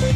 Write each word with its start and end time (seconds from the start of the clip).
Dar 0.00 0.08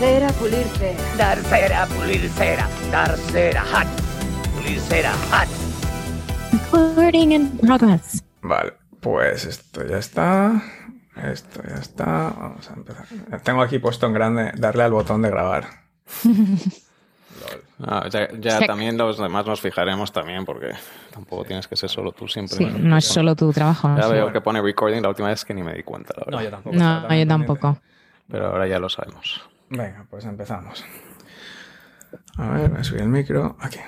cera, 0.00 0.32
pulir 0.32 0.66
cera. 0.78 0.98
Dar 1.16 1.38
cera, 1.44 1.86
pulir 1.86 2.28
cera. 2.30 2.68
Dar 2.90 3.16
cera, 3.30 3.62
hot. 3.62 3.86
Pulir 4.56 4.80
cera, 4.80 5.12
hot. 5.30 5.46
Recording 6.50 7.30
in 7.30 7.56
progress. 7.58 8.20
Vale, 8.42 8.72
pues 9.00 9.46
esto 9.46 9.86
ya 9.86 9.98
está. 9.98 10.60
Esto 11.16 11.62
ya 11.68 11.76
está. 11.76 12.30
Vamos 12.30 12.70
a 12.70 12.74
empezar. 12.74 13.06
Tengo 13.42 13.62
aquí 13.62 13.78
puesto 13.78 14.06
en 14.06 14.12
grande 14.14 14.52
darle 14.56 14.82
al 14.84 14.92
botón 14.92 15.22
de 15.22 15.30
grabar. 15.30 15.66
Ah, 17.84 18.08
ya 18.38 18.60
también 18.66 18.96
los 18.96 19.18
demás 19.18 19.44
nos 19.44 19.60
fijaremos 19.60 20.12
también 20.12 20.44
porque 20.44 20.72
tampoco 21.12 21.44
tienes 21.44 21.66
que 21.66 21.76
ser 21.76 21.88
solo 21.88 22.12
tú 22.12 22.28
siempre. 22.28 22.56
Sí, 22.56 22.64
no 22.64 22.96
es 22.96 23.04
solo 23.04 23.34
tu 23.34 23.52
trabajo. 23.52 23.92
Ya 23.96 24.04
sí. 24.04 24.12
veo 24.12 24.32
que 24.32 24.40
pone 24.40 24.62
recording 24.62 25.02
la 25.02 25.08
última 25.08 25.28
vez 25.28 25.44
que 25.44 25.52
ni 25.52 25.62
me 25.64 25.74
di 25.74 25.82
cuenta, 25.82 26.14
la 26.16 26.24
verdad. 26.24 26.38
No, 26.38 26.44
yo 26.44 26.50
tampoco. 26.50 26.76
No, 26.76 26.94
yo 26.94 27.00
también 27.08 27.28
tampoco. 27.28 27.78
Pero 28.30 28.46
ahora 28.46 28.68
ya 28.68 28.78
lo 28.78 28.88
sabemos. 28.88 29.42
Venga, 29.70 30.06
pues 30.08 30.24
empezamos. 30.24 30.84
A 32.36 32.50
ver, 32.50 32.70
voy 32.70 32.80
a 32.80 32.84
subir 32.84 33.02
el 33.02 33.08
micro. 33.08 33.56
Aquí. 33.58 33.78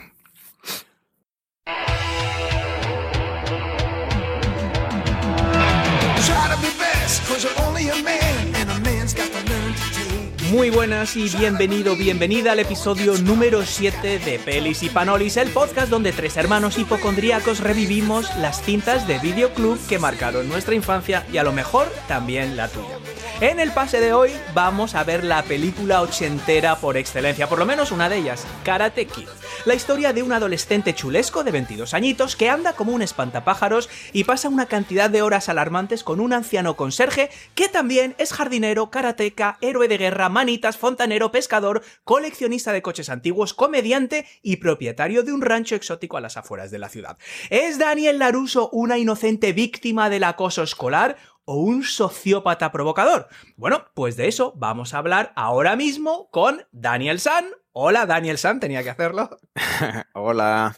Muy 10.50 10.70
buenas 10.70 11.16
y 11.16 11.28
bienvenido, 11.36 11.96
bienvenida 11.96 12.52
al 12.52 12.60
episodio 12.60 13.16
número 13.18 13.64
7 13.64 14.18
de 14.18 14.38
Pelis 14.38 14.82
y 14.82 14.88
Panolis, 14.88 15.36
el 15.36 15.48
podcast 15.50 15.88
donde 15.88 16.12
tres 16.12 16.36
hermanos 16.36 16.78
hipocondríacos 16.78 17.60
revivimos 17.60 18.34
las 18.36 18.62
cintas 18.62 19.08
de 19.08 19.18
videoclub 19.18 19.78
que 19.88 19.98
marcaron 19.98 20.48
nuestra 20.48 20.74
infancia 20.74 21.26
y 21.32 21.38
a 21.38 21.44
lo 21.44 21.52
mejor 21.52 21.90
también 22.08 22.56
la 22.56 22.68
tuya. 22.68 22.98
En 23.40 23.58
el 23.58 23.72
pase 23.72 23.98
de 23.98 24.12
hoy 24.12 24.30
vamos 24.54 24.94
a 24.94 25.02
ver 25.02 25.24
la 25.24 25.42
película 25.42 26.02
ochentera 26.02 26.76
por 26.76 26.96
excelencia, 26.96 27.48
por 27.48 27.58
lo 27.58 27.66
menos 27.66 27.90
una 27.90 28.08
de 28.08 28.18
ellas, 28.18 28.46
Karate 28.62 29.06
Kid. 29.06 29.26
La 29.64 29.74
historia 29.74 30.12
de 30.12 30.22
un 30.22 30.32
adolescente 30.32 30.94
chulesco 30.94 31.42
de 31.42 31.50
22 31.50 31.94
añitos 31.94 32.36
que 32.36 32.48
anda 32.48 32.74
como 32.74 32.92
un 32.92 33.02
espantapájaros 33.02 33.90
y 34.12 34.22
pasa 34.22 34.48
una 34.48 34.66
cantidad 34.66 35.10
de 35.10 35.22
horas 35.22 35.48
alarmantes 35.48 36.04
con 36.04 36.20
un 36.20 36.32
anciano 36.32 36.76
conserje 36.76 37.28
que 37.56 37.68
también 37.68 38.14
es 38.18 38.32
jardinero, 38.32 38.90
karateca, 38.90 39.58
héroe 39.60 39.88
de 39.88 39.98
guerra, 39.98 40.28
manitas, 40.28 40.78
fontanero, 40.78 41.32
pescador, 41.32 41.82
coleccionista 42.04 42.72
de 42.72 42.82
coches 42.82 43.08
antiguos, 43.08 43.52
comediante 43.52 44.26
y 44.42 44.56
propietario 44.56 45.24
de 45.24 45.32
un 45.32 45.42
rancho 45.42 45.74
exótico 45.74 46.16
a 46.16 46.20
las 46.20 46.36
afueras 46.36 46.70
de 46.70 46.78
la 46.78 46.88
ciudad. 46.88 47.18
¿Es 47.50 47.78
Daniel 47.78 48.20
Laruso 48.20 48.70
una 48.70 48.96
inocente 48.96 49.52
víctima 49.52 50.08
del 50.08 50.22
acoso 50.22 50.62
escolar? 50.62 51.16
O 51.44 51.56
un 51.56 51.82
sociópata 51.82 52.72
provocador? 52.72 53.28
Bueno, 53.56 53.86
pues 53.94 54.16
de 54.16 54.28
eso 54.28 54.52
vamos 54.56 54.94
a 54.94 54.98
hablar 54.98 55.32
ahora 55.36 55.76
mismo 55.76 56.28
con 56.30 56.66
Daniel 56.72 57.20
San. 57.20 57.46
Hola 57.72 58.06
Daniel 58.06 58.38
San, 58.38 58.60
tenía 58.60 58.82
que 58.82 58.90
hacerlo. 58.90 59.36
Hola. 60.14 60.74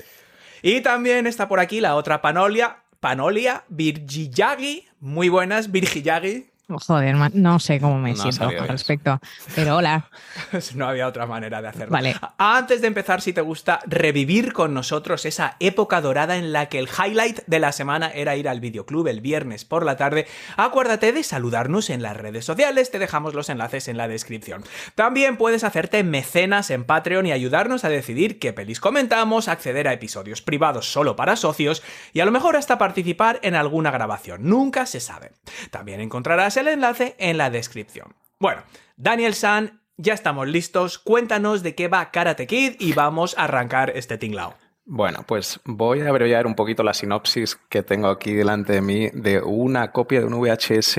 Y 0.63 0.81
también 0.81 1.27
está 1.27 1.49
por 1.49 1.61
aquí 1.61 1.81
la 1.81 1.95
otra 1.95 2.23
Panolia, 2.23 2.85
Panolia 3.01 3.65
Virgiyagi. 3.69 4.89
Muy 5.01 5.29
buenas, 5.29 5.71
Virgiyagi. 5.71 6.51
Joder, 6.69 7.15
no 7.35 7.61
sé 7.61 7.79
cómo 7.81 7.97
me 7.99 8.11
No 8.11 8.17
siento 8.17 8.49
al 8.49 8.69
respecto. 8.69 9.21
Pero 9.55 9.77
hola. 9.77 10.11
No 10.75 10.89
había 10.89 11.07
otra 11.07 11.27
manera 11.27 11.63
de 11.63 11.69
hacerlo. 11.69 11.93
Vale. 11.93 12.17
Antes 12.39 12.81
de 12.81 12.89
empezar, 12.89 13.21
si 13.21 13.33
te 13.33 13.41
gusta 13.41 13.81
revivir 13.87 14.53
con 14.53 14.75
nosotros 14.75 15.25
esa 15.25 15.57
época 15.61 16.01
dorada 16.01 16.37
en 16.37 16.53
la 16.53 16.67
que 16.67 16.79
el 16.79 16.89
highlight 16.89 17.41
de 17.47 17.59
la 17.61 17.73
semana 17.73 18.09
era 18.09 18.37
ir 18.37 18.49
al 18.49 18.61
videoclub 18.61 19.07
el 19.07 19.21
viernes 19.21 19.65
por 19.65 19.85
la 19.85 19.97
tarde, 19.97 20.27
acuérdate 20.57 21.13
de 21.13 21.23
saludarnos 21.23 21.89
en 21.91 22.03
las 22.03 22.17
redes 22.17 22.45
sociales, 22.45 22.91
te 22.91 22.99
dejamos 22.99 23.35
los 23.35 23.49
enlaces 23.49 23.89
en 23.89 23.97
la 23.97 24.09
descripción. 24.09 24.65
También 24.95 25.37
puedes 25.37 25.65
hacerte 25.65 26.03
mecenas 26.03 26.71
en 26.71 26.85
Patreon 26.85 27.27
y 27.27 27.33
ayudarnos 27.33 27.85
a 27.85 27.89
decidir 27.89 28.39
qué 28.39 28.53
pelis 28.53 28.81
comentamos, 28.81 29.49
acceder 29.49 29.89
a 29.89 29.93
episodios 29.93 30.43
privados 30.43 30.91
solo 30.91 31.17
para 31.17 31.37
socios 31.37 31.83
y 32.13 32.21
a 32.21 32.25
lo 32.25 32.33
mejor 32.33 32.57
hasta 32.57 32.79
participar 32.79 33.39
en 33.43 33.55
alguna 33.55 33.91
grabación. 33.91 34.49
Nunca 34.49 34.87
se 34.87 35.01
sabe. 35.01 35.33
También 35.71 36.01
encontrarás 36.01 36.56
el 36.57 36.69
enlace 36.69 37.15
en 37.19 37.39
la 37.39 37.51
descripción. 37.51 38.15
Bueno, 38.39 38.63
Daniel 38.97 39.35
San, 39.35 39.81
ya 39.97 40.15
estamos 40.15 40.47
listos. 40.49 40.99
Cuéntanos 40.99 41.63
de 41.63 41.75
qué 41.75 41.89
va 41.89 42.11
Karate 42.11 42.47
Kid 42.47 42.75
y 42.79 42.93
vamos 42.93 43.37
a 43.39 43.45
arrancar 43.45 43.91
este 43.95 44.19
tinglao. 44.19 44.55
Bueno, 44.85 45.25
pues 45.27 45.59
voy 45.65 46.01
a 46.03 46.09
abreviar 46.09 46.47
un 46.47 46.55
poquito 46.55 46.83
la 46.85 46.95
sinopsis 46.95 47.57
que 47.69 47.83
tengo 47.83 48.09
aquí 48.09 48.33
delante 48.35 48.73
de 48.75 48.81
mí 48.83 49.09
de 49.13 49.41
una 49.41 49.91
copia 49.91 50.21
de 50.21 50.27
un 50.27 50.35
VHS 50.41 50.99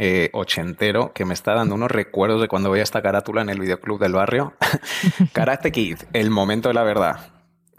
eh, 0.00 0.30
ochentero 0.32 1.12
que 1.12 1.24
me 1.24 1.34
está 1.34 1.54
dando 1.54 1.74
unos 1.74 1.90
recuerdos 1.90 2.40
de 2.40 2.48
cuando 2.48 2.70
veía 2.70 2.82
esta 2.82 3.02
carátula 3.02 3.42
en 3.42 3.48
el 3.50 3.60
videoclub 3.60 4.00
del 4.00 4.12
barrio. 4.14 4.54
Karate 5.32 5.70
Kid, 5.72 5.98
el 6.12 6.30
momento 6.30 6.68
de 6.68 6.74
la 6.74 6.82
verdad. 6.84 7.32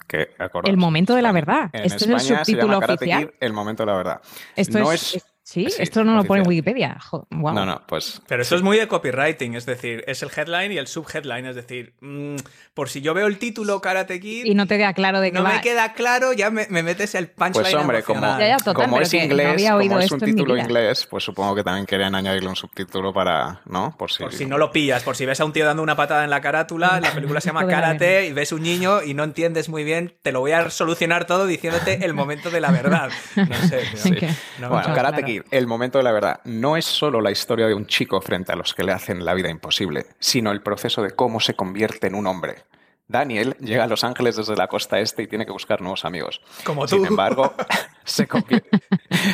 Que, 0.08 0.30
El 0.64 0.78
momento 0.78 1.14
de 1.14 1.22
la 1.22 1.30
España- 1.30 1.46
verdad. 1.46 1.70
En 1.74 1.84
Este 1.84 1.98
es 1.98 2.02
el 2.04 2.10
España 2.14 2.20
se 2.20 2.30
llama 2.34 2.46
subtítulo 2.46 2.80
Karate 2.80 2.94
oficial. 2.94 3.26
Kid, 3.28 3.36
el 3.42 3.54
momento 3.54 3.84
de 3.84 3.88
la 3.92 3.98
verdad. 3.98 4.22
Esto 4.56 4.80
no 4.80 4.92
es, 4.92 5.16
es- 5.16 5.26
Sí, 5.42 5.66
sí, 5.70 5.82
esto 5.82 6.04
no 6.04 6.16
lo 6.16 6.24
pone 6.26 6.42
en. 6.42 6.48
Wikipedia. 6.48 7.00
Jo-. 7.00 7.26
No, 7.32 7.66
no, 7.66 7.82
pues 7.88 8.22
Pero 8.28 8.44
eso 8.44 8.56
es 8.56 8.62
muy 8.62 8.78
de 8.78 8.88
copywriting, 8.88 9.56
es 9.56 9.66
decir, 9.66 10.04
es 10.06 10.22
el 10.22 10.30
headline 10.36 10.72
y 10.74 10.78
el 10.78 10.86
subheadline, 10.88 11.48
es 11.48 11.56
decir, 11.56 11.94
mm, 12.02 12.36
por 12.76 12.88
si 12.90 13.02
yo 13.02 13.16
veo 13.16 13.26
el 13.26 13.40
título 13.40 13.82
Karate 13.82 14.20
Kid 14.20 14.46
Y 14.46 14.54
no 14.54 14.68
te 14.68 14.78
queda 14.78 14.94
claro 14.94 15.20
de 15.22 15.32
qué 15.32 15.38
no 15.40 15.44
va. 15.44 15.54
me 15.56 15.62
queda 15.62 15.94
claro, 15.94 16.34
ya 16.34 16.52
me, 16.52 16.68
me 16.70 16.84
metes 16.84 17.16
el 17.16 17.30
punchline 17.30 17.64
Pues 17.64 17.74
hombre, 17.74 18.04
como. 18.04 18.22
Ya, 18.22 18.48
ya, 18.48 18.58
total, 18.58 18.76
como 18.86 19.02
es 19.02 19.12
no 19.12 19.20
inglés, 19.20 19.48
había 19.48 19.76
oído 19.76 19.94
como 19.94 20.02
es 20.06 20.12
un 20.12 20.20
título 20.20 20.56
inglés, 20.56 21.08
pues 21.10 21.24
supongo 21.24 21.56
que 21.56 21.64
también 21.64 21.88
querían 21.88 22.14
añadirle 22.14 22.50
un 22.50 22.56
subtítulo 22.56 23.12
para, 23.12 23.62
¿no? 23.66 23.96
Por 23.98 24.12
si, 24.12 24.22
Por 24.24 24.34
si 24.34 24.46
no 24.46 24.60
lo 24.60 24.72
pillas, 24.72 25.02
por 25.04 25.16
si 25.16 25.26
ves 25.26 25.40
a 25.40 25.46
un 25.46 25.54
tío 25.54 25.66
dando 25.66 25.82
una 25.82 25.96
patada 25.96 26.24
en 26.24 26.30
la 26.30 26.42
carátula, 26.42 27.00
la 27.02 27.12
película 27.16 27.42
se 27.42 27.48
llama 27.48 27.66
Karate 27.66 28.28
y 28.28 28.34
ves 28.34 28.52
un 28.52 28.62
niño 28.62 29.02
y 29.02 29.16
no 29.16 29.24
entiendes 29.24 29.68
muy 29.68 29.84
bien, 29.84 30.14
te 30.22 30.32
lo 30.32 30.42
voy 30.42 30.52
a 30.52 30.70
solucionar 30.70 31.26
todo 31.26 31.48
diciéndote 31.48 32.06
el 32.06 32.14
momento 32.14 32.52
de 32.52 32.62
la 32.62 32.70
verdad. 32.72 33.10
No 33.36 33.56
sé, 33.68 33.80
tío. 33.92 33.98
Sí, 34.04 34.12
No, 34.60 34.70
Bueno, 34.70 34.90
no, 34.90 34.94
Karate 34.96 35.24
claro. 35.24 35.26
Kid, 35.26 35.39
el 35.52 35.68
momento 35.68 35.98
de 35.98 36.04
la 36.04 36.12
verdad, 36.12 36.42
no 36.44 36.78
es 36.78 36.86
solo 36.86 37.22
la 37.22 37.32
historia 37.32 37.68
de 37.68 37.74
un 37.74 37.88
chico 37.88 38.22
frente 38.22 38.52
a 38.52 38.56
los 38.56 38.74
que 38.74 38.84
le 38.84 38.92
hacen 38.92 39.26
la 39.26 39.34
vida 39.34 39.50
imposible, 39.50 40.06
sino 40.20 40.52
el 40.52 40.62
proceso 40.62 41.02
de 41.02 41.12
cómo 41.12 41.40
se 41.40 41.54
convierte 41.54 42.08
en 42.08 42.16
un 42.16 42.28
hombre. 42.28 42.64
Daniel 43.08 43.56
llega 43.60 43.86
a 43.86 43.88
Los 43.88 44.04
Ángeles 44.04 44.36
desde 44.36 44.56
la 44.56 44.68
costa 44.68 45.00
este 45.00 45.24
y 45.24 45.28
tiene 45.28 45.46
que 45.46 45.52
buscar 45.52 45.82
nuevos 45.82 46.06
amigos. 46.06 46.42
Como 46.64 46.86
tú. 46.86 46.98
Sin 46.98 47.06
embargo, 47.08 47.54
se 48.04 48.28
convierte, 48.28 48.80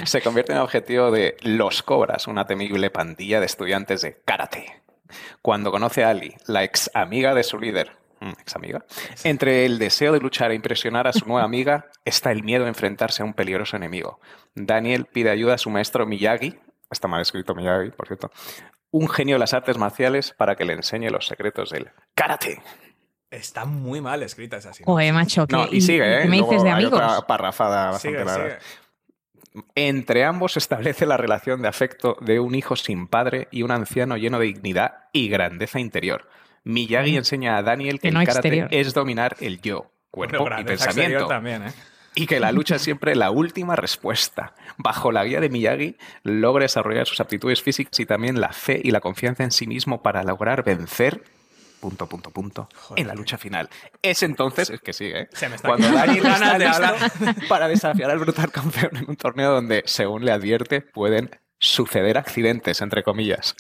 se 0.06 0.22
convierte 0.22 0.54
en 0.54 0.60
objetivo 0.60 1.12
de 1.12 1.36
los 1.42 1.84
Cobras, 1.84 2.28
una 2.28 2.46
temible 2.46 2.90
pandilla 2.90 3.42
de 3.42 3.46
estudiantes 3.46 4.02
de 4.02 4.22
karate. 4.24 4.82
Cuando 5.42 5.72
conoce 5.72 6.06
a 6.06 6.10
Ali, 6.10 6.36
la 6.48 6.64
ex 6.64 6.90
amiga 6.94 7.34
de 7.34 7.44
su 7.44 7.60
líder, 7.60 7.92
ex 8.22 8.56
amiga, 8.56 8.86
entre 9.24 9.66
el 9.66 9.78
deseo 9.80 10.14
de 10.14 10.20
luchar 10.20 10.52
e 10.52 10.56
impresionar 10.56 11.08
a 11.08 11.14
su 11.14 11.26
nueva 11.26 11.44
amiga 11.44 11.88
está 12.06 12.32
el 12.32 12.44
miedo 12.44 12.66
a 12.66 12.68
enfrentarse 12.68 13.22
a 13.22 13.26
un 13.26 13.34
peligroso 13.34 13.76
enemigo. 13.78 14.20
Daniel 14.56 15.06
pide 15.06 15.30
ayuda 15.30 15.56
a 15.56 15.58
su 15.58 15.70
maestro 15.70 16.06
Miyagi, 16.06 16.58
está 16.92 17.08
mal 17.08 17.22
escrito 17.22 17.54
Miyagi, 17.56 17.92
por 17.92 18.08
cierto, 18.08 18.32
un 18.92 19.10
genio 19.10 19.36
de 19.36 19.40
las 19.40 19.54
artes 19.54 19.78
marciales 19.78 20.34
para 20.38 20.56
que 20.56 20.66
le 20.66 20.74
enseñe 20.74 21.10
los 21.10 21.28
secretos 21.28 21.70
del 21.72 21.90
karate. 22.14 22.62
Está 23.32 23.66
muy 23.66 24.00
mal 24.00 24.24
escrita 24.24 24.58
esa 24.58 24.72
sinopsis. 24.72 24.86
Joder, 24.86 25.14
macho. 25.14 25.46
¿qué- 25.48 25.56
No, 25.56 25.68
y 25.70 25.82
sigue, 25.82 26.20
¿eh? 26.20 26.22
¿Qué 26.24 26.30
me 26.30 26.38
Luego 26.38 26.52
dices 26.52 26.64
de 26.64 26.70
hay 26.70 26.76
amigos? 26.86 27.02
otra 27.02 27.28
parrafada 27.28 27.92
bastante 27.92 28.18
Sigue, 28.20 28.26
larga. 28.26 28.60
sigue. 28.62 29.66
Entre 29.76 30.24
ambos 30.26 30.54
se 30.54 30.60
establece 30.60 31.06
la 31.06 31.18
relación 31.18 31.62
de 31.62 31.68
afecto 31.68 32.18
de 32.22 32.40
un 32.40 32.56
hijo 32.56 32.76
sin 32.76 33.08
padre 33.08 33.48
y 33.52 33.64
un 33.64 33.72
anciano 33.72 34.18
lleno 34.18 34.40
de 34.40 34.46
dignidad 34.48 35.06
y 35.14 35.30
grandeza 35.30 35.80
interior. 35.80 36.28
Miyagi 36.66 37.16
enseña 37.16 37.58
a 37.58 37.64
Daniel 37.64 38.00
que 38.00 38.10
Que 38.10 38.12
no 38.14 38.20
el 38.22 38.28
karate 38.28 38.48
exterior. 38.50 38.68
es 38.72 38.94
dominar 38.94 39.38
el 39.40 39.62
yo, 39.62 39.92
cuerpo 40.12 40.40
Bueno, 40.40 40.60
y 40.60 40.64
pensamiento. 40.66 41.28
también, 41.28 41.64
¿eh? 41.68 41.74
Y 42.18 42.28
que 42.28 42.40
la 42.40 42.52
lucha 42.54 42.76
es 42.76 42.82
siempre 42.82 43.14
la 43.16 43.30
última 43.32 43.76
respuesta. 43.76 44.54
Bajo 44.78 45.12
la 45.12 45.24
guía 45.26 45.42
de 45.42 45.50
Miyagi, 45.50 45.98
logra 46.24 46.64
desarrollar 46.64 47.06
sus 47.08 47.20
aptitudes 47.20 47.62
físicas 47.62 48.00
y 48.00 48.06
también 48.06 48.40
la 48.40 48.54
fe 48.54 48.80
y 48.84 48.92
la 48.92 49.02
confianza 49.02 49.44
en 49.44 49.52
sí 49.52 49.68
mismo 49.68 50.02
para 50.02 50.24
lograr 50.24 50.64
vencer. 50.64 51.24
Punto, 51.82 52.08
punto, 52.08 52.32
punto. 52.32 52.70
Joder. 52.74 53.02
En 53.02 53.08
la 53.10 53.14
lucha 53.16 53.38
final. 53.38 53.70
Es 54.02 54.24
entonces, 54.24 54.70
es 54.70 54.80
que 54.80 54.94
sigue, 54.94 55.24
¿eh? 55.24 55.28
Se 55.34 55.50
me 55.50 55.56
está 55.58 55.68
Cuando 55.68 55.92
Daniel 55.92 56.26
está 56.26 56.58
de 56.58 56.66
hablar. 56.66 56.96
para 57.50 57.68
desafiar 57.68 58.10
al 58.10 58.18
brutal 58.20 58.50
campeón 58.50 58.96
en 58.96 59.10
un 59.10 59.16
torneo 59.18 59.52
donde, 59.52 59.84
según 59.86 60.24
le 60.26 60.32
advierte, 60.32 60.82
pueden 60.82 61.30
suceder 61.68 62.18
accidentes, 62.18 62.82
entre 62.82 63.04
comillas. 63.04 63.56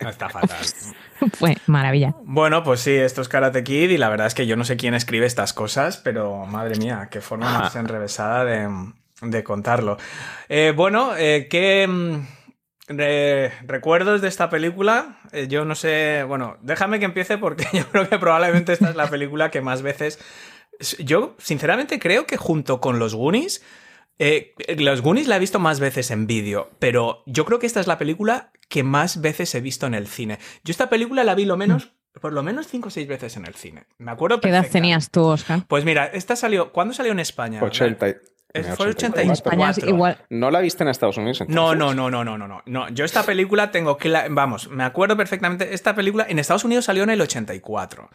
No, 0.00 0.08
está 0.10 0.28
fatal. 0.28 0.58
Fue 1.38 1.56
maravilla. 1.66 2.14
Bueno, 2.22 2.62
pues 2.62 2.80
sí, 2.80 2.92
esto 2.94 3.22
es 3.22 3.28
Karate 3.28 3.64
Kid 3.64 3.90
y 3.90 3.96
la 3.96 4.08
verdad 4.10 4.26
es 4.26 4.34
que 4.34 4.46
yo 4.46 4.56
no 4.56 4.64
sé 4.64 4.76
quién 4.76 4.94
escribe 4.94 5.24
estas 5.26 5.52
cosas, 5.54 5.96
pero 5.96 6.44
madre 6.46 6.76
mía, 6.76 7.08
qué 7.10 7.20
forma 7.22 7.50
más 7.58 7.76
enrevesada 7.76 8.44
de, 8.44 8.68
de 9.22 9.42
contarlo. 9.44 9.96
Eh, 10.50 10.74
bueno, 10.76 11.16
eh, 11.16 11.46
¿qué, 11.48 11.86
mm, 11.88 12.26
re- 12.88 13.52
recuerdos 13.62 14.20
de 14.20 14.28
esta 14.28 14.50
película. 14.50 15.18
eh, 15.32 15.46
yo 15.48 15.64
no 15.64 15.74
sé. 15.74 16.24
Bueno, 16.28 16.58
déjame 16.60 16.98
que 16.98 17.06
empiece 17.06 17.38
porque 17.38 17.66
yo 17.72 17.86
creo 17.88 18.08
que 18.08 18.18
probablemente 18.18 18.74
esta 18.74 18.90
es 18.90 18.96
la 18.96 19.08
película 19.08 19.50
que 19.50 19.62
más 19.62 19.80
veces. 19.80 20.18
Yo, 20.98 21.34
sinceramente, 21.38 21.98
creo 21.98 22.26
que 22.26 22.36
junto 22.36 22.80
con 22.82 22.98
los 22.98 23.14
Goonies. 23.14 23.64
Eh, 24.18 24.54
los 24.78 25.02
Goonies 25.02 25.28
la 25.28 25.36
he 25.36 25.40
visto 25.40 25.58
más 25.58 25.80
veces 25.80 26.10
en 26.10 26.26
vídeo, 26.26 26.70
pero 26.78 27.22
yo 27.26 27.44
creo 27.44 27.58
que 27.58 27.66
esta 27.66 27.80
es 27.80 27.86
la 27.86 27.98
película 27.98 28.50
que 28.68 28.82
más 28.82 29.20
veces 29.20 29.54
he 29.54 29.60
visto 29.60 29.86
en 29.86 29.94
el 29.94 30.06
cine. 30.06 30.38
Yo 30.64 30.70
esta 30.70 30.88
película 30.88 31.22
la 31.24 31.34
vi 31.34 31.44
lo 31.44 31.56
menos, 31.56 31.92
por 32.20 32.32
lo 32.32 32.42
menos 32.42 32.66
5 32.68 32.88
o 32.88 32.90
6 32.90 33.06
veces 33.08 33.36
en 33.36 33.46
el 33.46 33.54
cine. 33.54 33.84
Me 33.98 34.10
acuerdo 34.10 34.40
¿Qué 34.40 34.48
edad 34.48 34.66
tenías 34.70 35.10
tú, 35.10 35.24
Oscar? 35.24 35.64
Pues 35.68 35.84
mira, 35.84 36.06
esta 36.06 36.34
salió. 36.36 36.72
¿Cuándo 36.72 36.94
salió 36.94 37.12
en 37.12 37.20
España? 37.20 37.62
80. 37.62 38.08
y- 38.08 38.14
Es- 38.54 38.62
mira, 38.64 38.76
fue 38.76 38.86
84. 38.86 39.22
En 39.22 39.30
España 39.32 39.64
es 39.70 39.76
84. 39.76 39.94
igual. 39.94 40.18
¿No 40.30 40.50
la 40.50 40.60
viste 40.60 40.82
en 40.82 40.88
Estados 40.88 41.18
Unidos 41.18 41.42
entonces? 41.42 41.54
No, 41.54 41.74
no, 41.74 41.92
no, 41.92 42.10
no, 42.10 42.24
no, 42.24 42.38
no, 42.48 42.62
no. 42.64 42.88
Yo 42.88 43.04
esta 43.04 43.22
película 43.22 43.70
tengo 43.70 43.98
que 43.98 44.08
la... 44.08 44.28
Vamos, 44.30 44.70
me 44.70 44.82
acuerdo 44.82 45.14
perfectamente. 45.14 45.74
Esta 45.74 45.94
película 45.94 46.24
en 46.26 46.38
Estados 46.38 46.64
Unidos 46.64 46.86
salió 46.86 47.02
en 47.02 47.10
el 47.10 47.20
84. 47.20 48.08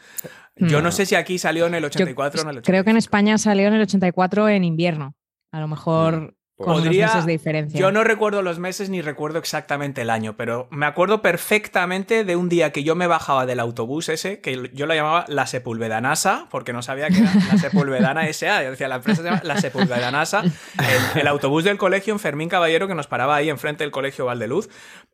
Yo 0.56 0.81
no 0.81 0.92
sé 0.92 1.06
si 1.06 1.13
aquí 1.15 1.38
salió 1.38 1.68
en 1.68 1.75
el 1.75 1.83
Yo 1.83 1.88
84 1.88 2.39
o 2.39 2.44
en 2.44 2.50
el 2.50 2.57
84. 2.57 2.71
creo 2.71 2.83
que 2.83 2.89
en 2.89 2.97
España 2.97 3.38
salió 3.38 3.68
en 3.68 3.74
el 3.75 3.81
84 3.81 4.50
en 4.50 4.63
invierno. 4.63 5.13
A 5.51 5.59
lo 5.59 5.68
mejor 5.68 6.36
con 6.57 6.75
Podría- 6.75 7.06
unos 7.06 7.13
meses 7.15 7.25
de 7.25 7.31
diferencia. 7.31 7.80
Yo 7.80 7.92
no 7.92 8.03
recuerdo 8.03 8.44
los 8.44 8.59
meses 8.59 8.89
ni 8.92 9.01
recuerdo 9.01 9.39
exactamente 9.39 10.03
el 10.03 10.12
año, 10.12 10.38
pero 10.38 10.68
me 10.69 10.86
acuerdo 10.86 11.21
perfectamente 11.24 12.24
de 12.24 12.36
un 12.36 12.50
día 12.50 12.71
que 12.71 12.83
yo 12.83 12.94
me 12.95 13.07
bajaba 13.07 13.48
del 13.48 13.59
autobús 13.59 14.09
ese, 14.09 14.42
que 14.42 14.69
yo 14.71 14.86
lo 14.86 14.94
llamaba 14.94 15.25
la 15.27 15.48
Sepulvedanasa, 15.48 16.48
porque 16.51 16.71
no 16.71 16.83
sabía 16.83 17.07
que 17.09 17.18
era 17.18 17.33
la 17.51 17.57
Sepulvedana 17.57 18.27
SA. 18.31 18.63
Yo 18.63 18.69
decía, 18.71 18.88
la 18.88 18.98
empresa 18.98 19.24
se 19.24 19.30
llama 19.30 19.42
la 19.44 19.57
Sepulvedanasa. 19.59 20.44
El, 20.44 21.21
el 21.21 21.27
autobús 21.27 21.63
del 21.63 21.80
colegio 21.80 22.13
en 22.13 22.19
Fermín 22.19 22.47
Caballero 22.47 22.88
que 22.88 22.94
nos 22.95 23.07
paraba 23.07 23.36
ahí 23.36 23.50
enfrente 23.50 23.83
del 23.83 23.92
colegio 23.92 24.25
Valdeluz. 24.25 24.69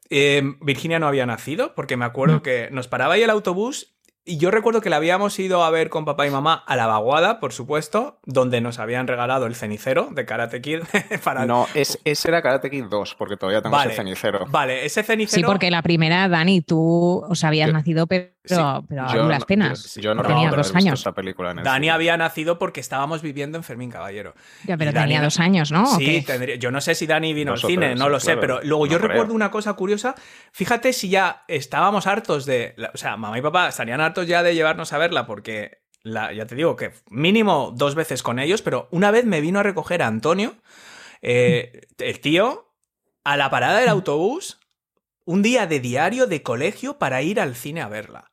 Eh, 0.10 0.42
Virginia 0.62 1.00
no 1.00 1.07
había 1.07 1.25
nacido, 1.25 1.75
porque 1.75 1.95
me 1.98 2.06
acuerdo 2.06 2.42
que 2.42 2.68
nos 2.72 2.90
paraba 2.90 3.13
ahí 3.13 3.24
el 3.24 3.30
autobús 3.30 3.97
y 4.28 4.38
yo 4.38 4.52
recuerdo 4.52 4.82
que 4.82 4.90
la 4.90 4.98
habíamos 4.98 5.40
ido 5.40 5.64
a 5.64 5.70
ver 5.72 5.90
con 5.90 6.04
papá 6.06 6.28
y 6.28 6.30
mamá 6.30 6.54
a 6.68 6.76
la 6.76 6.86
vaguada, 6.86 7.40
por 7.40 7.54
supuesto, 7.54 8.20
donde 8.26 8.60
nos 8.60 8.78
habían 8.78 9.08
regalado 9.08 9.46
el 9.46 9.56
cenicero 9.56 10.10
de 10.12 10.26
Karate 10.26 10.62
Kid 10.62 10.82
para 11.24 11.46
No, 11.46 11.66
es, 11.74 12.00
ese 12.04 12.28
era 12.28 12.42
Karate 12.42 12.70
Kid 12.70 12.86
2, 12.90 13.16
porque 13.16 13.38
todavía 13.38 13.62
tengo 13.62 13.76
Vale, 13.76 13.92
ese 13.92 14.02
cenicero. 14.02 14.46
Vale, 14.50 14.86
ese 14.86 15.02
cenicero. 15.04 15.40
Sí, 15.40 15.44
porque 15.46 15.72
la 15.72 15.82
primera, 15.82 16.28
Dani, 16.28 16.62
tú 16.62 17.24
o 17.28 17.36
sea, 17.36 17.50
habías 17.50 17.72
nacido, 17.72 18.06
pero, 18.06 18.30
Sí, 18.56 18.86
pero 18.88 19.04
a 19.06 19.14
Yo 19.14 19.24
duras 19.24 19.40
no- 19.42 19.46
penas. 19.46 19.96
Yo, 19.96 20.02
yo 20.02 20.16
no 20.16 20.22
Tenía 20.24 20.36
recuerdo 20.50 20.58
dos 20.64 20.76
años. 20.76 21.00
esa 21.00 21.12
película 21.14 21.52
en 21.52 21.64
Dani 21.64 21.90
había 21.90 22.16
nacido 22.18 22.58
porque 22.58 22.80
estábamos 22.80 23.22
viviendo 23.22 23.58
en 23.58 23.64
Fermín 23.64 23.92
Caballero. 23.92 24.34
Ya, 24.66 24.78
pero 24.78 24.92
Y 24.92 24.94
tenía 24.94 25.22
dos 25.22 25.40
años, 25.40 25.72
¿no? 25.72 25.84
¿O 25.84 25.98
Sí, 25.98 26.22
tendría- 26.26 26.56
yo 26.56 26.72
no 26.72 26.82
sé 26.82 26.96
si 26.96 27.08
Dani 27.08 27.34
vino 27.34 27.54
al 27.54 27.60
cine, 27.60 27.96
no 27.96 28.06
sí, 28.06 28.12
lo 28.12 28.20
sé, 28.20 28.26
claro. 28.34 28.42
pero 28.42 28.60
luego 28.64 28.86
No 28.86 28.92
yo 28.92 28.98
creo. 29.00 29.10
recuerdo 29.10 29.34
una 29.34 29.52
cosa 29.52 29.74
curiosa. 29.74 30.16
Fíjate 30.52 30.94
si 30.94 31.10
ya 31.10 31.44
estábamos 31.48 32.08
hartos 32.08 32.46
de. 32.46 32.76
O 32.94 32.98
sea, 32.98 33.18
mamá 33.18 33.38
y 33.38 33.42
papá 33.42 33.68
estarían 33.70 34.02
hartos 34.02 34.28
ya 34.28 34.44
de 34.44 34.56
llevarnos 34.56 34.94
a 34.94 34.98
verla 34.98 35.26
porque. 35.26 35.86
La, 36.04 36.32
ya 36.32 36.46
te 36.46 36.56
digo 36.56 36.78
que 36.78 36.94
mínimo 37.10 37.74
dos 37.76 37.94
veces 37.96 38.24
con 38.24 38.40
ellos, 38.40 38.62
pero 38.62 38.88
una 38.92 39.12
vez 39.12 39.26
me 39.26 39.42
vino 39.42 39.60
a 39.60 39.64
recoger 39.64 40.02
a 40.02 40.08
Antonio, 40.08 40.56
eh, 41.22 41.82
el 41.98 42.20
tío, 42.22 42.72
a 43.26 43.36
la 43.36 43.50
parada 43.50 43.80
del 43.80 43.90
autobús, 43.90 44.60
un 45.26 45.42
día 45.42 45.68
de 45.68 45.82
diario 45.82 46.28
de 46.28 46.44
colegio 46.44 46.98
para 46.98 47.22
ir 47.24 47.42
al 47.42 47.56
cine 47.56 47.82
a 47.82 47.90
verla. 47.90 48.32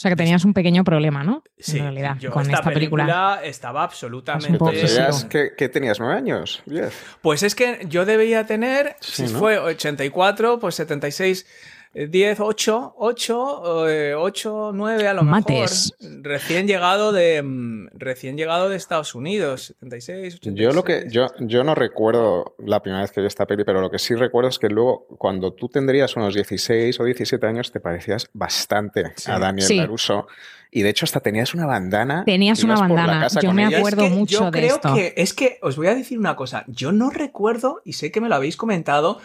O 0.00 0.02
sea, 0.02 0.10
que 0.12 0.16
tenías 0.16 0.46
un 0.46 0.54
pequeño 0.54 0.82
problema, 0.82 1.22
¿no? 1.22 1.42
Sí, 1.58 1.76
en 1.76 1.82
realidad, 1.82 2.16
yo 2.18 2.30
con 2.30 2.40
esta, 2.44 2.54
esta 2.60 2.70
película. 2.72 3.38
estaba 3.44 3.82
absolutamente. 3.82 4.52
Un 4.52 4.56
poco 4.56 4.70
Tenías- 4.70 4.96
obsesivo. 5.08 5.28
¿qué, 5.28 5.50
qué 5.58 5.68
tenías? 5.68 6.00
¿Nueve 6.00 6.14
años? 6.14 6.62
¿Diez? 6.64 6.94
Pues 7.20 7.42
es 7.42 7.54
que 7.54 7.84
yo 7.86 8.06
debía 8.06 8.46
tener, 8.46 8.96
Sí, 9.00 9.26
si 9.26 9.32
¿no? 9.34 9.38
fue 9.38 9.58
84, 9.58 10.58
pues 10.58 10.74
76, 10.76 11.42
eh, 11.42 11.44
10, 11.92 12.38
8, 12.38 12.94
8, 12.98 13.88
eh, 13.88 14.14
8, 14.16 14.70
9 14.72 15.08
a 15.08 15.14
lo 15.14 15.22
Mates. 15.24 15.92
mejor. 16.00 16.22
Recién 16.24 16.68
llegado 16.68 17.10
de 17.12 17.42
mm, 17.42 17.88
recién 17.94 18.36
llegado 18.36 18.68
de 18.68 18.76
Estados 18.76 19.14
Unidos, 19.16 19.66
76, 19.80 20.36
86. 20.36 20.54
Yo 20.54 20.72
lo 20.72 20.84
que 20.84 21.06
yo, 21.10 21.26
yo 21.40 21.64
no 21.64 21.74
recuerdo 21.74 22.54
la 22.64 22.80
primera 22.80 23.02
vez 23.02 23.10
que 23.10 23.20
vi 23.20 23.26
esta 23.26 23.44
peli, 23.46 23.64
pero 23.64 23.80
lo 23.80 23.90
que 23.90 23.98
sí 23.98 24.14
recuerdo 24.14 24.48
es 24.50 24.58
que 24.60 24.68
luego 24.68 25.06
cuando 25.18 25.52
tú 25.52 25.68
tendrías 25.68 26.14
unos 26.16 26.32
16 26.34 27.00
o 27.00 27.04
17 27.04 27.44
años 27.46 27.72
te 27.72 27.80
parecías 27.80 28.28
bastante 28.32 29.12
a 29.26 29.38
Daniel 29.40 29.66
Sí. 29.66 29.76
LaRusso 29.76 30.28
y 30.70 30.82
de 30.82 30.90
hecho 30.90 31.04
hasta 31.04 31.18
tenías 31.18 31.54
una 31.54 31.66
bandana. 31.66 32.22
Tenías 32.24 32.62
una 32.62 32.76
bandana. 32.76 33.26
Yo 33.42 33.52
me 33.52 33.66
ella. 33.66 33.78
acuerdo 33.78 34.04
Es 34.04 34.10
que 34.10 34.14
mucho 34.16 34.38
yo 34.38 34.44
de 34.44 34.50
creo 34.52 34.74
esto. 34.76 34.94
que 34.94 35.14
es 35.16 35.34
que 35.34 35.58
os 35.62 35.74
voy 35.76 35.88
a 35.88 35.94
decir 35.96 36.20
una 36.20 36.36
cosa, 36.36 36.64
yo 36.68 36.92
no 36.92 37.10
recuerdo 37.10 37.82
y 37.84 37.94
sé 37.94 38.12
que 38.12 38.20
me 38.20 38.28
lo 38.28 38.36
habéis 38.36 38.56
comentado 38.56 39.18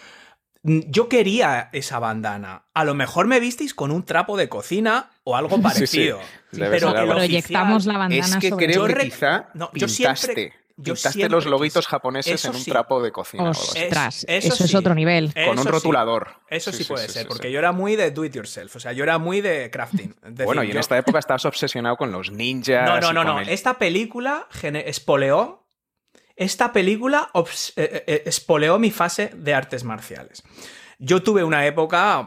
yo 0.68 1.08
quería 1.10 1.70
esa 1.74 2.00
bandana. 2.00 2.64
A 2.74 2.84
lo 2.84 2.94
mejor 2.96 3.28
me 3.28 3.40
visteis 3.40 3.74
con 3.74 3.92
un 3.92 4.04
trapo 4.04 4.36
de 4.38 4.50
cocina 4.50 5.12
o 5.24 5.36
algo 5.36 5.50
Sí, 5.56 5.58
sí. 5.58 5.62
parecido. 5.64 6.20
Debe 6.52 6.70
Pero 6.72 6.92
Proyectamos 6.94 7.84
oficial- 7.84 7.94
la 7.94 8.00
bandana 8.00 8.26
Es 8.26 8.36
que 8.38 8.50
sobre 8.50 8.66
creo 8.68 8.88
Yo 8.88 8.96
que 8.96 9.04
quizá 9.04 9.50
no, 9.54 9.66
yo 9.74 9.88
pintaste, 9.88 10.16
siempre- 10.26 10.54
yo 10.78 10.94
pintaste 10.94 11.12
siempre 11.12 11.30
los 11.36 11.46
lobitos 11.46 11.86
japoneses 11.88 12.44
en 12.46 12.52
un 12.56 12.60
sí. 12.62 12.72
trapo 12.72 13.02
de 13.02 13.12
cocina. 13.12 13.50
Ostras, 13.52 14.26
Es- 14.28 14.46
eso, 14.46 14.54
eso 14.56 14.64
es 14.66 14.70
sí. 14.72 14.76
otro 14.78 14.96
nivel. 14.96 15.34
con 15.34 15.58
un 15.60 15.64
sí. 15.64 15.70
rotulador. 15.70 16.36
Eso 16.50 16.72
sí, 16.72 16.80
Sí, 16.84 16.84
puede 16.86 17.08
sí, 17.08 17.14
ser, 17.14 17.22
sí, 17.24 17.28
porque 17.28 17.48
sí. 17.48 17.54
yo 17.54 17.60
era 17.60 17.72
muy 17.72 17.96
de 17.96 18.12
do 18.12 18.26
it 18.26 18.34
yourself, 18.34 18.76
o 18.76 18.80
sea, 18.80 18.92
yo 18.92 19.04
era 19.04 19.18
muy 19.18 19.42
de 19.42 19.70
crafting. 19.72 20.16
Decir, 20.24 20.46
Bueno, 20.46 20.64
y 20.64 20.68
en 20.68 20.74
yo- 20.74 20.80
esta 20.80 20.98
época 20.98 21.20
estabas 21.20 21.46
obsesionado 21.46 21.96
con 21.98 22.12
los 22.12 22.32
ninjas. 22.32 22.86
No, 22.90 23.00
no, 23.00 23.14
no, 23.14 23.24
no. 23.24 23.40
el- 23.42 23.50
Esta 23.50 23.78
película 23.78 24.48
gene- 24.52 24.84
espoleó. 24.88 25.65
Esta 26.36 26.74
película 26.74 27.30
obs- 27.34 27.74
eh, 27.78 28.04
eh, 28.08 28.24
espoleó 28.26 28.78
mi 28.80 28.92
fase 28.92 29.32
de 29.36 29.54
artes 29.54 29.84
marciales. 29.84 30.44
Yo 31.00 31.22
tuve 31.24 31.44
una 31.44 31.66
época 31.66 32.24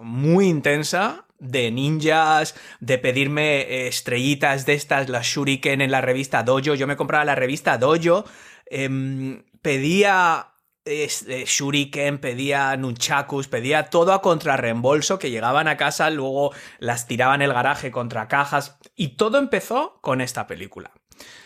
muy 0.00 0.46
intensa 0.48 1.26
de 1.38 1.70
ninjas, 1.70 2.54
de 2.80 2.98
pedirme 2.98 3.62
eh, 3.62 3.88
estrellitas 3.88 4.64
de 4.64 4.74
estas, 4.74 5.08
las 5.08 5.26
shuriken 5.26 5.80
en 5.80 5.90
la 5.90 6.00
revista 6.00 6.42
Dojo. 6.42 6.74
Yo 6.74 6.86
me 6.86 6.96
compraba 6.96 7.24
la 7.24 7.34
revista 7.34 7.78
Dojo, 7.78 8.24
em, 8.66 9.42
pedía 9.60 10.48
eh, 10.84 11.08
shuriken, 11.46 12.18
pedía 12.18 12.76
nunchakus, 12.76 13.48
pedía 13.48 13.84
todo 13.90 14.12
a 14.12 14.22
contrarreembolso 14.22 15.18
que 15.18 15.30
llegaban 15.30 15.68
a 15.68 15.76
casa, 15.76 16.10
luego 16.10 16.52
las 16.78 17.06
tiraban 17.06 17.42
el 17.42 17.52
garaje 17.52 17.90
contra 17.90 18.28
cajas 18.28 18.78
y 18.96 19.16
todo 19.16 19.38
empezó 19.38 19.98
con 20.00 20.20
esta 20.20 20.46
película. 20.46 20.92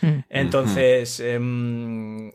Mm. 0.02 0.18
Entonces, 0.30 1.20
em, 1.20 2.32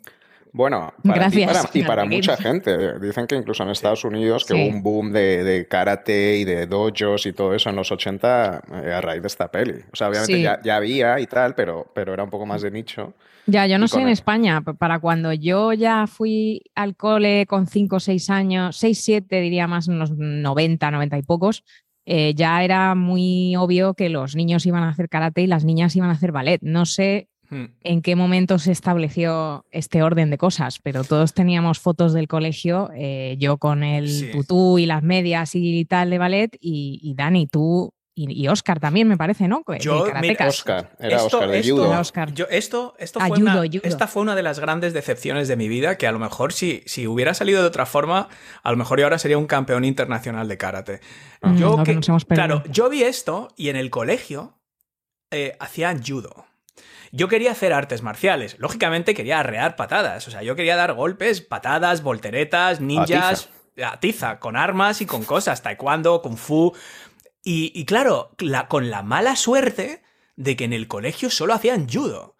Bueno, 0.54 0.94
para 1.02 1.30
ti 1.30 1.46
para, 1.46 1.62
y 1.74 1.84
para 1.84 2.04
mucha 2.06 2.36
gente. 2.36 3.00
Dicen 3.00 3.26
que 3.26 3.36
incluso 3.36 3.64
en 3.64 3.70
Estados 3.70 4.04
Unidos 4.04 4.44
que 4.46 4.54
Sí. 4.54 4.60
hubo 4.62 4.68
un 4.76 4.84
boom 4.84 5.14
de, 5.14 5.46
de 5.46 5.66
karate 5.66 6.36
y 6.38 6.44
de 6.44 6.68
dojos 6.68 7.26
y 7.26 7.32
todo 7.32 7.54
eso 7.56 7.70
en 7.70 7.78
los 7.78 7.90
80 7.90 8.62
eh, 8.84 8.92
a 8.92 9.00
raíz 9.00 9.22
de 9.22 9.28
esta 9.28 9.50
peli. 9.50 9.76
O 9.94 9.96
sea, 9.96 10.10
obviamente 10.10 10.36
Sí. 10.36 10.42
ya, 10.42 10.60
ya 10.62 10.76
había 10.76 11.20
y 11.22 11.28
tal, 11.28 11.56
pero, 11.56 11.90
pero 11.96 12.14
era 12.14 12.24
un 12.26 12.30
poco 12.30 12.46
más 12.46 12.62
de 12.62 12.70
nicho. 12.72 13.14
Ya, 13.48 13.66
yo 13.66 13.80
no 13.80 13.88
sé 13.88 14.00
en 14.02 14.08
el- 14.08 14.14
España, 14.14 14.62
para 14.62 15.00
cuando 15.00 15.32
yo 15.34 15.72
ya 15.74 16.06
fui 16.06 16.62
al 16.76 16.96
cole 16.98 17.46
con 17.48 17.66
5 17.66 17.96
o 17.96 18.00
6 18.02 18.30
años, 18.30 18.76
6, 18.78 19.02
7 19.02 19.40
diría 19.40 19.68
más, 19.68 19.88
unos 19.88 20.12
90, 20.12 20.92
90 20.92 21.18
y 21.18 21.24
pocos, 21.24 21.64
eh, 22.06 22.34
ya 22.36 22.64
era 22.64 22.96
muy 22.96 23.56
obvio 23.56 23.94
que 23.94 24.10
los 24.10 24.36
niños 24.36 24.66
iban 24.66 24.84
a 24.84 24.90
hacer 24.90 25.08
karate 25.10 25.42
y 25.42 25.48
las 25.48 25.66
niñas 25.66 25.96
iban 25.96 26.10
a 26.10 26.14
hacer 26.14 26.32
ballet. 26.32 26.60
No 26.62 26.86
sé 26.86 27.28
hmm, 27.50 27.66
en 27.84 28.02
qué 28.02 28.16
momento 28.16 28.58
se 28.60 28.72
estableció 28.72 29.66
este 29.72 30.02
orden 30.04 30.30
de 30.30 30.38
cosas, 30.38 30.80
pero 30.82 31.04
todos 31.04 31.34
teníamos 31.34 31.80
fotos 31.80 32.14
del 32.14 32.28
colegio, 32.28 32.90
eh, 32.96 33.36
yo 33.40 33.58
con 33.58 33.84
el 33.84 34.08
Sí. 34.10 34.32
tutú 34.32 34.78
y 34.80 34.86
las 34.86 35.04
medias 35.04 35.52
y 35.56 35.86
tal 35.86 36.10
de 36.10 36.18
ballet, 36.18 36.58
y, 36.60 37.00
y 37.04 37.14
Dani, 37.14 37.48
tú 37.48 37.94
y, 38.14 38.44
y 38.44 38.48
Oscar 38.50 38.80
también, 38.80 39.08
me 39.08 39.16
parece, 39.18 39.48
¿no? 39.48 39.64
Yo, 39.80 40.06
de 40.06 40.14
mira. 40.20 40.48
Oscar, 40.48 40.92
era 41.00 41.16
Esto- 41.18 41.38
Oscar 41.38 41.50
de 41.50 41.60
esto- 41.60 41.74
judo. 41.76 41.86
Era 41.88 42.00
Oscar. 42.02 42.34
Yo, 42.34 42.46
esto, 42.50 42.94
esto 43.00 43.20
Ah, 43.22 43.28
fue 43.28 43.38
una, 43.40 43.54
judo. 43.54 43.64
esta 43.84 44.08
fue 44.08 44.22
una 44.22 44.36
de 44.36 44.44
las 44.44 44.60
grandes 44.60 44.94
decepciones 44.94 45.48
de 45.48 45.56
mi 45.56 45.68
vida, 45.70 45.98
que 45.98 46.08
a 46.08 46.12
lo 46.12 46.20
mejor 46.20 46.52
si, 46.52 46.84
si 46.86 47.08
hubiera 47.08 47.34
salido 47.34 47.62
de 47.62 47.68
otra 47.68 47.86
forma, 47.86 48.28
a 48.64 48.72
lo 48.72 48.78
mejor 48.78 49.00
yo 49.00 49.06
ahora 49.06 49.18
sería 49.18 49.38
un 49.38 49.48
campeón 49.48 49.86
internacional 49.86 50.48
de 50.48 50.58
karate. 50.58 51.00
Mm, 51.42 51.56
Yo 51.58 51.84
que 51.84 52.00
que- 52.00 52.26
claro, 52.36 52.64
yo 52.70 52.90
vi 52.90 53.04
esto 53.04 53.48
y 53.56 53.70
en 53.70 53.76
el 53.78 53.90
colegio 53.90 54.58
eh, 55.32 55.56
hacían 55.62 56.04
judo. 56.04 56.46
Yo 57.14 57.28
quería 57.28 57.52
hacer 57.52 57.74
artes 57.74 58.02
marciales. 58.02 58.58
Lógicamente 58.60 59.14
quería 59.14 59.40
arrear 59.40 59.76
patadas. 59.76 60.28
O 60.28 60.32
sea, 60.32 60.44
yo 60.44 60.56
quería 60.56 60.76
dar 60.78 60.94
golpes, 60.94 61.42
patadas, 61.42 62.04
volteretas, 62.04 62.80
ninjas, 62.82 63.50
a 63.84 64.00
tiza, 64.00 64.40
con 64.40 64.56
armas 64.58 65.02
y 65.02 65.06
con 65.06 65.24
cosas, 65.24 65.62
taekwondo, 65.62 66.22
kung 66.22 66.38
fu. 66.38 66.74
Y, 67.44 67.72
y 67.74 67.86
claro, 67.86 68.32
la- 68.40 68.68
con 68.68 68.90
la 68.90 69.02
mala 69.04 69.36
suerte 69.36 70.02
de 70.36 70.56
que 70.56 70.64
en 70.66 70.74
el 70.74 70.88
colegio 70.88 71.30
solo 71.30 71.54
hacían 71.54 71.88
judo. 71.90 72.36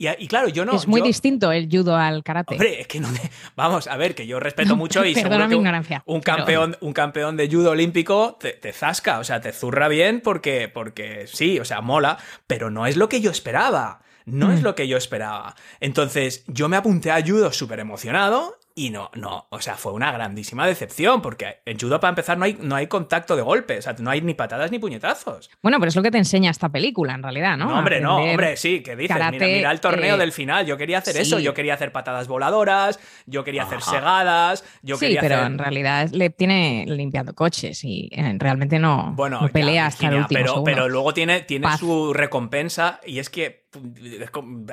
Y, 0.00 0.28
claro, 0.28 0.46
yo 0.48 0.64
no. 0.64 0.74
es 0.76 0.86
muy 0.86 1.00
yo- 1.00 1.06
distinto 1.06 1.50
el 1.50 1.68
judo 1.68 1.96
al 1.96 2.22
karate. 2.22 2.54
Hombre, 2.54 2.80
es 2.80 2.86
que 2.86 3.00
no. 3.00 3.08
Vamos, 3.56 3.88
a 3.88 3.96
ver, 3.96 4.14
que 4.14 4.28
yo 4.28 4.38
respeto 4.38 4.76
mucho 4.76 5.04
y 5.04 5.12
seguro 5.14 5.48
que 5.48 5.56
un, 5.56 5.64
pero- 5.64 6.22
campeón, 6.22 6.76
un 6.80 6.92
campeón 6.92 7.36
de 7.36 7.48
judo 7.50 7.72
olímpico 7.72 8.36
te, 8.38 8.52
te 8.52 8.72
zasca, 8.72 9.18
o 9.18 9.24
sea, 9.24 9.40
te 9.40 9.50
zurra 9.52 9.88
bien 9.88 10.20
porque, 10.20 10.68
porque 10.72 11.26
sí, 11.26 11.58
o 11.58 11.64
sea, 11.64 11.80
mola, 11.80 12.16
pero 12.46 12.70
no 12.70 12.86
es 12.86 12.96
lo 12.96 13.08
que 13.08 13.20
yo 13.20 13.32
esperaba. 13.32 14.00
No 14.24 14.48
Mm. 14.48 14.52
es 14.52 14.62
lo 14.62 14.74
que 14.74 14.86
yo 14.86 14.98
esperaba. 14.98 15.56
Entonces, 15.80 16.44
yo 16.46 16.68
me 16.68 16.76
apunté 16.76 17.10
a 17.10 17.20
judo 17.26 17.50
súper 17.52 17.80
emocionado 17.80 18.57
Y 18.78 18.90
no, 18.90 19.10
no, 19.14 19.48
o 19.50 19.60
sea, 19.60 19.74
fue 19.74 19.92
una 19.92 20.12
grandísima 20.12 20.64
decepción, 20.64 21.20
porque 21.20 21.56
en 21.64 21.76
judo 21.80 21.98
para 21.98 22.10
empezar 22.10 22.38
no 22.38 22.44
hay, 22.44 22.56
no 22.60 22.76
hay 22.76 22.86
contacto 22.86 23.34
de 23.34 23.42
golpe, 23.42 23.78
o 23.78 23.82
sea, 23.82 23.96
no 23.98 24.08
hay 24.08 24.20
ni 24.20 24.34
patadas 24.34 24.70
ni 24.70 24.78
puñetazos. 24.78 25.50
Bueno, 25.60 25.80
pero 25.80 25.88
es 25.88 25.96
lo 25.96 26.02
que 26.04 26.12
te 26.12 26.18
enseña 26.18 26.52
esta 26.52 26.68
película, 26.68 27.14
en 27.14 27.24
realidad, 27.24 27.56
¿no? 27.56 27.64
No, 27.64 27.78
hombre, 27.80 28.00
no, 28.00 28.18
hombre, 28.18 28.56
sí, 28.56 28.80
¿qué 28.84 28.94
dices? 28.94 29.16
karate, 29.16 29.40
mira, 29.40 29.46
mira 29.48 29.70
el 29.72 29.80
torneo 29.80 30.14
eh, 30.14 30.18
del 30.18 30.30
final, 30.30 30.64
yo 30.64 30.76
quería 30.76 30.98
hacer 30.98 31.14
sí. 31.14 31.22
eso, 31.22 31.40
yo 31.40 31.54
quería 31.54 31.74
hacer 31.74 31.90
patadas 31.90 32.28
voladoras, 32.28 33.00
yo 33.26 33.42
quería 33.42 33.64
hacer 33.64 33.82
segadas, 33.82 34.62
yo 34.82 34.94
sí, 34.94 35.06
quería 35.06 35.22
pero 35.22 35.34
hacer... 35.38 35.46
en 35.48 35.58
realidad 35.58 36.08
le 36.12 36.30
tiene 36.30 36.84
limpiando 36.86 37.34
coches 37.34 37.82
y 37.82 38.08
eh, 38.12 38.36
realmente 38.38 38.78
no, 38.78 39.12
Bueno, 39.16 39.40
no 39.40 39.48
ya, 39.48 39.52
pelea 39.52 39.86
hasta 39.86 40.06
el 40.06 40.14
último 40.18 40.38
pero, 40.38 40.48
segundo. 40.52 40.70
pero 40.70 40.88
luego 40.88 41.12
tiene, 41.12 41.40
tiene 41.40 41.64
Paz. 41.64 41.80
su 41.80 42.12
recompensa 42.14 43.00
y 43.04 43.18
es 43.18 43.28
que 43.28 43.66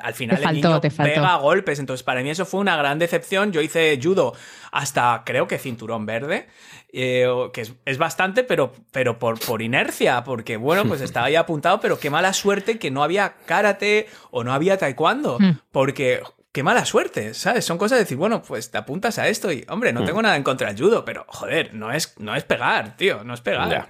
al 0.02 0.14
final 0.14 0.42
el 0.44 0.54
niño 0.56 0.80
te 0.82 0.90
pega 0.92 1.36
golpes. 1.38 1.80
Entonces, 1.80 2.04
para 2.04 2.22
mí 2.22 2.30
eso 2.30 2.46
fue 2.46 2.60
una 2.60 2.78
gran 2.78 2.98
decepción. 3.00 3.52
Yo 3.52 3.62
hice 3.62 4.00
judo 4.02 4.34
hasta 4.72 5.24
creo 5.26 5.48
que 5.48 5.58
cinturón 5.58 6.06
verde, 6.06 6.48
eh, 6.94 7.28
que 7.54 7.62
es, 7.62 7.74
es 7.86 7.98
bastante, 7.98 8.44
pero, 8.44 8.72
pero 8.92 9.20
por, 9.20 9.40
por 9.40 9.62
inercia, 9.62 10.24
porque 10.24 10.58
bueno, 10.58 10.86
pues 10.86 11.02
estaba 11.02 11.28
ahí 11.28 11.36
apuntado, 11.36 11.80
pero 11.80 12.00
qué 12.00 12.10
mala 12.10 12.34
suerte 12.34 12.80
que 12.80 12.92
no 12.92 13.04
había 13.04 13.36
karate 13.46 14.08
o 14.32 14.44
no 14.44 14.54
había 14.54 14.78
taekwondo, 14.78 15.38
Hmm. 15.40 15.52
porque 15.72 16.22
qué 16.54 16.64
mala 16.64 16.86
suerte, 16.86 17.34
¿sabes? 17.34 17.66
Son 17.66 17.78
cosas 17.78 17.98
de 17.98 18.06
decir, 18.06 18.16
bueno, 18.18 18.42
pues 18.42 18.72
te 18.72 18.78
apuntas 18.78 19.20
a 19.20 19.28
esto 19.28 19.52
y, 19.52 19.66
hombre, 19.68 19.92
no 19.92 20.02
Hmm. 20.02 20.06
tengo 20.06 20.22
nada 20.22 20.38
en 20.38 20.44
contra 20.44 20.72
del 20.72 20.82
judo, 20.82 21.04
pero 21.04 21.26
joder, 21.28 21.74
no 21.74 21.92
es, 21.92 22.18
no 22.20 22.34
es 22.34 22.44
pegar, 22.46 22.96
tío, 22.96 23.24
no 23.26 23.34
es 23.34 23.42
pegar. 23.42 23.70
Ya. 23.70 23.88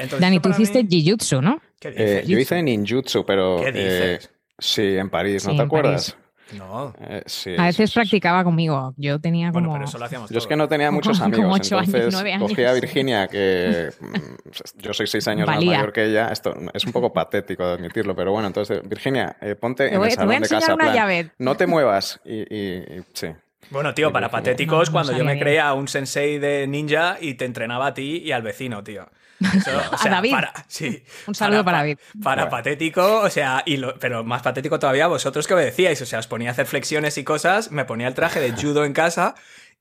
Entonces, 0.00 0.20
Dani, 0.20 0.40
tú 0.40 0.48
hiciste 0.50 0.82
mí- 0.82 0.88
Jiu-Jitsu, 0.88 1.40
¿no? 1.42 1.60
¿Qué 1.78 1.92
Eh, 1.96 2.22
yo 2.26 2.38
hice 2.38 2.62
ninjutsu, 2.62 3.24
pero... 3.24 3.60
¿Qué 3.62 3.68
eh, 3.74 4.12
dices? 4.18 4.30
sí, 4.58 4.96
en 4.96 5.08
París, 5.10 5.44
¿no 5.46 5.52
Sí, 5.52 5.56
te 5.56 5.62
acuerdas? 5.62 6.16
No. 6.58 6.92
Eh, 7.00 7.22
sí, 7.26 7.54
A 7.56 7.62
veces 7.66 7.76
sí, 7.76 7.82
sí, 7.86 7.92
sí. 7.92 7.94
practicaba 7.94 8.42
conmigo. 8.42 8.92
Yo 8.96 9.20
tenía 9.20 9.52
como... 9.52 9.60
Bueno, 9.68 9.72
pero 9.74 9.84
eso 9.88 9.98
lo 9.98 10.04
hacíamos 10.06 10.30
Yo 10.30 10.38
es 10.38 10.46
que 10.48 10.56
no 10.56 10.68
tenía 10.68 10.90
muchos 10.90 11.18
Como 11.20 11.32
amigos, 11.36 11.60
ocho 11.60 11.78
años, 11.78 11.88
entonces 11.94 12.12
nueve 12.12 12.32
años. 12.32 12.50
cogí 12.50 12.64
a 12.64 12.72
Virginia, 12.72 13.28
que 13.28 13.90
mm, 14.00 14.80
yo 14.80 14.92
soy 14.92 15.06
seis 15.06 15.28
años 15.28 15.46
Valía. 15.46 15.70
más 15.70 15.78
mayor 15.78 15.92
que 15.92 16.06
ella. 16.06 16.28
Esto 16.32 16.54
es 16.74 16.84
un 16.84 16.92
poco 16.92 17.12
patético 17.12 17.64
de 17.66 17.74
admitirlo, 17.74 18.16
pero 18.16 18.32
bueno, 18.32 18.48
entonces, 18.48 18.80
Virginia, 18.86 19.36
eh, 19.40 19.54
ponte 19.54 19.88
Te 19.88 19.94
en 19.94 20.00
voy- 20.00 20.08
el 20.10 20.16
te 20.16 20.24
voy 20.24 20.24
a 20.24 20.26
salón 20.26 20.28
de 20.30 20.36
enseñar 20.46 20.60
casa. 20.62 20.74
una 20.74 20.84
plan, 20.84 20.94
llave. 20.96 21.30
No 21.38 21.56
te 21.56 21.66
muevas. 21.68 22.20
Y, 22.24 22.34
y- 22.54 22.76
y- 22.98 23.02
sí. 23.12 23.28
Bueno, 23.70 23.94
tío, 23.94 24.12
para 24.12 24.26
Virginia. 24.26 24.42
patéticos, 24.42 24.78
No, 24.78 24.84
no 24.86 24.92
cuando 24.92 25.16
yo 25.16 25.24
me 25.24 25.38
creía 25.38 25.72
un 25.74 25.86
sensei 25.86 26.40
de 26.40 26.66
ninja 26.66 27.16
y 27.20 27.34
te 27.34 27.44
entrenaba 27.44 27.86
a 27.86 27.94
ti 27.94 28.22
y 28.24 28.32
al 28.32 28.42
vecino, 28.42 28.82
tío. 28.82 29.08
Eso, 29.40 29.70
o 29.76 29.80
A 29.94 29.98
sea, 29.98 30.10
David. 30.12 30.32
para- 30.32 30.52
sí. 30.68 31.02
Un 31.26 31.34
saludo 31.34 31.64
para 31.64 31.78
pa- 31.78 31.82
David. 31.82 31.98
Para 32.22 32.42
Bueno. 32.42 32.56
patético, 32.56 33.20
o 33.20 33.30
sea, 33.30 33.62
y 33.66 33.76
lo- 33.78 33.98
pero 33.98 34.22
más 34.24 34.42
patético 34.42 34.78
todavía 34.78 35.06
vosotros 35.06 35.46
que 35.46 35.54
obedecíais. 35.54 36.00
O 36.02 36.06
sea, 36.06 36.18
os 36.18 36.26
ponía 36.26 36.50
a 36.50 36.52
hacer 36.52 36.66
flexiones 36.66 37.16
y 37.18 37.24
cosas, 37.24 37.70
me 37.70 37.84
ponía 37.84 38.06
el 38.08 38.14
traje 38.14 38.40
de 38.40 38.52
judo 38.52 38.84
en 38.84 38.92
casa 38.92 39.34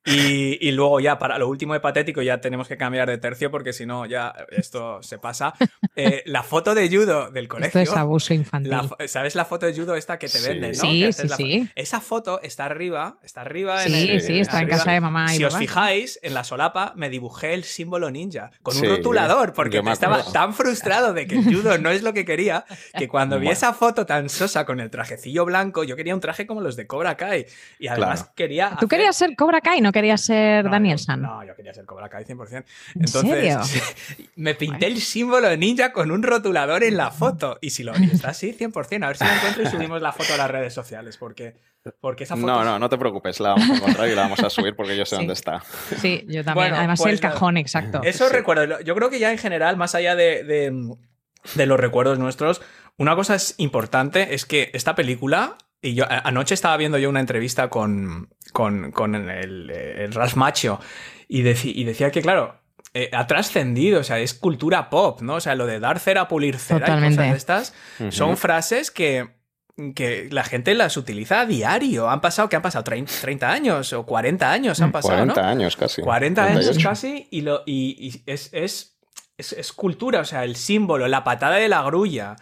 y, 0.06 0.58
y 0.68 0.72
luego 0.72 1.00
ya 1.00 1.20
para 1.20 1.38
lo 1.38 1.48
último 1.48 1.74
de 1.74 1.82
patético 1.82 2.22
ya 2.22 2.40
tenemos 2.42 2.68
que 2.68 2.78
cambiar 2.78 3.08
de 3.10 3.18
tercio 3.18 3.52
porque 3.52 3.74
si 3.74 3.86
no 3.86 4.06
ya 4.06 4.34
esto 4.50 5.04
se 5.04 5.20
pasa. 5.20 5.54
Eh, 5.96 6.24
la 6.26 6.42
foto 6.44 6.74
de 6.74 6.88
judo 6.90 7.30
del 7.32 7.44
Esto 7.50 7.56
colegio. 7.56 7.82
es 7.82 7.94
abuso 7.94 8.34
infantil. 8.34 8.72
La 8.72 9.08
¿Sabes 9.08 9.36
la 9.36 9.46
foto 9.46 9.66
de 9.66 9.74
judo 9.74 9.96
esta 9.96 10.18
que 10.18 10.28
te 10.28 10.38
Sí. 10.40 10.48
venden, 10.48 10.72
no? 10.72 10.78
Sí, 10.82 11.12
sí, 11.14 11.28
fo- 11.28 11.36
sí. 11.36 11.70
Esa 11.76 12.00
foto 12.00 12.42
está 12.42 12.66
arriba, 12.66 13.18
está 13.24 13.42
arriba 13.42 13.84
en 13.84 13.92
Sí, 13.92 14.10
el- 14.12 14.22
sí, 14.22 14.40
está 14.40 14.58
en 14.60 14.64
arriba. 14.66 14.78
casa 14.78 14.92
de 14.92 15.02
mamá 15.02 15.34
y 15.34 15.38
Si 15.38 15.44
os 15.44 15.56
fijáis, 15.58 16.20
en 16.24 16.34
la 16.34 16.44
solapa 16.44 16.94
me 16.96 17.10
dibujé 17.10 17.54
el 17.54 17.64
símbolo 17.66 18.10
ninja 18.10 18.52
con 18.64 18.76
un 18.76 18.82
Sí, 18.82 18.88
rotulador 18.88 19.54
porque 19.54 19.82
me 19.82 19.92
estaba 19.92 20.16
acuerdo. 20.16 20.32
tan 20.32 20.54
frustrado 20.54 21.14
de 21.14 21.28
que 21.28 21.36
el 21.36 21.44
judo 21.44 21.78
no 21.78 21.90
es 21.90 22.04
lo 22.04 22.14
que 22.14 22.26
quería 22.26 22.66
que 22.98 23.08
cuando 23.08 23.36
vi 23.38 23.46
Bueno. 23.48 23.54
esa 23.54 23.74
foto 23.74 24.06
tan 24.06 24.30
sosa 24.30 24.66
con 24.66 24.80
el 24.80 24.90
trajecillo 24.90 25.46
blanco, 25.46 25.84
yo 25.84 25.96
quería 25.96 26.14
un 26.16 26.22
traje 26.22 26.48
como 26.48 26.62
los 26.62 26.76
de 26.76 26.88
Cobra 26.88 27.18
Kai 27.18 27.46
y 27.80 27.88
además 27.88 28.22
Claro. 28.22 28.34
quería 28.36 28.70
¿Tú 28.70 28.76
hacer- 28.76 28.88
querías 28.90 29.16
ser 29.16 29.36
Cobra 29.36 29.62
Kai, 29.62 29.82
no 29.82 29.89
querías 29.92 30.22
ser 30.22 30.66
no, 30.66 30.72
Daniel 30.72 31.00
San? 31.00 31.22
No, 31.22 31.44
yo 31.44 31.56
quería 31.56 31.74
ser 31.74 31.86
Cobra 31.86 32.10
Kai 32.10 32.26
100%. 32.26 32.52
¿En 32.54 32.66
Entonces, 32.96 33.32
serio? 33.32 33.60
me 34.36 34.56
pinté 34.56 34.88
el 34.88 35.00
símbolo 35.02 35.48
de 35.50 35.58
ninja 35.58 35.92
con 35.92 36.12
un 36.12 36.24
rotulador 36.24 36.84
en 36.84 36.98
la 36.98 37.12
foto. 37.12 37.58
Y 37.62 37.70
si 37.72 37.84
lo 37.84 37.94
está 37.94 38.30
así, 38.30 38.54
100%. 38.54 39.04
A 39.04 39.08
ver 39.08 39.18
si 39.18 39.24
lo 39.26 39.32
encuentro 39.32 39.64
y 39.64 39.66
subimos 39.68 40.02
la 40.02 40.12
foto 40.12 40.34
a 40.34 40.38
las 40.38 40.52
redes 40.52 40.74
sociales. 40.74 41.18
Porque, 41.18 41.56
porque 42.02 42.24
esa 42.26 42.36
foto. 42.36 42.48
No, 42.48 42.60
es- 42.60 42.66
no, 42.66 42.80
no 42.80 42.90
te 42.90 42.98
preocupes, 42.98 43.40
la 43.40 43.50
vamos 43.50 43.70
a 43.70 43.76
encontrar 43.76 44.08
y 44.10 44.16
la 44.16 44.22
vamos 44.24 44.40
a 44.42 44.50
subir 44.50 44.76
porque 44.76 44.96
yo 44.98 45.06
sé 45.06 45.16
Sí. 45.16 45.22
dónde 45.22 45.34
está. 45.34 45.62
Sí, 46.00 46.26
yo 46.28 46.44
también. 46.44 46.54
Bueno, 46.70 46.76
Además, 46.78 47.00
pues 47.02 47.14
el 47.14 47.20
cajón 47.20 47.58
exacto. 47.58 48.02
Eso 48.04 48.28
Sí. 48.28 48.34
recuerdo. 48.34 48.80
Yo 48.82 48.96
creo 48.96 49.10
que 49.10 49.20
ya 49.20 49.32
en 49.32 49.38
general, 49.38 49.78
más 49.78 49.96
allá 49.96 50.16
de, 50.16 50.44
de- 50.44 50.96
de 51.56 51.66
los 51.66 51.80
recuerdos 51.80 52.20
nuestros, 52.20 52.62
una 52.98 53.16
cosa 53.16 53.36
es 53.36 53.56
importante 53.58 54.36
es 54.36 54.46
que 54.46 54.72
esta 54.74 54.96
película. 54.96 55.56
Y 55.82 55.94
yo 55.94 56.06
anoche 56.10 56.54
estaba 56.56 56.76
viendo 56.78 56.98
yo 56.98 57.10
una 57.10 57.22
entrevista 57.22 57.70
con, 57.70 58.30
con, 58.52 58.92
con 58.92 59.16
el, 59.16 59.70
el 59.70 60.12
Macho 60.36 60.80
y, 61.28 61.44
deci- 61.44 61.72
y 61.74 61.86
decía 61.86 62.12
que, 62.12 62.22
claro, 62.22 62.60
eh, 62.94 63.10
ha 63.14 63.28
trascendido, 63.28 64.02
o 64.02 64.04
sea, 64.04 64.20
es 64.20 64.34
cultura 64.34 64.90
pop, 64.90 65.22
¿no? 65.22 65.36
O 65.36 65.40
sea, 65.40 65.56
lo 65.56 65.66
de 65.68 65.80
dar 65.80 66.00
cera, 66.00 66.28
pulir 66.28 66.58
cera 66.58 66.86
y 66.98 67.02
cosas 67.10 67.16
de 67.32 67.38
estas 67.38 67.74
son 68.10 68.36
frases 68.36 68.92
que, 68.92 69.30
que 69.96 70.28
la 70.32 70.44
gente 70.44 70.74
las 70.74 70.98
utiliza 70.98 71.42
a 71.42 71.46
diario. 71.46 72.10
Han 72.10 72.20
pasado, 72.20 72.50
¿qué 72.50 72.58
han 72.58 72.62
pasado? 72.62 72.84
30, 72.84 73.14
30 73.22 73.50
años 73.50 73.94
o 73.94 74.06
40 74.06 74.52
años 74.52 74.82
han 74.82 74.92
pasado, 74.92 75.14
40 75.20 75.42
¿no? 75.42 75.48
años 75.48 75.78
casi. 75.78 76.02
40 76.02 76.44
años 76.44 76.66
38. 76.66 76.90
casi 76.90 77.28
y, 77.32 77.42
lo, 77.42 77.64
y, 77.66 77.96
y 78.06 78.24
es, 78.26 78.50
es, 78.52 78.98
es, 79.38 79.54
es 79.54 79.72
cultura, 79.72 80.20
o 80.20 80.26
sea, 80.26 80.44
el 80.44 80.58
símbolo, 80.58 81.08
la 81.08 81.24
patada 81.24 81.56
de 81.56 81.70
la 81.70 81.84
grulla. 81.84 82.36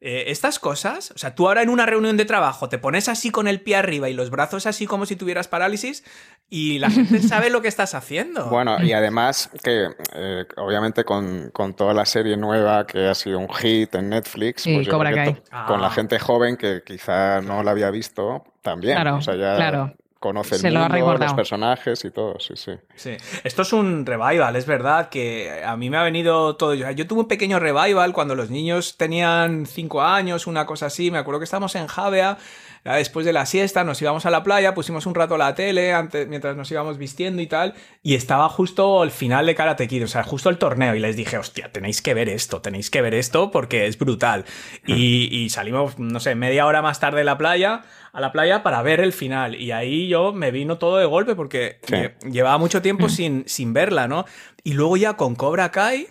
Eh, 0.00 0.24
estas 0.30 0.58
cosas, 0.58 1.12
o 1.12 1.18
sea, 1.18 1.34
tú 1.34 1.48
ahora 1.48 1.62
en 1.62 1.70
una 1.70 1.86
reunión 1.86 2.16
de 2.18 2.24
trabajo 2.26 2.68
te 2.68 2.76
pones 2.78 3.08
así 3.08 3.30
con 3.30 3.48
el 3.48 3.60
pie 3.62 3.76
arriba 3.76 4.08
y 4.10 4.12
los 4.12 4.28
brazos 4.28 4.66
así 4.66 4.86
como 4.86 5.06
si 5.06 5.16
tuvieras 5.16 5.48
parálisis 5.48 6.04
y 6.50 6.78
la 6.78 6.90
gente 6.90 7.20
sabe 7.22 7.48
lo 7.48 7.62
que 7.62 7.68
estás 7.68 7.94
haciendo. 7.94 8.46
Bueno, 8.50 8.82
y 8.82 8.92
además 8.92 9.50
que 9.62 9.88
eh, 10.14 10.44
obviamente 10.56 11.04
con, 11.04 11.50
con 11.52 11.74
toda 11.74 11.94
la 11.94 12.04
serie 12.04 12.36
nueva 12.36 12.86
que 12.86 13.06
ha 13.08 13.14
sido 13.14 13.38
un 13.38 13.48
hit 13.54 13.94
en 13.94 14.10
Netflix, 14.10 14.62
Sí, 14.62 14.74
pues 14.74 14.88
Cobra 14.88 15.12
Kai. 15.12 15.42
con 15.66 15.80
la 15.80 15.86
Ah. 15.86 15.90
gente 15.90 16.18
joven 16.18 16.56
que 16.58 16.82
quizá 16.84 17.40
no 17.40 17.62
la 17.62 17.70
había 17.70 17.90
visto 17.90 18.44
también. 18.60 18.96
Claro, 18.96 19.16
o 19.16 19.20
sea, 19.22 19.36
ya 19.36 19.56
claro. 19.56 19.94
Conoce 20.24 20.54
el 20.54 20.60
Se 20.62 20.70
lo 20.70 20.78
ha 20.78 20.82
mundo, 20.84 20.96
los 20.96 21.06
recordado. 21.06 21.36
personajes 21.36 22.02
y 22.06 22.10
todo, 22.10 22.40
sí, 22.40 22.54
sí. 22.56 22.72
Sí. 22.96 23.16
Esto 23.44 23.60
es 23.60 23.72
un 23.74 24.06
revival, 24.06 24.56
es 24.56 24.64
verdad 24.64 25.10
que 25.10 25.62
a 25.62 25.76
mí 25.76 25.90
me 25.90 25.98
ha 25.98 26.02
venido 26.02 26.56
todo. 26.56 26.72
Yo, 26.72 26.90
yo 26.92 27.06
tuve 27.06 27.20
un 27.20 27.28
pequeño 27.28 27.58
revival 27.58 28.14
cuando 28.14 28.34
los 28.34 28.48
niños 28.48 28.96
tenían 28.96 29.66
5 29.66 30.00
años, 30.00 30.46
una 30.46 30.64
cosa 30.64 30.86
así. 30.86 31.10
Me 31.10 31.18
acuerdo 31.18 31.40
que 31.40 31.44
estábamos 31.44 31.74
en 31.74 31.86
Javea. 31.86 32.38
Ya 32.84 32.94
Después 32.96 33.24
de 33.24 33.32
la 33.32 33.46
siesta 33.46 33.82
nos 33.82 34.00
íbamos 34.02 34.26
a 34.26 34.30
la 34.30 34.42
playa, 34.42 34.74
pusimos 34.74 35.06
un 35.06 35.14
rato 35.14 35.38
la 35.38 35.54
tele 35.54 35.92
antes, 35.92 36.28
mientras 36.28 36.54
nos 36.56 36.70
íbamos 36.70 36.98
vistiendo 36.98 37.40
y 37.40 37.46
tal, 37.46 37.74
y 38.02 38.14
estaba 38.14 38.48
justo 38.48 39.02
el 39.02 39.10
final 39.10 39.46
de 39.46 39.54
Karate 39.54 39.88
Kid, 39.88 40.04
o 40.04 40.08
sea, 40.08 40.22
justo 40.22 40.50
el 40.50 40.58
torneo, 40.58 40.94
y 40.94 41.00
les 41.00 41.16
dije, 41.16 41.38
hostia, 41.38 41.72
tenéis 41.72 42.02
que 42.02 42.12
ver 42.14 42.28
esto, 42.28 42.60
tenéis 42.60 42.90
que 42.90 43.00
ver 43.00 43.14
esto 43.14 43.50
porque 43.50 43.86
es 43.86 43.98
brutal. 43.98 44.44
Y, 44.86 45.28
y 45.34 45.48
salimos, 45.50 45.98
no 45.98 46.20
sé, 46.20 46.34
media 46.34 46.66
hora 46.66 46.82
más 46.82 47.00
tarde 47.00 47.18
de 47.18 47.24
la 47.24 47.38
playa, 47.38 47.82
a 48.12 48.20
la 48.20 48.32
playa 48.32 48.62
para 48.62 48.82
ver 48.82 49.00
el 49.00 49.12
final, 49.12 49.54
y 49.54 49.72
ahí 49.72 50.06
yo 50.08 50.32
me 50.32 50.50
vino 50.50 50.76
todo 50.78 50.98
de 50.98 51.06
golpe 51.06 51.34
porque 51.34 51.78
Sí. 51.86 51.96
llevaba 52.30 52.58
mucho 52.58 52.82
tiempo 52.82 53.08
sin, 53.08 53.44
sin 53.46 53.72
verla, 53.72 54.08
¿no? 54.08 54.24
Y 54.62 54.74
luego 54.74 54.96
ya 54.96 55.14
con 55.14 55.34
Cobra 55.36 55.70
Kai 55.70 56.06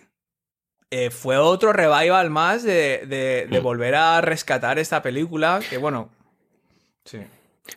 eh, 0.91 1.09
fue 1.09 1.37
otro 1.37 1.73
revival 1.73 2.29
más 2.29 2.63
de, 2.63 3.03
de- 3.07 3.47
de 3.49 3.59
volver 3.59 3.95
a 3.95 4.21
rescatar 4.21 4.77
esta 4.79 5.01
película, 5.01 5.59
que 5.69 5.77
bueno, 5.77 6.09
sí. 7.05 7.19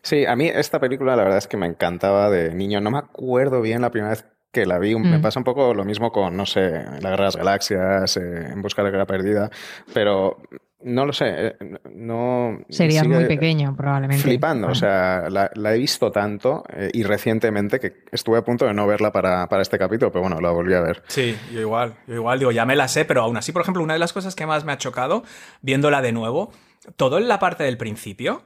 Sí, 0.03 0.27
a 0.27 0.35
mí 0.35 0.49
esta 0.49 0.81
película 0.81 1.15
la 1.15 1.23
verdad 1.23 1.39
es 1.39 1.47
que 1.47 1.57
me 1.57 1.67
encantaba 1.67 2.29
de 2.29 2.53
niño. 2.55 2.81
No 2.81 2.91
me 2.91 2.99
acuerdo 2.99 3.61
bien 3.61 3.83
la 3.83 3.91
primera 3.91 4.11
vez 4.11 4.25
que 4.53 4.67
la 4.67 4.79
vi. 4.81 4.97
Me 4.97 5.19
Mm. 5.19 5.23
pasa 5.23 5.39
un 5.39 5.45
poco 5.45 5.75
lo 5.75 5.85
mismo 5.85 6.11
con, 6.11 6.37
no 6.37 6.45
sé, 6.45 6.71
La 7.01 7.11
Guerra 7.11 7.17
de 7.17 7.23
las 7.23 7.37
Galaxias, 7.37 8.17
eh, 8.17 8.49
En 8.53 8.63
Busca 8.63 8.83
de 8.83 8.87
la 8.89 8.91
Guerra 8.91 9.07
Perdida, 9.07 9.49
pero 9.95 10.39
no 10.83 11.07
lo 11.07 11.13
sé, 11.13 11.27
eh, 11.29 11.57
no... 11.95 12.59
Serías 12.69 13.07
muy 13.07 13.27
pequeño, 13.27 13.77
probablemente. 13.77 14.23
Flipando, 14.25 14.69
o 14.69 14.75
sea, 14.75 15.29
la, 15.31 15.51
la 15.55 15.75
he 15.75 15.79
visto 15.79 16.11
tanto 16.11 16.65
eh, 16.73 16.91
y 16.93 17.03
recientemente 17.05 17.79
que 17.79 18.05
estuve 18.11 18.39
a 18.39 18.43
punto 18.45 18.67
de 18.67 18.75
no 18.75 18.87
verla 18.89 19.13
para, 19.13 19.49
para 19.49 19.63
este 19.63 19.79
capítulo, 19.79 20.11
pero 20.11 20.23
bueno, 20.23 20.41
la 20.41 20.51
volví 20.51 20.75
a 20.75 20.81
ver. 20.81 21.03
Sí, 21.07 21.37
yo 21.53 21.61
igual, 21.61 21.95
yo 22.09 22.15
igual, 22.15 22.39
digo, 22.41 22.51
ya 22.51 22.67
me 22.67 22.75
la 22.77 22.89
sé, 22.89 23.05
pero 23.05 23.23
aún 23.23 23.37
así, 23.37 23.53
por 23.53 23.63
ejemplo, 23.63 23.83
una 23.85 23.93
de 23.95 23.99
las 24.01 24.13
cosas 24.13 24.35
que 24.35 24.47
más 24.47 24.65
me 24.65 24.73
ha 24.73 24.79
chocado, 24.79 25.23
viéndola 25.63 26.03
de 26.03 26.11
nuevo, 26.13 26.53
todo 26.97 27.19
en 27.19 27.29
la 27.29 27.39
parte 27.39 27.63
del 27.65 27.77
principio, 27.79 28.43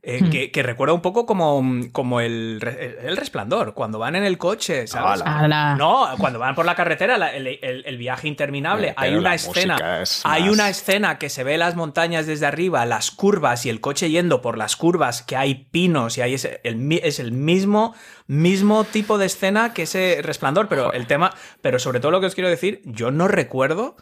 eh, 0.00 0.20
Hmm. 0.22 0.30
que, 0.30 0.50
que 0.52 0.62
recuerda 0.62 0.94
un 0.94 1.00
poco 1.02 1.26
como, 1.26 1.62
como 1.92 2.20
el, 2.20 2.60
el 3.02 3.16
resplandor, 3.16 3.74
cuando 3.74 3.98
van 3.98 4.14
en 4.14 4.24
el 4.24 4.38
coche, 4.38 4.86
¿sabes? 4.86 5.22
No, 5.76 6.06
cuando 6.18 6.38
van 6.38 6.54
por 6.54 6.64
la 6.64 6.76
carretera, 6.76 7.18
la- 7.18 7.34
el, 7.34 7.46
el- 7.48 7.82
el 7.84 7.98
viaje 7.98 8.28
interminable, 8.28 8.94
hay 8.96 9.16
una 9.16 9.34
escena, 9.34 10.02
es 10.02 10.22
hay 10.24 10.44
más- 10.44 10.52
una 10.52 10.68
escena 10.70 11.18
que 11.18 11.28
se 11.28 11.42
ve 11.42 11.58
las 11.58 11.74
montañas 11.74 12.26
desde 12.26 12.46
arriba, 12.46 12.86
las 12.86 13.10
curvas 13.10 13.66
y 13.66 13.70
el 13.70 13.80
coche 13.80 14.08
yendo 14.08 14.40
por 14.40 14.56
las 14.56 14.76
curvas, 14.76 15.22
que 15.22 15.36
hay 15.36 15.54
pinos 15.70 16.16
y 16.16 16.22
hay 16.22 16.34
ese- 16.34 16.60
el, 16.62 16.76
mi- 16.76 17.00
es 17.02 17.18
el 17.18 17.32
mismo, 17.32 17.92
mismo 18.28 18.84
tipo 18.84 19.18
de 19.18 19.26
escena 19.26 19.74
que 19.74 19.82
ese 19.82 20.20
resplandor, 20.22 20.68
pero 20.68 20.92
el 20.92 21.08
tema, 21.08 21.34
pero 21.60 21.80
sobre 21.80 21.98
todo 21.98 22.12
lo 22.12 22.20
que 22.20 22.26
os 22.26 22.34
quiero 22.36 22.48
decir, 22.48 22.82
yo 22.84 23.10
no 23.10 23.26
recuerdo 23.26 23.96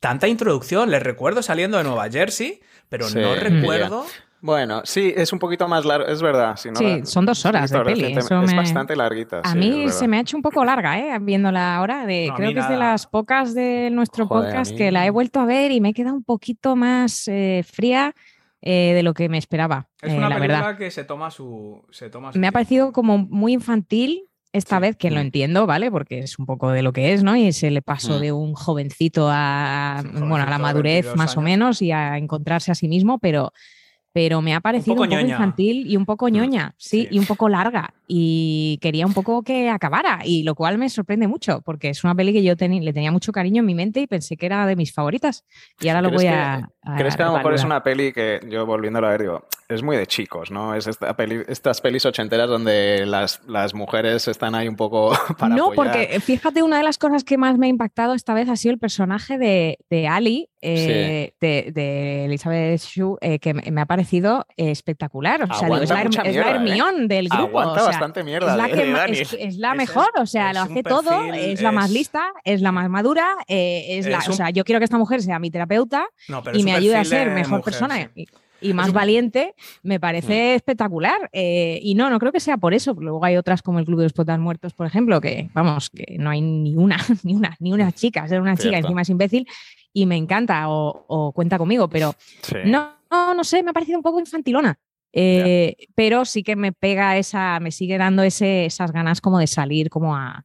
tanta 0.00 0.26
introducción, 0.28 0.90
les 0.90 1.02
recuerdo 1.02 1.40
saliendo 1.42 1.78
de 1.78 1.84
Nueva 1.84 2.10
Jersey, 2.10 2.60
pero 2.88 3.08
Sí, 3.08 3.18
no 3.18 3.34
recuerdo 3.34 4.06
Bueno, 4.42 4.82
sí, 4.84 5.12
es 5.16 5.32
un 5.32 5.38
poquito 5.38 5.66
más 5.66 5.84
largo, 5.84 6.06
es 6.06 6.20
verdad. 6.22 6.56
Si 6.56 6.68
no, 6.70 6.76
Sí, 6.76 7.00
son 7.04 7.24
dos 7.26 7.44
horas 7.46 7.70
de 7.70 7.80
peli, 7.80 8.12
Es 8.16 8.30
me- 8.30 8.54
bastante 8.56 8.94
larguita. 8.94 9.40
A 9.40 9.52
sí, 9.52 9.58
mí 9.58 9.88
se 9.88 10.06
me 10.06 10.18
ha 10.18 10.20
hecho 10.20 10.36
un 10.36 10.42
poco 10.42 10.64
larga, 10.64 10.98
¿eh? 10.98 11.18
Viéndola 11.20 11.76
ahora. 11.76 12.06
De, 12.06 12.28
No, 12.28 12.34
creo 12.34 12.52
que 12.52 12.60
es 12.60 12.68
de 12.68 12.76
las 12.76 13.06
pocas 13.06 13.54
de 13.54 13.88
nuestro 13.90 14.26
Joder, 14.26 14.50
podcast 14.52 14.72
mí- 14.72 14.78
que 14.78 14.92
la 14.92 15.06
he 15.06 15.10
vuelto 15.10 15.40
a 15.40 15.46
ver 15.46 15.72
y 15.72 15.80
me 15.80 15.88
he 15.88 15.94
quedado 15.94 16.14
un 16.16 16.24
poquito 16.24 16.76
más 16.76 17.26
eh, 17.28 17.64
fría 17.66 18.14
eh, 18.62 18.92
de 18.94 19.02
lo 19.02 19.14
que 19.14 19.28
me 19.28 19.38
esperaba, 19.38 19.88
Es 20.02 20.12
eh, 20.12 20.16
una 20.16 20.28
la 20.28 20.36
película 20.36 20.60
verdad. 20.60 20.78
que 20.78 20.90
se 20.90 21.04
toma 21.04 21.30
su. 21.30 21.82
Se 21.90 22.10
toma 22.10 22.32
su 22.32 22.38
Me 22.38 22.46
ha 22.48 22.52
parecido 22.52 22.92
como 22.92 23.18
muy 23.18 23.52
infantil 23.52 24.24
esta 24.52 24.76
Sí. 24.76 24.82
vez, 24.82 24.96
que 24.96 25.10
lo 25.10 25.16
Mm. 25.16 25.26
entiendo, 25.26 25.66
¿vale? 25.66 25.90
Porque 25.90 26.20
es 26.20 26.38
un 26.38 26.46
poco 26.46 26.70
de 26.70 26.82
lo 26.82 26.92
que 26.92 27.12
es, 27.12 27.22
¿no? 27.22 27.36
Y 27.36 27.52
se 27.52 27.70
le 27.70 27.82
pasó 27.82 28.18
Mm. 28.18 28.20
de 28.20 28.32
un 28.32 28.54
jovencito 28.54 29.28
a, 29.30 29.98
Sí, 30.02 30.08
un 30.22 30.28
bueno, 30.28 30.44
a 30.46 30.50
la 30.50 30.58
madurez 30.58 31.04
22 31.04 31.16
más 31.16 31.36
o 31.36 31.42
menos 31.42 31.80
y 31.82 31.92
a 31.92 32.16
encontrarse 32.16 32.70
a 32.72 32.74
sí 32.74 32.88
mismo, 32.88 33.18
pero, 33.18 33.52
pero 34.16 34.40
me 34.40 34.54
ha 34.54 34.60
parecido 34.62 34.94
un 34.94 35.10
poco 35.10 35.20
infantil 35.20 35.86
y 35.86 35.94
un 35.94 36.06
poco 36.06 36.30
ñoña, 36.30 36.72
sí, 36.78 37.02
Sí. 37.02 37.08
y 37.10 37.18
un 37.18 37.26
poco 37.26 37.50
larga. 37.50 37.92
Y 38.08 38.78
quería 38.80 39.04
un 39.04 39.12
poco 39.12 39.42
que 39.42 39.68
acabara, 39.68 40.20
y 40.24 40.42
lo 40.42 40.54
cual 40.54 40.78
me 40.78 40.88
sorprende 40.88 41.28
mucho, 41.28 41.60
porque 41.60 41.90
es 41.90 42.02
una 42.02 42.14
peli 42.14 42.32
que 42.32 42.42
yo 42.42 42.54
le 42.58 42.92
tenía 42.94 43.12
mucho 43.12 43.30
cariño 43.30 43.60
en 43.60 43.66
mi 43.66 43.74
mente 43.74 44.00
y 44.00 44.06
pensé 44.06 44.38
que 44.38 44.46
era 44.46 44.64
de 44.66 44.74
mis 44.74 44.90
favoritas. 44.94 45.44
Y 45.82 45.88
ahora 45.88 46.00
lo 46.00 46.08
¿Crees 46.08 46.22
voy 46.22 46.30
que- 46.30 46.34
a. 46.34 46.70
a 46.82 46.96
¿Crees 46.96 47.14
que 47.14 47.22
a 47.24 47.26
lo 47.26 47.32
mejor 47.36 47.52
es 47.52 47.64
una 47.64 47.82
peli 47.82 48.10
que 48.14 48.40
yo 48.48 48.64
volviéndola 48.64 49.08
a 49.08 49.10
ver 49.10 49.20
digo, 49.20 49.44
es 49.68 49.82
muy 49.82 49.96
de 49.96 50.06
chicos, 50.06 50.50
¿no? 50.50 50.74
Es 50.74 50.86
esta 50.86 51.16
peli, 51.16 51.42
estas 51.48 51.80
pelis 51.80 52.06
ochenteras 52.06 52.48
donde 52.48 53.04
las, 53.06 53.40
las 53.46 53.74
mujeres 53.74 54.28
están 54.28 54.54
ahí 54.54 54.68
un 54.68 54.76
poco 54.76 55.12
para 55.38 55.54
no, 55.56 55.72
apoyar. 55.72 55.92
porque 55.94 56.20
fíjate, 56.20 56.62
una 56.62 56.78
de 56.78 56.82
las 56.84 56.98
cosas 56.98 57.24
que 57.24 57.36
más 57.38 57.58
me 57.58 57.66
ha 57.66 57.68
impactado 57.68 58.14
esta 58.14 58.32
vez 58.34 58.48
ha 58.48 58.56
sido 58.56 58.72
el 58.72 58.78
personaje 58.78 59.38
de, 59.38 59.78
de 59.90 60.06
Ali, 60.08 60.48
eh, 60.62 61.32
de, 61.40 61.70
de 61.72 62.24
Elizabeth 62.26 62.80
Shue, 62.80 63.16
eh, 63.20 63.38
que 63.38 63.54
me, 63.54 63.62
me 63.70 63.80
ha 63.80 63.86
parecido 63.86 64.46
espectacular. 64.56 65.42
O 65.42 65.54
sea, 65.54 65.68
es, 65.68 65.90
la, 65.90 66.02
es 66.02 66.36
¿eh? 66.36 66.38
Hermione 66.46 67.06
del 67.08 67.28
grupo. 67.28 67.60
Aguanta 67.60 67.72
o 67.72 67.76
sea, 67.76 67.86
bastante 67.86 68.24
mierda 68.24 68.52
es 68.52 68.56
la, 68.56 68.64
de- 68.66 68.70
que 68.72 68.84
de 68.84 68.90
ma- 68.92 68.98
Dani. 68.98 69.18
es, 69.18 69.32
es 69.38 69.56
la 69.58 69.70
Es 69.72 69.76
mejor, 69.76 70.08
o 70.18 70.26
sea, 70.26 70.52
lo 70.52 70.60
hace 70.60 70.82
todo, 70.82 71.02
perfil, 71.10 71.34
es 71.34 71.62
la 71.62 71.72
más 71.72 71.86
es- 71.86 71.92
lista, 71.92 72.32
es 72.44 72.60
la 72.60 72.72
más 72.72 72.88
madura, 72.88 73.36
eh, 73.48 73.98
es 73.98 74.06
la, 74.06 74.18
o 74.28 74.32
sea, 74.32 74.50
yo 74.50 74.64
quiero 74.64 74.80
que 74.80 74.84
esta 74.84 74.98
mujer 74.98 75.22
sea 75.22 75.38
mi 75.38 75.50
terapeuta 75.50 76.08
No, 76.28 76.42
y 76.52 76.62
me 76.64 76.72
ayude 76.72 76.96
a 76.96 77.04
ser 77.04 77.30
mejor 77.30 77.58
mujer, 77.58 77.64
persona 77.64 78.10
sí. 78.14 78.26
Y, 78.60 78.72
más 78.72 78.92
valiente, 78.92 79.54
me 79.82 80.00
parece 80.00 80.54
espectacular. 80.54 81.28
Eh, 81.32 81.78
y 81.82 81.94
no, 81.94 82.10
no 82.10 82.18
creo 82.18 82.32
que 82.32 82.40
sea 82.40 82.56
por 82.56 82.74
eso. 82.74 82.94
Luego 82.98 83.24
hay 83.24 83.36
otras 83.36 83.62
como 83.62 83.78
el 83.78 83.84
Club 83.84 83.98
de 83.98 84.04
los 84.04 84.12
Poetas 84.12 84.38
Muertos, 84.38 84.72
por 84.72 84.86
ejemplo, 84.86 85.20
que 85.20 85.50
vamos, 85.54 85.90
que 85.90 86.16
no 86.18 86.30
hay 86.30 86.40
ni 86.40 86.74
una, 86.76 86.96
ni 87.24 87.34
una, 87.34 87.56
ni 87.60 87.72
una 87.72 87.92
chica, 87.92 88.26
ser 88.28 88.40
una 88.40 88.56
chica 88.56 88.78
encima 88.78 89.02
es 89.02 89.08
imbécil 89.08 89.46
y 89.92 90.06
me 90.06 90.16
encanta 90.16 90.68
o, 90.68 91.04
o 91.08 91.32
cuenta 91.32 91.58
conmigo, 91.58 91.88
pero 91.88 92.14
Sí. 92.42 92.56
no, 92.64 92.96
no, 93.10 93.34
no 93.34 93.44
sé, 93.44 93.62
me 93.62 93.70
ha 93.70 93.74
parecido 93.74 93.98
un 93.98 94.02
poco 94.02 94.20
infantilona. 94.20 94.78
Eh, 95.18 95.74
Pero 95.94 96.26
sí 96.26 96.42
que 96.42 96.56
me 96.56 96.72
pega 96.72 97.16
esa, 97.16 97.58
me 97.60 97.70
sigue 97.70 97.96
dando 97.96 98.22
ese, 98.22 98.66
esas 98.66 98.92
ganas 98.92 99.22
como 99.22 99.38
de 99.38 99.46
salir 99.46 99.88
como 99.88 100.14
a, 100.14 100.44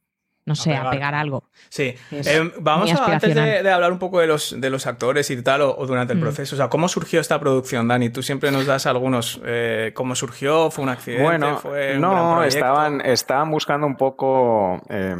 no 0.52 0.56
sé, 0.56 0.72
a 0.72 0.80
pegar. 0.80 0.92
pegar 0.92 1.16
algo. 1.16 1.44
Sí. 1.70 1.96
Es 2.12 2.28
Eh, 2.28 2.52
vamos 2.60 2.92
a, 2.94 3.06
antes 3.06 3.34
de, 3.36 3.70
hablar 3.72 3.92
un 3.92 4.00
poco 4.00 4.20
de 4.20 4.28
los, 4.28 4.60
de 4.60 4.70
los 4.70 4.88
actores 4.88 5.30
y 5.32 5.42
tal, 5.42 5.62
o, 5.62 5.76
o 5.78 5.86
durante 5.88 6.14
el 6.14 6.20
Mm. 6.20 6.24
proceso. 6.24 6.56
O 6.56 6.58
sea, 6.58 6.70
¿cómo 6.70 6.88
surgió 6.88 7.20
esta 7.20 7.40
producción, 7.40 7.88
Dani? 7.88 8.10
Tú 8.10 8.22
siempre 8.24 8.52
nos 8.52 8.66
das 8.66 8.86
algunos. 8.86 9.40
eh, 9.46 9.92
¿Cómo 9.96 10.16
surgió? 10.16 10.70
¿Fue 10.72 10.84
un 10.84 10.90
accidente? 10.90 11.24
Bueno, 11.24 11.58
¿Fue 11.58 11.96
un 11.96 12.02
gran 12.02 12.02
no, 12.02 12.44
estaban, 12.44 13.02
estaban 13.02 13.50
buscando 13.52 13.88
un 13.88 13.96
poco, 13.96 14.82
eh, 14.90 15.16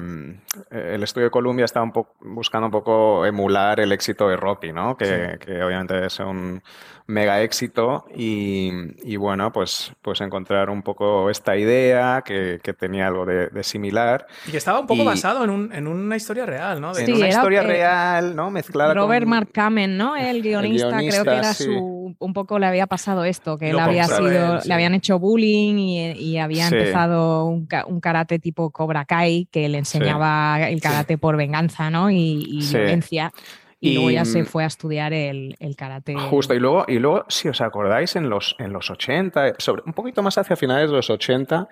el 0.72 1.04
estudio 1.04 1.26
de 1.28 1.32
Columbia 1.32 1.66
estaba 1.66 1.84
un 1.84 1.92
poco 1.92 2.14
buscando 2.22 2.68
un 2.68 2.72
poco 2.72 3.26
emular 3.26 3.80
el 3.80 3.92
éxito 3.92 4.28
de 4.28 4.36
Rocky, 4.38 4.72
¿no? 4.74 4.96
Que, 4.98 5.38
que 5.44 5.64
obviamente 5.64 6.06
es 6.06 6.20
un 6.20 6.62
mega 7.08 7.42
éxito 7.42 8.06
y, 8.16 8.72
y 9.04 9.16
bueno, 9.18 9.52
pues, 9.52 9.94
pues 10.02 10.22
encontrar 10.22 10.70
un 10.70 10.82
poco 10.82 11.30
esta 11.30 11.58
idea 11.58 12.24
que, 12.26 12.60
que 12.64 12.74
tenía 12.74 13.08
algo 13.08 13.26
de, 13.26 13.48
de 13.48 13.64
similar. 13.64 14.26
Y 14.48 14.52
que 14.52 14.58
estaba 14.58 14.80
un 14.80 14.88
poco 14.88 15.02
y- 15.04 15.06
basado 15.06 15.44
en, 15.44 15.50
un- 15.50 15.74
en 15.74 15.88
una 15.88 16.16
historia 16.16 16.46
real, 16.46 16.80
¿no? 16.80 16.94
De- 16.94 17.02
En 17.02 17.06
Sí, 17.08 17.12
una 17.14 17.28
era, 17.28 17.36
historia 17.36 17.62
eh, 17.62 17.68
real, 17.68 18.36
¿no? 18.36 18.50
Mezclada 18.52 18.94
Robert 18.94 19.24
con... 19.24 19.30
Mark 19.30 19.50
Kamen, 19.52 19.98
¿no? 19.98 20.16
El 20.16 20.42
guionista, 20.42 20.88
creo 20.90 21.00
guionista, 21.00 21.24
que 21.32 21.38
era 21.38 21.54
sí. 21.54 21.64
su. 21.66 22.16
Un 22.20 22.34
poco 22.34 22.60
le 22.60 22.66
había 22.66 22.88
pasado 22.88 23.24
esto, 23.24 23.58
que 23.58 23.70
él 23.70 23.80
había 23.80 24.04
sido. 24.06 24.56
él, 24.56 24.62
sí. 24.62 24.68
Le 24.68 24.74
habían 24.74 24.94
hecho 24.94 25.18
bullying 25.18 25.76
y, 25.78 26.12
y 26.12 26.38
había 26.38 26.68
Sí. 26.68 26.76
empezado 26.76 27.46
un, 27.46 27.68
un 27.88 28.00
karate 28.02 28.38
tipo 28.40 28.70
Cobra 28.70 29.06
Kai 29.06 29.48
que 29.52 29.68
le 29.70 29.78
enseñaba 29.78 30.70
el 30.70 30.82
karate 30.82 31.18
por 31.18 31.38
venganza, 31.38 31.90
¿no? 31.90 32.10
Y, 32.12 32.46
y 32.50 32.62
Sí. 32.64 32.78
violencia. 32.78 33.32
Y, 33.84 33.96
luego 33.96 34.12
ya 34.12 34.26
se 34.26 34.46
fue 34.46 34.64
a 34.64 34.68
estudiar 34.68 35.12
el, 35.12 35.56
el 35.60 35.76
karate. 35.76 36.14
Justo, 36.16 36.54
y 36.54 36.60
luego, 36.60 36.86
y 36.88 37.00
luego, 37.00 37.26
si 37.30 37.50
os 37.50 37.62
acordáis, 37.62 38.16
en 38.16 38.30
los, 38.30 38.56
en 38.60 38.72
los 38.74 38.92
80, 38.92 39.56
sobre, 39.58 39.82
un 39.88 39.94
poquito 39.94 40.22
más 40.22 40.38
hacia 40.38 40.56
finales 40.56 40.92
de 40.92 40.96
los 40.98 41.10
80, 41.10 41.68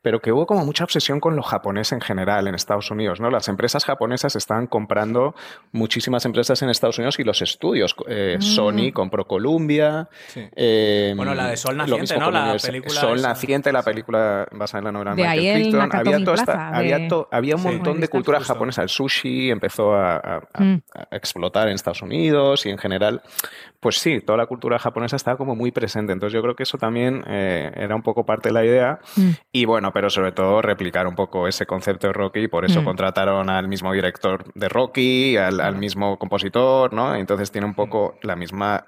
pero 0.00 0.20
que 0.20 0.32
hubo 0.32 0.46
como 0.46 0.64
mucha 0.64 0.84
obsesión 0.84 1.20
con 1.20 1.36
lo 1.36 1.42
japonés 1.42 1.92
en 1.92 2.00
general 2.00 2.48
en 2.48 2.54
Estados 2.54 2.90
Unidos, 2.90 3.20
¿no? 3.20 3.30
Las 3.30 3.46
empresas 3.48 3.84
japonesas 3.84 4.36
estaban 4.36 4.68
comprando 4.68 5.34
muchísimas 5.72 6.24
empresas 6.24 6.62
en 6.62 6.70
Estados 6.70 6.96
Unidos 6.96 7.18
y 7.18 7.24
los 7.24 7.42
estudios. 7.42 7.94
eh, 8.08 8.36
Mm. 8.38 8.42
Sony 8.42 8.92
compró 8.94 9.26
Columbia. 9.26 10.08
Sí. 10.28 10.40
eh, 10.56 11.12
Bueno, 11.14 11.34
la 11.34 11.48
de 11.48 11.58
Sol 11.58 11.76
Naciente, 11.76 12.16
¿no? 12.18 12.30
La 12.30 12.56
película 12.56 12.94
Sol 13.00 13.18
esa. 13.18 13.28
Naciente, 13.28 13.70
la 13.70 13.82
película 13.82 14.48
basada 14.52 14.78
en 14.78 14.84
la 14.86 14.92
novela 14.92 15.14
De 15.14 15.22
de 15.22 15.28
ahí 15.28 15.38
Michael 15.40 15.62
Crichton. 15.62 15.90
Había, 15.92 16.24
toda 16.24 16.36
esta- 16.36 16.68
había, 16.70 16.98
de- 17.00 17.08
to- 17.08 17.28
había 17.30 17.56
un 17.56 17.62
Sí. 17.62 17.68
montón 17.68 18.00
de 18.00 18.08
cultura 18.08 18.38
Justo. 18.38 18.54
japonesa. 18.54 18.82
El 18.82 18.88
sushi 18.88 19.50
empezó 19.50 19.92
a, 19.94 20.16
a- 20.16 20.40
a- 20.54 20.62
Mm. 20.62 20.82
a 21.10 21.16
explotar 21.16 21.49
en 21.54 21.74
Estados 21.74 22.02
Unidos 22.02 22.64
y 22.66 22.70
en 22.70 22.78
general, 22.78 23.22
pues 23.80 23.98
sí, 23.98 24.20
toda 24.20 24.38
la 24.38 24.46
cultura 24.46 24.78
japonesa 24.78 25.16
estaba 25.16 25.36
como 25.36 25.54
muy 25.54 25.70
presente. 25.70 26.12
Entonces 26.12 26.34
yo 26.34 26.42
creo 26.42 26.54
que 26.54 26.62
eso 26.62 26.78
también 26.78 27.24
eh, 27.26 27.70
era 27.76 27.94
un 27.94 28.02
poco 28.02 28.24
parte 28.24 28.48
de 28.48 28.52
la 28.52 28.64
idea. 28.64 29.00
Mm. 29.16 29.30
Y 29.52 29.64
bueno, 29.64 29.92
pero 29.92 30.10
sobre 30.10 30.32
todo 30.32 30.62
replicar 30.62 31.06
un 31.06 31.14
poco 31.14 31.46
ese 31.48 31.66
concepto 31.66 32.06
de 32.06 32.12
Rocky. 32.12 32.48
Por 32.48 32.64
eso 32.64 32.82
Mm. 32.82 32.84
contrataron 32.84 33.50
al 33.50 33.68
mismo 33.68 33.92
director 33.92 34.44
de 34.54 34.68
Rocky, 34.68 35.36
al, 35.36 35.60
al 35.60 35.76
mismo 35.76 36.18
compositor, 36.18 36.92
¿no? 36.92 37.14
Entonces 37.14 37.50
tiene 37.50 37.66
un 37.66 37.74
poco 37.74 38.18
la 38.22 38.36
misma 38.36 38.86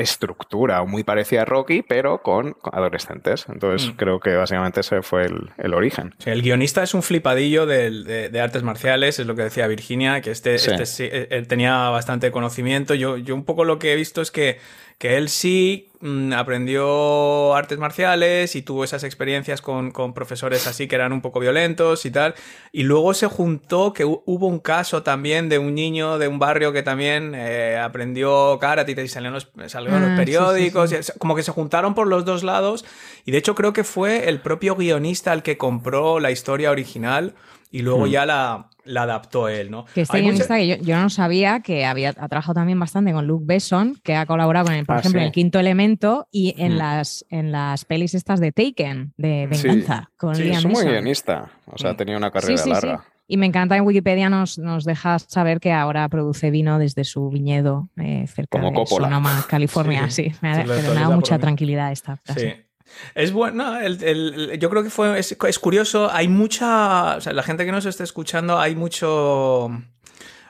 estructura, 0.00 0.82
muy 0.84 1.04
parecida 1.04 1.42
a 1.42 1.44
Rocky, 1.44 1.82
pero 1.82 2.22
con, 2.22 2.56
adolescentes. 2.72 3.46
Entonces 3.48 3.88
Mm. 3.88 3.96
creo 3.96 4.20
que 4.20 4.34
básicamente 4.36 4.80
ese 4.80 5.02
fue 5.02 5.24
el, 5.26 5.50
el 5.58 5.74
origen. 5.74 6.14
Sí, 6.18 6.30
el 6.30 6.42
guionista 6.42 6.82
es 6.82 6.94
un 6.94 7.02
flipadillo 7.02 7.66
del- 7.66 8.04
de, 8.04 8.28
de 8.28 8.40
artes 8.40 8.62
marciales, 8.62 9.18
es 9.18 9.26
lo 9.26 9.34
que 9.34 9.42
decía 9.42 9.66
Virginia, 9.66 10.20
que 10.20 10.30
este, 10.30 10.58
Sí. 10.58 10.70
este 10.78 11.22
eh, 11.22 11.28
él 11.30 11.46
tenía 11.46 11.88
bastante 11.90 12.30
conocimiento. 12.30 12.94
Yo, 12.94 13.16
yo 13.16 13.34
un 13.34 13.44
poco 13.44 13.64
lo 13.64 13.78
que 13.78 13.92
he 13.92 13.96
visto 13.96 14.20
es 14.22 14.30
que, 14.30 14.58
que 14.98 15.16
él 15.16 15.28
sí 15.30 15.88
mm, 16.00 16.32
aprendió 16.34 17.54
artes 17.54 17.78
marciales 17.78 18.54
y 18.56 18.62
tuvo 18.62 18.84
esas 18.84 19.02
experiencias 19.04 19.60
con, 19.62 19.90
con 19.92 20.12
profesores 20.14 20.66
así 20.66 20.88
que 20.88 20.94
eran 20.94 21.12
un 21.12 21.20
poco 21.20 21.40
violentos 21.40 22.04
y 22.06 22.10
tal. 22.10 22.34
Y 22.72 22.82
luego 22.84 23.14
se 23.14 23.26
juntó 23.26 23.92
que 23.92 24.04
hu- 24.04 24.22
hubo 24.26 24.46
un 24.46 24.58
caso 24.60 25.02
también 25.02 25.48
de 25.48 25.58
un 25.58 25.74
niño 25.74 26.18
de 26.18 26.28
un 26.28 26.38
barrio 26.38 26.72
que 26.72 26.82
también 26.82 27.32
eh, 27.34 27.78
aprendió 27.82 28.58
karate 28.60 28.92
y 28.92 28.94
los, 28.94 29.50
salió 29.66 29.89
en 29.96 30.02
Ah, 30.04 30.06
los 30.06 30.08
sí, 30.10 30.14
sí, 30.14 30.16
periódicos. 30.24 30.90
sí. 30.90 31.12
como 31.18 31.34
que 31.34 31.42
se 31.42 31.52
juntaron 31.52 31.94
por 31.94 32.06
los 32.06 32.24
dos 32.24 32.42
lados 32.42 32.84
y 33.24 33.30
de 33.30 33.38
hecho 33.38 33.54
creo 33.54 33.72
que 33.72 33.84
fue 33.84 34.28
el 34.28 34.40
propio 34.40 34.76
guionista 34.76 35.32
el 35.32 35.42
que 35.42 35.56
compró 35.58 36.20
la 36.20 36.30
historia 36.30 36.70
original 36.70 37.34
y 37.72 37.82
luego 37.82 38.06
Hmm. 38.06 38.10
ya 38.10 38.26
la, 38.26 38.66
la 38.84 39.02
adaptó 39.02 39.48
él, 39.48 39.70
¿no? 39.70 39.84
Que 39.94 40.00
este 40.00 40.16
Hay 40.16 40.22
mucha- 40.24 40.32
guionista 40.46 40.56
que 40.56 40.66
yo, 40.66 40.76
yo 40.76 40.96
no 41.00 41.08
sabía 41.08 41.60
que 41.60 41.84
había 41.86 42.08
ha 42.10 42.28
trabajado 42.28 42.54
también 42.54 42.80
bastante 42.80 43.12
con 43.12 43.28
Luke 43.28 43.44
Besson, 43.46 43.96
que 44.02 44.16
ha 44.16 44.26
colaborado 44.26 44.66
con 44.66 44.74
él, 44.74 44.84
por 44.84 44.96
Ah, 44.96 44.98
ejemplo, 44.98 45.20
sí. 45.20 45.22
en 45.22 45.26
el 45.28 45.32
quinto 45.32 45.60
elemento 45.60 46.26
y 46.32 46.54
en 46.58 46.74
Mm. 46.74 46.78
las 46.78 47.24
en 47.30 47.52
las 47.52 47.84
pelis 47.84 48.14
estas 48.14 48.40
de 48.40 48.50
Taken, 48.50 49.12
de 49.16 49.48
Sí. 49.52 49.68
Venganza, 49.68 50.10
con 50.16 50.34
Sí, 50.34 50.42
Liam 50.44 50.58
Es 50.58 50.66
muy 50.66 50.84
guionista, 50.84 51.50
o 51.66 51.78
sea, 51.78 51.92
Mm. 51.92 51.96
tenía 51.96 52.16
una 52.16 52.32
carrera 52.32 52.56
sí, 52.56 52.64
sí. 52.64 52.70
larga. 52.70 53.04
Y 53.32 53.36
me 53.36 53.46
encanta 53.46 53.76
en 53.76 53.84
Wikipedia 53.84 54.28
nos, 54.28 54.58
nos 54.58 54.84
deja 54.84 55.18
saber 55.20 55.60
que 55.60 55.72
ahora 55.72 56.08
produce 56.08 56.50
vino 56.50 56.80
desde 56.80 57.04
su 57.04 57.30
viñedo 57.30 57.88
eh, 57.96 58.26
cerca 58.26 58.58
Como 58.58 58.70
de 58.70 58.74
Coppola. 58.74 59.06
Sonoma, 59.06 59.46
California. 59.48 60.10
Sí, 60.10 60.32
me, 60.40 60.50
da, 60.56 60.64
lo 60.64 60.74
pero 60.74 60.94
me 60.94 61.00
da 61.00 61.10
mucha 61.10 61.38
tranquilidad 61.38 61.92
esta 61.92 62.16
frase. 62.16 62.40
Sí. 62.56 62.66
Es 63.14 63.32
bueno, 63.32 63.78
el- 63.80 64.02
el- 64.02 64.58
yo 64.58 64.68
creo 64.68 64.82
que 64.82 64.90
fue, 64.90 65.16
es, 65.16 65.36
es 65.46 65.58
curioso, 65.60 66.10
hay 66.12 66.26
mucha, 66.26 67.18
o 67.18 67.20
sea, 67.20 67.32
la 67.32 67.44
gente 67.44 67.64
que 67.64 67.70
nos 67.70 67.86
esté 67.86 68.02
escuchando, 68.02 68.58
hay 68.58 68.74
mucho, 68.74 69.70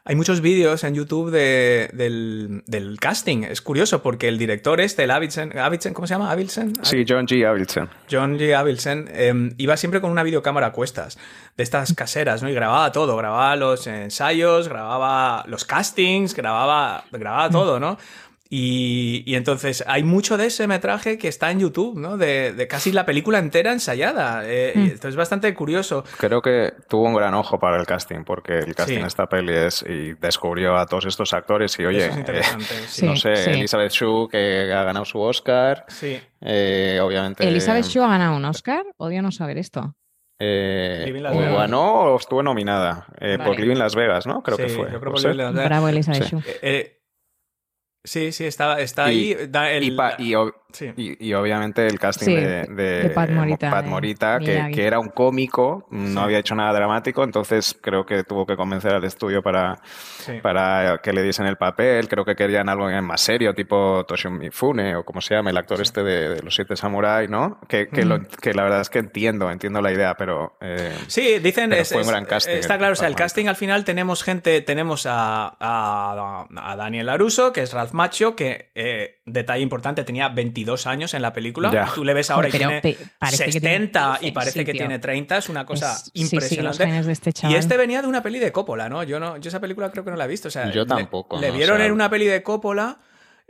hay 0.05 0.17
muchos 0.17 0.41
vídeos 0.41 0.83
en 0.85 0.95
YouTube 0.95 1.31
de- 1.31 1.91
del, 1.93 2.63
del 2.67 2.99
casting, 2.99 3.45
es 3.45 3.61
curioso 3.61 4.03
porque 4.03 4.29
el 4.29 4.39
director 4.39 4.81
este, 4.81 5.05
el 5.05 5.11
Avildsen, 5.11 5.59
Avildsen, 5.59 5.93
¿cómo 5.95 6.07
se 6.07 6.15
llama? 6.15 6.31
Avildsen? 6.31 6.73
Sí, 6.83 7.05
John 7.09 7.27
G. 7.27 7.47
Avildsen. 7.47 7.89
John 8.11 8.39
G. 8.39 8.55
Avildsen 8.55 9.09
eh, 9.13 9.55
iba 9.59 9.77
siempre 9.77 10.01
con 10.01 10.11
una 10.11 10.23
videocámara 10.23 10.69
a 10.69 10.73
cuestas, 10.73 11.19
de 11.57 11.63
estas 11.63 11.93
caseras, 11.95 12.43
¿no? 12.43 12.49
Y 12.49 12.55
grababa 12.55 12.91
todo, 12.93 13.17
grababa 13.17 13.55
los 13.57 13.87
ensayos, 13.87 14.69
grababa 14.69 15.45
los 15.47 15.65
castings, 15.65 16.35
grababa, 16.35 17.05
grababa 17.13 17.51
todo, 17.51 17.79
¿no? 17.79 17.99
Y, 18.53 19.23
y 19.27 19.37
entonces 19.37 19.85
hay 19.87 20.03
mucho 20.03 20.37
de 20.37 20.47
ese 20.47 20.67
metraje 20.67 21.19
que 21.19 21.29
está 21.29 21.53
en 21.53 21.61
YouTube, 21.61 21.97
¿no? 21.97 22.17
De, 22.17 22.53
de 22.53 22.67
casi 22.67 22.91
la 22.91 23.07
película 23.07 23.39
entera 23.39 23.73
ensayada. 23.73 24.43
Eh, 24.45 24.73
Mm. 24.75 24.87
esto 24.87 25.07
es 25.09 25.15
bastante 25.15 25.55
curioso. 25.55 26.03
Creo 26.19 26.43
que 26.43 26.73
tuvo 26.89 27.05
un 27.07 27.15
gran 27.15 27.33
ojo 27.35 27.61
para 27.61 27.79
el 27.79 27.87
casting, 27.87 28.25
porque 28.25 28.59
el 28.59 28.75
casting 28.75 28.97
Sí. 28.97 29.01
de 29.03 29.07
esta 29.07 29.29
peli 29.29 29.53
es 29.55 29.85
y 29.89 30.15
descubrió 30.15 30.77
a 30.77 30.87
todos 30.87 31.07
estos 31.07 31.33
actores 31.33 31.79
y 31.79 31.85
oye, 31.85 32.07
Eso 32.07 32.11
es 32.13 32.19
interesante. 32.19 32.75
eh, 32.75 32.83
sí. 32.89 33.07
no 33.07 33.15
sé, 33.15 33.37
sí. 33.37 33.51
Elizabeth 33.51 33.93
Shue 33.93 34.29
que 34.29 34.73
ha 34.73 34.83
ganado 34.83 35.05
su 35.05 35.21
Oscar, 35.21 35.85
Sí. 35.87 36.19
eh, 36.41 36.99
obviamente. 37.01 37.47
¿Elizabeth 37.47 37.85
Shue 37.85 38.03
ha 38.05 38.09
ganado 38.09 38.35
un 38.37 38.45
Oscar? 38.47 38.85
Odio 38.97 39.23
no 39.23 39.31
saber 39.31 39.59
esto. 39.59 39.95
eh, 40.41 41.03
Living 41.07 41.23
Las 41.23 41.37
o 41.37 41.39
Vegas. 41.39 41.55
ganó 41.55 41.93
o 42.15 42.17
estuvo 42.17 42.43
nominada 42.43 43.07
eh, 43.21 43.39
por. 43.45 43.61
Living 43.61 43.77
Las 43.77 43.95
Vegas, 43.95 44.27
¿no? 44.27 44.43
Creo 44.43 44.57
que 44.57 44.69
Sí, 44.71 44.75
fue. 44.77 44.91
yo 44.91 44.99
creo 44.99 45.13
¿Puede 45.13 45.15
que 45.15 45.21
ser? 45.21 45.37
Living 45.37 45.55
Las 45.55 45.65
Bravo, 45.67 45.89
Elizabeth 45.89 46.25
Sí. 46.25 46.31
Shue. 46.31 46.41
Eh, 46.47 46.59
eh, 46.63 47.00
sí, 48.05 48.33
sí, 48.33 48.45
está, 48.45 48.81
está 48.81 49.13
Y- 49.13 49.35
ahí. 49.35 49.47
da 49.49 49.71
el- 49.71 49.85
Y, 49.85 49.91
pa- 49.93 50.15
y 50.19 50.31
ob- 50.33 50.55
sí. 50.73 50.93
Y, 50.97 51.29
y 51.29 51.35
obviamente 51.35 51.87
el 51.87 51.99
casting 51.99 52.27
Sí, 52.27 52.35
de, 52.37 52.65
de- 52.67 53.03
de 53.03 53.11
Pat 53.11 53.31
Morita, 53.31 53.71
Pat 53.71 54.43
que, 54.45 54.87
era 54.87 54.99
un 54.99 55.09
cómico, 55.09 55.87
no 55.91 56.07
Sí. 56.09 56.19
había 56.19 56.39
hecho 56.39 56.55
nada 56.55 56.73
dramático, 56.73 57.23
entonces 57.25 57.77
creo 57.81 58.07
que 58.07 58.25
tuvo 58.25 58.47
que 58.47 58.57
convencer 58.57 58.95
al 58.95 59.05
estudio 59.05 59.43
para, 59.43 59.79
sí. 59.85 60.39
para 60.43 60.99
que 61.03 61.13
le 61.13 61.23
diesen 61.23 61.47
el 61.47 61.57
papel. 61.57 62.09
Creo 62.09 62.25
que 62.25 62.35
querían 62.37 62.69
algo 62.69 62.89
más 63.03 63.21
serio, 63.21 63.55
tipo 63.55 64.05
Toshio 64.07 64.31
Mifune 64.31 64.97
o 64.97 65.05
como 65.05 65.21
se 65.21 65.35
llama, 65.35 65.51
el 65.51 65.57
actor 65.57 65.81
este 65.81 66.03
de, 66.03 66.29
de 66.37 66.43
Los 66.43 66.55
Siete 66.55 66.77
Samurai, 66.77 67.29
¿no? 67.29 67.59
Que, 67.69 67.89
que, 67.89 68.05
lo- 68.05 68.21
que 68.23 68.55
la 68.55 68.63
verdad 68.63 68.81
es 68.81 68.91
que 68.91 68.99
entiendo, 69.01 69.51
entiendo 69.51 69.81
la 69.83 69.93
idea, 69.93 70.15
pero... 70.17 70.57
eh, 70.61 70.97
Sí, 71.09 71.39
dicen, 71.41 71.71
Pero 71.71 71.83
es, 71.83 71.93
fue 71.93 72.03
un 72.03 72.09
gran 72.09 72.25
casting 72.25 72.55
está 72.55 72.79
claro, 72.79 72.93
o 72.93 72.97
sea, 72.97 73.09
el 73.09 73.15
casting 73.17 73.47
al 73.47 73.57
final 73.57 73.85
tenemos 73.85 74.23
gente, 74.23 74.61
tenemos 74.63 75.05
a, 75.07 75.57
a, 75.61 76.47
a 76.57 76.77
Daniel 76.77 77.07
LaRusso, 77.07 77.53
que 77.53 77.63
es 77.63 77.73
Ralph 77.73 77.90
Macchio, 77.95 78.35
que, 78.37 78.71
eh, 78.75 79.21
detalle 79.27 79.63
importante, 79.63 80.05
tenía 80.05 80.29
22 80.29 80.87
años 80.87 81.15
en 81.15 81.23
la 81.23 81.33
película. 81.33 81.71
Ya. 81.73 81.91
Tú 81.95 82.05
le 82.05 82.15
ves 82.15 82.31
ahora 82.31 82.49
y 82.49 82.53
Pero 82.53 82.69
tiene 82.69 82.81
pe- 82.83 82.97
parece 83.19 83.45
que 83.47 83.51
tiene 83.61 83.67
70 83.87 84.17
y 84.17 84.19
15, 84.21 84.33
parece 84.35 84.65
que 84.65 84.73
tiene 84.73 84.99
30, 84.99 85.37
es 85.39 85.49
una 85.49 85.65
cosa 85.67 85.93
Es- 85.93 85.99
sí, 86.05 86.11
sí, 86.15 86.21
los 86.21 86.33
impresionante. 86.33 87.07
de 87.07 87.13
este 87.13 87.33
y 87.49 87.55
este 87.55 87.77
venía 87.77 88.03
de 88.03 88.09
una 88.09 88.23
peli 88.23 88.39
de 88.39 88.53
Coppola, 88.53 88.89
¿no? 88.89 89.03
Yo 89.05 89.19
no, 89.21 89.37
yo 89.39 89.49
esa 89.49 89.61
película 89.61 89.91
creo 89.91 90.05
que 90.05 90.11
no 90.11 90.17
la 90.17 90.25
he 90.25 90.29
visto. 90.29 90.49
O 90.49 90.51
sea, 90.51 90.71
Yo 90.71 90.87
tampoco, 90.87 91.41
Le, 91.41 91.49
¿no? 91.49 91.55
O 91.55 91.57
vieron 91.57 91.77
sea- 91.79 91.87
en 91.87 91.93
una 91.93 92.09
peli 92.11 92.27
de 92.27 92.43
Coppola 92.43 92.99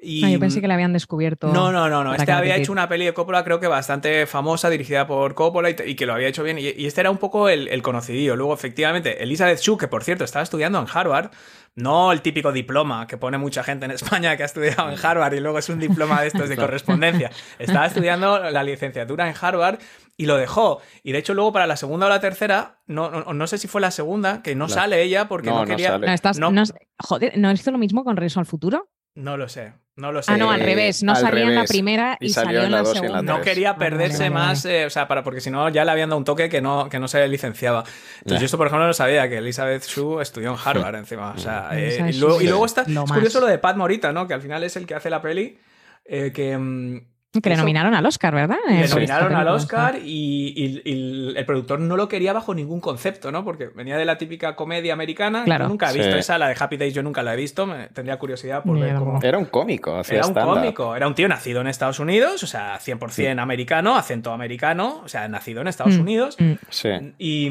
y. 0.03 0.23
No, 0.23 0.29
yo 0.29 0.41
pensé 0.41 0.61
que 0.61 0.69
le 0.69 0.75
habían 0.75 0.93
descubierto. 0.93 1.53
No, 1.53 1.73
no, 1.73 1.89
no, 1.89 2.03
no. 2.05 2.15
Este 2.15 2.31
había 2.33 2.57
hecho 2.57 2.73
una 2.73 2.89
peli 2.89 3.05
de 3.07 3.15
Coppola, 3.15 3.45
creo 3.45 3.61
que 3.61 3.67
bastante 3.67 4.27
famosa, 4.27 4.71
dirigida 4.71 5.07
por 5.07 5.35
Coppola 5.35 5.71
y, 5.71 5.75
que 5.95 6.07
lo 6.07 6.15
había 6.15 6.29
hecho 6.29 6.43
bien. 6.43 6.59
Y, 6.59 6.69
y 6.69 6.87
este 6.87 7.01
era 7.01 7.11
un 7.11 7.19
poco 7.19 7.49
el, 7.49 7.69
el 7.69 7.83
conocidillo. 7.83 8.37
Luego, 8.37 8.55
efectivamente, 8.55 9.23
Elizabeth 9.23 9.59
Shue, 9.61 9.77
que 9.79 9.89
por 9.89 10.05
cierto 10.05 10.25
estaba 10.25 10.43
estudiando 10.43 10.79
en 10.81 10.87
Harvard, 10.93 11.31
no 11.77 12.13
el 12.13 12.21
típico 12.21 12.51
diploma 12.53 13.07
que 13.07 13.17
pone 13.17 13.39
mucha 13.39 13.63
gente 13.63 13.85
en 13.85 13.93
España 13.93 14.37
que 14.37 14.43
ha 14.43 14.47
estudiado 14.47 14.91
en 14.91 14.99
Harvard 15.03 15.35
y 15.35 15.41
luego 15.41 15.59
es 15.59 15.69
un 15.69 15.79
diploma 15.79 16.21
de 16.21 16.27
estos 16.29 16.49
de 16.49 16.57
correspondencia. 16.57 17.31
Estaba 17.59 17.87
estudiando 17.87 18.39
la 18.51 18.63
licenciatura 18.65 19.29
en 19.29 19.35
Harvard 19.41 19.79
y 20.17 20.27
lo 20.27 20.37
dejó. 20.37 20.81
Y 21.03 21.13
de 21.13 21.19
hecho, 21.19 21.33
luego 21.33 21.53
para 21.53 21.67
la 21.67 21.77
segunda 21.77 22.07
o 22.07 22.09
la 22.09 22.21
tercera, 22.21 22.81
no, 22.87 23.11
no, 23.11 23.33
no 23.33 23.47
sé 23.47 23.57
si 23.57 23.69
fue 23.69 23.81
la 23.81 23.91
segunda, 23.93 24.43
que 24.43 24.55
no 24.55 24.67
La- 24.67 24.75
sale 24.75 25.03
ella 25.03 25.29
porque 25.29 25.49
No, 25.49 25.57
no, 25.57 25.61
no 25.63 25.67
quería. 25.69 25.91
sale. 25.91 26.07
No, 26.09 26.13
estás, 26.13 26.39
No. 26.39 26.51
no 26.51 26.63
es- 26.63 26.75
joder, 26.99 27.39
¿no 27.39 27.51
hizo 27.53 27.71
lo 27.71 27.79
mismo 27.79 28.05
con 28.05 28.17
Regreso 28.17 28.41
al 28.41 28.47
Futuro? 28.47 28.89
No 29.15 29.37
lo 29.37 29.49
sé, 29.49 29.73
no 29.97 30.13
lo 30.13 30.23
sé. 30.23 30.33
Ah, 30.33 30.37
no, 30.37 30.51
Eh, 30.51 30.55
al 30.55 30.61
revés. 30.61 31.03
No 31.03 31.13
al 31.13 31.19
salía 31.19 31.43
en 31.43 31.49
la 31.49 31.55
revés. 31.63 31.71
primera 31.71 32.17
y, 32.21 32.27
Y 32.27 32.29
salió 32.31 32.63
en 32.63 32.71
la, 32.71 32.79
en 32.81 32.87
segunda. 32.87 33.23
No 33.23 33.41
quería 33.41 33.77
perderse 33.77 34.31
más, 34.31 34.65
eh, 34.65 34.87
o 34.87 34.91
sea, 34.91 35.09
para, 35.09 35.23
porque 35.25 35.41
si 35.41 35.51
no 35.51 35.69
ya 35.69 35.85
le 35.85 35.91
habían 35.91 36.09
dado 36.09 36.19
un 36.19 36.25
toque 36.25 36.49
que 36.49 36.61
no, 36.61 36.89
que 36.89 36.99
no 37.01 37.09
se 37.09 37.27
licenciaba. 37.29 37.85
Entonces, 38.19 38.41
yo 38.41 38.45
esto, 38.47 38.57
por 38.57 38.69
ejemplo, 38.69 38.87
no 38.87 38.95
sabía 38.95 39.29
que 39.29 39.39
Elizabeth 39.39 39.85
Shue 39.85 40.23
estudió 40.23 40.51
en 40.53 40.57
Harvard 40.65 40.95
encima. 40.95 41.33
O 41.33 41.39
sea, 41.39 41.71
eh, 41.73 42.11
y, 42.13 42.19
luego, 42.19 42.41
y 42.41 42.67
está. 42.67 42.83
es 42.83 43.13
curioso 43.13 43.41
lo 43.41 43.47
de 43.47 43.59
Pat 43.59 43.77
Morita, 43.77 44.13
¿no? 44.13 44.27
Que 44.29 44.35
al 44.35 44.43
final 44.43 44.63
es 44.65 44.77
el 44.77 44.87
que 44.87 44.95
hace 44.95 45.11
la 45.11 45.21
peli. 45.21 45.59
eh, 46.05 46.31
que. 46.33 47.03
Que 47.33 47.49
le 47.49 47.57
nominaron 47.57 47.95
al 47.95 48.05
Oscar, 48.07 48.35
¿verdad? 48.35 48.57
Le 48.69 48.89
nominaron 48.89 49.33
al 49.37 49.47
Oscar 49.49 49.95
sí. 49.95 50.03
y, 50.05 50.65
y- 50.65 50.83
y 50.85 51.37
el 51.37 51.47
productor 51.47 51.79
no 51.79 51.97
lo 51.97 52.09
quería 52.09 52.33
bajo 52.33 52.55
ningún 52.55 52.81
concepto, 52.81 53.31
¿no? 53.31 53.45
Porque 53.45 53.69
venía 53.69 53.97
de 53.97 54.05
la 54.05 54.19
típica 54.19 54.57
comedia 54.57 54.93
americana. 54.95 55.45
Claro. 55.45 55.67
Yo 55.67 55.69
nunca 55.69 55.91
he 55.91 55.95
visto 55.95 56.13
Sí. 56.13 56.19
esa, 56.19 56.39
la 56.39 56.49
de 56.49 56.57
Happy 56.59 56.77
Days, 56.77 56.93
yo 56.93 57.05
nunca 57.05 57.23
la 57.23 57.35
he 57.35 57.37
visto. 57.37 57.67
Me, 57.67 57.87
tendría 57.89 58.19
curiosidad 58.19 58.65
por 58.65 58.81
ver 58.81 58.97
cómo. 58.97 59.21
Era 59.23 59.39
un 59.39 59.45
cómico, 59.45 59.97
hacía 59.97 60.19
Era 60.19 60.27
un 60.27 60.35
cómico, 60.35 60.97
era 60.97 61.07
un 61.07 61.15
tío 61.15 61.29
nacido 61.29 61.61
en 61.61 61.69
Estados 61.69 62.01
Unidos, 62.01 62.43
o 62.43 62.47
sea, 62.49 62.79
100% 62.81 63.39
americano, 63.41 63.97
acento 63.97 64.33
americano, 64.33 65.01
o 65.05 65.09
sea, 65.09 65.29
nacido 65.29 65.61
en 65.61 65.69
Estados 65.69 65.97
Mm, 65.97 66.01
Unidos. 66.01 66.37
mm. 66.41 66.53
Sí. 66.69 66.89
Y, 67.19 67.47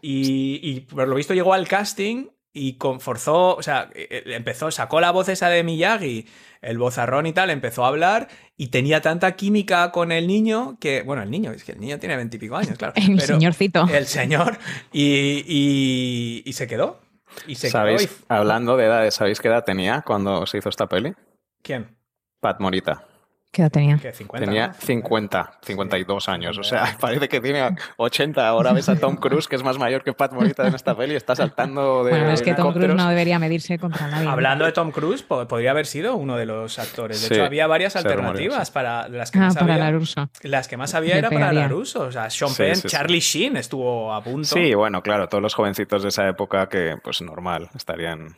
y, 0.00 0.60
y 0.62 0.80
por 0.80 1.06
lo 1.06 1.14
visto 1.16 1.34
llegó 1.34 1.52
al 1.52 1.68
casting 1.68 2.28
y 2.52 2.74
con- 2.78 3.00
forzó, 3.00 3.56
o 3.56 3.62
sea, 3.62 3.88
eh, 3.94 4.22
empezó, 4.26 4.70
sacó 4.70 5.00
la 5.00 5.10
voz 5.10 5.28
esa 5.28 5.48
de 5.48 5.62
Miyagi, 5.64 6.26
el 6.60 6.78
vozarrón 6.78 7.26
y 7.26 7.32
tal, 7.32 7.50
empezó 7.50 7.84
a 7.84 7.88
hablar 7.88 8.28
y 8.56 8.68
tenía 8.68 9.00
tanta 9.00 9.34
química 9.36 9.90
con 9.90 10.12
el 10.12 10.26
niño 10.26 10.76
que, 10.80 11.02
bueno, 11.02 11.22
el 11.22 11.30
niño, 11.30 11.50
es 11.52 11.64
que 11.64 11.72
el 11.72 11.80
niño 11.80 11.98
tiene 11.98 12.16
veintipico 12.16 12.56
años, 12.56 12.76
claro. 12.78 12.92
El 12.96 13.16
pero 13.16 13.26
señorcito. 13.26 13.86
El 13.92 14.06
señor, 14.06 14.58
y, 14.92 15.44
y- 15.46 16.42
y 16.44 16.52
se 16.52 16.66
quedó. 16.66 17.00
Y 17.46 17.54
se 17.54 17.70
¿Sabéis? 17.70 18.02
quedó. 18.06 18.12
y- 18.20 18.24
Hablando 18.28 18.76
de 18.76 18.84
edades, 18.84 19.14
¿sabéis 19.14 19.40
qué 19.40 19.48
edad 19.48 19.64
tenía 19.64 20.02
cuando 20.02 20.46
se 20.46 20.58
hizo 20.58 20.68
esta 20.68 20.86
peli? 20.86 21.14
¿Quién? 21.62 21.96
Pat 22.40 22.60
Morita. 22.60 23.06
¿Qué 23.52 23.60
edad 23.60 23.70
tenía? 23.70 23.98
¿Qué? 23.98 24.12
50. 24.14 24.46
Tenía 24.46 24.68
¿no? 24.68 24.74
50, 24.74 25.58
52 25.62 26.28
años. 26.30 26.56
O 26.56 26.62
sea, 26.62 26.96
parece 26.98 27.28
que 27.28 27.38
tiene 27.38 27.76
80. 27.98 28.48
Ahora 28.48 28.72
ves 28.72 28.88
a 28.88 28.96
Tom 28.96 29.16
Cruise, 29.16 29.46
que 29.46 29.56
es 29.56 29.62
más 29.62 29.76
mayor 29.78 30.02
que 30.02 30.14
Pat 30.14 30.32
Morita 30.32 30.66
en 30.66 30.74
esta 30.74 30.96
peli, 30.96 31.14
está 31.16 31.36
saltando 31.36 32.02
de 32.02 32.12
Bueno, 32.12 32.30
es 32.30 32.40
que 32.40 32.54
Tom 32.54 32.72
Cruise 32.72 32.94
no 32.94 33.08
debería 33.10 33.38
medirse 33.38 33.78
contra 33.78 34.08
nadie. 34.08 34.26
Hablando 34.26 34.64
de 34.64 34.72
Tom 34.72 34.90
Cruise, 34.90 35.22
po- 35.22 35.46
podría 35.46 35.72
haber 35.72 35.84
sido 35.84 36.16
uno 36.16 36.38
de 36.38 36.46
los 36.46 36.78
actores. 36.78 37.20
De 37.20 37.28
Sí, 37.28 37.34
hecho, 37.34 37.44
había 37.44 37.66
varias 37.66 37.94
alternativas 37.94 38.68
sí. 38.68 38.72
para 38.74 39.06
las 39.08 39.30
que 39.30 39.38
Ah, 39.38 39.42
más 39.42 39.54
para 39.54 39.74
había. 39.74 39.84
la 39.84 39.90
rusa. 39.90 40.30
Las 40.42 40.66
que 40.66 40.78
más 40.78 40.94
había 40.94 41.12
Le 41.12 41.18
era 41.18 41.28
para 41.28 41.40
pegaría. 41.40 41.60
la 41.60 41.68
ruso. 41.68 42.00
O 42.04 42.10
sea, 42.12 42.30
Sean 42.30 42.50
Sí, 42.52 42.56
Penn, 42.62 42.76
sí, 42.76 42.82
sí. 42.82 42.88
Charlie 42.88 43.20
Sheen 43.20 43.58
estuvo 43.58 44.14
a 44.14 44.24
punto. 44.24 44.48
Sí, 44.48 44.72
bueno, 44.74 45.02
claro, 45.02 45.28
todos 45.28 45.42
los 45.42 45.52
jovencitos 45.54 46.02
de 46.02 46.08
esa 46.08 46.26
época 46.26 46.70
que, 46.70 46.96
pues 47.04 47.20
normal, 47.20 47.68
estarían 47.76 48.34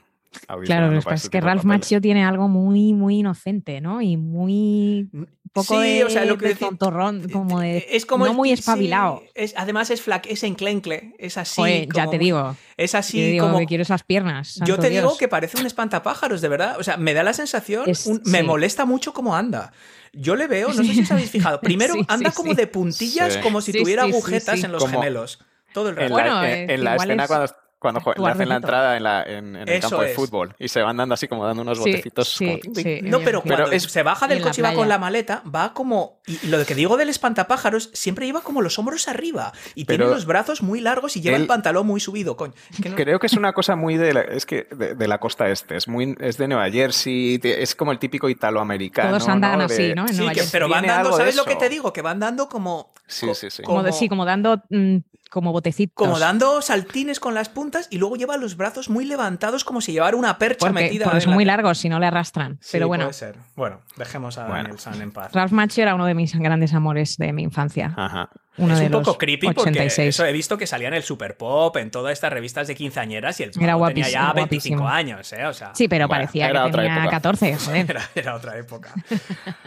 Claro, 0.65 0.87
lo 0.89 0.99
que 0.99 1.05
para 1.05 1.15
pasa 1.17 1.25
es 1.27 1.31
que 1.31 1.41
Ralph. 1.41 1.65
Macchio 1.65 2.01
tiene 2.01 2.25
algo 2.25 2.49
muy, 2.49 2.93
muy 2.93 3.19
inocente, 3.19 3.81
¿no? 3.81 4.01
Y 4.03 4.17
muy 4.17 5.09
poco 5.53 5.81
Sí, 5.81 5.89
de, 5.99 6.05
o 6.05 6.11
sea, 6.11 6.25
lo 6.25 6.37
que 6.37 6.47
de 6.49 6.55
decir- 6.55 6.67
tontorrón, 6.69 7.29
como 7.31 7.61
de 7.61 7.87
es 7.91 8.05
como 8.07 8.25
no 8.25 8.33
el 8.33 8.37
muy 8.37 8.51
espabilado. 8.51 9.21
sí, 9.23 9.31
es, 9.37 9.55
además 9.57 9.91
es 9.91 10.03
flaque, 10.03 10.33
es 10.33 10.43
enclencle, 10.43 11.15
es 11.19 11.39
así. 11.39 11.61
Joder, 11.61 11.89
ya 11.95 12.11
te 12.11 12.19
digo. 12.19 12.57
Es 12.77 12.95
así 12.97 13.23
digo 13.33 13.47
como. 13.47 13.59
que 13.61 13.67
quiero 13.67 13.83
esas 13.83 14.03
piernas. 14.03 14.61
Yo 14.67 14.79
te 14.79 14.91
digo 14.91 15.17
que 15.17 15.29
parece 15.29 15.59
un 15.61 15.67
espantapájaros, 15.67 16.41
de 16.41 16.49
verdad. 16.49 16.77
O 16.79 16.83
sea, 16.83 16.97
me 16.97 17.15
da 17.15 17.23
la 17.23 17.33
sensación, 17.33 17.89
Es- 17.89 18.07
un- 18.07 18.21
me 18.27 18.43
molesta 18.43 18.85
mucho 18.85 19.13
cómo 19.13 19.37
anda. 19.37 19.73
Yo 20.13 20.37
le 20.37 20.47
veo, 20.47 20.69
no 20.69 20.75
sé 20.75 20.93
si 20.95 21.03
os 21.03 21.11
habéis 21.11 21.31
fijado. 21.31 21.61
Primero 21.61 21.95
Sí, 21.95 22.05
anda 22.09 22.31
sí, 22.31 22.37
como 22.37 22.51
sí. 22.51 22.57
de 22.57 22.67
puntillas, 22.67 23.35
Sí. 23.35 23.41
como 23.41 23.61
si 23.61 23.73
Sí, 23.73 23.79
tuviera 23.81 24.03
agujetas 24.05 24.59
sí. 24.59 24.65
en 24.67 24.73
los 24.73 24.83
Como- 24.85 24.99
gemelos. 25.01 25.39
Todo 25.73 25.89
el 25.89 25.95
En 25.97 26.03
rato. 26.03 26.13
Bueno, 26.15 26.43
la, 26.43 26.51
eh, 26.51 26.63
en- 26.65 26.71
en 26.71 26.85
la 26.85 26.95
escena 26.97 27.23
es 27.25 27.29
cuando, 27.29 27.53
cuando 27.93 28.01
le 28.17 28.31
hacen 28.31 28.49
la 28.49 28.57
entrada 28.57 28.97
en, 28.97 29.03
la, 29.03 29.23
en, 29.23 29.57
en 29.57 29.69
el 29.69 29.69
Eso 29.69 29.91
campo 29.91 30.03
de 30.03 30.11
es. 30.11 30.17
fútbol 30.17 30.55
y 30.59 30.69
se 30.69 30.81
van 30.83 30.97
dando 30.97 31.15
así 31.15 31.29
como 31.29 31.45
dando 31.47 31.63
unos 31.63 31.79
Sí, 31.79 31.91
botecitos. 31.91 32.29
sí, 32.29 32.61
como 32.63 32.75
sí. 32.75 33.01
No, 33.03 33.19
pero 33.21 33.43
Pero 33.43 33.57
cuando 33.57 33.73
es- 33.77 33.83
se 33.85 34.03
baja 34.03 34.27
del 34.27 34.41
coche 34.43 34.61
y 34.61 34.65
va 34.65 34.73
con 34.75 34.89
la 34.89 34.99
maleta, 34.99 35.43
va 35.55 35.75
como. 35.75 36.21
Y 36.27 36.47
lo 36.47 36.65
que 36.65 36.75
digo 36.75 36.97
del 36.97 37.11
espantapájaros, 37.11 37.91
siempre 37.93 38.27
lleva 38.27 38.41
como 38.41 38.63
los 38.63 38.79
hombros 38.79 39.07
arriba. 39.09 39.53
Y 39.75 39.85
Pero 39.85 40.05
tiene 40.05 40.15
los 40.15 40.25
brazos 40.27 40.63
muy 40.63 40.81
largos 40.81 41.17
y 41.17 41.21
lleva 41.21 41.37
el 41.37 41.47
pantalón 41.47 41.87
muy 41.87 42.01
subido, 42.01 42.37
coño. 42.37 42.55
Que 42.83 42.89
no- 42.89 42.97
Creo 42.97 43.19
que 43.19 43.27
es 43.27 43.35
una 43.35 43.53
cosa 43.53 43.77
muy 43.77 43.97
de 43.97 44.15
la, 44.15 44.21
es 44.23 44.47
que 44.47 44.67
de, 44.71 44.95
de 44.95 45.09
la 45.09 45.19
costa 45.19 45.49
este, 45.51 45.77
es 45.77 45.87
muy 45.87 46.17
es 46.21 46.39
de 46.39 46.49
Nueva 46.49 46.71
Jersey, 46.71 47.39
es 47.43 47.75
como 47.75 47.93
el 47.93 47.99
típico 47.99 48.29
italoamericano. 48.29 49.11
Todos 49.11 49.29
andan 49.29 49.59
¿no? 49.59 49.65
así, 49.67 49.93
¿no? 49.95 50.03
En 50.03 50.09
Sí, 50.09 50.17
Nueva 50.17 50.33
que- 50.33 50.41
Jersey. 50.41 50.53
pero 50.53 50.69
van 50.69 50.87
dando, 50.87 51.13
¿sabes 51.17 51.37
lo 51.37 51.45
que 51.45 51.57
te 51.57 51.69
digo? 51.69 51.93
Que 51.93 52.03
van 52.03 52.19
dando 52.21 52.49
como. 52.49 52.93
Sí, 53.07 53.27
co- 53.27 53.35
sí, 53.35 53.51
sí. 53.51 53.63
Como, 53.63 53.83
de- 53.83 53.93
sí, 53.93 54.09
como 54.09 54.25
dando 54.25 54.63
mm, 54.71 54.97
como 55.35 55.51
botecitos. 55.51 55.97
como 55.97 56.21
dando 56.21 56.63
saltines 56.63 57.19
con 57.19 57.35
las 57.35 57.49
puntas 57.49 57.89
y 57.91 57.99
luego 57.99 58.15
lleva 58.15 58.37
los 58.37 58.57
brazos 58.57 58.89
muy 58.89 59.05
levantados 59.05 59.65
como 59.65 59.81
si 59.81 59.91
llevara 59.91 60.17
una 60.17 60.39
percha 60.39 60.59
porque, 60.69 60.75
metida 60.85 61.07
porque 61.07 61.17
en 61.17 61.23
son 61.23 61.31
la 61.33 61.35
muy 61.35 61.45
largos 61.45 61.79
si 61.79 61.89
no 61.89 61.99
le 61.99 62.07
arrastran. 62.07 62.57
Sí, 62.61 62.69
Pero 62.71 62.87
bueno, 62.87 63.07
puede 63.07 63.15
ser. 63.15 63.37
Bueno, 63.57 63.81
dejemos 63.97 64.39
a 64.39 64.45
Bueno. 64.47 64.63
Daniel 64.63 64.79
San 64.79 65.03
en 65.03 65.11
paz. 65.11 65.33
Ralph 65.33 65.51
Macchio 65.51 65.83
era 65.83 65.97
uno 65.97 66.07
de 66.07 66.15
mis 66.15 66.33
grandes 66.39 66.73
amores 66.73 67.17
de 67.17 67.33
mi 67.33 67.43
infancia. 67.43 67.93
Ajá. 67.97 68.31
Uno 68.57 68.75
es 68.75 68.81
de 68.81 68.87
un 68.87 68.93
los 68.93 69.03
poco 69.03 69.19
creepy 69.19 69.49
86. 69.49 69.95
porque 69.97 70.09
eso 70.09 70.25
he 70.27 70.33
visto 70.33 70.57
que 70.57 70.67
salía 70.67 70.89
en 70.89 70.95
el 70.95 71.03
Super 71.03 71.37
Pop, 71.37 71.77
en 71.77 71.91
todas 71.91 72.13
estas 72.13 72.33
revistas 72.33 72.67
de 72.69 72.75
quinceañeras 72.75 73.41
y 73.41 73.45
el 73.45 73.49
Era 73.51 73.59
tenía 73.59 73.75
guapísimo, 73.75 74.09
ya 74.13 74.33
25 74.33 74.83
guapísimo. 74.83 74.89
años, 74.89 75.33
¿eh? 75.33 75.47
O 75.47 75.53
sea, 75.53 75.75
Sí, 75.75 75.89
pero 75.89 76.07
Bueno, 76.07 76.23
parecía 76.23 76.49
era 76.51 76.63
que 76.63 76.69
otra 76.69 76.83
tenía 76.83 76.97
época. 76.99 77.11
14, 77.11 77.57
joder. 77.65 77.91
era, 77.91 78.11
era 78.15 78.35
otra 78.37 78.59
época. 78.59 78.93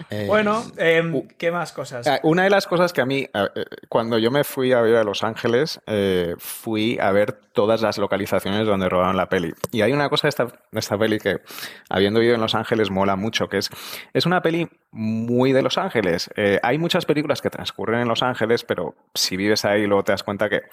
Eh, 0.09 0.23
Bueno, 0.25 0.63
em, 0.77 1.27
¿qué 1.37 1.51
más 1.51 1.73
cosas? 1.73 2.07
Ah, 2.07 2.19
Una 2.23 2.43
de 2.43 2.49
las 2.49 2.65
cosas 2.65 2.93
que 2.93 3.01
a 3.01 3.05
mí, 3.05 3.27
eh, 3.33 3.47
cuando 3.89 4.17
yo 4.17 4.31
me 4.31 4.45
fui 4.45 4.71
a 4.71 4.79
ver 4.79 4.95
a 4.95 5.03
Los 5.03 5.21
Ángeles, 5.21 5.81
eh, 5.85 6.33
fui 6.37 6.97
a 7.01 7.11
ver 7.11 7.33
todas 7.51 7.81
las 7.81 7.97
localizaciones 7.97 8.65
donde 8.65 8.87
rodaron 8.87 9.17
la 9.17 9.27
peli. 9.27 9.51
Y 9.73 9.81
hay 9.81 9.91
una 9.91 10.07
cosa 10.07 10.27
de 10.27 10.29
esta, 10.29 10.45
de 10.45 10.79
esta 10.79 10.97
peli 10.97 11.19
que, 11.19 11.41
habiendo 11.89 12.21
vivido 12.21 12.35
en 12.35 12.41
Los 12.41 12.55
Ángeles, 12.55 12.89
mola 12.89 13.17
mucho, 13.17 13.49
que 13.49 13.57
es, 13.57 13.69
es 14.13 14.25
una 14.25 14.41
peli 14.41 14.69
muy 14.97 15.53
de 15.53 15.61
Los 15.61 15.77
Ángeles. 15.77 16.29
Eh, 16.35 16.59
hay 16.63 16.79
muchas 16.79 17.05
películas 17.05 17.41
que 17.41 17.51
transcurren 17.51 18.01
en 18.01 18.07
Los 18.07 18.23
Ángeles, 18.23 18.63
pero 18.63 18.95
si 19.13 19.37
vives 19.37 19.63
ahí 19.63 19.85
luego 19.85 20.03
te 20.03 20.11
das 20.11 20.23
cuenta 20.23 20.49
que, 20.49 20.63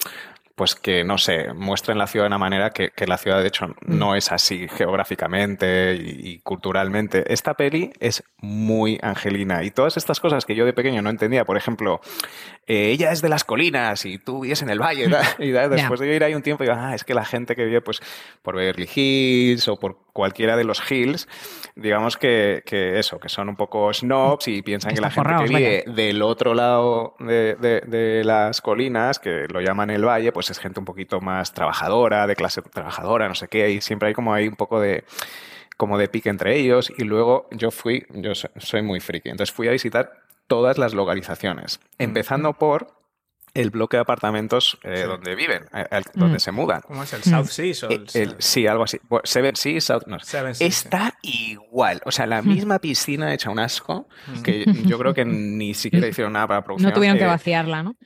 pues 0.54 0.74
que, 0.76 1.02
no 1.04 1.18
sé, 1.18 1.52
muestran 1.52 1.98
la 1.98 2.06
ciudad 2.06 2.24
de 2.24 2.28
una 2.28 2.38
manera 2.38 2.70
que, 2.70 2.90
que 2.90 3.06
la 3.06 3.18
ciudad 3.18 3.40
de 3.40 3.48
hecho 3.48 3.66
Mm. 3.66 3.98
no 3.98 4.14
es 4.14 4.30
así 4.32 4.68
geográficamente 4.68 5.94
y, 5.96 6.28
y 6.34 6.38
culturalmente. 6.40 7.32
Esta 7.32 7.54
peli 7.54 7.92
es 8.00 8.22
muy 8.38 8.98
angelina 9.02 9.62
y 9.64 9.70
todas 9.70 9.96
estas 9.96 10.20
cosas 10.20 10.44
que 10.44 10.54
yo 10.54 10.64
de 10.64 10.72
pequeño 10.72 11.02
no 11.02 11.10
entendía, 11.10 11.44
por 11.44 11.56
ejemplo, 11.56 12.00
eh, 12.66 12.90
ella 12.90 13.10
es 13.12 13.20
de 13.22 13.28
las 13.28 13.44
colinas 13.44 14.04
y 14.06 14.18
tú 14.18 14.40
vives 14.40 14.62
en 14.62 14.70
el 14.70 14.78
valle, 14.80 15.06
y 15.38 15.50
después 15.50 16.00
de 16.00 16.06
vivir 16.06 16.24
ahí 16.24 16.34
un 16.34 16.42
tiempo, 16.42 16.64
digo, 16.64 16.74
ah, 16.78 16.94
es 16.94 17.04
que 17.04 17.14
la 17.14 17.24
gente 17.24 17.54
que 17.56 17.64
vive 17.64 17.80
pues 17.80 18.00
por 18.42 18.56
Beverly 18.56 18.88
Hills 18.94 19.68
o 19.68 19.76
por 19.78 19.98
cualquiera 20.12 20.56
de 20.56 20.64
los 20.64 20.80
hills, 20.90 21.28
digamos 21.74 22.16
que, 22.16 22.62
que 22.64 22.98
eso, 23.00 23.18
que 23.18 23.28
son 23.28 23.48
un 23.48 23.56
poco 23.56 23.92
snobs 23.92 24.46
y 24.48 24.62
piensan 24.62 24.94
que 24.94 25.00
la 25.00 25.10
gente 25.10 25.30
que 25.44 25.48
vive 25.58 25.84
del 25.88 26.22
otro 26.22 26.54
lado 26.54 27.16
de, 27.18 27.56
de- 27.56 27.80
de 27.80 28.22
las 28.24 28.60
colinas, 28.60 29.18
que 29.18 29.46
lo 29.48 29.60
llaman 29.60 29.90
el 29.90 30.04
valle, 30.06 30.30
pues 30.32 30.43
es 30.50 30.58
gente 30.58 30.78
un 30.80 30.84
poquito 30.86 31.20
más 31.20 31.52
trabajadora, 31.52 32.26
de 32.26 32.36
clase 32.36 32.62
trabajadora, 32.62 33.28
no 33.28 33.34
sé 33.34 33.48
qué, 33.48 33.70
y 33.70 33.80
siempre 33.80 34.08
hay 34.08 34.14
como 34.14 34.32
hay 34.34 34.48
un 34.48 34.56
poco 34.56 34.80
de 34.80 35.04
como 35.76 35.98
de 35.98 36.08
pique 36.08 36.28
entre 36.28 36.56
ellos 36.56 36.92
y 36.96 37.04
luego 37.04 37.48
yo 37.50 37.70
fui, 37.70 38.06
yo 38.10 38.34
so- 38.34 38.48
soy 38.58 38.82
muy 38.82 39.00
friki, 39.00 39.28
entonces 39.30 39.54
fui 39.54 39.66
a 39.68 39.72
visitar 39.72 40.12
todas 40.46 40.78
las 40.78 40.94
localizaciones, 40.94 41.80
empezando 41.98 42.52
por 42.52 42.92
el 43.54 43.70
bloque 43.70 43.96
de 43.96 44.02
apartamentos 44.02 44.78
eh, 44.82 45.04
donde 45.06 45.34
viven, 45.36 45.64
eh, 45.72 45.84
el- 45.90 46.04
donde 46.14 46.36
Mm. 46.36 46.40
se 46.40 46.50
mudan. 46.52 46.80
¿Cómo 46.82 47.02
es 47.04 47.12
el 47.12 47.22
South 47.22 47.46
Seas 47.46 47.82
o 47.84 47.88
el, 47.88 48.02
Eh, 48.14 48.22
el- 48.22 48.34
sí, 48.38 48.66
algo 48.66 48.84
así. 48.84 48.98
Bueno, 49.08 49.22
Seven 49.24 49.54
Seas, 49.56 49.84
South- 49.84 50.06
no. 50.06 50.18
Seven 50.20 50.54
Seas, 50.54 50.76
Está 50.84 51.14
igual. 51.22 52.00
O 52.04 52.10
sea, 52.12 52.26
la 52.26 52.42
misma 52.42 52.78
piscina 52.80 53.32
hecha 53.32 53.50
un 53.50 53.58
asco 53.60 54.08
que 54.42 54.64
yo 54.84 54.98
creo 54.98 55.14
que 55.14 55.24
ni 55.24 55.74
siquiera 55.74 56.08
hicieron 56.08 56.32
nada 56.32 56.48
para 56.48 56.62
producción. 56.64 56.90
No 56.90 56.94
tuvieron 56.94 57.16
que 57.18 57.24
Eh, 57.24 57.28
vaciarla, 57.28 57.82
¿no? 57.82 57.96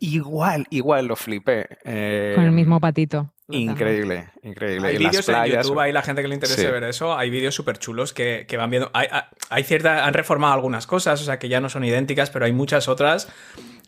Igual, 0.00 0.66
igual 0.70 1.06
lo 1.06 1.16
flipé. 1.16 1.66
Eh, 1.84 2.32
Con 2.34 2.44
el 2.44 2.52
mismo 2.52 2.80
patito. 2.80 3.30
Increíble, 3.48 4.30
increíble. 4.42 4.88
Hay 4.88 4.96
vídeos 4.96 5.28
en 5.28 5.44
YouTube, 5.44 5.78
hay 5.78 5.92
la 5.92 6.00
gente 6.00 6.22
que 6.22 6.28
le 6.28 6.34
interese 6.34 6.62
Sí. 6.62 6.66
ver 6.66 6.82
eso, 6.84 7.14
hay 7.16 7.28
vídeos 7.28 7.54
súper 7.54 7.78
chulos 7.78 8.14
que, 8.14 8.46
que 8.48 8.56
van 8.56 8.70
viendo. 8.70 8.90
Hay, 8.94 9.06
hay- 9.10 9.22
hay 9.50 9.64
cierta, 9.64 10.06
han 10.06 10.14
reformado 10.14 10.54
algunas 10.54 10.86
cosas, 10.86 11.20
o 11.20 11.24
sea, 11.24 11.38
que 11.38 11.50
ya 11.50 11.60
no 11.60 11.68
son 11.68 11.84
idénticas, 11.84 12.30
pero 12.30 12.46
hay 12.46 12.52
muchas 12.52 12.88
otras 12.88 13.28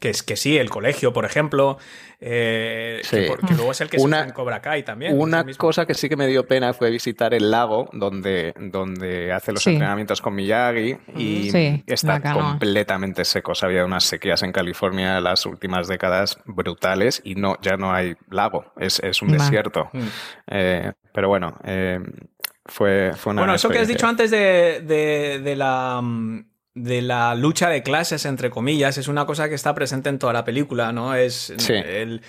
que 0.01 0.11
es 0.11 0.23
que 0.23 0.37
sí, 0.37 0.59
el 0.59 0.69
colegio, 0.71 1.13
por 1.13 1.25
ejemplo, 1.25 1.79
eh, 2.21 3.01
Sí. 3.03 3.17
que, 3.17 3.27
por- 3.27 3.41
que 3.47 3.55
luego 3.55 3.73
es 3.73 3.81
el 3.81 3.89
que 3.91 3.99
Una- 3.99 4.23
se 4.23 4.29
en 4.29 4.35
Cobra 4.35 4.61
Kai 4.63 4.83
también. 4.83 5.19
Una 5.19 5.45
cosa 5.57 5.87
que 5.87 5.95
sí 5.95 6.09
que 6.09 6.17
me 6.17 6.27
dio 6.27 6.47
pena 6.47 6.73
fue 6.73 6.91
visitar 6.91 7.35
el 7.35 7.51
lago 7.51 7.89
donde, 7.93 8.55
donde 8.59 9.33
hace 9.33 9.53
los 9.53 9.63
Sí. 9.63 9.71
entrenamientos 9.71 10.21
con 10.21 10.35
Miyagi 10.35 10.97
y 11.17 11.51
Sí, 11.51 11.83
está 11.87 12.21
completamente 12.33 13.25
seco. 13.25 13.53
O 13.53 13.55
sea, 13.55 13.69
había 13.69 13.85
unas 13.85 14.05
sequías 14.05 14.43
en 14.43 14.53
California 14.53 15.21
las 15.21 15.45
últimas 15.47 15.89
décadas 15.89 16.39
brutales 16.47 17.21
y 17.25 17.35
no, 17.35 17.57
ya 17.63 17.77
no 17.77 17.93
hay 17.93 18.15
lago, 18.31 18.73
es, 18.79 19.01
es 19.01 19.21
un 19.23 19.29
Va. 19.31 19.35
desierto. 19.35 19.91
Mm. 19.93 20.01
Eh, 20.49 20.93
pero 21.13 21.29
bueno, 21.29 21.59
eh, 21.65 22.01
fue, 22.65 23.13
fue 23.17 23.33
una 23.33 23.43
Bueno, 23.43 23.55
eso 23.55 23.69
que 23.69 23.79
has 23.79 23.89
dicho 23.89 24.07
antes 24.07 24.31
de, 24.31 24.81
de- 24.83 25.41
de 25.43 25.57
la, 25.57 26.01
mm, 26.03 26.45
de 26.77 27.01
la 27.01 27.35
lucha 27.35 27.71
de 27.71 27.83
clases, 27.83 28.27
entre 28.27 28.51
comillas, 28.51 28.99
es 28.99 29.09
una 29.09 29.25
cosa 29.25 29.49
que 29.49 29.55
está 29.55 29.75
presente 29.75 30.11
en 30.11 30.19
toda 30.19 30.35
la 30.35 30.45
película, 30.45 30.93
¿no? 30.93 31.15
Es 31.15 31.55
Sí. 31.57 31.73
el, 31.73 32.21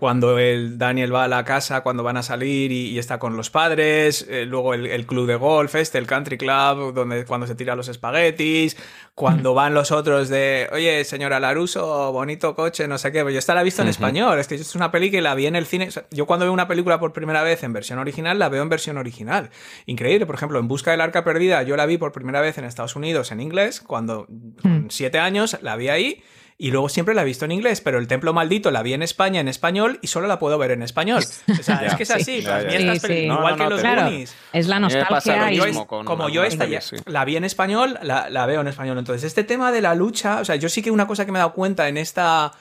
cuando 0.00 0.36
el 0.38 0.78
Daniel 0.78 1.14
va 1.14 1.24
a 1.24 1.28
la 1.28 1.44
casa, 1.44 1.82
cuando 1.82 2.02
van 2.02 2.16
a 2.16 2.24
salir 2.24 2.72
y, 2.72 2.88
y 2.88 2.98
está 2.98 3.20
con 3.20 3.36
los 3.36 3.50
padres, 3.50 4.26
eh, 4.28 4.46
luego 4.46 4.74
el, 4.74 4.86
el 4.86 5.06
club 5.06 5.28
de 5.28 5.36
golf, 5.36 5.76
este, 5.76 5.98
el 5.98 6.08
country 6.08 6.36
club, 6.36 6.92
donde 6.92 7.24
cuando 7.24 7.46
se 7.46 7.54
tira 7.54 7.76
los 7.76 7.86
espaguetis, 7.88 8.76
cuando 9.14 9.54
van 9.54 9.74
los 9.74 9.92
otros 9.92 10.28
de, 10.28 10.68
oye, 10.72 11.04
señora 11.04 11.38
Laruso, 11.38 12.10
bonito 12.12 12.56
coche, 12.56 12.88
no 12.88 12.98
sé 12.98 13.12
qué, 13.12 13.22
pues 13.22 13.32
yo 13.32 13.38
esta 13.38 13.54
la 13.54 13.60
he 13.60 13.64
visto 13.64 13.80
en 13.82 13.86
español, 13.86 14.40
es 14.40 14.48
que 14.48 14.56
es 14.56 14.74
una 14.74 14.90
peli 14.90 15.12
que 15.12 15.20
la 15.22 15.36
vi 15.36 15.46
en 15.46 15.54
el 15.54 15.66
cine, 15.66 15.86
o 15.86 15.90
sea, 15.92 16.04
yo 16.10 16.26
cuando 16.26 16.46
veo 16.46 16.52
una 16.52 16.66
película 16.66 16.98
por 16.98 17.12
primera 17.12 17.44
vez 17.44 17.62
en 17.62 17.72
versión 17.72 18.00
original, 18.00 18.40
la 18.40 18.48
veo 18.48 18.62
en 18.64 18.68
versión 18.68 18.98
original. 18.98 19.50
Increíble, 19.86 20.26
por 20.26 20.34
ejemplo, 20.34 20.58
En 20.58 20.66
Busca 20.66 20.90
del 20.90 21.00
Arca 21.00 21.22
Perdida, 21.22 21.62
yo 21.62 21.76
la 21.76 21.86
vi 21.86 21.96
por 21.96 22.10
primera 22.10 22.40
vez 22.40 22.58
en 22.58 22.64
Estados 22.64 22.96
Unidos 22.96 23.30
en 23.30 23.40
inglés, 23.40 23.83
cuando 23.86 24.26
con 24.62 24.84
Mm. 24.86 24.90
siete 24.90 25.18
años 25.18 25.56
la 25.62 25.76
vi 25.76 25.88
ahí. 25.88 26.22
Y 26.56 26.70
luego 26.70 26.88
siempre 26.88 27.16
la 27.16 27.22
he 27.22 27.24
visto 27.24 27.44
en 27.44 27.50
inglés, 27.50 27.80
pero 27.80 27.98
el 27.98 28.06
Templo 28.06 28.32
Maldito 28.32 28.70
la 28.70 28.84
vi 28.84 28.92
en 28.92 29.02
España 29.02 29.40
en 29.40 29.48
español 29.48 29.98
y 30.02 30.06
solo 30.06 30.28
la 30.28 30.38
puedo 30.38 30.56
ver 30.56 30.70
en 30.70 30.82
español. 30.82 31.22
O 31.60 31.62
sea, 31.64 31.84
es 31.84 31.96
que 31.96 32.04
es 32.04 32.10
así. 32.12 32.42
Sí. 32.42 32.46
estas 32.46 33.02
Sí. 33.02 33.26
No, 33.26 33.34
igual 33.38 33.52
no, 33.52 33.56
que 33.56 33.64
no, 33.64 33.70
los 33.70 33.80
Claro, 33.80 34.02
Goonies. 34.02 34.36
es 34.52 34.68
la 34.68 34.78
nostalgia. 34.78 35.50
Yo 35.50 35.64
mismo 35.66 35.80
es- 35.82 35.86
con 35.88 36.06
como 36.06 36.28
yo 36.28 36.44
esta 36.44 36.64
ya- 36.66 36.80
sí. 36.80 36.94
la 37.06 37.24
vi 37.24 37.36
en 37.36 37.44
español, 37.44 37.98
la, 38.02 38.30
la 38.30 38.46
veo 38.46 38.60
en 38.60 38.68
español. 38.68 38.96
Entonces, 38.98 39.24
este 39.24 39.42
tema 39.42 39.72
de 39.72 39.80
la 39.80 39.96
lucha, 39.96 40.40
o 40.40 40.44
sea, 40.44 40.54
yo 40.54 40.68
sí 40.68 40.80
que 40.80 40.92
una 40.92 41.08
cosa 41.08 41.26
que 41.26 41.32
me 41.32 41.38
he 41.38 41.40
dado 41.40 41.54
cuenta 41.54 41.88
en 41.88 41.96
esta. 41.96 42.52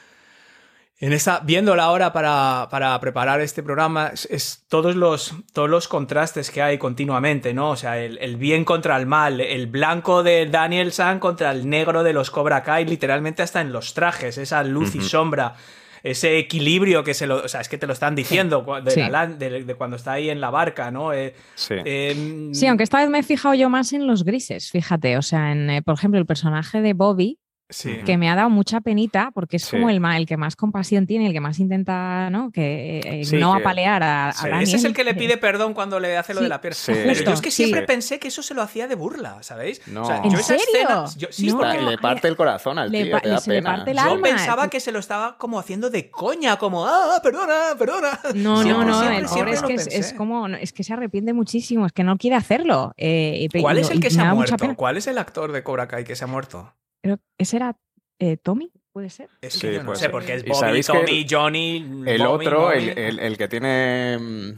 En 1.00 1.12
esta, 1.12 1.40
viéndola 1.42 1.84
ahora 1.84 2.14
para, 2.14 2.68
para 2.72 2.98
preparar 3.02 3.42
este 3.42 3.62
programa, 3.62 4.12
es, 4.14 4.26
es 4.32 4.66
todos, 4.70 4.96
los, 4.96 5.34
todos 5.52 5.70
los 5.70 5.88
contrastes 5.90 6.50
que 6.50 6.62
hay 6.62 6.78
continuamente, 6.78 7.54
¿no? 7.54 7.72
O 7.72 7.76
sea, 7.76 7.98
el, 8.00 8.18
el 8.20 8.38
bien 8.38 8.64
contra 8.64 8.96
el 8.96 9.06
mal, 9.06 9.42
el 9.42 9.68
blanco 9.68 10.24
de 10.24 10.46
Daniel 10.46 10.94
San 10.94 11.20
contra 11.20 11.52
el 11.52 11.68
negro 11.68 12.04
de 12.04 12.14
los 12.14 12.32
Cobra 12.32 12.64
Kai, 12.64 12.86
literalmente 12.86 13.42
hasta 13.42 13.60
en 13.60 13.74
los 13.74 13.94
trajes, 13.94 14.38
esa 14.38 14.64
luz 14.64 14.96
y 14.96 15.02
sombra, 15.02 15.56
ese 16.04 16.38
equilibrio 16.38 17.04
que 17.04 17.14
se 17.14 17.28
lo. 17.28 17.38
O 17.44 17.48
sea, 17.50 17.60
es 17.62 17.68
que 17.70 17.78
te 17.78 17.88
lo 17.88 17.94
están 17.94 18.14
diciendo 18.16 18.66
de, 18.84 18.92
Sí. 18.92 19.00
la 19.02 19.10
lan- 19.10 19.38
de- 19.38 19.64
de 19.66 19.76
cuando 19.76 19.96
está 19.98 20.14
ahí 20.14 20.30
en 20.30 20.40
la 20.40 20.52
barca, 20.52 20.90
¿no? 20.92 21.12
Eh, 21.12 21.34
Sí. 21.56 21.76
eh, 21.84 22.50
Sí, 22.54 22.68
aunque 22.68 22.84
esta 22.84 23.00
vez 23.00 23.10
me 23.10 23.20
he 23.20 23.24
fijado 23.24 23.56
yo 23.56 23.70
más 23.70 23.92
en 23.94 24.06
los 24.08 24.24
grises, 24.24 24.70
fíjate. 24.72 25.18
O 25.18 25.22
sea, 25.22 25.52
en, 25.52 25.70
eh, 25.70 25.82
por 25.82 25.96
ejemplo, 25.96 26.20
el 26.20 26.26
personaje 26.26 26.82
de 26.82 26.94
Bobby, 26.94 27.40
sí. 27.74 27.98
que 28.06 28.18
me 28.18 28.30
ha 28.30 28.36
dado 28.36 28.50
mucha 28.50 28.82
penita 28.82 29.32
porque 29.34 29.58
es 29.58 29.64
Sí. 29.64 29.72
como 29.72 29.90
el, 29.90 30.04
el 30.16 30.26
que 30.26 30.38
más 30.38 30.56
compasión 30.56 31.08
tiene, 31.08 31.28
el 31.28 31.34
que 31.34 31.40
más 31.40 31.60
intenta, 31.60 32.30
¿no? 32.30 32.52
Que 32.52 33.00
eh, 33.04 33.26
Sí, 33.26 33.38
no 33.38 33.54
que- 33.54 33.62
apalear 33.62 34.04
a, 34.04 34.30
a. 34.30 34.34
Daniel. 34.42 34.64
Ese 34.64 34.76
es 34.78 34.84
el 34.84 34.94
que 34.94 35.04
le 35.04 35.14
pide 35.16 35.38
perdón 35.38 35.74
cuando 35.74 36.00
le 36.00 36.18
hace 36.18 36.34
lo 36.34 36.42
de 36.42 36.50
la 36.50 36.62
pierna. 36.62 36.76
Sí. 36.76 36.92
Pero 36.94 37.06
yo 37.14 37.16
justo, 37.16 37.34
es 37.34 37.42
que 37.42 37.52
siempre 37.52 37.82
Sí. 37.82 37.86
pensé 37.88 38.20
que 38.20 38.28
eso 38.28 38.44
se 38.44 38.54
lo 38.54 38.62
hacía 38.62 38.88
de 38.88 38.96
burla, 38.96 39.42
¿sabéis? 39.42 39.82
No. 39.88 40.08
yo 40.08 40.16
¿En 40.24 40.34
esa 40.34 40.44
serio? 40.58 40.64
escena- 40.74 41.06
yo- 41.18 41.28
sí, 41.32 41.48
No. 41.48 41.58
porque 41.58 41.78
Está- 41.78 41.90
le 41.90 41.98
parte 41.98 42.28
el 42.28 42.36
corazón 42.36 42.78
al 42.80 42.92
Le 42.92 43.04
tío, 43.04 43.12
pa- 43.14 43.22
te 43.22 43.30
da 43.30 43.38
se 43.40 43.50
le 43.52 43.58
pena. 43.58 43.76
parte 43.78 43.92
el 43.92 43.98
yo 43.98 44.04
alma. 44.04 44.28
pensaba 44.28 44.68
que 44.70 44.80
se 44.80 44.92
lo 44.92 45.00
estaba 45.00 45.38
como 45.38 45.60
haciendo 45.60 45.90
de 45.90 46.10
coña, 46.12 46.58
como, 46.58 46.86
ah, 46.86 47.20
perdona, 47.24 47.78
perdona. 47.78 48.20
No, 48.36 48.62
Siempre, 48.62 48.86
no, 48.86 48.92
no, 48.92 49.00
siempre, 49.00 49.18
el 49.20 49.28
siempre 49.28 49.54
pobre 49.54 49.54
es 49.54 49.62
que 49.64 49.74
es, 49.74 49.84
pensé. 49.90 50.00
es 50.00 50.14
como, 50.14 50.48
no, 50.48 50.58
es 50.58 50.74
que 50.74 50.84
se 50.84 50.94
arrepiente 50.94 51.34
muchísimo, 51.34 51.86
es 51.86 51.92
que 51.94 52.04
no 52.04 52.18
quiere 52.18 52.36
hacerlo. 52.36 52.94
eh, 52.98 53.48
¿Cuál 53.62 53.78
es 53.80 53.90
el 53.90 54.00
que 54.00 54.10
se 54.10 54.22
ha 54.22 54.34
muerto? 54.34 54.76
¿Cuál 54.76 54.98
es 54.98 55.08
el 55.08 55.18
actor 55.18 55.52
de 55.52 55.64
Cobra 55.64 55.88
Kai 55.88 56.04
que 56.04 56.16
se 56.16 56.24
ha 56.24 56.28
muerto? 56.28 56.74
Creo- 57.04 57.20
¿Ese 57.38 57.58
era 57.58 57.78
eh, 58.20 58.38
Tommy? 58.38 58.72
¿Puede 58.94 59.10
ser? 59.10 59.28
Es 59.42 59.54
Sí, 59.56 59.68
no 59.68 59.86
puede 59.86 59.98
sé, 59.98 60.02
ser. 60.04 60.12
porque 60.12 60.34
es 60.36 60.44
¿Y 60.46 60.50
Bobby, 60.50 60.82
Tommy, 60.84 61.20
el- 61.22 61.26
Johnny. 61.30 61.78
El 62.06 62.22
Bobby, 62.24 62.46
otro, 62.48 62.62
Bobby. 62.62 62.90
el, 62.90 62.98
el- 62.98 63.20
el 63.20 63.38
que 63.38 63.48
tiene. 63.48 64.18
mm, 64.20 64.52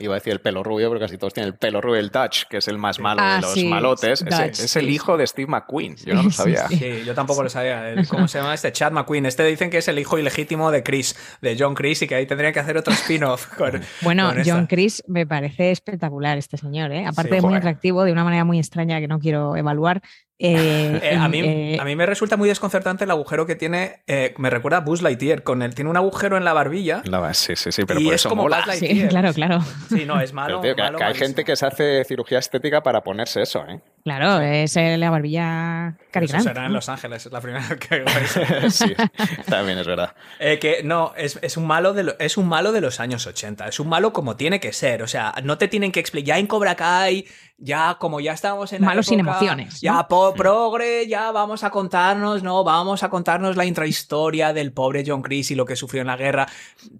Iba 0.00 0.14
a 0.14 0.18
decir 0.18 0.32
el 0.32 0.40
pelo 0.40 0.64
rubio, 0.64 0.88
pero 0.88 0.98
casi 0.98 1.16
todos 1.16 1.32
tienen 1.32 1.52
el 1.52 1.56
pelo 1.56 1.80
rubio, 1.80 2.00
el 2.00 2.08
Dutch, 2.10 2.46
que 2.50 2.56
es 2.56 2.66
el 2.66 2.76
más 2.76 2.98
malo 2.98 3.20
Ah, 3.22 3.36
de 3.36 3.42
los 3.42 3.52
sí, 3.52 3.68
malotes. 3.68 4.24
Dutch, 4.24 4.58
es 4.58 4.74
el 4.74 4.86
sí, 4.86 4.90
hijo 4.90 5.16
de 5.16 5.24
Steve 5.28 5.48
McQueen. 5.48 5.94
Yo 5.94 6.14
no 6.14 6.24
lo 6.24 6.30
Sí, 6.30 6.36
sabía. 6.38 6.66
sí. 6.66 6.76
Sí, 6.76 7.04
yo 7.06 7.14
tampoco 7.14 7.44
lo 7.44 7.48
sabía. 7.48 7.88
El- 7.90 8.04
¿Cómo 8.08 8.26
se 8.26 8.38
llama 8.38 8.52
este? 8.52 8.72
Chad 8.72 8.90
McQueen. 8.90 9.26
Este 9.26 9.44
dicen 9.44 9.70
que 9.70 9.78
es 9.78 9.86
el 9.86 10.00
hijo 10.00 10.18
ilegítimo 10.18 10.72
de 10.72 10.82
Chris, 10.82 11.14
de 11.40 11.56
John 11.56 11.74
Chris, 11.76 12.02
y 12.02 12.08
que 12.08 12.16
ahí 12.16 12.26
tendrían 12.26 12.52
que 12.52 12.58
hacer 12.58 12.76
otro 12.78 12.92
spin-off. 12.92 13.46
con- 13.56 13.80
Bueno, 14.02 14.32
con. 14.34 14.42
John 14.44 14.66
Chris 14.66 15.04
me 15.06 15.24
parece 15.24 15.70
espectacular 15.70 16.36
este 16.36 16.56
señor, 16.56 16.90
¿eh? 16.90 17.06
aparte 17.06 17.30
Sí, 17.30 17.36
de 17.36 17.42
muy 17.42 17.54
atractivo, 17.54 18.02
de 18.02 18.10
una 18.10 18.24
manera 18.24 18.44
muy 18.44 18.58
extraña 18.58 18.98
que 18.98 19.06
no 19.06 19.20
quiero 19.20 19.54
evaluar. 19.54 20.02
Eh, 20.40 21.00
Eh, 21.02 21.16
a, 21.16 21.28
mí, 21.28 21.40
eh, 21.40 21.78
a 21.80 21.84
mí 21.84 21.94
me 21.96 22.06
resulta 22.06 22.36
muy 22.36 22.48
desconcertante 22.48 23.04
el 23.04 23.10
agujero 23.10 23.46
que 23.46 23.54
tiene. 23.56 24.00
eh, 24.06 24.34
me 24.38 24.48
recuerda 24.50 24.78
a 24.78 24.80
Buzz 24.80 25.02
Lightyear. 25.02 25.42
Con 25.42 25.62
él. 25.62 25.74
Tiene 25.74 25.90
un 25.90 25.96
agujero 25.96 26.36
en 26.36 26.44
la 26.44 26.52
barbilla. 26.52 27.02
No, 27.10 27.32
sí, 27.34 27.54
sí, 27.56 27.70
sí, 27.72 27.82
pero 27.86 28.00
y 28.00 28.04
por 28.04 28.14
es 28.14 28.22
eso 28.22 28.28
como 28.30 28.42
mola. 28.44 28.62
Buzz 28.64 28.74
sí, 28.76 28.86
Lightyear. 28.86 29.08
claro, 29.10 29.32
claro. 29.34 29.60
Sí, 29.88 30.04
no, 30.06 30.20
es 30.20 30.30
Pero, 30.30 30.34
malo. 30.34 30.60
tío, 30.60 30.74
que, 30.74 30.82
malo, 30.82 30.98
que 30.98 31.04
hay 31.04 31.14
gente 31.14 31.44
que 31.44 31.54
se 31.56 31.66
hace 31.66 32.04
cirugía 32.04 32.38
estética 32.38 32.82
para 32.82 33.02
ponerse 33.02 33.42
eso, 33.42 33.64
¿eh? 33.68 33.80
Claro, 34.02 34.40
es 34.40 34.76
la 34.76 35.10
barbilla 35.10 35.94
Grant, 36.12 36.42
será 36.42 36.66
en. 36.66 36.72
Los 36.72 36.88
Ángeles, 36.88 37.26
es 37.26 37.32
la 37.32 37.40
primera 37.40 37.66
vez 37.68 37.78
que 37.78 37.94
hago 37.96 38.06
eso. 38.08 38.40
sí, 38.70 38.94
también 39.48 39.78
es 39.78 39.86
verdad. 39.86 40.14
Eh, 40.38 40.58
que 40.58 40.82
no, 40.82 41.12
es, 41.16 41.38
es 41.42 41.56
un 41.56 41.66
malo 41.66 41.92
de 41.92 42.04
lo- 42.04 42.18
es 42.18 42.36
un 42.36 42.48
malo 42.48 42.72
de 42.72 42.80
los 42.80 42.98
años 42.98 43.26
80. 43.26 43.68
Es 43.68 43.78
un 43.78 43.88
malo 43.88 44.12
como 44.12 44.36
tiene 44.36 44.58
que 44.58 44.72
ser. 44.72 45.02
O 45.02 45.06
sea, 45.06 45.34
no 45.44 45.58
te 45.58 45.68
tienen 45.68 45.92
que 45.92 46.00
explicar. 46.00 46.26
Ya 46.26 46.38
en 46.38 46.46
Cobra 46.46 46.74
Kai, 46.76 47.26
ya 47.58 47.96
como 48.00 48.20
ya 48.20 48.32
estamos 48.32 48.72
en 48.72 48.80
la 48.80 48.86
Malo 48.88 49.02
sin 49.02 49.20
emociones, 49.20 49.80
Ya 49.82 49.92
¿no? 49.92 50.08
po- 50.08 50.34
progre, 50.34 51.06
ya 51.06 51.30
vamos 51.30 51.62
a 51.62 51.70
contarnos, 51.70 52.42
¿no? 52.42 52.64
Vamos 52.64 53.02
a 53.02 53.10
contarnos 53.10 53.56
la 53.56 53.66
intrahistoria 53.66 54.52
del 54.54 54.72
pobre 54.72 55.04
John 55.06 55.20
Chris 55.22 55.50
y 55.50 55.54
lo 55.54 55.66
que 55.66 55.76
sufrió 55.76 56.00
en 56.00 56.06
la 56.08 56.16
guerra. 56.16 56.46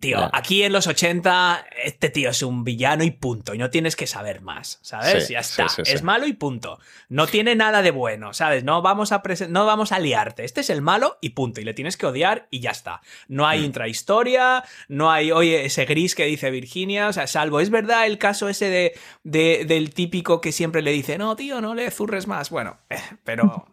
Tío, 0.00 0.28
aquí 0.34 0.62
en 0.62 0.72
los 0.72 0.86
80, 0.86 1.64
este 1.84 2.10
tío 2.10 2.30
es 2.30 2.42
un 2.42 2.62
villano 2.62 3.04
y 3.04 3.10
punto. 3.10 3.54
Y 3.54 3.58
no 3.58 3.70
tienes 3.70 3.96
que 3.96 4.06
saber 4.06 4.42
más, 4.42 4.78
¿sabes? 4.82 5.26
Sí, 5.26 5.32
ya 5.32 5.42
sí, 5.42 5.62
está. 5.62 5.68
sí, 5.70 5.82
sí. 5.84 5.92
Es 5.92 6.02
malo 6.02 6.26
y 6.26 6.34
punto. 6.34 6.78
No 7.08 7.26
tiene 7.26 7.54
nada 7.56 7.82
de 7.82 7.90
bueno, 7.90 8.32
¿sabes? 8.32 8.64
No 8.64 8.82
vamos 8.82 9.12
a 9.12 9.22
no 9.48 9.66
vamos 9.66 9.92
a 9.92 9.98
liarte. 9.98 10.44
Este 10.44 10.60
es 10.60 10.70
el 10.70 10.82
malo 10.82 11.18
y 11.20 11.30
punto. 11.30 11.60
Y 11.60 11.64
le 11.64 11.74
tienes 11.74 11.96
que 11.96 12.06
odiar 12.06 12.46
y 12.50 12.60
ya 12.60 12.70
está. 12.70 13.00
No 13.28 13.42
Mm. 13.44 13.46
hay 13.46 13.64
intrahistoria, 13.64 14.64
no 14.88 15.10
hay, 15.10 15.32
oye, 15.32 15.64
ese 15.64 15.84
gris 15.84 16.14
que 16.14 16.24
dice 16.24 16.50
Virginia, 16.50 17.08
o 17.08 17.12
sea, 17.12 17.26
salvo, 17.26 17.60
es 17.60 17.70
verdad 17.70 18.06
el 18.06 18.18
caso 18.18 18.48
ese 18.48 18.68
de, 18.70 18.92
de- 19.24 19.64
del 19.66 19.92
típico 19.92 20.40
que 20.40 20.52
siempre 20.52 20.82
le 20.82 20.92
dice, 20.92 21.18
no, 21.18 21.36
tío, 21.36 21.60
no 21.60 21.74
le 21.74 21.90
zurres 21.90 22.26
más. 22.26 22.50
Bueno, 22.50 22.78
eh, 22.90 22.98
pero 23.24 23.66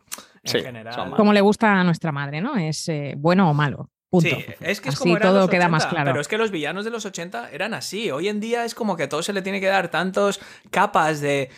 en 0.43 0.51
Sí, 0.51 0.62
general. 0.62 1.13
Como 1.15 1.34
le 1.34 1.41
gusta 1.41 1.80
a 1.80 1.84
nuestra 1.84 2.12
madre, 2.12 2.41
¿no? 2.41 2.56
Es 2.58 2.88
eh, 2.89 3.13
bueno 3.17 3.49
o 3.49 3.53
malo. 3.53 3.89
Punto. 4.10 4.30
Sí, 4.30 4.45
es 4.62 4.80
que 4.80 4.88
es 4.89 4.95
Así 4.95 5.03
como 5.03 5.19
todo 5.19 5.49
queda 5.49 5.67
más 5.67 5.84
80, 5.84 5.89
claro. 5.95 6.12
Pero 6.12 6.21
es 6.21 6.30
que 6.30 6.38
los 6.38 6.49
villanos 6.49 6.86
de 6.86 6.91
los 6.91 7.06
80 7.06 7.49
eran 7.51 7.73
así. 7.73 8.10
Hoy 8.10 8.30
en 8.30 8.39
día 8.39 8.63
es 8.63 8.73
como 8.73 8.95
que 8.95 9.03
a 9.03 9.10
todo 9.10 9.21
se 9.21 9.34
le 9.34 9.41
tiene 9.41 9.60
que 9.60 9.67
dar 9.67 9.89
tantos 9.89 10.39
capas 10.71 11.19
de, 11.19 11.49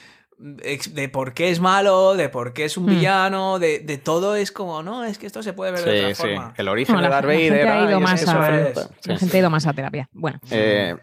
de 0.41 1.10
por 1.10 1.34
qué 1.34 1.49
es 1.49 1.60
malo, 1.60 2.15
de 2.15 2.30
por 2.30 2.54
qué 2.54 2.63
es 2.65 2.78
un 2.78 2.86
Hmm. 2.86 2.89
villano, 2.89 3.60
de, 3.60 3.80
de 3.80 3.97
todo 3.97 4.36
es 4.36 4.52
como, 4.54 4.82
no, 4.82 5.04
es 5.04 5.17
que 5.17 5.28
esto 5.28 5.43
se 5.43 5.52
puede 5.52 5.73
ver 5.73 5.84
de 5.84 5.97
otra 5.99 6.08
Sí, 6.10 6.15
sí. 6.15 6.21
forma. 6.36 6.54
El 6.58 6.69
origen 6.69 6.95
No, 6.95 7.02
de 7.02 7.10
la, 7.10 7.15
Darth 7.15 7.28
la 7.28 7.34
gente 7.34 7.49
Vader. 7.49 7.67
ha 7.67 7.89
ido 7.89 7.99
más 7.99 8.13
a, 8.13 8.17
sí, 8.17 8.25
la 9.10 9.17
sí. 9.17 9.19
gente 9.19 9.38
ha 9.38 9.39
ido 9.41 9.49
más 9.49 9.67
a 9.67 9.73
terapia. 9.73 10.08
Bueno, 10.13 10.39
Eh, 10.49 10.95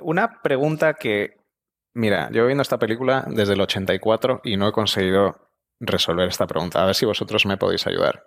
una 0.00 0.40
pregunta 0.42 0.94
que, 0.94 1.36
mira, 1.94 2.30
yo 2.32 2.46
viendo 2.46 2.62
esta 2.62 2.78
película 2.78 3.26
desde 3.28 3.52
el 3.52 3.60
84 3.60 4.40
y 4.44 4.56
no 4.56 4.66
he 4.68 4.72
conseguido 4.72 5.36
resolver 5.84 6.28
esta 6.28 6.46
pregunta. 6.46 6.80
A 6.82 6.86
ver 6.86 6.94
si 6.94 7.04
vosotros 7.04 7.44
me 7.44 7.56
podéis 7.56 7.86
ayudar. 7.88 8.24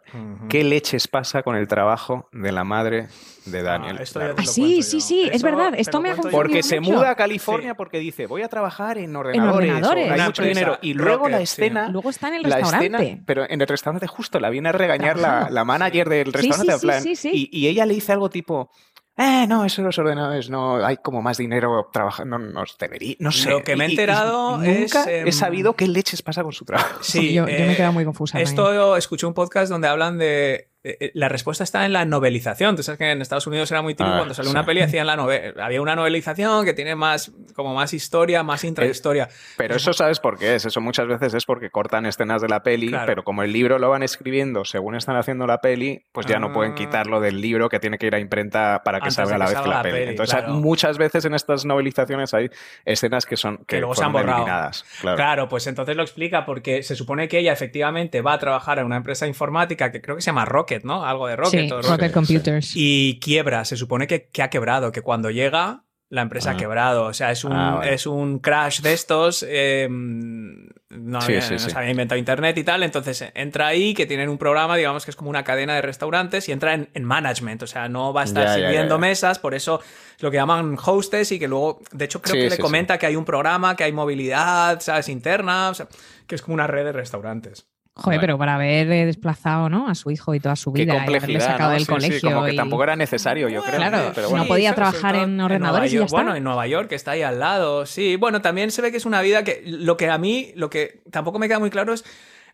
¿Qué 0.50 0.64
leches 0.64 1.08
pasa 1.08 1.42
con 1.42 1.56
el 1.56 1.68
trabajo 1.68 2.28
de 2.34 2.52
la 2.52 2.64
madre 2.66 3.08
de 3.46 3.64
Daniel? 3.64 3.96
Ah, 4.00 4.04
esto 4.04 4.20
ya 4.20 4.26
Darth 4.28 4.36
te 4.38 4.42
Ah, 4.42 4.46
lo 4.46 4.52
sí, 4.52 4.84
sí, 4.84 4.98
yo. 5.00 5.06
sí, 5.06 5.30
es 5.32 5.42
verdad, 5.42 5.74
esto 5.78 6.02
me 6.02 6.12
ha. 6.12 6.16
Porque 6.18 6.62
se 6.64 6.80
mucho. 6.82 6.98
muda 6.98 7.12
a 7.12 7.16
California 7.16 7.72
Sí. 7.72 7.76
porque 7.78 8.00
dice, 8.00 8.28
voy 8.28 8.42
a 8.42 8.50
trabajar 8.50 8.98
en 8.98 9.16
ordenadores. 9.16 9.54
o 9.54 9.58
ordenadores. 9.74 10.12
hay 10.12 10.20
mucho 10.22 10.42
empresa, 10.44 10.60
dinero. 10.60 10.80
Y 10.82 10.94
luego 10.94 11.18
Rocket, 11.24 11.32
la 11.32 11.38
sí. 11.38 11.44
escena... 11.44 11.90
luego 11.90 12.10
está 12.10 12.28
en 12.28 12.34
el 12.36 12.44
la 12.44 12.58
restaurante. 12.58 12.86
escena, 13.04 13.24
pero 13.26 13.50
en 13.50 13.62
el 13.62 13.68
restaurante 13.68 14.08
justo 14.08 14.40
la 14.40 14.50
viene 14.50 14.70
a 14.70 14.72
regañar 14.74 15.18
la, 15.18 15.50
la 15.50 15.64
manager 15.66 16.10
del 16.10 16.34
restaurante. 16.34 16.66
sí, 16.66 16.72
en 16.74 16.80
plan, 16.82 17.02
sí, 17.02 17.16
sí, 17.16 17.30
sí. 17.32 17.50
Y, 17.52 17.60
y 17.60 17.68
ella 17.70 17.86
le 17.86 17.94
dice 17.94 18.12
algo 18.12 18.30
tipo, 18.30 18.70
eh, 19.18 19.46
no, 19.48 19.64
eso 19.66 19.82
los 19.82 19.98
ordenadores, 19.98 20.50
no, 20.50 20.84
hay 20.86 20.98
como 20.98 21.22
más 21.22 21.38
dinero 21.38 21.90
trabajando, 21.94 22.38
no, 22.38 22.52
nos 22.52 22.78
debería, 22.78 23.16
no 23.20 23.32
sé. 23.32 23.50
Lo 23.50 23.64
que 23.64 23.76
me 23.76 23.86
he 23.86 23.88
Y- 23.88 23.92
y- 23.92 23.94
y 23.96 24.00
enterado 24.00 24.62
es, 24.64 24.80
Nunca 24.94 25.12
em, 25.12 25.28
he 25.28 25.32
sabido 25.32 25.74
qué 25.76 25.88
leches 25.88 26.22
pasa 26.22 26.44
con 26.44 26.52
su 26.52 26.66
trabajo. 26.66 27.00
Sí, 27.02 27.34
yo, 27.34 27.44
yo 27.44 27.46
me 27.46 27.68
he 27.70 27.74
eh, 27.74 27.76
quedado 27.78 27.94
muy 27.94 28.04
confusa. 28.06 28.40
Esto 28.42 28.96
escuché 28.98 29.26
un 29.26 29.34
podcast 29.34 29.72
donde 29.72 29.88
hablan 29.88 30.18
de. 30.18 30.70
Eh, 30.86 30.98
eh, 31.00 31.12
La 31.14 31.28
respuesta 31.30 31.64
está 31.64 31.86
en 31.86 31.94
la 31.94 32.06
novelización. 32.06 32.76
Tú 32.76 32.84
sabes 32.84 32.98
que 33.00 33.12
en 33.12 33.22
Estados 33.22 33.48
Unidos 33.48 33.70
era 33.72 33.82
muy 33.82 33.94
típico 33.96 34.14
Ah, 34.14 34.18
cuando 34.20 34.34
salió 34.34 34.52
sí. 34.52 34.56
una 34.56 34.66
peli 34.66 34.82
hacían 34.82 35.08
la. 35.08 35.14
Había 35.62 35.82
una 35.82 35.96
novelización 35.96 36.64
que 36.66 36.74
tiene 36.74 36.96
más, 36.96 37.32
como 37.56 37.74
más 37.74 37.94
historia, 37.94 38.44
más 38.44 38.64
intrahistoria. 38.64 39.28
Pero 39.58 39.76
eso 39.76 39.94
sabes 39.94 40.20
por 40.20 40.38
qué 40.38 40.56
es. 40.56 40.66
Eso 40.66 40.80
muchas 40.82 41.08
veces 41.08 41.34
es 41.34 41.46
porque 41.46 41.70
cortan 41.70 42.06
escenas 42.06 42.42
de 42.42 42.48
la 42.50 42.62
peli, 42.64 42.90
Claro. 42.90 43.06
pero 43.08 43.24
como 43.24 43.44
el 43.44 43.52
libro 43.52 43.80
lo 43.80 43.90
van 43.90 44.04
escribiendo 44.04 44.64
según 44.66 44.96
están 44.96 45.16
haciendo 45.18 45.48
la 45.48 45.60
peli, 45.60 46.06
pues 46.12 46.26
ya 46.28 46.40
no 46.40 46.52
pueden 46.54 46.74
Ah. 46.74 46.76
quitarlo 46.76 47.20
del 47.20 47.42
libro 47.42 47.70
que 47.70 47.80
tiene 47.80 47.98
que 47.98 48.08
ir 48.08 48.16
a 48.16 48.20
imprenta 48.20 48.82
para 48.84 49.00
que 49.00 49.06
Antes 49.06 49.16
salga 49.16 49.36
a 49.36 49.38
la 49.40 49.46
vez 49.48 49.60
que 49.60 49.68
la, 49.70 49.76
la 49.78 49.82
peli. 49.82 49.94
peli, 49.98 50.10
Entonces, 50.12 50.36
claro. 50.36 50.54
muchas 50.54 50.98
veces 50.98 51.26
en 51.26 51.34
estas 51.34 51.66
novelizaciones 51.66 52.34
hay 52.34 52.50
escenas 52.86 53.26
que 53.26 53.38
son 53.38 53.64
que, 53.66 53.80
luego 53.80 53.96
se 53.96 54.04
han 54.04 54.12
borrado. 54.14 54.46
Claro. 54.46 55.16
Claro. 55.16 55.50
pues 55.50 55.68
entonces 55.68 55.96
lo 55.96 56.04
explica 56.04 56.46
porque 56.46 56.84
se 56.84 56.96
supone 56.96 57.28
que 57.28 57.40
ella 57.40 57.54
efectivamente 57.54 58.22
va 58.22 58.34
a 58.34 58.40
trabajar 58.40 58.80
en 58.80 58.86
una 58.86 58.98
empresa 58.98 59.28
informática 59.28 59.92
que 59.92 60.02
creo 60.02 60.16
que 60.16 60.22
se 60.22 60.28
llama 60.28 60.46
Rocket, 60.46 60.75
¿no? 60.84 61.06
Algo 61.06 61.28
de 61.28 61.36
Rocket. 61.36 61.68
sí, 61.68 61.72
o 61.72 61.82
Rocket. 61.82 62.12
Computers. 62.12 62.72
y 62.76 63.20
quiebra. 63.22 63.64
Se 63.66 63.78
supone 63.78 64.08
que, 64.08 64.30
que 64.30 64.42
ha 64.44 64.50
quebrado, 64.50 64.92
que 64.92 65.02
cuando 65.02 65.30
llega 65.30 65.84
la 66.10 66.22
empresa 66.22 66.52
ha 66.52 66.54
Ah. 66.54 66.58
quebrado. 66.58 67.06
O 67.06 67.14
sea, 67.14 67.32
es 67.32 67.44
un, 67.44 67.54
Ah, 67.54 67.76
vale. 67.78 67.94
es 67.94 68.06
un 68.06 68.40
crash 68.40 68.82
de 68.82 68.94
estos. 68.94 69.44
eh, 69.48 69.88
no, 69.90 71.20
Sí, 71.22 71.28
había- 71.34 71.42
sí, 71.42 71.54
no 71.54 71.60
sí. 71.60 71.70
se 71.72 71.78
había 71.78 71.90
inventado 71.92 72.18
internet 72.20 72.58
y 72.58 72.64
tal. 72.64 72.84
Entonces 72.84 73.26
entra 73.34 73.68
ahí, 73.68 73.94
que 73.94 74.06
tienen 74.06 74.30
un 74.30 74.38
programa, 74.38 74.78
digamos 74.78 75.04
que 75.04 75.12
es 75.12 75.18
como 75.18 75.30
una 75.30 75.44
cadena 75.44 75.74
de 75.76 75.82
restaurantes 75.82 76.48
y 76.48 76.52
entra 76.52 76.74
en, 76.76 76.90
en 76.94 77.04
management. 77.04 77.64
O 77.64 77.68
sea, 77.68 77.90
no 77.90 78.14
va 78.14 78.22
a 78.22 78.24
estar 78.26 78.46
Ya, 78.46 78.54
ya, 78.54 78.60
ya, 78.60 78.68
sirviendo 78.68 78.96
ya. 78.96 79.00
mesas, 79.00 79.40
por 79.40 79.56
eso 79.56 79.82
es 80.16 80.24
lo 80.24 80.30
que 80.32 80.38
llaman 80.38 80.78
hostess 80.84 81.32
y 81.34 81.40
que 81.40 81.48
luego, 81.48 81.82
de 81.92 82.06
hecho, 82.06 82.22
creo 82.22 82.36
Sí, 82.36 82.40
que 82.42 82.50
le 82.52 82.56
sí, 82.56 82.62
comenta 82.62 82.98
que 82.98 83.08
hay 83.08 83.16
un 83.16 83.26
programa, 83.26 83.76
que 83.76 83.84
hay 83.84 83.92
movilidad, 83.92 84.80
¿sabes? 84.82 85.10
Interna, 85.10 85.72
o 85.72 85.74
sea, 85.74 85.88
que 86.28 86.36
es 86.36 86.42
como 86.42 86.54
una 86.54 86.68
red 86.68 86.86
de 86.86 86.92
restaurantes. 86.94 87.68
Joder, 87.98 88.18
Bueno. 88.18 88.22
pero 88.22 88.38
para 88.38 88.56
haber 88.56 88.92
eh, 88.92 89.06
desplazado 89.06 89.70
¿no? 89.70 89.88
a 89.88 89.96
su 89.96 90.12
hijo 90.12 90.36
y 90.36 90.42
toda 90.42 90.58
su 90.58 90.74
Qué 90.74 90.82
vida 90.84 90.96
y 90.96 90.98
haberle 90.98 91.20
complejidad, 91.20 91.48
sacado 91.52 91.70
¿no? 91.70 91.74
del 91.76 91.80
Sí, 91.80 91.86
sí, 91.86 91.92
colegio. 91.94 92.30
como 92.32 92.46
que 92.46 92.54
y- 92.54 92.56
tampoco 92.58 92.84
era 92.84 92.96
necesario, 92.98 93.48
yo 93.48 93.62
creo. 93.64 93.78
Claro, 93.78 94.12
pero 94.14 94.28
no 94.28 94.32
bueno. 94.32 94.46
podía 94.48 94.70
sobre 94.72 94.76
trabajar 94.76 95.16
en 95.16 95.38
Nueva 95.38 95.46
ordenadores 95.46 95.92
y 95.92 95.94
ya 95.94 96.00
York- 96.00 96.06
está. 96.08 96.18
Bueno, 96.18 96.36
en 96.36 96.44
Nueva 96.44 96.68
York, 96.68 96.90
que 96.90 96.96
está 96.96 97.12
ahí 97.12 97.22
al 97.22 97.40
lado. 97.40 97.86
Sí, 97.86 98.18
bueno, 98.18 98.42
también 98.42 98.72
se 98.72 98.82
ve 98.82 98.92
que 98.92 98.98
es 98.98 99.06
una 99.06 99.22
vida 99.22 99.46
que 99.46 99.64
lo 99.66 99.96
que 99.96 100.10
a 100.10 100.18
mí, 100.18 100.52
lo 100.58 100.70
que 100.70 101.04
tampoco 101.10 101.40
me 101.40 101.48
queda 101.48 101.60
muy 101.60 101.70
claro 101.70 101.94
es 101.94 102.04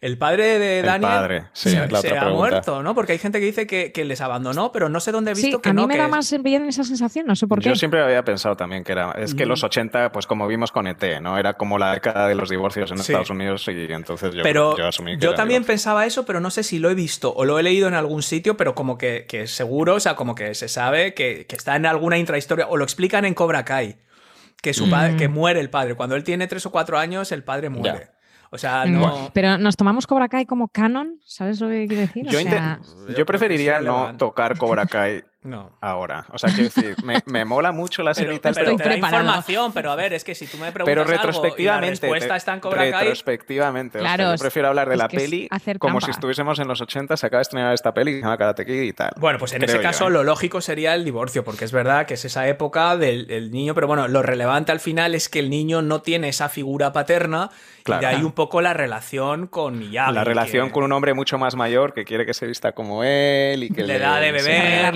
el 0.01 0.17
padre 0.17 0.57
de 0.57 0.79
El 0.79 0.85
Daniel 0.87 1.11
padre, 1.11 1.43
sí, 1.53 1.69
se, 1.69 1.87
la 1.87 2.21
ha 2.23 2.29
muerto, 2.29 2.81
¿no? 2.81 2.95
Porque 2.95 3.11
hay 3.11 3.19
gente 3.19 3.39
que 3.39 3.45
dice 3.45 3.67
que, 3.67 3.91
que 3.91 4.03
les 4.03 4.19
abandonó, 4.19 4.71
pero 4.71 4.89
no 4.89 4.99
sé 4.99 5.11
dónde 5.11 5.31
he 5.31 5.33
visto 5.35 5.57
Sí, 5.57 5.61
que 5.61 5.69
a 5.69 5.73
mí 5.73 5.81
no. 5.81 5.87
me 5.87 5.93
que 5.93 5.99
da 6.01 6.07
más 6.07 6.35
bien 6.41 6.65
esa 6.67 6.83
sensación, 6.83 7.27
no 7.27 7.35
sé 7.35 7.45
por 7.47 7.59
qué. 7.61 7.69
Yo 7.69 7.75
siempre 7.75 8.01
había 8.01 8.23
pensado 8.25 8.57
también 8.57 8.83
que 8.83 8.93
era. 8.93 9.11
Es 9.11 9.35
que 9.35 9.45
Mm. 9.45 9.49
los 9.49 9.63
80, 9.63 10.11
pues 10.11 10.25
como 10.25 10.47
vimos 10.47 10.71
con 10.71 10.87
ET, 10.87 11.19
¿no? 11.21 11.37
Era 11.37 11.53
como 11.53 11.77
la 11.77 11.93
década 11.93 12.27
de 12.27 12.33
los 12.33 12.49
divorcios 12.49 12.89
en 12.91 12.97
Sí. 12.97 13.11
Estados 13.11 13.29
Unidos 13.29 13.67
y 13.67 13.93
entonces 13.93 14.33
yo, 14.33 14.41
pero 14.41 14.75
yo 14.75 14.87
asumí 14.87 15.17
que 15.19 15.23
yo 15.23 15.35
también 15.35 15.61
divorcio. 15.61 15.73
pensaba 15.73 16.05
eso, 16.07 16.25
pero 16.25 16.39
no 16.39 16.49
sé 16.49 16.63
si 16.63 16.79
lo 16.79 16.89
he 16.89 16.95
visto 16.95 17.31
o 17.33 17.45
lo 17.45 17.59
he 17.59 17.63
leído 17.63 17.87
en 17.87 17.93
algún 17.93 18.23
sitio, 18.23 18.57
pero 18.57 18.73
como 18.73 18.97
que, 18.97 19.25
que 19.29 19.45
seguro, 19.45 19.95
o 19.95 19.99
sea, 19.99 20.15
como 20.15 20.33
que 20.33 20.55
se 20.55 20.67
sabe 20.67 21.13
que, 21.13 21.45
que 21.47 21.55
está 21.55 21.75
en 21.75 21.85
alguna 21.85 22.17
intrahistoria, 22.17 22.65
o 22.67 22.75
lo 22.77 22.83
explican 22.83 23.23
en 23.25 23.35
Cobra 23.35 23.65
Kai, 23.65 23.97
que 24.63 24.73
su 24.73 24.89
padre, 24.89 25.13
Mm. 25.13 25.17
que 25.17 25.27
muere 25.27 25.59
el 25.59 25.69
padre. 25.69 25.95
Cuando 25.95 26.15
él 26.15 26.23
tiene 26.23 26.47
tres 26.47 26.65
o 26.65 26.71
cuatro 26.71 26.97
años, 26.97 27.31
el 27.31 27.43
padre 27.43 27.69
muere. 27.69 28.09
O 28.53 28.57
sea, 28.57 28.85
no. 28.85 29.31
Pero 29.33 29.57
nos 29.57 29.77
tomamos 29.77 30.05
Cobra 30.05 30.27
Kai 30.27 30.45
como 30.45 30.67
canon, 30.67 31.19
¿sabes 31.25 31.61
lo 31.61 31.69
que 31.69 31.87
quiero 31.87 32.01
decir? 32.01 32.27
O 32.27 32.31
Yo, 32.31 32.39
sea, 32.41 32.79
preferiría 33.25 33.79
no 33.79 34.15
tocar 34.17 34.57
Cobra 34.57 34.85
Kai 34.85 35.23
No. 35.43 35.71
ahora. 35.81 36.25
O 36.31 36.37
sea, 36.37 36.49
quiero 36.53 36.65
decir, 36.73 36.95
me, 37.03 37.21
me 37.25 37.45
mola 37.45 37.71
mucho 37.71 38.03
la 38.03 38.13
serie 38.13 38.39
Pero, 38.39 38.41
tal, 38.41 38.53
pero 38.53 38.65
pero, 38.65 38.77
te 38.77 38.83
da 38.83 38.89
preparado. 38.91 39.23
información, 39.23 39.73
pero 39.73 39.91
a 39.91 39.95
ver, 39.95 40.13
es 40.13 40.23
que 40.23 40.35
si 40.35 40.45
tú 40.45 40.57
me 40.57 40.71
preguntas 40.71 40.85
pero 40.85 41.01
algo 41.01 41.11
y 41.11 41.15
la 41.15 41.21
retrospectivamente. 41.21 42.35
está 42.37 42.53
en 42.53 42.59
Cobra 42.59 42.77
Kai, 42.91 42.91
retrospectivamente. 42.91 43.97
o 43.97 44.01
sea, 44.01 44.15
Claro, 44.15 44.35
yo 44.35 44.39
prefiero 44.39 44.67
hablar 44.67 44.89
de 44.89 44.97
la 44.97 45.07
peli 45.07 45.49
como 45.79 45.93
trampa. 45.99 46.05
si 46.05 46.11
estuviésemos 46.11 46.59
en 46.59 46.67
los 46.67 46.79
80, 46.81 47.17
se 47.17 47.25
acaba 47.25 47.39
de 47.39 47.43
estrenar 47.43 47.73
esta 47.73 47.93
peli 47.93 48.11
que 48.11 48.17
se 48.17 48.23
llama 48.23 48.37
Karate 48.37 48.65
Kid 48.65 48.81
y 48.81 48.93
tal. 48.93 49.11
Bueno, 49.17 49.39
pues 49.39 49.53
en 49.53 49.63
ese 49.63 49.77
yo, 49.77 49.81
caso 49.81 50.07
¿eh? 50.07 50.11
lo 50.11 50.23
lógico 50.23 50.61
sería 50.61 50.93
el 50.93 51.03
divorcio, 51.03 51.43
porque 51.43 51.65
es 51.65 51.71
verdad 51.71 52.05
que 52.05 52.13
es 52.13 52.25
esa 52.25 52.47
época 52.47 52.95
del, 52.97 53.25
del 53.27 53.51
niño, 53.51 53.73
pero 53.73 53.87
bueno, 53.87 54.07
lo 54.07 54.21
relevante 54.21 54.71
al 54.71 54.79
final 54.79 55.15
es 55.15 55.27
que 55.29 55.39
el 55.39 55.49
niño 55.49 55.81
no 55.81 56.01
tiene 56.01 56.29
esa 56.29 56.49
figura 56.49 56.93
paterna 56.93 57.49
Claro. 57.83 58.03
y 58.03 58.05
de 58.05 58.15
ahí 58.15 58.23
un 58.23 58.33
poco 58.33 58.61
la 58.61 58.73
relación 58.73 59.47
con 59.47 59.79
Miyagi. 59.79 60.13
La 60.13 60.23
relación 60.23 60.67
que 60.67 60.73
con 60.73 60.83
un 60.83 60.91
hombre 60.91 61.15
mucho 61.15 61.39
más 61.39 61.55
mayor 61.55 61.95
que 61.95 62.05
quiere 62.05 62.27
que 62.27 62.35
se 62.35 62.45
vista 62.45 62.73
como 62.73 63.03
él 63.03 63.63
y 63.63 63.69
que 63.71 63.81
Le 63.83 63.97
da 63.97 64.19
de 64.19 64.31
beber, 64.31 64.93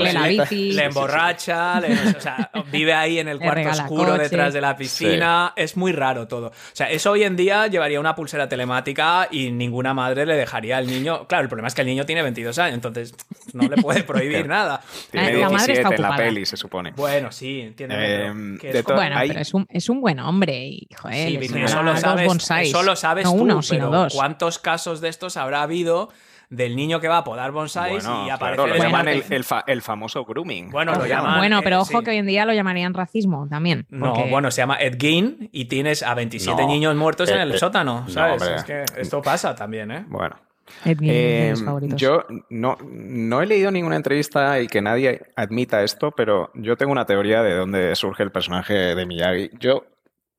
le 0.52 0.84
emborracha, 0.86 1.80
le- 1.80 1.94
o 2.18 2.20
sea, 2.22 2.50
vive 2.72 2.94
ahí 2.94 3.20
en 3.20 3.28
el 3.28 3.40
cuarto 3.40 3.70
oscuro 3.70 4.12
coche. 4.12 4.24
detrás 4.24 4.54
de 4.54 4.62
la 4.62 4.76
piscina, 4.76 5.54
es 5.56 5.78
muy 5.78 5.92
raro 5.92 6.28
todo. 6.28 6.48
O 6.48 6.54
sea, 6.74 6.90
eso 6.90 7.12
hoy 7.12 7.24
en 7.24 7.36
día 7.36 7.68
llevaría 7.68 8.00
una 8.00 8.16
pulsera 8.16 8.48
telemática 8.50 9.28
y 9.32 9.52
ninguna 9.52 9.94
madre 9.94 10.26
le 10.26 10.36
dejaría 10.36 10.78
al 10.78 10.88
niño. 10.88 11.28
Claro, 11.28 11.44
el 11.44 11.50
problema 11.50 11.68
es 11.68 11.76
que 11.76 11.82
el 11.82 11.88
niño 11.88 12.06
tiene 12.06 12.22
22 12.24 12.58
años, 12.60 12.76
entonces 12.76 13.14
no 13.54 13.64
le 13.68 13.82
puede 13.82 14.04
prohibir 14.04 14.48
nada. 14.48 14.82
Tiene 15.12 15.34
La 15.34 15.50
madre 15.50 15.74
17 15.74 15.82
está 15.82 15.96
en 15.96 16.02
la 16.02 16.16
peli, 16.16 16.46
se 16.46 16.58
supone. 16.58 16.92
Bueno, 16.96 17.32
sí, 17.32 17.62
entiendo. 17.62 17.96
Eh, 17.98 18.32
es 18.64 18.84
Bueno, 18.84 19.18
Hay- 19.18 19.28
pero 19.30 19.40
es 19.42 19.54
un, 19.54 19.66
es 19.70 19.90
un 19.90 20.02
buen 20.02 20.20
hombre 20.20 20.66
y, 20.68 20.88
joder, 20.96 21.16
Sí, 21.30 21.40
eso 21.64 21.82
lo 21.84 21.96
sabes, 21.98 22.32
eso 22.50 22.84
lo 22.84 22.96
sabes 22.96 23.26
no 23.26 23.32
tú, 23.34 23.38
uno, 23.42 23.62
sino 23.62 23.90
pero 23.90 24.02
dos. 24.04 24.14
¿cuántos 24.14 24.60
casos 24.60 25.02
de 25.02 25.10
estos 25.10 25.38
habrá 25.38 25.62
habido 25.64 26.10
del 26.50 26.76
niño 26.76 27.00
que 27.00 27.08
va 27.08 27.18
a 27.20 27.24
podar 27.24 27.52
bonsáis 27.52 28.06
Bueno, 28.06 28.28
y 28.28 28.30
aparece 28.30 28.56
claro, 28.56 28.68
lo 28.70 28.76
el 28.76 28.82
llaman 28.82 29.08
el, 29.08 29.16
deporte? 29.16 29.36
el 29.36 29.44
fa- 29.44 29.64
el 29.68 29.82
famoso 29.82 30.26
grooming. 30.26 30.70
Bueno, 30.72 30.94
lo 30.96 31.06
llaman. 31.06 31.38
Bueno, 31.40 31.62
pero 31.64 31.78
eh, 31.78 31.80
ojo 31.80 32.00
sí. 32.00 32.04
que 32.04 32.12
hoy 32.12 32.18
en 32.18 32.26
día 32.28 32.46
lo 32.46 32.54
llamarían 32.54 32.94
racismo 32.94 33.48
también. 33.50 33.86
No, 33.90 34.14
porque- 34.14 34.30
bueno, 34.30 34.52
se 34.52 34.62
llama 34.62 34.76
Ed 34.80 34.98
Gein 35.00 35.50
y 35.52 35.66
tienes 35.66 36.04
a 36.04 36.14
27 36.14 36.62
No, 36.62 36.68
niños 36.68 36.96
muertos 36.96 37.30
en 37.30 37.38
eh, 37.40 37.44
el 37.44 37.52
eh, 37.54 37.58
sótano, 37.58 38.02
no, 38.02 38.10
¿sabes? 38.10 38.42
es 38.44 38.64
que 38.64 38.84
esto 38.98 39.22
pasa 39.22 39.56
también, 39.56 39.92
¿eh? 39.92 40.06
Bueno. 40.08 40.36
Ed 40.84 40.98
Gein 41.00 41.10
es 41.12 41.16
de 41.16 41.48
Eh, 41.48 41.52
mis 41.52 41.64
favoritos. 41.64 42.02
yo 42.02 42.26
no, 42.50 42.78
no 42.82 43.42
he 43.42 43.46
leído 43.46 43.70
ninguna 43.70 43.96
entrevista 43.98 44.60
y 44.60 44.68
que 44.68 44.82
nadie 44.82 45.22
admita 45.36 45.84
esto, 45.84 46.12
pero 46.12 46.50
yo 46.56 46.76
tengo 46.76 46.92
una 46.92 47.06
teoría 47.06 47.44
de 47.44 47.54
dónde 47.56 47.96
surge 47.96 48.24
el 48.24 48.32
personaje 48.32 48.74
de 48.74 49.06
Miyagi. 49.06 49.52
Yo 49.60 49.86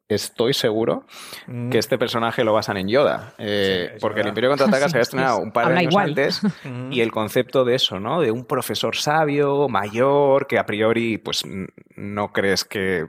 estoy 0.08 0.54
seguro 0.54 1.04
Mm. 1.46 1.70
que 1.70 1.78
este 1.78 1.98
personaje 1.98 2.44
lo 2.44 2.52
basan 2.52 2.76
en 2.76 2.88
Yoda, 2.88 3.34
eh, 3.38 3.90
Sí, 3.94 3.98
porque 4.00 4.20
el. 4.20 4.28
Imperio 4.28 4.50
Contraataca 4.50 4.84
Sí, 4.86 4.90
se 4.90 4.96
había 4.96 5.02
estrenado 5.02 5.36
sí. 5.38 5.42
un 5.44 5.52
par 5.52 5.68
de 5.68 5.78
años 5.78 5.92
igual. 5.92 6.08
antes 6.10 6.42
Mm. 6.64 6.92
y 6.92 7.00
el 7.00 7.10
concepto 7.12 7.64
de 7.64 7.74
eso, 7.74 7.98
¿no? 8.00 8.20
De 8.20 8.30
un 8.30 8.44
profesor 8.44 8.96
sabio, 8.96 9.68
mayor, 9.68 10.46
que 10.46 10.58
a 10.58 10.66
priori 10.66 11.18
pues 11.18 11.42
no 11.96 12.32
crees 12.32 12.64
que, 12.64 13.06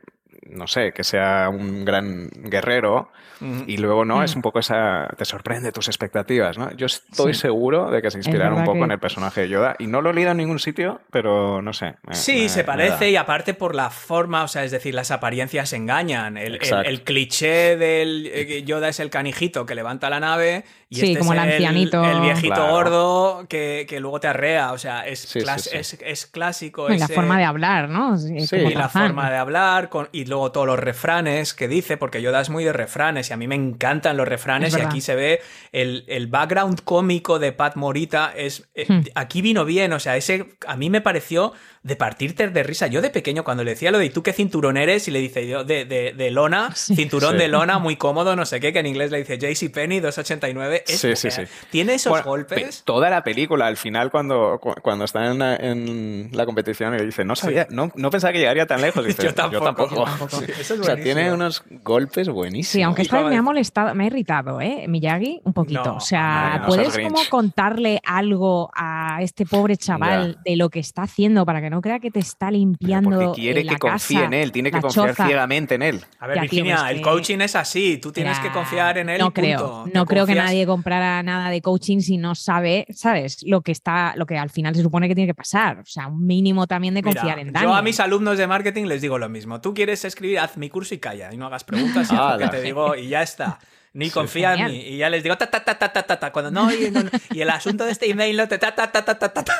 no 0.49 0.67
sé, 0.67 0.91
que 0.93 1.03
sea 1.03 1.49
un 1.49 1.85
gran 1.85 2.29
guerrero 2.29 3.09
Mm. 3.39 3.63
y 3.67 3.77
luego 3.77 4.03
no, 4.03 4.17
Mm. 4.17 4.23
es 4.23 4.35
un 4.35 4.41
poco 4.41 4.57
esa, 4.57 5.07
te 5.15 5.23
sorprende 5.23 5.71
tus 5.71 5.87
expectativas, 5.89 6.57
¿no? 6.57 6.71
Yo 6.75 6.87
estoy 6.87 7.35
Sí. 7.35 7.41
seguro 7.41 7.91
de 7.91 8.01
que 8.01 8.09
se 8.09 8.17
inspiraron 8.17 8.57
un 8.59 8.63
poco 8.65 8.79
que- 8.79 8.85
en 8.85 8.91
el 8.91 8.99
personaje 8.99 9.41
de 9.41 9.49
Yoda 9.49 9.75
y 9.77 9.85
no 9.85 10.01
lo 10.01 10.09
he 10.09 10.13
leído 10.15 10.31
en 10.31 10.37
ningún 10.37 10.57
sitio, 10.57 11.01
pero 11.11 11.61
no 11.61 11.71
sé. 11.71 11.95
me- 12.07 12.15
Sí, 12.15 12.41
me- 12.43 12.49
se 12.49 12.63
parece 12.63 13.05
da. 13.05 13.09
y 13.11 13.15
aparte 13.15 13.53
por 13.53 13.75
la 13.75 13.91
forma, 13.91 14.43
o 14.43 14.47
sea, 14.47 14.63
es 14.63 14.71
decir, 14.71 14.95
las 14.95 15.11
apariencias 15.11 15.71
engañan. 15.73 16.35
El, 16.37 16.59
el- 16.85 17.03
cliché 17.03 17.77
del 17.77 18.25
eh, 18.33 18.63
Yoda 18.63 18.89
es 18.89 18.99
el 18.99 19.11
canijito 19.11 19.65
que 19.67 19.75
levanta 19.75 20.09
la 20.09 20.19
nave 20.19 20.63
y 20.89 20.95
Sí, 20.95 21.07
este 21.07 21.19
como 21.19 21.33
es 21.33 21.39
el 21.41 21.49
ancianito. 21.51 22.03
el 22.03 22.21
viejito 22.21 22.55
Claro. 22.55 22.71
gordo 22.71 23.45
que, 23.49 23.85
que 23.89 23.99
luego 23.99 24.19
te 24.21 24.27
arrea. 24.27 24.71
O 24.71 24.77
sea, 24.77 25.05
es, 25.05 25.19
Sí, 25.19 25.39
sí, 25.41 25.45
clas- 25.45 25.59
sí. 25.59 25.69
Es, 25.73 25.97
es 26.01 26.25
clásico. 26.27 26.89
Y 26.89 26.97
la 26.97 27.07
forma 27.09 27.37
de 27.37 27.43
hablar, 27.43 27.89
¿no? 27.89 28.17
Sí, 28.17 28.33
y 28.55 28.73
la 28.73 28.87
forma 28.87 29.29
de 29.29 29.35
hablar 29.37 29.89
con, 29.89 30.07
y 30.13 30.25
luego 30.25 30.51
todos 30.53 30.65
los 30.67 30.79
refranes 30.79 31.53
que 31.53 31.67
dice, 31.67 31.97
porque 31.97 32.21
Yoda 32.21 32.39
es 32.41 32.49
muy 32.49 32.63
de 32.63 32.71
refranes 32.73 33.29
y 33.29 33.33
a 33.33 33.37
mí 33.37 33.47
me 33.47 33.55
encantan 33.55 34.15
los 34.15 34.27
refranes 34.27 34.73
Es 34.73 34.79
y 34.79 34.81
aquí 34.85 35.01
se 35.01 35.15
ve 35.15 35.41
el, 35.73 36.05
el 36.07 36.27
background 36.27 36.81
cómico 36.83 37.37
de 37.39 37.51
Pat 37.51 37.75
Morita. 37.75 38.31
Es, 38.35 38.69
eh, 38.75 38.85
Hmm. 38.87 39.01
Aquí 39.15 39.41
vino 39.41 39.65
bien, 39.65 39.91
o 39.91 39.99
sea, 39.99 40.15
ese 40.15 40.45
a 40.65 40.77
mí 40.77 40.89
me 40.89 41.01
pareció 41.01 41.51
de 41.83 41.95
partirte 41.97 42.47
de 42.49 42.63
risa. 42.63 42.87
Yo 42.87 43.01
de 43.01 43.09
pequeño 43.09 43.43
cuando 43.43 43.63
le 43.63 43.71
decía 43.71 43.91
lo 43.91 43.97
de 43.97 44.05
¿y 44.05 44.09
tú 44.09 44.23
qué 44.23 44.31
cinturón 44.33 44.77
eres? 44.77 45.07
Y 45.07 45.11
le 45.11 45.19
dice 45.19 45.47
yo 45.47 45.63
de, 45.63 45.85
de, 45.85 46.13
de 46.13 46.31
lona, 46.31 46.71
Sí. 46.75 46.95
cinturón 46.95 47.33
Sí. 47.33 47.37
de 47.39 47.47
lona, 47.49 47.79
muy 47.79 47.95
cómodo, 47.97 48.35
no 48.35 48.45
sé 48.45 48.59
qué, 48.59 48.71
que 48.73 48.79
en 48.79 48.87
inglés 48.87 49.11
le 49.11 49.19
dice 49.19 49.37
JCPenney 49.37 49.99
289. 49.99 50.76
Es, 50.85 50.99
Sí, 50.99 51.15
sí, 51.15 51.31
sí. 51.31 51.41
Tiene 51.71 51.93
esos 51.95 52.09
Bueno, 52.11 52.25
golpes. 52.25 52.77
pe- 52.77 52.83
Toda 52.85 53.09
la 53.09 53.23
película, 53.23 53.67
al 53.67 53.77
final, 53.77 54.11
cuando, 54.11 54.59
cu- 54.61 54.75
cuando 54.81 55.05
está 55.05 55.25
en 55.31 55.39
la, 55.39 55.55
en 55.55 56.29
la 56.33 56.45
competición, 56.45 56.95
y 56.99 57.05
dice, 57.05 57.23
no 57.25 57.35
sabía, 57.35 57.67
no, 57.69 57.91
no 57.95 58.09
pensaba 58.09 58.33
que 58.33 58.39
llegaría 58.39 58.65
tan 58.65 58.81
lejos. 58.81 59.05
Dice, 59.05 59.23
Yo 59.23 59.33
tampoco. 59.33 59.95
Yo 59.95 60.03
tampoco. 60.03 60.37
Sí, 60.39 60.45
eso 60.59 60.73
es 60.75 60.79
o 60.79 60.83
sea, 60.83 60.95
tiene 60.95 61.31
unos 61.33 61.63
golpes 61.83 62.29
buenísimos. 62.29 62.67
Sí, 62.71 62.81
aunque 62.81 63.01
esta 63.03 63.17
vez 63.19 63.27
me 63.29 63.35
ha 63.35 63.37
es- 63.39 63.43
molestado, 63.43 63.95
me 63.95 64.03
ha 64.03 64.07
irritado, 64.07 64.61
¿eh? 64.61 64.85
Miyagi, 64.87 65.41
un 65.43 65.53
poquito. 65.53 65.83
No, 65.83 65.95
o 65.97 65.99
sea, 65.99 66.55
no, 66.55 66.59
no 66.61 66.67
¿puedes 66.67 66.97
como 66.97 67.19
contarle 67.29 68.01
algo 68.05 68.69
a 68.75 69.19
este 69.21 69.45
pobre 69.45 69.77
chaval 69.77 70.37
de 70.45 70.55
lo 70.55 70.69
que 70.69 70.79
está 70.79 71.03
haciendo 71.03 71.45
para 71.45 71.61
que 71.61 71.69
no 71.69 71.81
crea 71.81 71.99
que 71.99 72.11
te 72.11 72.19
está 72.19 72.51
limpiando 72.51 73.09
Porque 73.19 73.41
quiere 73.41 73.63
la 73.63 73.73
que 73.73 73.79
confíe 73.79 74.15
casa, 74.17 74.25
en 74.27 74.33
él, 74.33 74.51
tiene 74.51 74.71
que 74.71 74.81
confiar 74.81 75.09
choza? 75.09 75.25
ciegamente 75.25 75.75
en 75.75 75.81
él. 75.81 76.01
A 76.19 76.27
ver, 76.27 76.35
Ya, 76.35 76.41
Virginia, 76.43 76.75
pero 76.75 76.85
es 76.85 76.91
el 76.91 76.97
que- 76.97 77.03
coaching 77.03 77.39
es 77.41 77.55
así, 77.55 77.97
tú 77.97 78.11
tienes 78.11 78.39
que 78.39 78.51
confiar 78.51 78.97
en 78.97 79.09
él. 79.09 79.19
No 79.19 79.27
y 79.27 79.31
creo, 79.31 79.85
no 79.93 80.05
creo 80.05 80.25
que 80.25 80.35
nadie 80.35 80.65
comprara 80.67 81.23
nada 81.23 81.49
de 81.49 81.61
coaching 81.61 81.99
si 81.99 82.17
no 82.17 82.35
sabe, 82.35 82.85
¿sabes? 82.91 83.39
Lo 83.43 83.61
que 83.61 83.71
está, 83.71 84.13
lo 84.15 84.25
que 84.25 84.37
al 84.37 84.49
final 84.49 84.75
se 84.75 84.83
supone 84.83 85.07
que 85.07 85.15
tiene 85.15 85.27
que 85.27 85.35
pasar. 85.35 85.79
O 85.79 85.85
sea, 85.85 86.07
un 86.07 86.25
mínimo 86.25 86.67
también 86.67 86.93
de 86.93 87.01
Mira, 87.01 87.19
confiar 87.19 87.39
en 87.39 87.51
Dani. 87.51 87.65
Yo 87.65 87.73
a 87.73 87.81
mis 87.81 87.99
alumnos 87.99 88.37
de 88.37 88.45
marketing 88.45 88.85
les 88.85 89.01
digo 89.01 89.17
lo 89.17 89.29
mismo. 89.29 89.61
Tú 89.61 89.73
quieres 89.73 90.05
escribir, 90.05 90.39
haz 90.39 90.57
mi 90.57 90.69
curso 90.69 90.93
y 90.93 90.99
calla. 90.99 91.33
Y 91.33 91.37
no 91.37 91.47
hagas 91.47 91.63
preguntas 91.63 92.11
y 92.11 92.15
haz 92.15 92.33
lo 92.33 92.39
que 92.39 92.57
te 92.57 92.61
digo 92.61 92.95
y 92.95 93.09
ya 93.09 93.23
está. 93.23 93.59
Ni 93.93 94.11
confía 94.11 94.53
en 94.53 94.67
mí. 94.67 94.81
Y 94.81 94.97
ya 94.97 95.09
les 95.09 95.23
digo 95.23 95.37
ta 95.37 95.49
ta 95.49 95.63
ta 95.63 95.79
ta 95.79 95.91
ta 95.91 96.03
ta 96.03 96.19
ta. 96.19 96.31
Cuando 96.31 96.51
no, 96.51 96.71
y, 96.71 96.91
no, 96.91 97.01
no. 97.01 97.09
Y 97.31 97.41
el 97.41 97.49
asunto 97.49 97.83
de 97.83 97.91
este 97.91 98.07
email 98.07 98.37
no 98.37 98.47
te 98.47 98.59
ta 98.59 98.75
ta 98.75 98.91
ta 98.91 99.03
ta 99.03 99.17
ta 99.17 99.33
ta. 99.33 99.43
ta. 99.43 99.55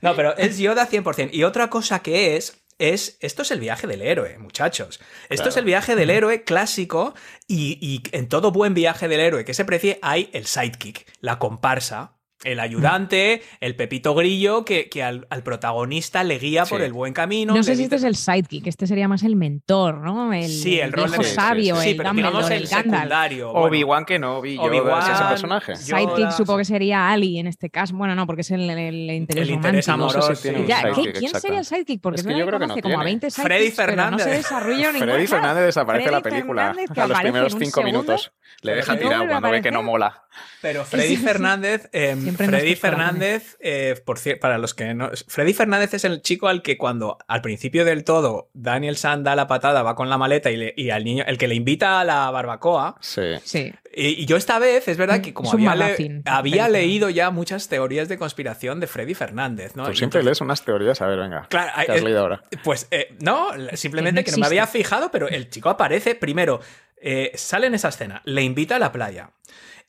No, 0.00 0.16
pero 0.16 0.36
es 0.36 0.58
Yoda 0.58 0.88
100%. 0.88 1.30
Y 1.32 1.44
otra 1.44 1.70
cosa 1.70 2.00
que 2.00 2.36
es 2.36 2.62
es 2.82 3.16
esto 3.20 3.42
es 3.42 3.50
el 3.50 3.60
viaje 3.60 3.86
del 3.86 4.02
héroe, 4.02 4.38
muchachos. 4.38 5.00
Esto 5.28 5.48
es 5.48 5.56
el 5.56 5.64
viaje 5.64 5.94
del 5.94 6.10
héroe 6.10 6.42
clásico 6.42 7.14
y, 7.46 7.78
y 7.80 8.02
en 8.10 8.28
todo 8.28 8.50
buen 8.50 8.74
viaje 8.74 9.06
del 9.08 9.20
héroe 9.20 9.44
que 9.44 9.54
se 9.54 9.64
precie 9.64 9.98
hay 10.02 10.30
el 10.32 10.46
sidekick, 10.46 11.06
la 11.20 11.38
comparsa, 11.38 12.16
el 12.44 12.58
ayudante, 12.60 13.42
el 13.60 13.76
pepito 13.76 14.14
grillo 14.14 14.64
que, 14.64 14.88
que 14.88 15.02
al, 15.02 15.26
al 15.30 15.42
protagonista 15.42 16.24
le 16.24 16.38
guía 16.38 16.64
por 16.64 16.80
Sí. 16.80 16.84
el 16.86 16.92
buen 16.92 17.12
camino. 17.12 17.54
no 17.54 17.62
sé 17.62 17.76
si 17.76 17.82
dice- 17.82 17.94
este 17.94 17.96
es 17.96 18.02
el 18.04 18.16
sidekick, 18.16 18.66
este 18.66 18.86
sería 18.86 19.06
más 19.08 19.22
el 19.22 19.36
mentor, 19.36 19.98
¿no? 19.98 20.32
El, 20.32 20.48
Sí, 20.48 20.80
el 20.80 20.92
rol 20.92 21.04
de- 21.04 21.10
viejo 21.10 21.22
Sí, 21.22 21.28
sí, 21.30 21.34
sabio, 21.36 21.76
sí. 21.76 21.82
Sí, 21.82 21.88
el 21.90 21.96
pero 21.96 22.12
digamos 22.12 22.50
el 22.50 22.62
el 22.62 22.66
secundario. 22.66 23.52
bueno. 23.52 23.66
Obi-Wan 23.68 24.04
Kenobi, 24.04 24.56
Yoda, 24.56 24.66
Obi-Wan, 24.68 25.02
es 25.02 25.08
ese 25.14 25.24
personaje. 25.28 25.72
Yoda, 25.74 26.00
Sidekick 26.00 26.30
sí. 26.30 26.36
supongo 26.36 26.58
que 26.58 26.64
sería 26.64 27.10
Ali 27.10 27.38
en 27.38 27.46
este 27.46 27.70
caso. 27.70 27.94
Bueno, 27.94 28.14
no, 28.14 28.26
porque 28.26 28.40
es 28.42 28.50
el, 28.50 28.68
el 28.70 29.10
interés 29.10 29.42
El 29.44 29.50
interés 29.54 29.88
amoroso. 29.88 30.18
No 30.18 30.34
sé 30.34 30.36
si 30.36 30.42
tiene 30.50 30.66
Ya, 30.66 30.80
sidekick, 30.80 31.04
¿qué- 31.04 31.12
¿Quién 31.12 31.24
exacto. 31.24 31.40
sería 31.40 31.58
el 31.60 31.64
sidekick? 31.64 32.00
Porque 32.00 32.20
Es 32.20 32.26
que 32.26 32.36
yo 32.38 32.46
creo 32.46 32.58
que 32.58 32.66
no 32.66 32.74
como 32.74 32.78
a 32.78 32.82
tiene. 32.90 33.04
20 33.04 33.30
sidekicks, 33.30 33.42
Freddy 33.46 33.70
pero 33.76 33.86
no 34.10 34.18
se 34.18 34.24
Fernández. 34.24 34.26
desarrolla. 34.42 34.92
Freddy 34.98 35.26
Fernández 35.26 35.64
desaparece 35.64 36.10
la 36.10 36.20
película 36.20 36.62
Fernández, 36.74 36.90
que 36.94 37.00
a 37.00 37.06
los 37.06 37.20
primeros 37.20 37.56
cinco 37.58 37.82
minutos. 37.82 38.32
Le 38.62 38.74
deja 38.76 38.96
tirado 38.98 39.26
cuando 39.28 39.50
ve 39.50 39.62
que 39.62 39.70
no 39.70 39.82
mola. 39.82 40.22
Pero 40.60 40.84
Freddy 40.84 41.16
Fernández, 41.16 41.88
eh, 41.92 42.16
Siempre 42.36 42.58
Freddy. 42.60 42.74
Fernández, 42.76 43.56
eh, 43.60 44.00
por 44.04 44.18
cierto, 44.18 44.40
para 44.40 44.58
los 44.58 44.74
que 44.74 44.94
no. 44.94 45.10
Freddy 45.28 45.52
Fernández 45.54 45.94
es 45.94 46.04
el 46.04 46.22
chico 46.22 46.48
al 46.48 46.62
que 46.62 46.76
cuando 46.78 47.18
al 47.28 47.40
principio 47.42 47.84
del 47.84 48.04
todo 48.04 48.48
Daniel 48.54 48.96
San 48.96 49.22
da 49.24 49.34
la 49.36 49.46
patada, 49.46 49.82
va 49.82 49.94
con 49.94 50.08
la 50.10 50.18
maleta 50.18 50.50
y, 50.50 50.56
le- 50.56 50.74
y 50.76 50.90
al 50.90 51.04
niño, 51.04 51.24
el 51.26 51.38
que 51.38 51.48
le 51.48 51.54
invita 51.54 52.00
a 52.00 52.04
la 52.04 52.30
barbacoa. 52.30 52.96
Sí. 53.00 53.22
Sí. 53.44 53.72
Y, 53.94 54.22
y 54.22 54.26
yo 54.26 54.36
esta 54.36 54.58
vez, 54.58 54.88
es 54.88 54.96
verdad 54.96 55.18
Mm, 55.18 55.22
que 55.22 55.34
como 55.34 55.50
había, 55.52 56.68
le- 56.68 56.72
leído 56.80 57.10
ya 57.10 57.30
muchas 57.30 57.68
teorías 57.68 58.08
de 58.08 58.16
conspiración 58.18 58.80
de 58.80 58.86
Freddy 58.86 59.14
Fernández, 59.14 59.76
¿no? 59.76 59.84
Tú 59.84 59.90
Y 59.92 59.96
siempre 59.96 60.20
entonces- 60.20 60.24
lees 60.24 60.40
unas 60.40 60.64
teorías. 60.64 61.00
A 61.02 61.06
ver, 61.06 61.18
venga. 61.18 61.46
Claro, 61.48 61.72
¿Qué 61.86 61.92
has 61.92 62.02
leído 62.02 62.20
ahora? 62.20 62.42
Pues 62.64 62.88
eh, 62.90 63.14
no, 63.20 63.48
simplemente 63.74 64.20
Que 64.22 64.26
que 64.26 64.30
no 64.32 64.36
no 64.38 64.40
me 64.42 64.46
había 64.46 64.66
fijado, 64.66 65.10
pero 65.10 65.28
el 65.28 65.50
chico 65.50 65.68
aparece 65.68 66.14
primero, 66.14 66.60
eh, 67.00 67.32
sale 67.34 67.66
en 67.66 67.74
esa 67.74 67.88
escena, 67.90 68.22
le 68.24 68.42
invita 68.42 68.76
a 68.76 68.78
la 68.78 68.92
playa. 68.92 69.30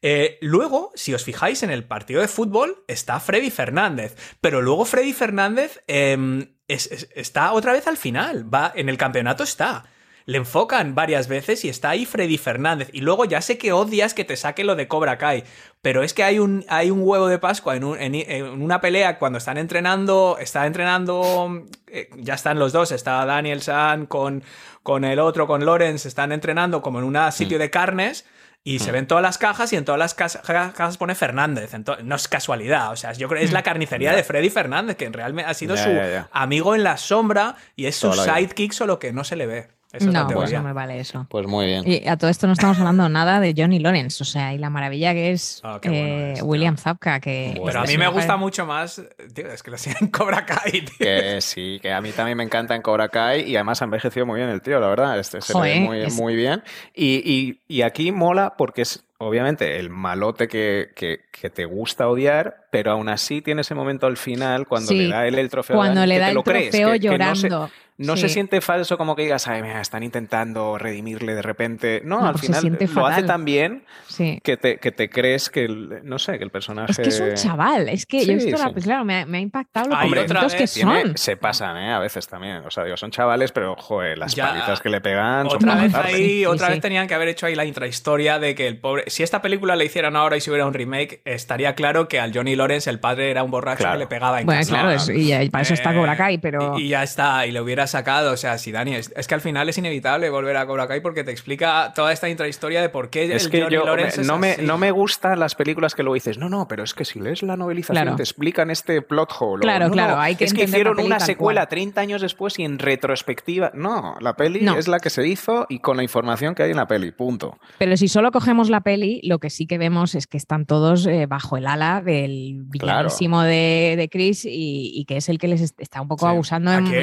Eh, 0.05 0.37
luego, 0.41 0.91
si 0.95 1.13
os 1.13 1.23
fijáis 1.23 1.63
en 1.63 1.71
el 1.71 1.85
partido 1.85 2.19
de 2.21 2.27
fútbol, 2.27 2.83
está 2.87 3.19
Freddy 3.21 3.49
Fernández, 3.49 4.15
pero 4.41 4.61
luego 4.61 4.83
Freddy 4.83 5.13
Fernández 5.13 5.79
eh, 5.87 6.49
es- 6.67 6.91
es- 6.91 7.09
está 7.15 7.53
otra 7.53 7.71
vez 7.71 7.87
al 7.87 7.95
final, 7.97 8.53
va 8.53 8.71
en 8.75 8.89
el 8.89 8.97
campeonato 8.97 9.43
está. 9.43 9.85
Le 10.25 10.37
enfocan 10.37 10.93
varias 10.95 11.27
veces 11.27 11.65
y 11.65 11.69
está 11.69 11.89
ahí 11.89 12.05
Freddy 12.05 12.37
Fernández. 12.37 12.89
Y 12.93 13.01
luego 13.01 13.25
ya 13.25 13.41
sé 13.41 13.57
que 13.57 13.73
odias 13.73 14.13
que 14.13 14.23
te 14.23 14.37
saque 14.37 14.63
lo 14.63 14.75
de 14.75 14.87
Cobra 14.87 15.17
Kai, 15.17 15.43
pero 15.81 16.01
es 16.03 16.13
que 16.13 16.23
hay 16.23 16.39
un, 16.39 16.65
hay 16.69 16.91
un 16.91 17.01
huevo 17.01 17.27
de 17.27 17.39
Pascua 17.39 17.75
en, 17.75 17.83
un- 17.85 17.99
en- 17.99 18.15
en 18.15 18.61
una 18.61 18.79
pelea 18.81 19.19
cuando 19.19 19.37
están 19.37 19.57
entrenando, 19.57 20.37
está 20.39 20.65
entrenando, 20.65 21.65
eh, 21.87 22.09
ya 22.17 22.33
están 22.35 22.57
los 22.59 22.71
dos, 22.73 22.91
está 22.93 23.25
Daniel 23.25 23.61
San 23.61 24.05
con, 24.05 24.43
con 24.81 25.03
el 25.05 25.19
otro, 25.19 25.45
con 25.47 25.65
Lorenz, 25.65 26.05
están 26.05 26.31
entrenando 26.33 26.81
como 26.81 26.99
en 26.99 27.05
un 27.05 27.31
sitio 27.33 27.57
de 27.59 27.69
carnes. 27.69 28.25
Y 28.65 28.79
se 28.79 28.91
ven 28.93 29.07
todas 29.07 29.21
las 29.21 29.37
cajas 29.37 29.73
y 29.73 29.75
en 29.75 29.83
todas 29.83 29.99
las 29.99 30.13
cas- 30.13 30.39
ca- 30.45 30.71
cajas 30.73 30.97
pone 30.97 31.15
Fernández. 31.15 31.73
Ento- 31.73 31.99
no 32.01 32.15
es 32.15 32.27
casualidad. 32.29 32.91
O 32.91 32.95
sea, 32.95 33.11
yo 33.11 33.27
creo 33.27 33.39
que 33.39 33.45
es 33.45 33.51
la 33.51 33.61
carnicería 33.63 34.11
de 34.17 34.23
Freddy 34.23 34.49
Fernández, 34.49 34.95
que 34.95 35.09
realmente 35.09 35.51
ha 35.51 35.53
sido 35.53 35.75
su 35.75 35.89
amigo 36.31 36.73
en 36.73 36.83
la 36.83 36.95
sombra 36.97 37.55
y 37.75 37.87
es 37.87 37.97
su 37.97 38.07
sidekick, 38.33 38.71
solo 38.71 38.99
que 38.99 39.11
no 39.11 39.25
se 39.25 39.35
le 39.35 39.47
ve. 39.47 39.67
Esa 39.93 40.09
No, 40.09 40.27
pues 40.27 40.51
no 40.51 40.63
me 40.63 40.73
vale 40.73 40.99
eso. 40.99 41.27
Pues 41.29 41.45
muy 41.45 41.67
bien. 41.67 41.83
Y 41.87 42.07
a 42.07 42.17
todo 42.17 42.29
esto 42.31 42.47
no 42.47 42.53
estamos 42.53 42.79
hablando 42.79 43.07
nada 43.09 43.39
de 43.39 43.53
Johnny 43.55 43.77
Lawrence, 43.79 44.23
o 44.23 44.25
sea, 44.25 44.51
y 44.53 44.57
la 44.57 44.71
maravilla 44.71 45.13
que 45.13 45.31
es 45.31 45.61
Ah, 45.63 45.79
bueno 45.83 45.95
eh, 45.95 46.33
es. 46.33 46.41
William 46.41 46.77
Zabka, 46.77 47.19
que... 47.19 47.61
Pero 47.63 47.79
a 47.79 47.83
mí 47.83 47.95
me 47.97 48.07
gusta 48.07 48.35
mucho 48.35 48.65
más. 48.65 49.01
Tío, 49.35 49.47
es 49.51 49.61
que 49.61 49.69
lo 49.69 49.75
hacían 49.75 49.95
en 50.01 50.07
Cobra 50.11 50.45
Kai, 50.47 50.81
tío. 50.81 50.97
Que 50.97 51.37
sí, 51.41 51.77
que 51.79 51.93
a 51.93 52.01
mí 52.01 52.11
también 52.11 52.37
me 52.37 52.43
encanta 52.43 52.75
en 52.75 52.81
Cobra 52.81 53.09
Kai 53.09 53.41
y 53.49 53.55
además 53.55 53.81
ha 53.83 53.85
envejecido 53.85 54.25
muy 54.25 54.37
bien 54.39 54.49
el 54.49 54.61
tío, 54.63 54.79
la 54.79 54.87
verdad. 54.87 55.19
Este 55.19 55.39
se 55.41 55.53
le 55.53 55.59
ve 55.61 55.69
Joder, 55.75 55.81
muy, 55.87 55.99
es- 56.01 56.15
muy 56.15 56.35
bien. 56.35 56.63
Y, 56.95 57.21
y- 57.23 57.61
y 57.67 57.83
aquí 57.83 58.11
mola 58.11 58.55
porque 58.57 58.81
es 58.81 59.05
obviamente 59.19 59.79
el 59.79 59.89
malote 59.91 60.47
que, 60.47 60.89
que- 60.95 61.19
que 61.31 61.49
te 61.51 61.65
gusta 61.65 62.07
odiar, 62.09 62.65
pero 62.71 62.91
aún 62.91 63.09
así 63.09 63.41
tiene 63.41 63.61
ese 63.61 63.75
momento 63.75 64.07
al 64.07 64.17
final 64.17 64.67
cuando 64.67 64.89
Sí, 64.89 64.97
le 64.97 65.09
da 65.09 65.27
él 65.27 65.37
el 65.39 65.49
trofeo. 65.49 65.75
a 65.75 65.79
Cuando 65.79 65.99
Dani, 66.01 66.09
le 66.09 66.15
que 66.15 66.19
da 66.19 66.25
te 66.25 66.29
el 66.31 66.35
lo 66.35 66.43
crees, 66.43 66.69
trofeo 66.71 66.91
que- 66.93 66.99
que 66.99 67.17
no 67.19 67.35
se- 67.35 67.47
llorando. 67.49 67.71
No 67.97 68.15
Sí. 68.15 68.23
se 68.23 68.29
siente 68.29 68.59
falso 68.61 68.97
como 68.97 69.15
que 69.15 69.21
digas, 69.23 69.47
ay, 69.47 69.61
mira, 69.61 69.79
están 69.79 70.01
intentando 70.01 70.77
redimirle 70.79 71.35
de 71.35 71.41
repente. 71.43 72.01
No, 72.03 72.19
No, 72.21 72.25
al 72.27 72.31
pues 72.31 72.41
se 72.41 72.47
final 72.47 72.61
siente 72.61 72.87
lo 72.87 73.05
hace 73.05 73.23
tan 73.23 73.45
bien 73.45 73.85
Sí. 74.07 74.39
que 74.43 74.57
te, 74.57 74.77
que 74.79 74.91
te 74.91 75.09
crees 75.09 75.49
que, 75.49 75.65
el- 75.65 75.99
no 76.03 76.17
sé, 76.17 76.37
que 76.39 76.43
el 76.43 76.49
personaje... 76.49 76.91
Es 76.91 76.97
que 76.99 77.09
es 77.09 77.19
un 77.19 77.33
chaval, 77.35 77.89
es 77.89 78.05
que 78.07 78.25
yo 78.25 78.33
he 78.33 78.39
Sí, 78.39 78.45
visto 78.47 78.59
la- 78.59 78.67
sí. 78.67 78.73
pues 78.73 78.85
claro, 78.85 79.05
me 79.05 79.21
ha, 79.21 79.25
me 79.27 79.37
ha 79.37 79.41
impactado 79.41 79.89
lo 79.89 79.95
Ahí 79.95 80.05
Hombre, 80.05 80.21
otra 80.21 80.41
poquitos 80.41 80.59
que 80.59 80.67
Tiene- 80.67 81.01
son. 81.03 81.17
se 81.17 81.37
pasan, 81.37 81.77
¿eh? 81.77 81.93
A 81.93 81.99
veces 81.99 82.27
también. 82.27 82.57
O 82.65 82.71
sea, 82.71 82.83
digo, 82.83 82.97
son 82.97 83.11
chavales, 83.11 83.51
pero, 83.51 83.75
joder, 83.75 84.17
las 84.17 84.33
Ya, 84.33 84.47
palizas 84.49 84.81
que 84.81 84.89
le 84.89 84.99
pegan 85.01 85.47
son 85.49 85.57
Otra 85.57 85.75
vez 85.75 85.93
ahí, 85.93 86.15
Sí, 86.15 86.45
otra 86.47 86.67
sí. 86.67 86.73
vez 86.73 86.81
tenían 86.81 87.07
que 87.07 87.13
haber 87.13 87.27
hecho 87.27 87.45
ahí 87.45 87.55
la 87.55 87.65
intrahistoria 87.65 88.39
de 88.39 88.55
que 88.55 88.67
el 88.67 88.79
pobre. 88.79 89.03
Si 89.07 89.21
esta 89.23 89.41
película 89.41 89.75
la 89.75 89.83
hicieran 89.83 90.15
ahora 90.15 90.35
y 90.35 90.41
si 90.41 90.49
hubiera 90.49 90.65
un 90.65 90.73
remake, 90.73 91.21
estaría 91.25 91.75
claro 91.75 92.07
que 92.07 92.19
al 92.19 92.33
Johnny 92.33 92.55
Lawrence 92.55 92.89
el 92.89 92.99
padre 92.99 93.29
era 93.29 93.43
un 93.43 93.51
borracho 93.51 93.79
Claro. 93.79 93.93
que 93.93 93.99
le 93.99 94.07
pegaba 94.07 94.39
en 94.39 94.45
Bueno, 94.47 94.61
casa. 94.61 94.71
claro, 94.71 94.91
es- 94.91 95.09
y, 95.09 95.49
para 95.51 95.61
eso 95.61 95.73
está 95.75 95.91
Eh, 95.91 95.95
Cobra 95.95 96.17
Kai, 96.17 96.37
pero... 96.39 96.77
Y, 96.79 96.85
y 96.85 96.87
ya 96.89 97.03
está, 97.03 97.45
y 97.45 97.51
le 97.51 97.61
hubiera 97.61 97.82
sacado. 97.87 98.31
O 98.33 98.37
sea, 98.37 98.57
si 98.57 98.71
Dani. 98.71 98.95
Es, 98.95 99.13
es 99.15 99.27
que 99.27 99.35
al 99.35 99.41
final 99.41 99.69
es 99.69 99.77
inevitable 99.77 100.29
volver 100.29 100.57
a 100.57 100.65
Cobra 100.65 100.87
Kai 100.87 101.01
porque 101.01 101.23
te 101.23 101.31
explica 101.31 101.91
toda 101.95 102.11
esta 102.11 102.29
intrahistoria 102.29 102.81
de 102.81 102.89
por 102.89 103.09
qué 103.09 103.33
Es 103.35 103.45
el 103.45 103.51
que 103.51 103.61
Johnny 103.63 103.75
yo 103.75 103.85
Lawrence 103.85 104.17
me- 104.17 104.21
es 104.21 104.27
no, 104.27 104.37
me, 104.37 104.51
así. 104.51 104.61
no 104.63 104.77
me 104.77 104.91
gustan 104.91 105.39
las 105.39 105.55
películas 105.55 105.95
que 105.95 106.03
luego 106.03 106.15
dices, 106.15 106.37
no, 106.37 106.49
no, 106.49 106.67
pero 106.67 106.83
es 106.83 106.93
que 106.93 107.05
si 107.05 107.19
lees 107.19 107.41
la 107.43 107.57
novelización 107.57 108.03
Claro. 108.03 108.15
te 108.15 108.23
explican 108.23 108.69
este 108.71 109.01
plot 109.01 109.31
hole. 109.39 109.61
Claro, 109.61 109.87
"No, 109.87 109.93
claro, 109.93 110.19
hay 110.19 110.35
que 110.35 110.45
Es 110.45 110.53
que 110.53 110.63
hicieron 110.63 110.99
una 110.99 111.19
secuela 111.19 111.61
cual". 111.61 111.69
30 111.69 112.01
años 112.01 112.21
después 112.21 112.57
y 112.59 112.63
en 112.63 112.79
retrospectiva. 112.79 113.71
No, 113.73 114.15
la 114.19 114.35
peli 114.35 114.61
No. 114.61 114.77
es 114.77 114.87
la 114.87 114.99
que 114.99 115.09
se 115.09 115.27
hizo 115.27 115.65
y 115.69 115.79
con 115.79 115.97
la 115.97 116.03
información 116.03 116.55
que 116.55 116.63
hay 116.63 116.71
en 116.71 116.77
la 116.77 116.87
peli, 116.87 117.11
punto. 117.11 117.57
Pero 117.77 117.97
si 117.97 118.07
solo 118.07 118.31
cogemos 118.31 118.69
la 118.69 118.81
peli, 118.81 119.19
lo 119.23 119.39
que 119.39 119.49
sí 119.49 119.65
que 119.67 119.77
vemos 119.77 120.15
es 120.15 120.27
que 120.27 120.37
están 120.37 120.65
todos 120.65 121.05
eh, 121.05 121.25
bajo 121.25 121.57
el 121.57 121.67
ala 121.67 122.01
del 122.01 122.65
Claro. 122.79 122.99
villanísimo 123.09 123.41
de, 123.43 123.95
de 123.97 124.09
Chris 124.09 124.45
y, 124.45 124.91
y 124.95 125.05
que 125.05 125.17
es 125.17 125.29
el 125.29 125.37
que 125.37 125.47
les 125.47 125.61
est- 125.61 125.79
está 125.79 126.01
un 126.01 126.07
poco 126.07 126.25
Sí. 126.25 126.31
abusando 126.31 126.71
em- 126.71 126.85
Aquí 126.85 126.95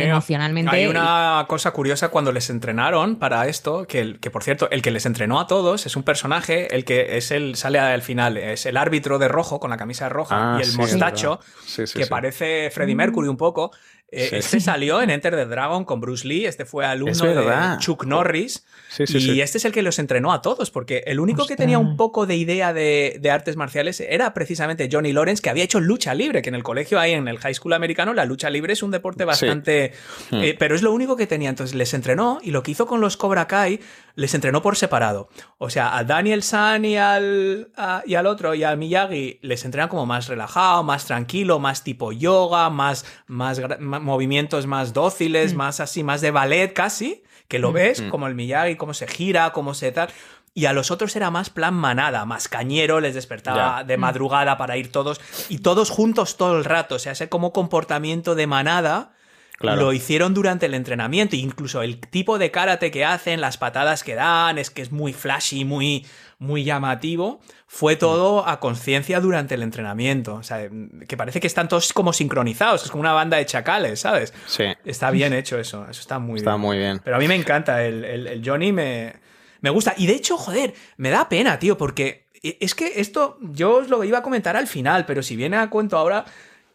Hay 0.71 0.87
una 0.87 1.45
cosa 1.49 1.71
curiosa 1.73 2.09
cuando 2.09 2.33
les 2.33 2.51
entrenaron 2.51 3.17
para 3.17 3.47
esto, 3.49 3.87
que, 3.87 4.01
el- 4.01 4.21
que 4.21 4.31
por 4.31 4.43
cierto, 4.45 4.69
el 4.71 4.83
que 4.83 4.91
les 4.91 5.07
entrenó 5.07 5.41
a 5.41 5.47
todos 5.47 5.87
es 5.87 5.97
un 5.97 6.03
personaje, 6.03 6.75
el 6.75 6.85
que 6.85 7.17
es 7.17 7.31
el 7.31 7.57
sale 7.57 7.79
al 7.79 8.03
final, 8.03 8.37
es 8.37 8.67
el 8.67 8.77
árbitro 8.77 9.19
de 9.19 9.29
rojo 9.29 9.61
con 9.61 9.71
la 9.71 9.77
camisa 9.77 10.09
roja 10.09 10.55
Ah, 10.55 10.59
y 10.59 10.63
el 10.63 10.69
sí, 10.71 10.77
mostacho. 10.79 11.41
Sí, 11.67 11.87
sí, 11.87 11.99
que 11.99 12.05
sí. 12.05 12.11
parece 12.11 12.69
Mm. 12.69 12.73
Freddie 12.73 12.95
Mercury 12.95 13.29
un 13.29 13.37
poco. 13.37 13.73
Eh, 14.13 14.29
Sí. 14.31 14.37
Este 14.37 14.61
salió 14.61 15.01
en 15.03 15.11
Enter 15.11 15.35
the 15.35 15.47
Dragon 15.47 15.85
con 15.85 16.01
Bruce 16.01 16.27
Lee, 16.27 16.47
este 16.47 16.65
fue 16.65 16.85
alumno 16.85 17.13
de 17.13 17.79
Chuck 17.79 18.05
Norris. 18.07 18.65
Sí, 18.89 19.07
sí, 19.07 19.19
y 19.19 19.21
sí. 19.21 19.41
este 19.41 19.59
es 19.59 19.65
el 19.65 19.73
que 19.73 19.83
los 19.83 19.99
entrenó 19.99 20.33
a 20.33 20.43
todos, 20.43 20.71
porque 20.71 21.05
el 21.07 21.21
único 21.21 21.47
que 21.47 21.57
tenía 21.57 21.79
un 21.79 21.97
poco 21.97 22.27
de 22.27 22.37
idea 22.37 22.73
de, 22.73 23.19
de 23.21 23.31
artes 23.31 23.57
marciales 23.57 24.01
era 24.01 24.35
precisamente 24.35 24.89
Johnny 24.91 25.13
Lawrence, 25.13 25.43
que 25.43 25.51
había 25.51 25.63
hecho 25.65 25.81
lucha 25.81 26.15
libre, 26.15 26.43
que 26.43 26.49
en 26.49 26.57
el 26.57 26.63
colegio 26.63 26.99
ahí 26.99 27.13
en 27.13 27.29
el 27.29 27.39
high 27.39 27.55
school 27.55 27.73
americano 27.73 28.13
la 28.13 28.25
lucha 28.25 28.51
libre 28.51 28.73
es 28.73 28.83
un 28.83 28.91
deporte 28.91 29.25
bastante... 29.25 29.93
Hmm. 30.31 30.43
eh, 30.43 30.57
pero 30.59 30.75
es 30.75 30.83
lo 30.83 30.93
único 30.93 31.17
que 31.17 31.27
tenía, 31.27 31.49
entonces 31.49 31.77
les 31.77 31.95
entrenó 31.95 32.41
y 32.43 32.51
lo 32.51 32.63
que 32.63 32.73
hizo 32.73 32.87
con 32.87 33.01
los 33.01 33.17
Cobra 33.17 33.47
Kai, 33.47 33.81
les 34.15 34.35
entrenó 34.35 34.63
por 34.63 34.77
separado. 34.77 35.29
O 35.59 35.71
sea, 35.71 35.97
a 35.97 36.05
Daniel 36.05 36.43
San 36.43 36.85
y 36.85 36.97
al, 36.97 37.71
a- 37.77 38.03
y 38.07 38.15
al 38.15 38.27
otro, 38.27 38.55
y 38.55 38.65
al 38.65 38.77
Miyagi, 38.79 39.39
les 39.43 39.65
entrenan 39.65 39.89
como 39.89 40.07
más 40.07 40.29
relajado, 40.29 40.83
más 40.83 41.05
tranquilo, 41.07 41.59
más 41.59 41.85
tipo 41.85 42.13
yoga, 42.13 42.71
más, 42.71 43.05
más, 43.27 43.61
movimientos 43.81 44.67
más 44.67 44.93
dóciles, 44.93 45.55
más 45.55 45.81
así, 45.81 46.03
más 46.03 46.21
de 46.21 46.31
ballet 46.31 46.73
casi, 46.73 47.23
que 47.49 47.59
lo 47.59 47.73
ves, 47.73 48.03
como 48.11 48.27
el 48.27 48.35
Miyagi, 48.35 48.77
cómo 48.77 48.95
se 48.95 49.07
gira, 49.07 49.51
cómo 49.53 49.75
se 49.75 49.93
tal. 49.93 50.09
Y 50.53 50.65
a 50.67 50.73
los 50.73 50.91
otros 50.91 51.15
era 51.15 51.31
más 51.31 51.49
plan 51.49 51.75
manada, 51.75 52.25
más 52.25 52.49
cañero, 52.49 52.99
les 53.01 53.15
despertaba 53.15 53.85
de 53.85 53.97
madrugada 53.97 54.57
para 54.59 54.77
ir 54.77 54.91
todos, 54.91 55.21
y 55.49 55.59
todos 55.59 55.91
juntos 55.91 56.37
todo 56.37 56.59
el 56.59 56.65
rato, 56.65 56.97
o 56.97 56.99
sea, 56.99 57.13
ese 57.13 57.29
como 57.29 57.53
comportamiento 57.53 58.35
de 58.35 58.47
manada. 58.49 59.13
Claro. 59.61 59.83
Lo 59.83 59.93
hicieron 59.93 60.33
durante 60.33 60.65
el 60.65 60.73
entrenamiento, 60.73 61.37
incluso 61.37 61.83
el 61.83 62.01
tipo 62.01 62.39
de 62.39 62.51
karate 62.51 62.91
que 62.91 63.05
hacen, 63.05 63.43
las 63.43 63.59
patadas 63.59 64.03
que 64.03 64.15
dan, 64.15 64.57
es 64.57 64.71
que 64.71 64.81
es 64.81 64.91
muy 64.91 65.13
flashy, 65.13 65.67
muy, 65.67 66.07
muy 66.39 66.65
llamativo. 66.65 67.41
Fue 67.67 67.95
todo 67.97 68.49
a 68.49 68.59
conciencia 68.59 69.21
durante 69.21 69.55
el 69.57 69.63
entrenamiento. 69.63 70.37
O 70.37 70.43
sea, 70.43 70.67
que 71.07 71.17
parece 71.19 71.41
que 71.41 71.47
están 71.47 71.69
todos 71.69 71.93
como 71.93 72.15
sincronizados, 72.15 72.85
es 72.87 72.91
como 72.91 73.03
una 73.03 73.13
banda 73.13 73.37
de 73.37 73.45
chacales, 73.45 74.01
¿sabes? 74.01 74.33
Sí, 74.47 74.65
Está 74.87 75.11
bien 75.11 75.35
hecho 75.35 75.59
eso, 75.59 75.87
eso 75.91 76.01
está 76.01 76.19
muy 76.19 76.39
está 76.39 76.53
bien. 76.53 76.61
muy 76.63 76.79
bien. 76.79 77.01
Pero 77.05 77.17
a 77.17 77.19
mí 77.19 77.29
me 77.29 77.35
encanta, 77.35 77.85
el, 77.85 78.03
el- 78.07 78.27
el 78.29 78.43
Johnny 78.43 78.73
me, 78.73 79.17
me 79.61 79.69
gusta. 79.69 79.93
Y 79.99 80.07
de 80.07 80.15
hecho, 80.15 80.39
joder, 80.39 80.73
me 80.97 81.11
da 81.11 81.29
pena, 81.29 81.59
tío, 81.59 81.77
porque 81.77 82.29
e, 82.43 82.57
es 82.63 82.75
que 82.75 82.95
esto 82.99 83.37
yo 83.43 83.77
os 83.77 83.91
lo 83.91 84.03
iba 84.05 84.17
a 84.17 84.23
comentar 84.23 84.57
al 84.57 84.67
final, 84.69 85.05
pero 85.05 85.23
si 85.23 85.37
viene 85.37 85.59
a 85.59 85.69
cuento 85.69 85.99
ahora, 85.99 86.25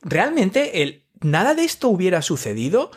realmente 0.03 0.83
el, 0.83 1.01
nada 1.21 1.53
de 1.55 1.63
esto 1.63 1.89
hubiera 1.89 2.21
sucedido 2.21 2.91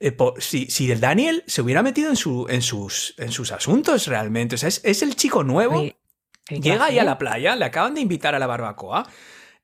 eh, 0.00 0.12
po- 0.12 0.34
si, 0.38 0.66
si 0.66 0.90
el 0.90 1.00
Daniel 1.00 1.42
se 1.46 1.62
hubiera 1.62 1.82
metido 1.82 2.10
en, 2.10 2.16
su, 2.16 2.46
en, 2.48 2.62
sus, 2.62 3.14
en 3.18 3.32
sus 3.32 3.52
asuntos 3.52 4.06
realmente. 4.06 4.54
O 4.56 4.58
sea, 4.58 4.68
es, 4.68 4.80
es 4.84 5.02
el 5.02 5.16
chico 5.16 5.42
nuevo. 5.44 5.80
Oye, 5.80 5.96
¿qué 6.44 6.60
Llega 6.60 6.84
ahí 6.86 6.98
a 6.98 7.04
la 7.04 7.18
playa, 7.18 7.56
le 7.56 7.64
acaban 7.64 7.94
de 7.94 8.00
invitar 8.02 8.34
a 8.34 8.38
la 8.38 8.46
barbacoa. 8.46 9.08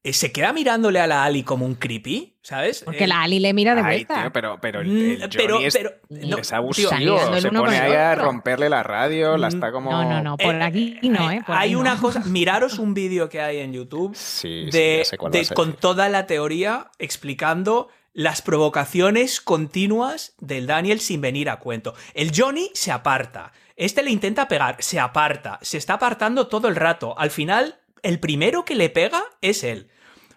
Eh, 0.05 0.13
se 0.13 0.33
queda 0.33 0.53
mirándole 0.53 0.99
a 1.01 1.07
la 1.07 1.23
Ali 1.25 1.43
como 1.45 1.65
un 1.65 1.77
creepy, 1.77 2.35
¿sabes? 2.43 2.83
Porque 2.85 3.05
Eh, 3.05 3.07
la 3.07 3.23
Ali 3.23 3.39
le 3.39 3.53
mira 3.55 3.75
de 3.77 3.83
Ay, 3.83 3.87
vuelta. 4.05 4.23
tío, 4.23 4.33
pero, 4.33 4.59
pero 4.61 4.81
el, 4.81 4.89
Mm, 4.89 5.23
el 5.23 5.31
pero- 5.31 5.61
es, 5.61 5.73
pero- 5.75 5.93
no, 6.09 6.39
es 6.39 6.53
abusivo. 6.53 6.91
Se 6.91 7.51
pone 7.51 7.79
ahí 7.79 7.93
a 7.93 8.15
romperle 8.17 8.69
la 8.69 8.83
radio, 8.83 9.37
la 9.37 9.47
está 9.49 9.71
como... 9.71 9.91
No, 9.93 10.05
no, 10.05 10.23
no, 10.23 10.37
por 10.37 10.55
Eh, 10.57 10.63
aquí 10.63 10.99
no, 11.05 11.31
¿eh? 11.31 11.43
Por 11.47 11.55
hay 11.57 11.69
ahí 11.69 11.73
no. 11.75 11.81
una 11.81 11.97
cosa, 11.99 12.21
miraros 12.27 12.79
un 12.81 12.95
vídeo 12.95 13.29
que 13.29 13.41
hay 13.41 13.59
en 13.59 13.73
YouTube 13.73 14.15
Sí, 14.17 14.67
sí, 14.71 14.71
de, 14.71 15.05
con 15.55 15.75
toda 15.75 16.09
la 16.09 16.27
teoría 16.27 16.91
explicando 16.99 17.89
las 18.15 18.43
provocaciones 18.43 19.41
continuas 19.41 20.35
del 20.39 20.67
Daniel 20.67 21.01
sin 21.01 21.21
venir 21.21 21.49
a 21.49 21.59
cuento. 21.61 21.95
El 22.15 22.33
Johnny 22.37 22.71
se 22.75 22.91
aparta. 22.93 23.53
Este 23.77 24.03
le 24.03 24.11
intenta 24.11 24.49
pegar, 24.49 24.77
se 24.81 24.99
aparta, 25.01 25.59
se 25.63 25.79
está 25.79 25.95
apartando 25.95 26.47
todo 26.49 26.69
el 26.69 26.77
rato. 26.77 27.15
Al 27.19 27.31
final, 27.31 27.77
el 28.03 28.19
primero 28.21 28.65
que 28.65 28.75
le 28.75 28.91
pega 28.91 29.23
es 29.41 29.65
él. 29.65 29.89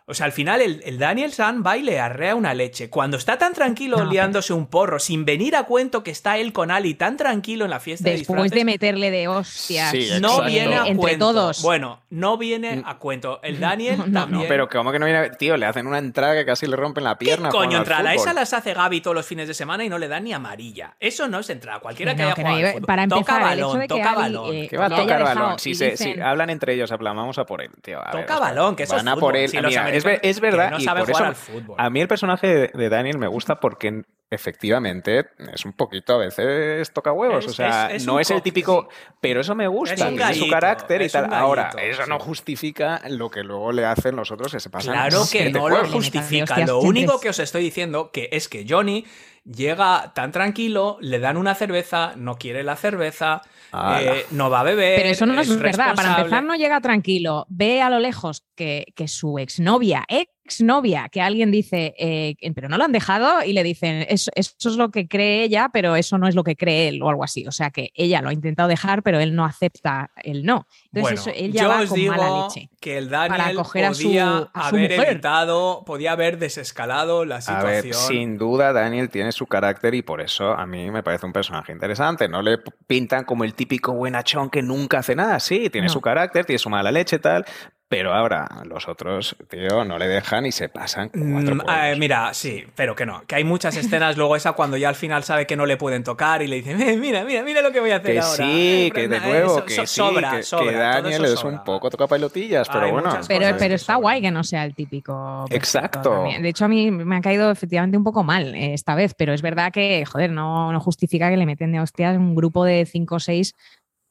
O 0.08 0.14
sea, 0.14 0.28
al 0.28 0.32
final 0.34 0.62
el, 0.62 0.82
el 0.86 1.00
Daniel 1.00 1.34
San 1.34 1.64
va 1.66 1.78
y 1.78 1.82
le 1.82 2.00
arrea 2.00 2.36
una 2.36 2.54
leche. 2.54 2.92
Cuando 2.92 3.18
está 3.18 3.40
tan 3.40 3.54
tranquilo 3.54 3.98
No, 3.98 4.06
liándose 4.12 4.54
un 4.54 4.68
porro, 4.68 5.00
sin 5.00 5.26
venir 5.26 5.56
a 5.56 5.64
cuento 5.64 6.04
que 6.04 6.12
está 6.12 6.38
él 6.38 6.54
con 6.54 6.70
Ali 6.70 6.94
tan 6.94 7.18
tranquilo 7.18 7.66
en 7.66 7.72
la 7.72 7.80
fiesta 7.80 8.10
de 8.10 8.18
Después 8.18 8.36
disfraces, 8.44 8.52
de 8.60 8.66
meterle 8.66 9.10
de 9.10 9.28
hostias. 9.28 9.90
Sí, 9.90 10.10
no 10.22 10.44
viene 10.44 10.76
a 10.76 10.80
entre 10.82 10.96
cuento. 10.96 11.26
todos. 11.32 11.62
Bueno, 11.64 12.02
no 12.12 12.38
viene 12.38 12.84
a 12.86 12.98
cuento. 13.00 13.40
El 13.42 13.60
Daniel 13.60 13.98
No, 13.98 14.06
no, 14.08 14.20
también. 14.22 14.42
No, 14.44 14.48
pero 14.48 14.70
como 14.70 14.92
que 14.92 15.00
no 15.00 15.08
viene... 15.08 15.32
Tío, 15.32 15.58
le 15.58 15.66
hacen 15.66 15.88
una 15.88 15.98
entrada 15.98 16.36
que 16.36 16.46
casi 16.46 16.68
le 16.68 16.76
rompen 16.76 17.04
la 17.04 17.18
¿Qué 17.18 17.26
pierna. 17.26 17.50
coño 17.50 17.64
jugando 17.64 17.78
al 17.78 17.82
entrada? 17.84 18.14
Esa 18.14 18.34
las 18.34 18.54
hace 18.54 18.76
Gaby 18.76 19.02
todos 19.02 19.16
los 19.16 19.26
fines 19.26 19.48
de 19.48 19.56
semana 19.56 19.84
y 19.86 19.90
no 19.90 19.98
le 19.98 20.08
dan 20.08 20.24
ni 20.26 20.34
amarilla. 20.34 20.94
Eso 21.00 21.28
no 21.28 21.40
es 21.40 21.50
entrada. 21.50 21.80
Cualquiera 21.80 22.16
que 22.16 22.22
haya 22.22 22.36
que 22.36 22.44
jugado 22.44 22.82
para 22.86 23.08
toca 23.08 23.18
empezar, 23.20 23.42
el 23.54 23.58
hecho 23.60 23.68
balón, 23.70 23.80
de 23.80 23.88
que 23.88 23.96
toca 23.96 24.10
Ali, 24.12 24.18
balón. 24.22 24.56
eh, 24.56 24.68
Que 24.70 24.78
va 24.78 24.86
a 24.86 24.90
tocar 24.90 25.24
balón. 25.24 25.58
Si, 25.60 25.74
se, 25.74 25.98
si 25.98 26.20
hablan 26.20 26.52
entre 26.52 26.76
ellos, 26.76 26.92
hablan, 26.92 27.16
vamos 27.16 27.40
a 27.40 27.46
por 27.48 27.64
él, 27.64 27.72
tío. 27.82 28.00
A 28.06 28.12
Toca 28.12 28.38
balón, 28.40 28.76
que 28.76 28.84
eso 28.84 28.96
Van 28.96 29.08
es 29.08 29.14
a 29.14 29.16
por 29.18 29.36
él. 29.36 29.50
Si 29.50 29.58
los 29.58 29.70
Mira, 29.72 29.95
es, 29.96 30.06
es 30.22 30.40
verdad. 30.40 30.66
que 30.66 30.72
no 30.72 30.80
y 30.80 30.84
saben 30.84 31.06
por 31.06 31.14
jugar 31.14 31.32
eso, 31.34 31.52
al 31.52 31.60
fútbol. 31.62 31.76
A 31.80 31.90
mí 31.90 32.02
el 32.02 32.08
personaje 32.08 32.72
de, 32.74 32.90
Daniel 32.90 33.18
me 33.18 33.28
gusta 33.28 33.60
porque 33.60 34.04
efectivamente 34.30 35.26
es 35.54 35.66
un 35.66 35.74
poquito 35.74 36.14
a 36.16 36.18
veces 36.18 36.92
toca 36.94 37.12
huevos. 37.12 37.46
Es- 37.46 37.52
o 37.52 37.54
sea, 37.54 37.88
es- 37.92 38.02
es 38.02 38.06
no 38.08 38.20
es 38.20 38.30
el 38.32 38.38
co- 38.38 38.44
típico, 38.44 38.90
pero 39.22 39.42
eso 39.42 39.56
me 39.56 39.68
gusta. 39.68 39.94
Es 39.96 40.02
tiene 40.16 40.34
su 40.34 40.50
carácter 40.50 41.02
y 41.02 41.10
tal. 41.10 41.34
Ahora, 41.34 41.72
eso 41.82 42.04
sí. 42.04 42.10
no 42.10 42.20
justifica 42.20 43.02
lo 43.10 43.30
que 43.30 43.44
luego 43.44 43.72
le 43.72 43.86
hacen 43.86 44.16
los 44.16 44.32
otros 44.32 44.52
que 44.52 44.60
se 44.60 44.70
pasan. 44.70 44.94
Claro 44.94 45.24
que 45.32 45.50
no 45.52 45.70
lo 45.70 45.86
justifica. 45.88 46.58
Lo 46.66 46.80
único 46.80 47.20
que 47.20 47.30
os 47.30 47.40
estoy 47.40 47.64
diciendo 47.64 48.12
que 48.12 48.30
es 48.32 48.50
que 48.50 48.66
Johnny 48.68 49.06
llega 49.46 50.12
tan 50.14 50.32
tranquilo, 50.32 50.98
le 51.02 51.20
dan 51.20 51.38
una 51.38 51.56
cerveza, 51.56 52.14
no 52.16 52.38
quiere 52.38 52.64
la 52.64 52.76
cerveza, 52.76 53.42
eh, 53.74 54.26
no 54.32 54.50
va 54.50 54.62
a 54.62 54.64
beber. 54.64 54.98
Pero 54.98 55.10
eso 55.10 55.26
no 55.26 55.40
es, 55.40 55.60
verdad. 55.60 55.96
Para 55.96 56.18
empezar, 56.18 56.44
no 56.44 56.56
llega 56.56 56.82
tranquilo. 56.82 57.46
Ve 57.50 57.82
a 57.82 57.90
lo 57.90 58.00
lejos 58.00 58.44
que, 58.56 58.86
que 58.96 59.08
su 59.08 59.40
exnovia, 59.40 60.04
exnovia, 60.46 61.10
que 61.10 61.22
alguien 61.22 61.50
dice, 61.52 61.96
eh, 61.98 62.36
pero 62.54 62.70
no 62.70 62.78
lo 62.78 62.84
han 62.84 62.92
dejado 62.92 63.44
y 63.44 63.52
le 63.54 63.64
dicen, 63.64 64.06
eso, 64.08 64.32
eso 64.36 64.54
es 64.70 64.76
lo 64.76 64.90
que 64.92 65.08
cree 65.08 65.44
ella, 65.44 65.70
pero 65.74 65.96
eso 65.96 66.18
no 66.20 66.28
es 66.28 66.36
lo 66.36 66.44
que 66.44 66.56
cree 66.56 66.88
él 66.90 67.02
o 67.02 67.10
algo 67.10 67.24
así. 67.24 67.48
O 67.48 67.52
sea 67.52 67.72
que 67.72 67.90
ella 67.96 68.22
lo 68.22 68.30
ha 68.30 68.34
intentado 68.34 68.70
dejar, 68.70 69.02
pero 69.02 69.20
él 69.20 69.36
no 69.36 69.44
acepta 69.44 70.12
el 70.24 70.44
no. 70.46 70.68
Entonces 70.94 71.02
Bueno, 71.02 71.16
eso, 71.20 71.30
él 71.36 71.52
ya 71.52 71.64
yo 71.64 71.70
va 71.70 71.82
os 71.82 71.90
con 71.90 72.00
digo 72.00 72.14
mala 72.16 72.44
leche. 72.48 72.70
que 72.80 72.98
el 72.98 73.10
Daniel 73.10 73.56
coger 73.56 73.86
a 73.86 73.94
su- 73.94 74.04
podía 74.04 74.50
a 74.54 74.68
haber 74.68 74.92
evitado, 74.92 75.84
podía 75.86 76.12
haber 76.12 76.38
desescalado 76.38 77.26
la 77.26 77.38
A 77.38 77.42
situación. 77.42 77.82
ver, 77.84 77.94
sin 77.94 78.38
duda 78.38 78.72
Daniel 78.72 79.10
tiene 79.10 79.32
su 79.32 79.48
carácter 79.48 79.96
y 79.96 80.04
por 80.04 80.22
eso 80.22 80.52
a 80.52 80.66
mí 80.68 80.92
me 80.92 81.02
parece 81.02 81.26
un 81.26 81.34
personaje 81.34 81.72
interesante. 81.72 82.30
No 82.30 82.42
le 82.42 82.60
pintan 82.88 83.24
como 83.24 83.44
el 83.44 83.56
típico 83.56 83.94
buenachón 83.94 84.50
que 84.50 84.62
nunca 84.62 85.00
hace 85.00 85.16
nada. 85.16 85.40
Sí, 85.40 85.70
tiene 85.72 85.88
No. 85.88 85.94
su 85.94 86.02
carácter, 86.02 86.46
tiene 86.46 86.60
su 86.60 86.70
mala 86.70 86.92
leche 86.92 87.16
y 87.16 87.20
tal. 87.20 87.46
Pero 87.88 88.14
ahora 88.16 88.48
los 88.66 88.88
otros, 88.88 89.36
tío, 89.48 89.86
no 89.86 90.00
le 90.00 90.08
dejan 90.08 90.48
y 90.48 90.52
se 90.52 90.70
pasan 90.70 91.10
cuatro 91.10 91.56
Mm, 91.56 91.62
eh, 91.70 91.96
mira, 92.00 92.34
sí, 92.34 92.64
pero 92.76 92.96
que 92.96 93.06
no. 93.06 93.22
Que 93.28 93.36
hay 93.36 93.44
muchas 93.44 93.76
escenas 93.78 94.18
luego 94.18 94.36
esa 94.36 94.54
cuando 94.54 94.76
ya 94.76 94.90
al 94.90 94.96
final 94.96 95.24
sabe 95.24 95.46
que 95.46 95.56
no 95.56 95.68
le 95.68 95.78
pueden 95.78 96.04
tocar 96.04 96.42
y 96.42 96.48
le 96.48 96.56
dicen, 96.58 96.82
"Eh, 96.82 96.98
mira, 96.98 97.24
mira, 97.24 97.44
mira 97.44 97.62
lo 97.62 97.72
que 97.72 97.80
voy 97.80 97.92
a 97.92 97.98
hacer 97.98 98.14
Que 98.14 98.20
ahora. 98.20 98.36
sí, 98.38 98.88
Eh, 98.88 98.92
que 98.92 99.02
de 99.02 99.08
Brenda, 99.08 99.28
nuevo, 99.28 99.64
que 99.66 99.74
sí, 99.76 99.86
sobra, 99.86 100.32
que, 100.38 100.44
sobra, 100.44 100.66
que 100.72 100.78
Daniel 100.78 101.26
es 101.26 101.44
un 101.44 101.64
poco 101.64 101.92
toca 101.92 102.08
pelotillas, 102.08 102.68
pero 102.70 102.86
Hay 102.86 102.92
bueno. 102.92 103.20
Pero, 103.28 103.56
pero 103.60 103.76
está 103.76 103.96
guay 103.98 104.20
que 104.20 104.32
no 104.32 104.44
sea 104.44 104.66
el 104.66 104.74
típico. 104.74 105.46
Exacto. 105.52 106.10
también. 106.10 106.42
De 106.42 106.50
hecho, 106.50 106.66
a 106.66 106.68
mí 106.68 106.90
me 106.90 107.18
ha 107.18 107.22
caído 107.22 107.52
efectivamente 107.52 107.98
un 107.98 108.04
poco 108.04 108.24
mal 108.24 108.56
eh, 108.56 108.74
esta 108.74 108.96
vez, 108.96 109.14
pero 109.14 109.32
es 109.32 109.44
verdad 109.44 109.72
que, 109.72 110.04
joder, 110.06 110.32
no, 110.32 110.72
no 110.72 110.80
justifica 110.80 111.30
que 111.30 111.38
le 111.38 111.46
meten 111.46 111.72
de 111.72 111.80
hostias 111.80 112.18
un 112.18 112.34
grupo 112.36 112.66
de 112.66 112.88
5 112.88 113.16
o 113.16 113.20
6 113.20 113.54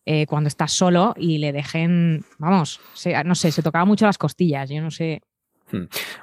eh, 0.06 0.26
cuando 0.26 0.48
estás 0.48 0.72
solo 0.72 1.14
y 1.16 1.38
le 1.38 1.52
dejen, 1.52 2.24
vamos, 2.38 2.80
se- 2.94 3.22
no 3.24 3.34
sé, 3.34 3.50
se 3.52 3.62
tocaba 3.62 3.84
mucho 3.84 4.06
las 4.06 4.18
costillas, 4.18 4.68
yo 4.70 4.80
no 4.82 4.90
sé. 4.90 5.22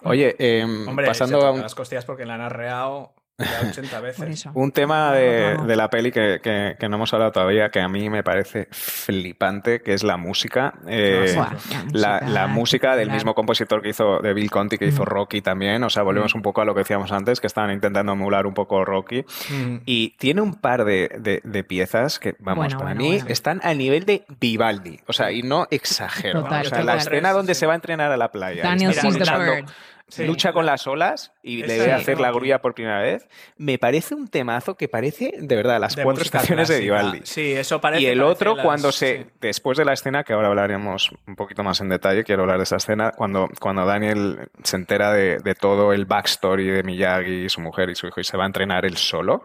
Oye, 0.04 0.36
em, 0.40 0.88
Hombre, 0.88 1.08
pasando 1.08 1.40
se 1.42 1.46
a 1.48 1.52
un, 1.52 1.62
las 1.62 1.76
costillas 1.76 2.06
porque 2.06 2.26
la 2.26 2.36
han 2.36 2.42
arreado 2.42 3.14
ya 3.38 3.62
80 3.70 3.92
Por 3.98 4.02
veces. 4.04 4.30
eso. 4.30 4.52
Un 4.54 4.72
tema 4.72 5.12
de, 5.14 5.76
la 5.76 5.90
peli 5.90 6.12
que, 6.12 6.40
que- 6.44 6.76
que 6.80 6.90
no 6.90 6.98
hemos 6.98 7.14
hablado 7.14 7.32
todavía, 7.32 7.70
que 7.70 7.80
a 7.80 7.88
mí 7.88 8.10
me 8.10 8.24
parece 8.24 8.68
flipante, 8.72 9.82
que 9.82 9.94
es 9.94 10.04
la 10.04 10.18
música. 10.18 10.74
Eh, 10.88 11.36
la, 11.94 12.20
la 12.22 12.48
música 12.48 12.96
del 12.96 13.10
mismo 13.12 13.34
compositor 13.34 13.82
que 13.82 13.90
hizo 13.90 14.20
de 14.20 14.34
Bill 14.34 14.50
Conti, 14.52 14.78
que 14.78 14.86
hizo 14.86 15.02
Mm. 15.04 15.06
Rocky 15.06 15.42
también. 15.42 15.84
O 15.84 15.90
sea, 15.90 16.04
volvemos 16.04 16.36
un 16.36 16.42
poco 16.42 16.62
a 16.62 16.66
lo 16.66 16.74
que 16.74 16.80
decíamos 16.82 17.12
antes, 17.12 17.40
que 17.42 17.48
estaban 17.48 17.72
intentando 17.72 18.12
emular 18.14 18.46
un 18.46 18.54
poco 18.54 18.86
Rocky. 18.86 19.26
Mm. 19.50 19.78
Y 19.86 20.12
tiene 20.18 20.42
un 20.42 20.54
par 20.56 20.86
de, 20.86 21.10
de- 21.20 21.42
de 21.44 21.64
piezas 21.64 22.20
que, 22.20 22.36
vamos, 22.40 22.66
Bueno, 22.66 22.78
para 22.80 22.92
bueno, 22.94 23.02
mí 23.02 23.16
bueno. 23.18 23.30
están 23.30 23.60
a 23.64 23.74
nivel 23.74 24.06
de 24.06 24.24
Vivaldi. 24.40 25.00
O 25.08 25.14
sea, 25.14 25.32
y 25.32 25.42
no 25.42 25.68
exagero. 25.72 26.44
Total, 26.44 26.62
o 26.62 26.70
sea, 26.70 26.80
total. 26.80 26.86
la 26.86 26.96
escena 26.96 27.32
donde 27.32 27.54
sí. 27.56 27.62
se 27.62 27.66
va 27.66 27.74
a 27.74 27.76
entrenar 27.76 28.12
a 28.12 28.18
la 28.18 28.32
playa. 28.32 28.64
Daniel 28.64 28.94
Sí. 30.12 30.26
lucha 30.26 30.54
con 30.54 30.66
las 30.66 30.86
olas 30.88 31.34
y 31.42 31.64
le 31.64 31.74
debe 31.78 31.94
hacer 31.94 32.20
la 32.20 32.32
grulla 32.32 32.62
por 32.62 32.74
primera 32.74 33.00
vez. 33.02 33.28
Me 33.58 33.78
parece 33.78 34.14
un 34.14 34.28
temazo 34.28 34.76
que 34.76 34.88
parece, 34.88 35.34
de 35.40 35.56
verdad, 35.56 35.80
las 35.80 35.96
De 35.96 36.04
cuatro 36.04 36.24
estaciones 36.24 36.68
de. 36.68 36.80
Vivaldi. 36.82 37.22
Sí, 37.24 37.54
eso 37.54 37.80
parece. 37.82 38.04
Y 38.04 38.06
el 38.08 38.20
parece 38.20 38.32
otro, 38.32 38.56
las- 38.56 38.66
cuando 38.66 38.92
se, 38.92 39.18
sí. 39.24 39.26
después 39.40 39.78
de 39.78 39.86
la 39.86 39.94
escena, 39.94 40.24
que 40.24 40.34
ahora 40.34 40.50
hablaremos 40.50 41.12
un 41.28 41.36
poquito 41.36 41.64
más 41.64 41.80
en 41.82 41.90
detalle, 41.90 42.24
quiero 42.24 42.44
hablar 42.44 42.58
de 42.58 42.64
esa 42.64 42.76
escena, 42.76 43.12
cuando, 43.12 43.50
cuando 43.60 43.86
Daniel 43.86 44.50
se 44.64 44.76
entera 44.76 45.12
de, 45.14 45.38
de 45.40 45.56
todo 45.56 45.94
el 45.94 46.06
backstory 46.06 46.68
de 46.68 46.84
Miyagi, 46.84 47.50
su 47.50 47.62
mujer 47.62 47.90
y 47.90 47.96
su 47.96 48.08
hijo, 48.08 48.20
y 48.20 48.24
se 48.24 48.38
va 48.38 48.44
a 48.44 48.48
entrenar 48.48 48.86
él 48.86 48.98
solo, 48.98 49.44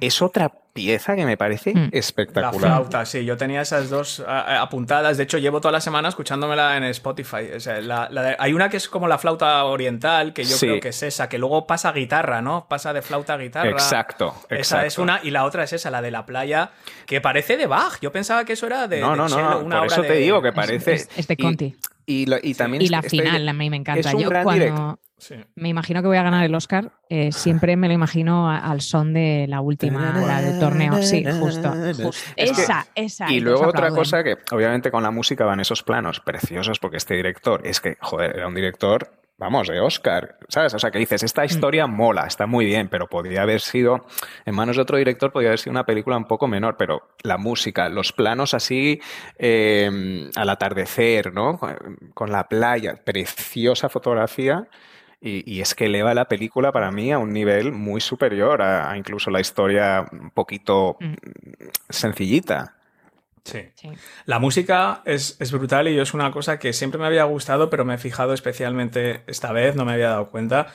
es 0.00 0.22
otra 0.22 0.50
pieza 0.76 1.16
que 1.16 1.24
me 1.26 1.36
parece 1.36 1.74
Mm. 1.74 1.88
La 1.92 1.98
espectacular. 1.98 2.70
flauta, 2.70 3.04
sí, 3.04 3.24
yo 3.24 3.36
tenía 3.36 3.62
esas 3.62 3.90
dos 3.90 4.22
apuntadas. 4.26 5.16
De 5.16 5.24
hecho, 5.24 5.38
llevo 5.38 5.60
toda 5.60 5.72
la 5.72 5.80
semana 5.80 6.08
escuchándomela 6.08 6.76
en 6.76 6.84
Spotify. 6.84 7.50
O 7.56 7.60
sea, 7.60 7.80
la- 7.80 8.08
la 8.10 8.22
de- 8.22 8.36
hay 8.38 8.52
una 8.52 8.68
que 8.68 8.76
es 8.76 8.88
como 8.88 9.08
la 9.08 9.18
flauta 9.18 9.64
oriental, 9.64 10.32
que 10.32 10.44
yo 10.44 10.56
Sí. 10.56 10.66
creo 10.66 10.80
que 10.80 10.90
es 10.90 11.02
esa, 11.02 11.28
que 11.28 11.38
luego 11.38 11.66
pasa 11.66 11.88
a 11.88 11.92
guitarra, 11.92 12.42
¿no? 12.42 12.66
Pasa 12.68 12.92
de 12.92 13.02
flauta 13.02 13.34
a 13.34 13.38
guitarra. 13.38 13.70
Exacto, 13.70 14.34
Esa 14.50 14.86
es 14.86 14.98
una, 14.98 15.20
y 15.22 15.30
la 15.30 15.44
otra 15.44 15.64
es 15.64 15.72
esa, 15.72 15.90
la 15.90 16.02
de 16.02 16.10
la 16.10 16.24
playa, 16.26 16.70
que 17.06 17.20
parece 17.20 17.56
de 17.56 17.66
Bach. 17.66 17.98
Yo 18.00 18.12
pensaba 18.12 18.44
que 18.44 18.52
eso 18.52 18.66
era 18.66 18.86
de. 18.86 19.00
no, 19.00 19.10
de 19.10 19.16
no, 19.16 19.28
no, 19.28 19.58
una 19.60 19.76
por 19.78 19.86
obra 19.86 19.86
eso 19.86 20.02
de- 20.02 20.08
te 20.08 20.14
digo 20.14 20.42
que 20.42 20.52
parece... 20.52 20.92
es- 20.94 21.08
es 21.16 21.26
de 21.26 21.34
y- 21.34 21.42
Conti. 21.42 21.76
Y, 22.08 22.26
lo- 22.26 22.36
y 22.40 22.54
también 22.54 22.82
Y 22.82 22.88
la 22.88 22.98
este- 22.98 23.10
final 23.10 23.48
a 23.48 23.52
mí 23.52 23.68
me 23.70 23.76
encanta. 23.78 24.08
es 24.08 24.14
un 24.14 24.20
Yo 24.22 24.28
gran 24.28 24.44
cuando. 24.44 24.98
Sí. 25.18 25.34
me 25.54 25.70
imagino 25.70 26.02
que 26.02 26.08
voy 26.08 26.18
a 26.18 26.22
ganar 26.22 26.44
el 26.44 26.54
Oscar, 26.54 26.92
eh, 27.08 27.32
siempre 27.32 27.74
me 27.76 27.88
lo 27.88 27.94
imagino 27.94 28.50
a- 28.50 28.58
al 28.58 28.82
son 28.82 29.14
de 29.14 29.46
la 29.48 29.62
última, 29.62 30.12
la 30.20 30.42
del 30.42 30.58
torneo. 30.58 31.02
Sí, 31.02 31.24
justo. 31.40 31.72
justo. 31.72 32.08
Es 32.36 32.52
que- 32.52 32.62
esa, 32.62 32.86
esa. 32.94 33.32
Y 33.32 33.40
luego 33.40 33.68
otra 33.68 33.88
cosa 33.90 34.22
que 34.22 34.36
obviamente 34.52 34.90
con 34.90 35.02
la 35.02 35.10
música 35.10 35.44
van 35.46 35.60
esos 35.60 35.82
planos 35.82 36.20
preciosos 36.20 36.78
porque 36.78 36.98
este 36.98 37.14
director 37.14 37.62
es 37.64 37.80
que, 37.80 37.96
joder, 38.00 38.36
era 38.36 38.46
un 38.46 38.54
director, 38.54 39.10
vamos, 39.38 39.68
de 39.68 39.80
Oscar, 39.80 40.36
¿sabes? 40.48 40.74
O 40.74 40.78
sea, 40.78 40.90
que 40.90 40.98
dices, 40.98 41.22
esta 41.22 41.44
historia 41.44 41.86
mola, 41.86 42.26
está 42.26 42.46
muy 42.46 42.64
bien, 42.66 42.88
pero 42.88 43.06
podría 43.06 43.42
haber 43.42 43.60
sido, 43.62 44.06
en 44.44 44.54
manos 44.54 44.76
de 44.76 44.82
otro 44.82 44.96
director, 44.98 45.32
podría 45.32 45.50
haber 45.50 45.58
sido 45.58 45.72
una 45.72 45.84
película 45.84 46.16
un 46.18 46.24
poco 46.26 46.46
menor, 46.46 46.76
pero 46.78 47.08
la 47.22 47.36
música, 47.38 47.88
los 47.88 48.12
planos 48.12 48.52
así 48.54 49.00
eh, 49.38 50.30
al 50.36 50.48
atardecer, 50.50 51.32
¿no? 51.32 51.58
Con 52.14 52.30
la 52.32 52.48
playa, 52.48 52.96
preciosa 53.04 53.88
fotografía. 53.88 54.66
Y, 55.20 55.50
y 55.50 55.60
es 55.60 55.74
que 55.74 55.86
eleva 55.86 56.12
la 56.14 56.26
película 56.28 56.72
para 56.72 56.90
mí 56.90 57.10
a 57.12 57.18
un 57.18 57.32
nivel 57.32 57.72
muy 57.72 58.00
superior 58.00 58.60
a, 58.62 58.90
a 58.90 58.96
incluso 58.98 59.30
la 59.30 59.40
historia 59.40 60.06
un 60.12 60.30
poquito 60.30 60.96
Mm. 61.00 61.14
sencillita. 61.88 62.74
Sí. 63.44 63.60
Sí. 63.76 63.90
La 64.24 64.40
música 64.40 65.02
es, 65.04 65.36
es 65.38 65.52
brutal 65.52 65.86
y 65.86 65.94
yo 65.94 66.02
es 66.02 66.14
una 66.14 66.32
cosa 66.32 66.58
que 66.58 66.72
siempre 66.72 66.98
me 66.98 67.06
había 67.06 67.24
gustado, 67.24 67.70
pero 67.70 67.84
me 67.84 67.94
he 67.94 67.98
fijado 67.98 68.34
especialmente 68.34 69.22
esta 69.28 69.52
vez, 69.52 69.76
no 69.76 69.84
me 69.84 69.92
había 69.92 70.08
dado 70.10 70.30
cuenta. 70.30 70.66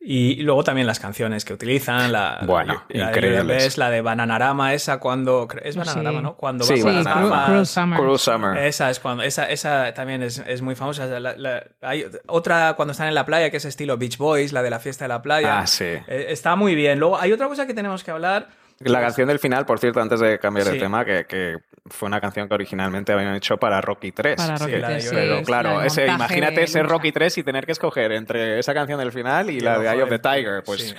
Y 0.00 0.42
luego 0.42 0.62
también 0.62 0.86
las 0.86 1.00
canciones 1.00 1.44
que 1.44 1.52
utilizan, 1.52 2.12
la, 2.12 2.38
Bueno, 2.46 2.84
la, 2.88 2.98
la 2.98 3.04
de 3.06 3.10
increíbles. 3.18 3.76
La 3.78 3.90
de 3.90 4.00
Bananarama, 4.00 4.72
esa 4.72 5.00
cuando... 5.00 5.48
Es 5.62 5.74
Sí. 5.74 5.78
Bananarama, 5.80 6.22
¿no? 6.22 6.36
Cuando 6.36 6.64
Sí, 6.64 6.80
va 6.80 7.02
Sí. 7.02 7.08
Cruel. 7.10 7.32
Cruel 7.46 7.66
Summer. 7.66 7.98
Cruel 7.98 8.18
Summer. 8.18 8.58
Esa 8.58 8.90
es 8.90 9.00
cuando, 9.00 9.24
esa, 9.24 9.50
esa 9.50 9.92
también 9.94 10.22
es, 10.22 10.38
es 10.46 10.62
muy 10.62 10.76
famosa. 10.76 11.06
La- 11.18 11.36
la- 11.36 11.64
hay 11.82 12.06
otra 12.28 12.74
cuando 12.74 12.92
están 12.92 13.08
en 13.08 13.14
la 13.14 13.26
playa 13.26 13.50
que 13.50 13.56
es 13.56 13.64
estilo 13.64 13.98
Beach 13.98 14.18
Boys, 14.18 14.52
la 14.52 14.62
de 14.62 14.70
la 14.70 14.78
fiesta 14.78 15.04
de 15.04 15.08
la 15.08 15.20
playa. 15.20 15.60
Ah, 15.60 15.66
sí. 15.66 15.84
Eh, 15.84 16.26
está 16.28 16.54
muy 16.54 16.76
bien. 16.76 17.00
Luego 17.00 17.18
hay 17.18 17.32
otra 17.32 17.48
cosa 17.48 17.66
que 17.66 17.74
tenemos 17.74 18.04
que 18.04 18.12
hablar. 18.12 18.48
La 18.80 19.00
canción 19.00 19.26
del 19.26 19.40
final, 19.40 19.66
por 19.66 19.80
cierto, 19.80 20.00
antes 20.00 20.20
de 20.20 20.38
cambiar 20.38 20.68
Sí. 20.68 20.74
el 20.74 20.78
tema, 20.78 21.04
que, 21.04 21.26
que 21.26 21.56
fue 21.90 22.06
una 22.08 22.20
canción 22.20 22.48
que 22.48 22.54
originalmente 22.54 23.12
habían 23.12 23.34
hecho 23.34 23.56
para 23.56 23.80
Rocky 23.80 24.12
3. 24.12 24.36
Para 24.36 24.56
Rocky 24.56 24.76
la 24.76 24.88
de 24.88 24.94
III, 24.94 25.02
Yo- 25.02 25.10
sí, 25.10 25.16
Pero 25.16 25.38
es 25.38 25.46
claro, 25.46 25.82
ese, 25.82 26.06
imagínate 26.06 26.60
lucha. 26.60 26.82
Rocky 26.82 27.12
3 27.12 27.38
y 27.38 27.42
tener 27.42 27.66
que 27.66 27.72
escoger 27.72 28.12
entre 28.12 28.58
esa 28.58 28.74
canción 28.74 28.98
del 28.98 29.12
final 29.12 29.50
y, 29.50 29.56
Y 29.56 29.60
la 29.60 29.78
de 29.78 29.88
Eye 29.90 30.02
of 30.02 30.08
the 30.08 30.18
Tiger. 30.18 30.62
Pues, 30.64 30.88
sí. 30.88 30.94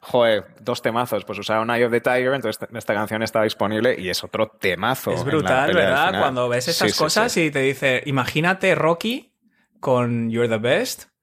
joder, 0.00 0.44
dos 0.60 0.82
temazos. 0.82 1.24
Pues 1.24 1.38
usaron 1.38 1.70
Eye 1.70 1.84
of 1.84 1.92
the 1.92 2.00
Tiger, 2.00 2.34
entonces 2.34 2.68
esta 2.74 2.94
canción 2.94 3.22
está 3.22 3.42
disponible 3.42 3.96
y 3.98 4.08
es 4.08 4.22
otro 4.24 4.48
temazo. 4.48 5.10
Es 5.12 5.20
en 5.20 5.26
la 5.26 5.32
brutal, 5.32 5.74
¿verdad? 5.74 6.18
Cuando 6.20 6.48
ves 6.48 6.64
sí, 6.66 6.92
cosas 6.92 7.32
sí. 7.32 7.44
y 7.46 7.50
te 7.50 7.60
dice, 7.60 8.02
imagínate 8.06 8.74
Rocky 8.74 9.32
con 9.80 10.30
You're 10.30 10.48
the 10.48 10.58
Best. 10.58 11.13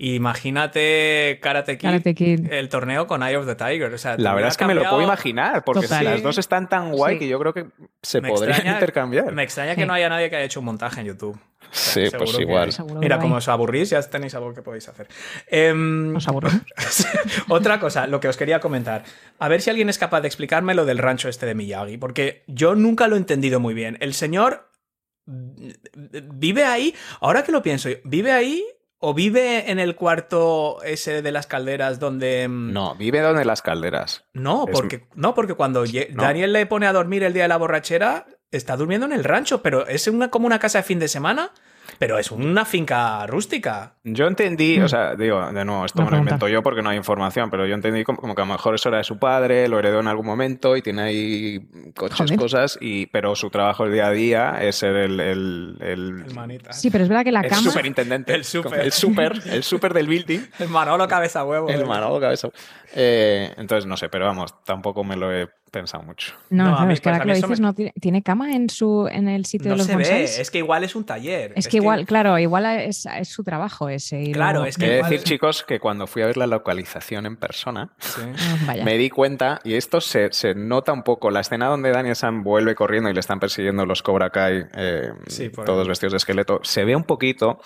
Imagínate 0.00 1.40
Karate 1.42 1.76
Kid, 1.76 1.88
Karate 1.88 2.14
Kid. 2.14 2.52
el 2.52 2.68
torneo 2.68 3.06
con 3.06 3.22
Eye 3.22 3.36
of 3.36 3.46
the 3.46 3.56
Tiger. 3.56 3.92
O 3.92 3.98
sea, 3.98 4.16
La 4.16 4.32
verdad 4.34 4.50
es 4.50 4.56
que 4.56 4.64
me 4.64 4.74
lo 4.74 4.82
puedo 4.82 5.02
imaginar, 5.02 5.64
porque 5.64 5.82
Total. 5.88 6.04
las 6.04 6.22
dos 6.22 6.38
están 6.38 6.68
tan 6.68 6.92
guay 6.92 7.14
Sí. 7.14 7.18
que 7.20 7.28
yo 7.28 7.38
creo 7.40 7.52
que 7.52 7.66
se 8.02 8.20
Me 8.20 8.28
podrían 8.28 8.56
extraña- 8.58 8.74
intercambiar. 8.74 9.32
Me 9.32 9.42
extraña 9.42 9.74
que 9.74 9.80
Sí. 9.82 9.86
no 9.86 9.92
haya 9.94 10.08
nadie 10.08 10.30
que 10.30 10.36
haya 10.36 10.44
hecho 10.44 10.60
un 10.60 10.66
montaje 10.66 11.00
en 11.00 11.06
YouTube. 11.08 11.38
Sí, 11.70 12.06
Seguro 12.06 12.18
pues 12.24 12.36
que 12.36 12.42
igual. 12.42 12.70
que 12.74 12.94
Mira, 12.94 13.18
como 13.18 13.34
os 13.36 13.48
aburrís, 13.48 13.90
ya 13.90 14.00
tenéis 14.02 14.34
algo 14.34 14.54
que 14.54 14.62
podéis 14.62 14.88
hacer. 14.88 15.08
Em, 15.48 16.14
Os 16.16 16.26
aburro. 16.28 16.48
Otra 17.48 17.78
cosa, 17.80 18.06
lo 18.06 18.20
que 18.20 18.28
os 18.28 18.36
quería 18.36 18.60
comentar. 18.60 19.02
A 19.38 19.48
ver 19.48 19.60
si 19.60 19.68
alguien 19.70 19.88
es 19.88 19.98
capaz 19.98 20.20
de 20.22 20.28
explicarme 20.28 20.74
lo 20.74 20.86
del 20.86 20.98
rancho 20.98 21.28
este 21.28 21.44
de 21.44 21.54
Miyagi, 21.54 21.98
porque 21.98 22.44
yo 22.46 22.74
nunca 22.74 23.08
lo 23.08 23.16
he 23.16 23.18
entendido 23.18 23.60
muy 23.60 23.74
bien. 23.74 23.98
El 24.00 24.14
señor 24.14 24.70
mm, 25.26 25.68
vive 26.34 26.64
ahí, 26.64 26.94
ahora 27.20 27.42
que 27.42 27.52
lo 27.52 27.62
pienso, 27.62 27.88
¿vive 28.04 28.32
ahí 28.32 28.64
o 29.00 29.14
vive 29.14 29.70
en 29.70 29.78
el 29.78 29.94
cuarto 29.94 30.82
ese 30.82 31.22
de 31.22 31.32
las 31.32 31.46
calderas 31.46 31.98
donde... 32.00 32.48
mm, 32.48 32.72
No, 32.72 32.94
vive 32.96 33.20
donde 33.20 33.44
las 33.44 33.62
calderas. 33.62 34.24
No, 34.32 34.64
Es- 34.66 34.72
porque, 34.72 35.06
no, 35.14 35.34
porque 35.34 35.54
cuando 35.54 35.84
No. 35.84 36.22
Daniel 36.22 36.52
le 36.52 36.66
pone 36.66 36.86
a 36.86 36.92
dormir 36.92 37.22
el 37.22 37.32
día 37.32 37.42
de 37.44 37.48
la 37.48 37.56
borrachera, 37.58 38.26
está 38.50 38.76
durmiendo 38.76 39.06
en 39.06 39.12
el 39.12 39.24
rancho, 39.24 39.62
pero 39.62 39.86
es 39.86 40.08
una, 40.08 40.30
como 40.30 40.46
una 40.46 40.58
casa 40.58 40.78
de 40.78 40.84
fin 40.84 40.98
de 40.98 41.08
semana, 41.08 41.52
pero 41.98 42.18
es 42.18 42.30
una 42.30 42.64
finca 42.64 43.26
rústica. 43.26 43.94
Yo 44.04 44.26
entendí, 44.26 44.78
Mm. 44.78 44.84
o 44.84 44.88
sea, 44.88 45.14
digo, 45.16 45.44
de 45.52 45.64
nuevo, 45.64 45.84
esto 45.84 46.02
me 46.04 46.10
lo 46.10 46.16
invento 46.18 46.48
yo 46.48 46.62
porque 46.62 46.82
no 46.82 46.90
hay 46.90 46.96
información, 46.96 47.50
pero 47.50 47.66
yo 47.66 47.74
entendí 47.74 48.04
como, 48.04 48.18
como 48.18 48.34
que 48.34 48.42
a 48.42 48.44
lo 48.44 48.52
mejor 48.52 48.74
eso 48.74 48.88
era 48.88 48.98
de 48.98 49.04
su 49.04 49.18
padre, 49.18 49.68
lo 49.68 49.78
heredó 49.78 50.00
en 50.00 50.08
algún 50.08 50.26
momento 50.26 50.76
y 50.76 50.82
tiene 50.82 51.02
ahí 51.02 51.60
coches, 51.96 52.18
Joder. 52.18 52.36
cosas, 52.38 52.78
y, 52.80 53.06
pero 53.06 53.34
su 53.34 53.50
trabajo 53.50 53.84
el 53.84 53.92
día 53.92 54.06
a 54.06 54.10
día 54.12 54.58
es 54.62 54.76
ser 54.76 54.96
el, 54.96 55.20
el, 55.20 55.76
el, 55.80 56.24
El 56.26 56.34
manita. 56.34 56.72
Sí, 56.72 56.90
pero 56.90 57.04
es 57.04 57.08
verdad 57.10 57.24
que 57.24 57.32
la 57.32 57.40
el 57.40 57.48
cama. 57.50 57.62
superintendente. 57.62 58.34
El 58.34 58.44
súper. 58.44 58.80
El 58.80 58.92
super, 58.92 59.32
el 59.50 59.62
super 59.62 59.92
del 59.92 60.06
building. 60.06 60.40
El 60.58 60.68
Manolo 60.68 61.06
cabeza 61.08 61.44
huevo. 61.44 61.68
El 61.68 61.80
eh. 61.82 61.84
Manolo 61.84 62.20
Cabeza. 62.20 62.48
Eh, 62.94 63.52
entonces, 63.58 63.86
no 63.86 63.96
sé, 63.96 64.08
pero 64.08 64.24
vamos, 64.24 64.62
tampoco 64.64 65.04
me 65.04 65.16
lo 65.16 65.32
he 65.32 65.48
pensado 65.68 66.02
mucho. 66.02 66.34
No, 66.50 66.64
No, 66.64 66.70
a 66.70 66.72
claro, 66.72 66.86
mí, 66.88 66.92
es 66.94 67.00
que 67.00 67.08
ahora 67.08 67.20
que 67.22 67.28
lo 67.28 67.34
dices, 67.34 67.60
me- 67.60 67.66
no 67.66 67.74
tiene, 67.74 67.92
¿tiene 68.00 68.22
cama 68.22 68.52
en 68.54 68.68
su 68.70 69.08
en 69.10 69.28
el 69.28 69.44
sitio 69.46 69.68
No 69.68 69.74
de 69.74 69.78
los 69.78 69.86
se 69.86 69.96
ve, 69.96 70.24
es 70.24 70.50
que 70.50 70.58
igual 70.58 70.84
es 70.84 70.94
un 70.96 71.04
taller. 71.04 71.52
Es 71.56 71.68
que 71.68 71.76
igual, 71.78 72.06
claro, 72.06 72.38
igual 72.38 72.66
es, 72.66 73.06
es 73.06 73.28
su 73.28 73.44
trabajo 73.44 73.88
ese. 73.88 74.22
y 74.22 74.32
Claro, 74.32 74.60
luego- 74.60 74.66
es 74.66 74.76
que 74.78 74.86
He 74.86 74.88
de 74.90 74.96
igual- 74.96 75.10
decir, 75.10 75.24
chicos, 75.26 75.64
que 75.64 75.80
cuando 75.80 76.06
fui 76.06 76.22
a 76.22 76.26
ver 76.26 76.36
la 76.36 76.46
localización 76.46 77.26
en 77.26 77.36
persona, 77.36 77.90
Sí. 77.98 78.22
Ah, 78.68 78.74
me 78.84 78.96
di 78.98 79.10
cuenta, 79.10 79.60
y 79.64 79.74
esto 79.74 80.00
se, 80.00 80.32
se 80.32 80.54
nota 80.54 80.92
un 80.92 81.02
poco, 81.02 81.30
la 81.30 81.40
escena 81.40 81.66
donde 81.66 81.90
Daniel 81.90 82.16
San 82.16 82.42
vuelve 82.42 82.74
corriendo 82.74 83.10
y 83.10 83.14
le 83.14 83.20
están 83.20 83.40
persiguiendo 83.40 83.84
los 83.86 84.02
Cobra 84.02 84.30
Kai, 84.30 84.64
eh, 84.74 85.10
Sí, 85.26 85.50
todos 85.50 85.82
ahí. 85.82 85.88
vestidos 85.88 86.12
de 86.12 86.16
esqueleto, 86.18 86.60
se 86.62 86.84
ve 86.84 86.96
un 86.96 87.04
poquito. 87.04 87.60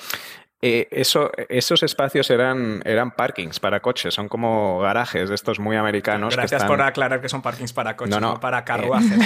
Eh, 0.63 0.87
eso, 0.93 1.31
esos 1.49 1.83
espacios 1.83 2.31
eran, 2.31 2.81
eran 2.85 3.11
parkings 3.11 3.59
para 3.61 3.81
coches, 3.81 4.15
son 4.15 4.29
como 4.29 4.79
garajes 4.79 5.29
de 5.29 5.35
estos 5.35 5.59
muy 5.59 5.77
americanos. 5.77 6.31
que 6.31 6.37
Gracias 6.37 6.63
están- 6.63 6.69
por 6.77 6.81
aclarar 6.83 7.21
que 7.21 7.29
son 7.29 7.43
parkings 7.43 7.73
para 7.73 7.97
coches, 7.97 8.15
No, 8.15 8.21
no, 8.21 8.35
no. 8.35 8.41
para 8.41 8.65
carruajes. 8.65 9.11
¿no? 9.19 9.25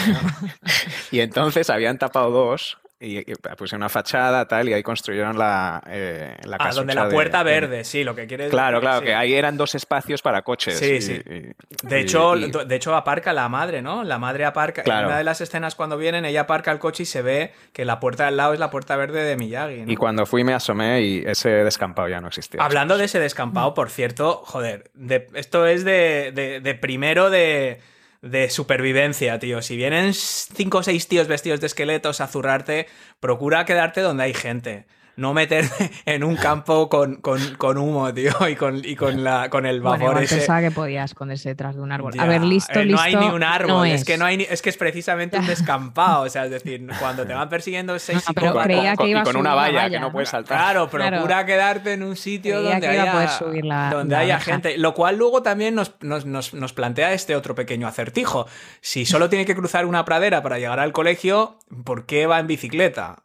Y 1.13 1.21
entonces 1.21 1.69
habían 1.71 1.99
tapado 1.99 2.31
dos 2.31 2.79
y, 2.99 3.19
y 3.19 3.35
pusieron 3.59 3.83
una 3.83 3.89
fachada 3.91 4.47
tal 4.49 4.69
y 4.69 4.73
ahí 4.73 4.83
construyeron 4.83 5.39
la, 5.39 5.83
eh, 5.87 6.35
la 6.45 6.57
Ah, 6.59 6.71
donde 6.73 6.95
la 6.95 7.09
puerta 7.11 7.45
de- 7.45 7.51
verde, 7.51 7.85
sí, 7.85 8.05
lo 8.05 8.15
que 8.15 8.27
quieres 8.27 8.49
Claro, 8.51 8.81
claro, 8.81 9.01
sí. 9.01 9.07
que 9.07 9.15
ahí 9.15 9.35
eran 9.35 9.57
dos 9.59 9.75
espacios 9.75 10.23
para 10.23 10.41
coches. 10.43 10.79
Sí, 10.79 10.93
y- 10.95 11.03
sí. 11.03 11.21
y- 11.25 11.87
De 11.87 12.01
hecho, 12.01 12.35
de 12.37 12.75
hecho 12.75 12.95
aparca 12.97 13.33
la 13.35 13.49
madre, 13.51 13.83
¿no? 13.83 14.03
La 14.03 14.19
madre 14.19 14.45
aparca. 14.47 14.83
Claro. 14.83 15.01
En 15.01 15.07
una 15.09 15.19
de 15.19 15.25
las 15.25 15.41
escenas 15.43 15.75
cuando 15.75 15.99
vienen, 15.99 16.25
ella 16.25 16.43
aparca 16.43 16.73
el 16.73 16.79
coche 16.79 17.03
y 17.03 17.07
se 17.07 17.21
ve 17.23 17.53
que 17.73 17.85
la 17.85 18.01
puerta 18.01 18.25
del 18.27 18.37
lado 18.39 18.55
es 18.55 18.61
la 18.61 18.71
puerta 18.71 18.97
verde 18.97 19.23
de 19.25 19.37
Miyagi. 19.37 19.83
¿no? 19.83 19.93
y 19.93 19.97
cuando 19.97 20.25
fui 20.25 20.43
me 20.45 20.55
asomé 20.55 21.03
y 21.03 21.23
ese 21.27 21.51
descampado 21.51 22.09
ya 22.09 22.21
no 22.21 22.29
existía. 22.29 22.63
Hablando 22.63 22.97
de 22.97 23.05
ese 23.05 23.19
descampado, 23.21 23.75
por 23.75 23.91
cierto, 23.91 24.43
joder, 24.45 24.91
de- 24.95 25.27
esto 25.35 25.67
es 25.67 25.85
de, 25.85 26.33
de- 26.35 26.61
de 26.61 26.75
primero 26.75 27.29
de, 27.31 27.81
de 28.27 28.51
supervivencia, 28.51 29.39
tío. 29.39 29.63
Si 29.63 29.77
vienen 29.77 30.13
cinco 30.15 30.79
o 30.79 30.83
seis 30.83 31.09
tíos 31.09 31.29
vestidos 31.29 31.61
de 31.61 31.67
esqueletos 31.67 32.21
a 32.21 32.27
zurrarte, 32.27 32.87
procura 33.21 33.65
quedarte 33.65 34.01
donde 34.01 34.25
hay 34.25 34.35
gente. 34.35 34.87
No 35.17 35.33
meterte 35.33 35.91
en 36.05 36.23
un 36.25 36.37
campo 36.37 36.89
con, 36.91 37.17
con- 37.17 37.55
con 37.57 37.79
humo, 37.79 38.13
tío, 38.13 38.33
y 38.49 38.55
con, 38.55 38.85
y 38.85 38.95
con, 38.97 39.25
la, 39.25 39.49
con 39.49 39.65
el 39.65 39.81
Bueno, 39.81 39.93
vapor 39.99 40.11
igual 40.11 40.25
ese. 40.25 40.37
pensaba 40.37 40.61
que 40.61 40.71
podía 40.71 41.05
esconderse 41.05 41.49
detrás 41.49 41.75
de 41.75 41.81
un 41.81 41.91
árbol. 41.91 42.13
Ya, 42.15 42.23
A 42.23 42.27
ver, 42.27 42.43
listo, 42.43 42.79
eh, 42.79 42.85
listo. 42.85 42.97
No 42.97 43.03
hay 43.03 43.17
ni 43.17 43.27
un 43.35 43.43
árbol, 43.43 43.69
no 43.69 43.85
es. 43.87 44.03
es. 44.03 44.05
que 44.07 44.19
no 44.19 44.27
hay 44.27 44.37
ni- 44.37 44.45
es 44.49 44.61
que 44.61 44.69
es 44.69 44.77
precisamente 44.77 45.39
un 45.39 45.47
descampado. 45.47 46.25
O 46.25 46.29
sea, 46.29 46.45
es 46.45 46.51
decir, 46.51 46.87
cuando 47.01 47.27
te 47.27 47.33
van 47.33 47.49
persiguiendo 47.49 47.99
seis 47.99 48.23
No, 48.29 48.35
pero 48.35 48.55
creía 48.63 48.95
con, 48.95 49.07
y 49.07 49.11
iba 49.13 49.23
con 49.23 49.37
una 49.37 49.51
la 49.51 49.55
valla, 49.57 49.79
valla, 49.85 49.91
que 49.91 50.01
no 50.01 50.13
puedes 50.13 50.29
saltar. 50.29 50.59
Claro, 50.59 50.89
Claro. 50.91 51.17
procura 51.17 51.47
quedarte 51.47 51.95
en 51.95 52.03
un 52.03 52.15
sitio 52.17 52.57
Creía 52.57 52.71
donde 52.73 52.87
que 52.89 52.93
iba 52.95 53.03
a 53.03 53.05
haya, 53.05 53.13
poder 53.13 53.29
subir 53.31 53.65
la- 53.65 53.91
donde 53.91 54.15
la 54.15 54.21
haya 54.21 54.39
gente. 54.39 54.77
Lo 54.77 54.93
cual 54.93 55.17
luego 55.17 55.43
también 55.43 55.75
nos, 55.75 55.95
nos- 56.03 56.27
nos- 56.27 56.53
nos 56.53 56.73
plantea 56.75 57.15
este 57.15 57.35
otro 57.37 57.55
pequeño 57.55 57.87
acertijo. 57.89 58.47
Si 58.83 59.07
solo 59.07 59.31
tiene 59.31 59.47
que 59.47 59.55
cruzar 59.57 59.87
una 59.87 60.05
pradera 60.05 60.43
para 60.43 60.59
llegar 60.59 60.79
al 60.79 60.93
colegio, 60.93 61.59
¿por 61.85 62.05
qué 62.05 62.27
va 62.27 62.39
en 62.39 62.47
bicicleta? 62.49 63.23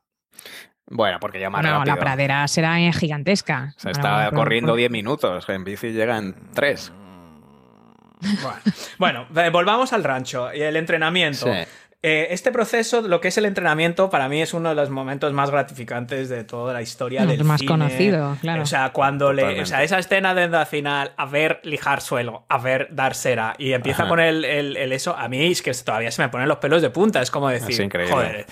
Bueno, 0.92 1.20
porque 1.20 1.40
ya 1.40 1.50
más 1.50 1.64
No, 1.64 1.80
rápido. 1.80 1.96
la 1.96 2.00
pradera 2.02 2.48
será 2.48 2.76
gigantesca. 2.92 3.74
O 3.78 3.80
sea, 3.80 3.92
No, 3.94 3.98
está 3.98 4.32
corriendo 4.36 4.74
por- 4.74 4.78
10 4.80 4.92
minutos, 4.92 5.48
en 5.50 5.64
bici 5.64 5.92
llegan 5.94 6.36
3. 6.54 6.92
Bueno, 8.20 8.60
bueno, 8.98 9.28
eh, 9.42 9.50
volvamos 9.50 9.94
al 9.94 10.04
rancho 10.04 10.54
y 10.54 10.62
el 10.62 10.76
entrenamiento. 10.76 11.46
Sí. 11.52 11.60
eh, 12.04 12.30
este 12.34 12.52
proceso, 12.52 13.02
lo 13.02 13.22
que 13.22 13.28
es 13.28 13.38
el 13.38 13.46
entrenamiento, 13.46 14.10
para 14.10 14.28
mí 14.28 14.42
es 14.42 14.56
uno 14.56 14.70
de 14.70 14.76
los 14.76 14.90
momentos 14.90 15.34
más 15.34 15.52
gratificantes 15.52 16.30
de 16.30 16.44
toda 16.44 16.74
la 16.74 16.82
historia 16.82 17.22
El 17.22 17.28
del 17.28 17.44
más 17.44 17.60
cine. 17.60 17.70
conocido, 17.72 18.38
claro. 18.42 18.64
O 18.64 18.66
sea, 18.66 18.90
cuando 18.92 19.32
le, 19.34 19.62
o 19.62 19.66
sea, 19.68 19.84
esa 19.84 20.00
escena 20.00 20.34
de 20.34 20.46
al 20.58 20.66
final, 20.66 21.12
a 21.16 21.26
ver 21.28 21.62
lijar 21.64 22.02
suelo, 22.02 22.44
a 22.50 22.58
ver 22.58 22.88
dar 22.92 23.14
cera, 23.14 23.54
y 23.60 23.74
empieza 23.74 24.02
Ajá. 24.04 24.10
con 24.10 24.20
el, 24.20 24.46
el- 24.46 24.78
el 24.78 24.92
eso, 24.94 25.16
a 25.16 25.28
mí 25.28 25.46
es 25.52 25.62
que 25.62 25.72
todavía 25.76 26.10
se 26.12 26.24
me 26.24 26.30
ponen 26.30 26.48
los 26.48 26.58
pelos 26.58 26.82
de 26.82 26.90
punta, 26.90 27.22
es 27.22 27.30
como 27.30 27.50
decir, 27.50 27.70
Es 27.70 27.80
increíble. 27.80 28.12
joder. 28.16 28.46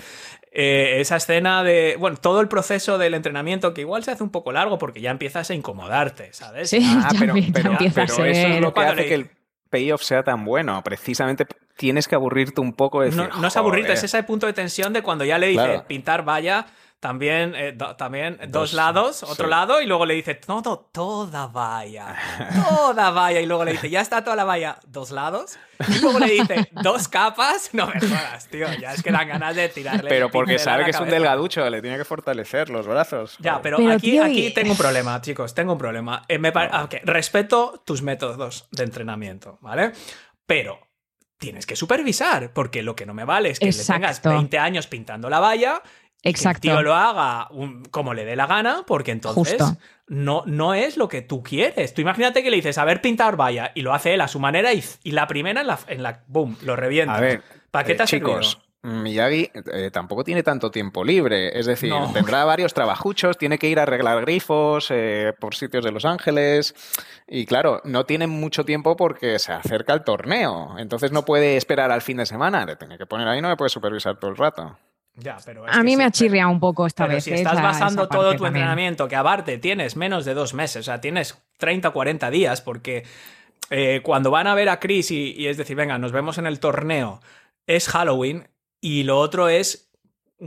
Eh, 0.52 1.00
esa 1.00 1.16
escena 1.16 1.62
de, 1.62 1.96
bueno, 1.98 2.16
todo 2.16 2.40
el 2.40 2.48
proceso 2.48 2.98
del 2.98 3.14
entrenamiento 3.14 3.72
que 3.72 3.82
igual 3.82 4.02
se 4.04 4.10
hace 4.10 4.22
un 4.22 4.30
poco 4.30 4.50
largo 4.52 4.78
porque 4.78 5.00
ya 5.00 5.10
empiezas 5.10 5.48
a 5.50 5.54
incomodarte, 5.54 6.32
¿sabes? 6.32 6.70
Sí, 6.70 6.78
Ah, 6.84 7.08
ya, 7.12 7.18
pero, 7.20 7.36
empieza- 7.36 7.46
ya 7.48 7.52
pero- 7.62 7.70
empieza 7.72 8.02
a 8.02 8.06
pero 8.06 8.14
eso 8.14 8.24
es 8.24 8.36
ser- 8.36 8.60
lo 8.60 8.74
que 8.74 8.80
hace 8.80 9.06
que 9.06 9.14
el 9.14 9.30
payoff 9.70 10.02
sea 10.02 10.22
tan 10.24 10.44
bueno. 10.44 10.82
Precisamente 10.82 11.46
tienes 11.76 12.08
que 12.08 12.16
aburrirte 12.16 12.60
un 12.60 12.72
poco. 12.72 13.02
de 13.02 13.10
No, 13.12 13.24
decir, 13.26 13.40
no 13.40 13.46
es 13.48 13.56
aburrirte, 13.56 13.92
es 13.92 14.02
ese 14.02 14.22
punto 14.24 14.46
de 14.46 14.52
tensión 14.52 14.92
de 14.92 15.02
cuando 15.02 15.24
ya 15.24 15.38
le 15.38 15.46
dice 15.46 15.62
Claro. 15.64 15.84
pintar 15.86 16.24
valla, 16.24 16.66
también, 17.00 17.54
eh, 17.56 17.72
do- 17.72 17.96
también 17.96 18.36
dos, 18.48 18.50
Dos, 18.52 18.72
lados, 18.74 19.22
otro 19.22 19.46
lado, 19.48 19.80
y 19.80 19.86
luego 19.86 20.04
le 20.04 20.12
dice, 20.14 20.38
no, 20.46 20.60
no, 20.60 20.78
toda 20.92 21.46
valla, 21.46 22.14
toda 22.68 23.10
valla, 23.10 23.40
y 23.40 23.46
luego 23.46 23.64
le 23.64 23.72
dice, 23.72 23.88
ya 23.88 24.02
está 24.02 24.22
toda 24.22 24.36
la 24.36 24.44
valla, 24.44 24.78
dos 24.86 25.10
lados, 25.10 25.58
y 25.88 25.98
luego 26.00 26.18
le 26.18 26.26
dice, 26.26 26.68
dos 26.72 27.08
capas, 27.08 27.70
no 27.72 27.86
me 27.86 27.98
jodas, 28.00 28.46
tío, 28.48 28.66
ya 28.74 28.92
es 28.92 29.02
que 29.02 29.10
dan 29.10 29.28
ganas 29.28 29.56
de 29.56 29.70
tirarle. 29.70 30.10
Pero 30.10 30.30
porque 30.30 30.58
sabe 30.58 30.84
que 30.84 30.90
es 30.90 31.00
un 31.00 31.08
delgaducho, 31.08 31.68
le 31.70 31.80
tiene 31.80 31.96
que 31.96 32.04
fortalecer 32.04 32.68
los 32.68 32.86
brazos. 32.86 33.36
Ya, 33.40 33.62
pero, 33.62 33.78
Pero, 33.78 33.92
aquí, 33.92 34.10
tío, 34.10 34.24
aquí 34.24 34.46
y- 34.48 34.52
tengo 34.54 34.72
un 34.72 34.78
problema, 34.78 35.20
chicos, 35.22 35.54
tengo 35.54 35.72
un 35.72 35.78
problema. 35.78 36.22
Eh, 36.28 36.38
me 36.38 36.52
pare- 36.52 36.70
ah, 36.72 36.86
Respeto 37.04 37.82
tus 37.86 38.02
métodos 38.02 38.68
de 38.72 38.84
entrenamiento, 38.84 39.56
¿vale? 39.62 39.92
Pero 40.46 40.78
tienes 41.38 41.64
que 41.64 41.76
supervisar, 41.76 42.52
porque 42.52 42.82
lo 42.82 42.94
que 42.94 43.06
no 43.06 43.14
me 43.14 43.24
vale 43.24 43.48
es 43.50 43.58
que 43.58 43.66
le 43.66 43.72
tengas 43.72 44.18
Exacto. 44.18 44.28
20 44.30 44.58
años 44.58 44.86
pintando 44.86 45.30
la 45.30 45.40
valla 45.40 45.82
Exacto. 46.22 46.60
que 46.62 46.68
el 46.68 46.74
tío 46.76 46.82
lo 46.82 46.94
haga 46.94 47.48
un- 47.50 47.84
como 47.86 48.12
le 48.14 48.24
dé 48.24 48.36
la 48.36 48.46
gana, 48.46 48.84
porque 48.86 49.10
entonces 49.12 49.56
Justo. 49.58 49.78
no, 50.08 50.42
no 50.46 50.74
es 50.74 50.96
lo 50.96 51.08
que 51.08 51.22
tú 51.22 51.42
quieres. 51.42 51.94
Tú 51.94 52.00
imagínate 52.02 52.42
que 52.42 52.50
le 52.50 52.56
dices, 52.56 52.76
a 52.78 52.84
ver, 52.84 53.00
pintar 53.00 53.36
valla, 53.36 53.72
y 53.74 53.82
lo 53.82 53.94
hace 53.94 54.14
él 54.14 54.20
a 54.20 54.28
su 54.28 54.38
manera, 54.40 54.72
y, 54.74 54.84
y 55.02 55.12
la 55.12 55.26
primera 55.26 55.60
en 55.62 55.66
la, 55.66 55.78
en 55.86 56.02
la 56.02 56.22
boom, 56.26 56.56
lo 56.62 56.76
revienta. 56.76 57.14
A 57.16 57.20
ver, 57.20 57.42
¿Para 57.70 57.84
qué 57.86 57.92
eh, 57.92 57.94
te 57.96 58.02
ha 58.02 58.06
chicos, 58.06 58.50
servido? 58.52 58.70
Miyagi 58.82 59.50
eh, 59.74 59.90
tampoco 59.92 60.24
tiene 60.24 60.42
tanto 60.42 60.70
tiempo 60.70 61.04
libre. 61.04 61.58
Es 61.58 61.66
decir, 61.66 61.90
No. 61.90 62.10
tendrá 62.14 62.44
varios 62.46 62.72
trabajuchos, 62.72 63.36
tiene 63.36 63.58
que 63.58 63.68
ir 63.68 63.78
a 63.78 63.82
arreglar 63.82 64.22
grifos 64.22 64.86
eh, 64.90 65.34
por 65.38 65.54
sitios 65.54 65.84
de 65.84 65.92
Los 65.92 66.06
Ángeles. 66.06 66.74
Y 67.28 67.44
claro, 67.44 67.82
no 67.84 68.06
tiene 68.06 68.26
mucho 68.26 68.64
tiempo 68.64 68.96
porque 68.96 69.38
se 69.38 69.52
acerca 69.52 69.92
el 69.92 70.02
torneo. 70.02 70.76
Entonces 70.78 71.12
no 71.12 71.26
puede 71.26 71.58
esperar 71.58 71.90
al 71.92 72.00
fin 72.00 72.16
de 72.16 72.24
semana. 72.26 72.64
Le 72.64 72.76
tiene 72.76 72.96
que 72.96 73.04
poner 73.04 73.28
ahí, 73.28 73.42
no 73.42 73.48
me 73.50 73.56
puede 73.58 73.68
supervisar 73.68 74.18
todo 74.18 74.30
el 74.30 74.38
rato. 74.38 74.78
Ya, 75.16 75.36
pero 75.44 75.66
es 75.66 75.76
A 75.76 75.82
mí 75.82 75.90
sí, 75.92 75.96
me 75.96 76.04
ha 76.04 76.06
pero- 76.06 76.12
chirriado 76.18 76.50
un 76.50 76.60
poco 76.60 76.86
esta 76.86 77.04
Pero 77.04 77.16
vez. 77.16 77.24
si 77.24 77.30
eh, 77.32 77.34
estás 77.34 77.54
esa- 77.54 77.62
basando 77.62 78.02
esa 78.04 78.10
todo 78.10 78.30
tu 78.32 78.42
también. 78.44 78.56
entrenamiento, 78.56 79.08
que 79.08 79.16
aparte 79.16 79.58
tienes 79.58 79.96
menos 79.96 80.24
de 80.24 80.34
dos 80.34 80.54
meses, 80.54 80.76
o 80.80 80.82
sea, 80.84 81.00
tienes 81.00 81.42
30 81.58 81.88
o 81.88 81.92
40 81.92 82.30
días, 82.30 82.60
porque 82.62 83.04
eh, 83.70 84.00
cuando 84.02 84.30
van 84.30 84.46
a 84.46 84.54
ver 84.54 84.68
a 84.68 84.80
Chris 84.80 85.10
y, 85.10 85.32
y 85.36 85.46
es 85.48 85.56
decir, 85.56 85.76
venga, 85.76 85.98
nos 85.98 86.12
vemos 86.12 86.38
en 86.38 86.46
el 86.46 86.58
torneo, 86.60 87.20
es 87.66 87.88
Halloween 87.88 88.48
y 88.80 89.02
lo 89.02 89.18
otro 89.18 89.48
es 89.48 89.92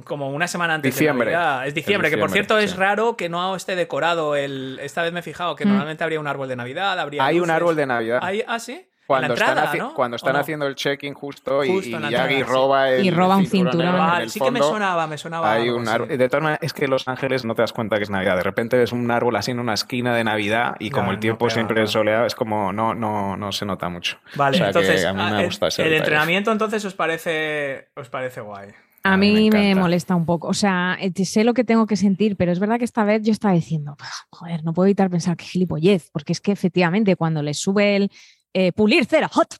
como 0.05 0.29
una 0.31 0.47
semana 0.47 0.73
antes 0.73 0.95
Diciembre. 0.95 1.29
de 1.29 1.35
Navidad. 1.37 1.67
Es 1.67 1.75
diciembre, 1.75 2.09
que 2.09 2.17
por 2.17 2.29
diciembre, 2.29 2.55
cierto 2.57 2.57
es 2.73 2.75
raro 2.77 3.15
que 3.15 3.29
no 3.29 3.55
esté 3.55 3.75
decorado 3.75 4.35
el... 4.35 4.79
Esta 4.81 5.03
vez 5.03 5.13
me 5.13 5.19
he 5.19 5.23
fijado 5.23 5.55
que 5.55 5.65
Mm. 5.65 5.69
normalmente 5.69 6.03
habría 6.03 6.19
un 6.19 6.25
árbol 6.25 6.47
de 6.49 6.55
Navidad, 6.55 6.99
habría 6.99 7.23
Hay 7.23 7.39
un 7.39 7.51
árbol 7.51 7.75
de 7.75 7.85
Navidad. 7.85 8.19
Hay- 8.23 8.43
ah, 8.47 8.57
sí. 8.57 8.87
Cuando, 9.05 9.33
en 9.33 9.39
la 9.39 9.45
entrada, 9.45 9.63
están, 9.65 9.75
haci- 9.75 9.83
¿no? 9.89 9.93
cuando 9.93 10.15
¿O 10.15 10.17
están 10.17 10.33
no? 10.33 10.39
haciendo 10.39 10.65
el 10.65 10.75
check-in 10.75 11.13
justo, 11.13 11.63
y- 11.63 11.67
Justo 11.69 11.97
y, 11.99 12.03
sí. 12.37 12.43
roba 12.43 12.89
el 12.89 13.05
Y 13.05 13.11
roba 13.11 13.35
un 13.37 13.45
cinturón. 13.45 13.81
en 13.87 13.97
Vale, 13.97 14.23
el 14.23 14.29
sí 14.29 14.39
que 14.39 14.49
me 14.51 14.59
sonaba, 14.61 15.07
me 15.07 15.17
sonaba. 15.17 15.51
Hay 15.53 15.69
un. 15.69 15.83
De 15.83 16.29
todas 16.29 16.41
maneras, 16.43 16.59
es 16.63 16.73
que 16.73 16.87
Los 16.87 17.07
Ángeles 17.07 17.43
no 17.43 17.53
te 17.53 17.61
das 17.63 17.73
cuenta 17.73 17.97
que 17.97 18.03
es 18.03 18.09
Navidad. 18.09 18.37
De 18.37 18.43
repente 18.43 18.77
ves 18.77 18.91
un 18.93 19.11
árbol 19.11 19.35
así 19.35 19.51
en 19.51 19.59
una 19.59 19.73
esquina 19.73 20.15
de 20.15 20.23
Navidad 20.23 20.75
y 20.79 20.89
como 20.89 21.11
el 21.11 21.17
no 21.17 21.19
tiempo 21.19 21.45
pega, 21.45 21.53
siempre 21.53 21.83
es 21.83 21.91
soleado, 21.91 22.25
es 22.25 22.33
como 22.35 22.71
no, 22.71 22.93
no, 22.95 23.35
no 23.35 23.51
se 23.51 23.65
nota 23.65 23.89
mucho. 23.89 24.17
Vale, 24.35 24.55
O 24.55 24.57
sea 24.57 24.71
que 24.71 24.79
entonces 24.79 25.05
a 25.05 25.13
mí 25.13 25.21
me 25.21 25.23
ah, 25.35 25.39
el- 25.41 25.45
gustado 25.47 25.67
ese 25.67 25.81
el, 25.83 25.89
detalle. 25.89 26.03
entrenamiento 26.05 26.51
entonces 26.53 26.85
os 26.85 26.93
parece 26.93 27.89
os 27.95 28.09
parece 28.09 28.41
guay. 28.41 28.69
A 29.05 29.13
A 29.13 29.17
mí 29.17 29.49
me 29.51 29.75
molesta 29.75 30.15
un 30.15 30.25
poco. 30.25 30.47
O 30.47 30.53
sea, 30.53 30.97
eh, 31.01 31.11
sé 31.25 31.43
lo 31.43 31.53
que 31.53 31.65
tengo 31.65 31.85
que 31.87 31.97
sentir, 31.97 32.37
pero 32.37 32.53
es 32.53 32.59
verdad 32.59 32.77
que 32.79 32.85
esta 32.85 33.03
vez 33.03 33.21
yo 33.21 33.33
estaba 33.33 33.53
diciendo, 33.53 33.97
joder, 34.29 34.63
no 34.63 34.71
puedo 34.73 34.87
evitar 34.87 35.09
pensar 35.09 35.35
que 35.35 35.43
gilipollez, 35.43 36.09
porque 36.11 36.31
es 36.31 36.39
que 36.39 36.53
efectivamente 36.53 37.17
cuando 37.17 37.41
le 37.43 37.53
sube 37.53 37.97
el 37.97 38.11
eh, 38.53 38.71
pulir 38.71 39.05
cera, 39.05 39.27
hot, 39.29 39.55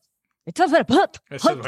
esto 0.45 0.65
es 0.65 0.71
cera, 0.71 0.85
hot, 0.89 1.19
es 1.29 1.41
hot, 1.41 1.63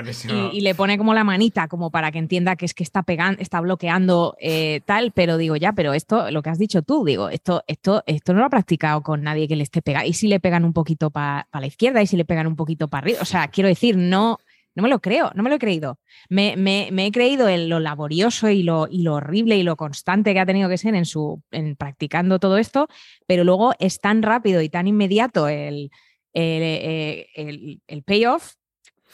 y, 0.51 0.57
y 0.57 0.61
le 0.61 0.75
pone 0.75 0.97
como 0.97 1.13
la 1.13 1.23
manita 1.23 1.67
como 1.69 1.91
para 1.91 2.11
que 2.11 2.19
entienda 2.19 2.55
que 2.57 2.65
es 2.65 2.73
que 2.73 2.83
está 2.83 3.03
pegando, 3.03 3.41
está 3.41 3.61
bloqueando 3.61 4.35
eh, 4.39 4.81
tal, 4.85 5.11
pero 5.13 5.37
digo 5.37 5.55
ya, 5.55 5.71
pero 5.73 5.93
esto, 5.93 6.29
lo 6.31 6.41
que 6.41 6.49
has 6.49 6.59
dicho 6.59 6.81
tú, 6.81 7.05
digo, 7.05 7.29
esto, 7.29 7.63
esto, 7.67 8.03
esto 8.05 8.33
no 8.33 8.39
lo 8.41 8.45
ha 8.47 8.49
practicado 8.49 9.01
con 9.01 9.23
nadie 9.23 9.47
que 9.47 9.55
le 9.55 9.63
esté 9.63 9.81
pegando. 9.81 10.09
Y 10.09 10.13
si 10.13 10.27
le 10.27 10.39
pegan 10.41 10.65
un 10.65 10.73
poquito 10.73 11.09
para 11.09 11.47
la 11.53 11.65
izquierda 11.67 12.01
y 12.01 12.07
si 12.07 12.17
le 12.17 12.25
pegan 12.25 12.47
un 12.47 12.55
poquito 12.57 12.87
para 12.89 13.05
arriba. 13.05 13.19
O 13.21 13.25
sea, 13.25 13.47
quiero 13.47 13.69
decir, 13.69 13.95
no, 13.95 14.39
no 14.75 14.83
me 14.83 14.89
lo 14.89 14.99
creo, 14.99 15.31
no 15.35 15.41
me 15.41 15.49
lo 15.49 15.55
he 15.55 15.59
creído. 15.59 15.99
Me, 16.27 16.57
me- 16.57 16.89
me 16.91 17.05
he 17.05 17.11
creído 17.13 17.47
en 17.47 17.69
lo 17.69 17.79
laborioso 17.79 18.49
y 18.49 18.61
lo, 18.61 18.89
y 18.91 19.03
lo 19.03 19.13
horrible 19.13 19.55
y 19.55 19.63
lo 19.63 19.77
constante 19.77 20.33
que 20.33 20.41
ha 20.41 20.45
tenido 20.45 20.67
que 20.67 20.77
ser 20.77 20.95
en 20.95 21.05
su 21.05 21.41
en 21.51 21.77
practicando 21.77 22.39
todo 22.39 22.57
esto, 22.57 22.89
pero 23.25 23.45
luego 23.45 23.73
es 23.79 24.01
tan 24.01 24.21
rápido 24.21 24.61
y 24.61 24.67
tan 24.67 24.85
inmediato 24.87 25.47
el, 25.47 25.91
el, 26.35 26.63
eh, 26.63 27.29
el- 27.35 27.81
el 27.87 28.03
payoff 28.03 28.53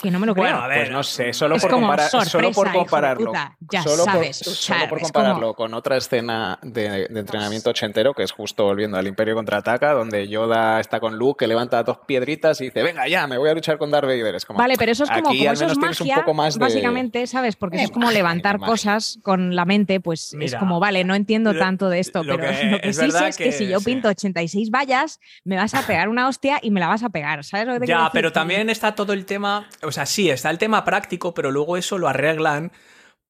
que 0.02 0.12
no 0.12 0.20
me 0.20 0.26
lo 0.28 0.34
creo. 0.34 0.46
Bueno, 0.46 0.62
a 0.64 0.68
ver, 0.68 0.78
Pues 0.80 0.92
no 0.92 1.04
sé, 1.04 1.34
solo 1.34 1.56
Es 1.56 1.62
por, 1.62 1.72
como 1.72 1.88
comparar- 1.88 2.10
solo 2.26 2.52
por 2.52 2.72
compararlo. 2.72 3.28
puta, 3.28 3.56
ya 3.60 3.84
solo 3.84 4.04
sabes, 4.04 4.42
por, 4.44 4.54
solo 4.54 4.90
por 4.90 5.02
compararlo 5.02 5.40
como- 5.42 5.54
con 5.56 5.74
otra 5.74 5.98
escena 5.98 6.58
de, 6.62 7.08
de 7.08 7.20
entrenamiento 7.20 7.70
ochentero, 7.70 8.14
que 8.14 8.24
es 8.24 8.32
justo 8.32 8.64
volviendo 8.66 8.98
al 8.98 9.08
Imperio 9.08 9.36
Contraataca, 9.36 9.94
donde 9.94 10.28
Yoda 10.28 10.80
está 10.80 11.00
con 11.00 11.16
Luke, 11.18 11.40
que 11.44 11.48
levanta 11.48 11.84
dos 11.84 12.00
piedritas 12.08 12.60
y 12.62 12.66
dice, 12.66 12.82
venga 12.84 13.08
ya, 13.08 13.28
me 13.28 13.38
voy 13.38 13.50
a 13.50 13.54
luchar 13.54 13.78
con 13.78 13.92
Darth 13.92 14.06
Vader. 14.06 14.36
Es 14.36 14.46
como, 14.46 14.58
Vale, 14.60 14.76
pero 14.78 14.92
eso 14.92 15.04
es 15.04 15.10
como, 15.10 15.30
aquí 15.30 15.38
como 15.40 15.50
al 15.50 15.54
eso 15.56 15.64
es 15.66 15.70
menos 15.78 15.78
tienes 15.80 16.02
un 16.02 16.08
magia, 16.08 16.16
poco 16.24 16.34
más 16.34 16.54
de- 16.56 16.60
básicamente, 16.66 17.28
¿sabes? 17.28 17.56
Porque 17.56 17.78
eso 17.78 17.86
es 17.86 17.92
como 17.92 18.06
magia, 18.08 18.20
levantar 18.20 18.60
magia. 18.60 18.72
cosas 18.72 19.20
con 19.24 19.56
la 19.56 19.66
mente, 19.66 20.00
pues 20.00 20.36
es 20.40 20.56
como, 20.56 20.80
vale, 20.80 21.04
no 21.04 21.16
entiendo 21.16 21.54
lo- 21.54 21.60
tanto 21.60 21.90
de 21.90 22.00
esto, 22.00 22.24
lo 22.24 22.38
pero 22.38 22.50
que 22.52 22.66
lo 22.72 22.80
que 22.82 22.90
es 22.90 22.98
sí 22.98 23.12
sé 23.12 23.28
es 23.28 23.38
que, 23.38 23.44
que 23.46 23.52
si 23.52 23.68
yo 23.68 23.80
pinto 23.82 24.08
86 24.10 24.70
vallas, 24.72 25.20
me 25.44 25.56
vas 25.58 25.74
a 25.76 25.86
pegar 25.86 26.10
una 26.10 26.28
hostia 26.28 26.60
y 26.62 26.72
me 26.72 26.80
la 26.80 26.88
vas 26.88 27.04
a 27.04 27.10
pegar, 27.10 27.44
¿sabes 27.44 27.68
lo 27.68 27.74
que 27.74 27.80
te 27.82 27.86
quiero 27.86 28.00
Ya, 28.00 28.04
decir? 28.06 28.12
pero 28.14 28.32
también 28.32 28.70
está 28.70 28.96
todo 28.96 29.14
el 29.14 29.26
tema, 29.26 29.68
o 29.92 29.94
sea, 29.94 30.06
sí, 30.06 30.30
está 30.30 30.50
el 30.50 30.58
tema 30.58 30.84
práctico, 30.84 31.34
pero 31.34 31.52
luego 31.52 31.78
eso 31.78 31.98
lo 31.98 32.08
arreglan 32.08 32.72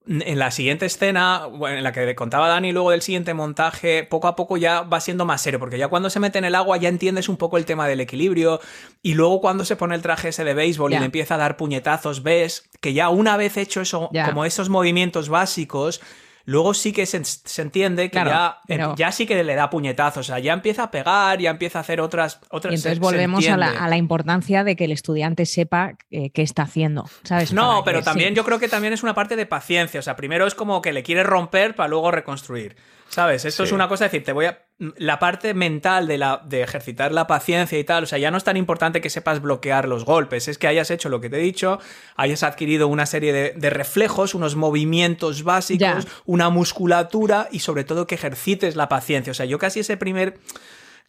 en 0.08 0.40
la 0.40 0.50
siguiente 0.50 0.88
escena, 0.88 1.46
bueno, 1.46 1.78
en 1.78 1.84
la 1.84 1.92
que 1.92 2.16
contaba 2.16 2.48
Dani, 2.48 2.72
luego 2.72 2.90
del 2.90 3.04
siguiente 3.04 3.36
montaje, 3.36 4.04
poco 4.04 4.28
a 4.28 4.36
poco 4.36 4.58
ya 4.58 4.82
va 4.82 5.00
siendo 5.00 5.26
más 5.26 5.42
serio, 5.42 5.60
porque 5.60 5.78
ya 5.78 5.90
cuando 5.90 6.10
se 6.10 6.20
mete 6.20 6.40
en 6.40 6.46
el 6.46 6.56
agua 6.56 6.78
ya 6.78 6.90
entiendes 6.90 7.30
un 7.30 7.38
poco 7.38 7.58
el 7.58 7.66
tema 7.66 7.88
del 7.88 8.00
equilibrio, 8.00 8.60
y 9.04 9.14
luego 9.14 9.42
cuando 9.42 9.64
se 9.64 9.76
pone 9.76 9.94
el 9.94 10.02
traje 10.02 10.30
ese 10.30 10.44
de 10.44 10.56
béisbol 10.56 10.94
y 10.94 11.00
le 11.00 11.06
empieza 11.06 11.36
a 11.36 11.38
dar 11.38 11.56
puñetazos, 11.56 12.24
ves 12.24 12.70
que 12.80 12.94
ya 12.94 13.10
una 13.10 13.38
vez 13.38 13.58
hecho 13.58 13.82
eso, 13.82 14.10
como 14.26 14.46
esos 14.46 14.70
movimientos 14.70 15.30
básicos, 15.30 16.02
luego 16.46 16.74
sí 16.74 16.92
que 16.94 17.06
se, 17.06 17.24
se 17.24 17.62
entiende 17.62 18.04
que 18.06 18.12
Claro, 18.12 18.30
ya, 18.30 18.58
pero- 18.68 18.96
ya 18.96 19.12
sí 19.12 19.26
que 19.26 19.44
le 19.44 19.56
da 19.56 19.70
puñetazos, 19.70 20.28
o 20.30 20.34
sea, 20.34 20.40
ya 20.40 20.54
empieza 20.54 20.84
a 20.84 20.92
pegar, 20.92 21.40
ya 21.40 21.50
empieza 21.52 21.80
a 21.80 21.82
hacer 21.82 22.02
otras... 22.02 22.40
otras 22.50 22.74
Y 22.74 22.76
entonces 22.76 22.94
se 22.98 23.00
volvemos 23.00 23.48
a 23.48 23.58
la, 23.58 23.70
a 23.72 23.88
la 23.88 23.98
importancia 23.98 24.64
de 24.64 24.76
que 24.76 24.86
el 24.86 24.92
estudiante 24.92 25.46
sepa 25.46 25.94
eh, 26.10 26.30
qué 26.32 26.42
está 26.42 26.64
haciendo, 26.64 27.06
¿sabes? 27.24 27.54
No, 27.54 27.84
pero 27.84 28.02
también 28.02 28.30
sí. 28.30 28.36
yo 28.36 28.46
creo 28.46 28.60
que 28.60 28.68
también 28.68 28.94
es 28.94 29.04
una 29.04 29.14
parte 29.14 29.36
de 29.36 29.46
paciencia. 29.46 30.00
O 30.00 30.04
sea, 30.04 30.16
primero 30.16 30.48
es 30.48 30.56
como 30.56 30.82
que 30.82 30.94
le 30.94 31.04
quieres 31.04 31.26
romper 31.26 31.76
para 31.76 31.90
luego 31.90 32.12
reconstruir. 32.12 32.76
¿Sabes? 33.12 33.44
Esto 33.44 33.64
es 33.64 33.74
una 33.74 33.90
cosa 33.90 34.06
de 34.06 34.10
decir, 34.10 34.24
te 34.24 34.32
voy 34.32 34.46
a. 34.46 34.66
La 34.98 35.20
parte 35.20 35.54
mental 35.54 36.08
de, 36.08 36.18
la, 36.18 36.42
de 36.44 36.64
ejercitar 36.64 37.12
la 37.12 37.28
paciencia 37.28 37.78
y 37.78 37.84
tal. 37.84 38.06
O 38.06 38.08
sea, 38.08 38.18
ya 38.18 38.32
no 38.32 38.38
es 38.38 38.44
tan 38.44 38.58
importante 38.58 39.00
que 39.00 39.12
sepas 39.12 39.42
bloquear 39.42 39.88
los 39.88 40.06
golpes. 40.06 40.48
Es 40.48 40.58
que 40.58 40.66
hayas 40.68 40.90
hecho 40.90 41.10
lo 41.10 41.22
que 41.22 41.30
te 41.30 41.38
he 41.38 41.42
dicho, 41.42 41.78
hayas 42.16 42.42
adquirido 42.42 42.88
una 42.88 43.06
serie 43.06 43.32
de, 43.32 43.54
de 43.56 43.70
reflejos, 43.70 44.34
unos 44.34 44.56
movimientos 44.56 45.44
básicos, 45.44 46.06
Ya. 46.06 46.12
una 46.26 46.50
musculatura 46.50 47.48
y 47.52 47.60
sobre 47.60 47.84
todo 47.84 48.08
que 48.08 48.16
ejercites 48.16 48.76
la 48.76 48.90
paciencia. 48.90 49.32
O 49.32 49.34
sea, 49.36 49.46
yo 49.46 49.60
casi 49.60 49.82
ese 49.82 49.98
primer. 49.98 50.40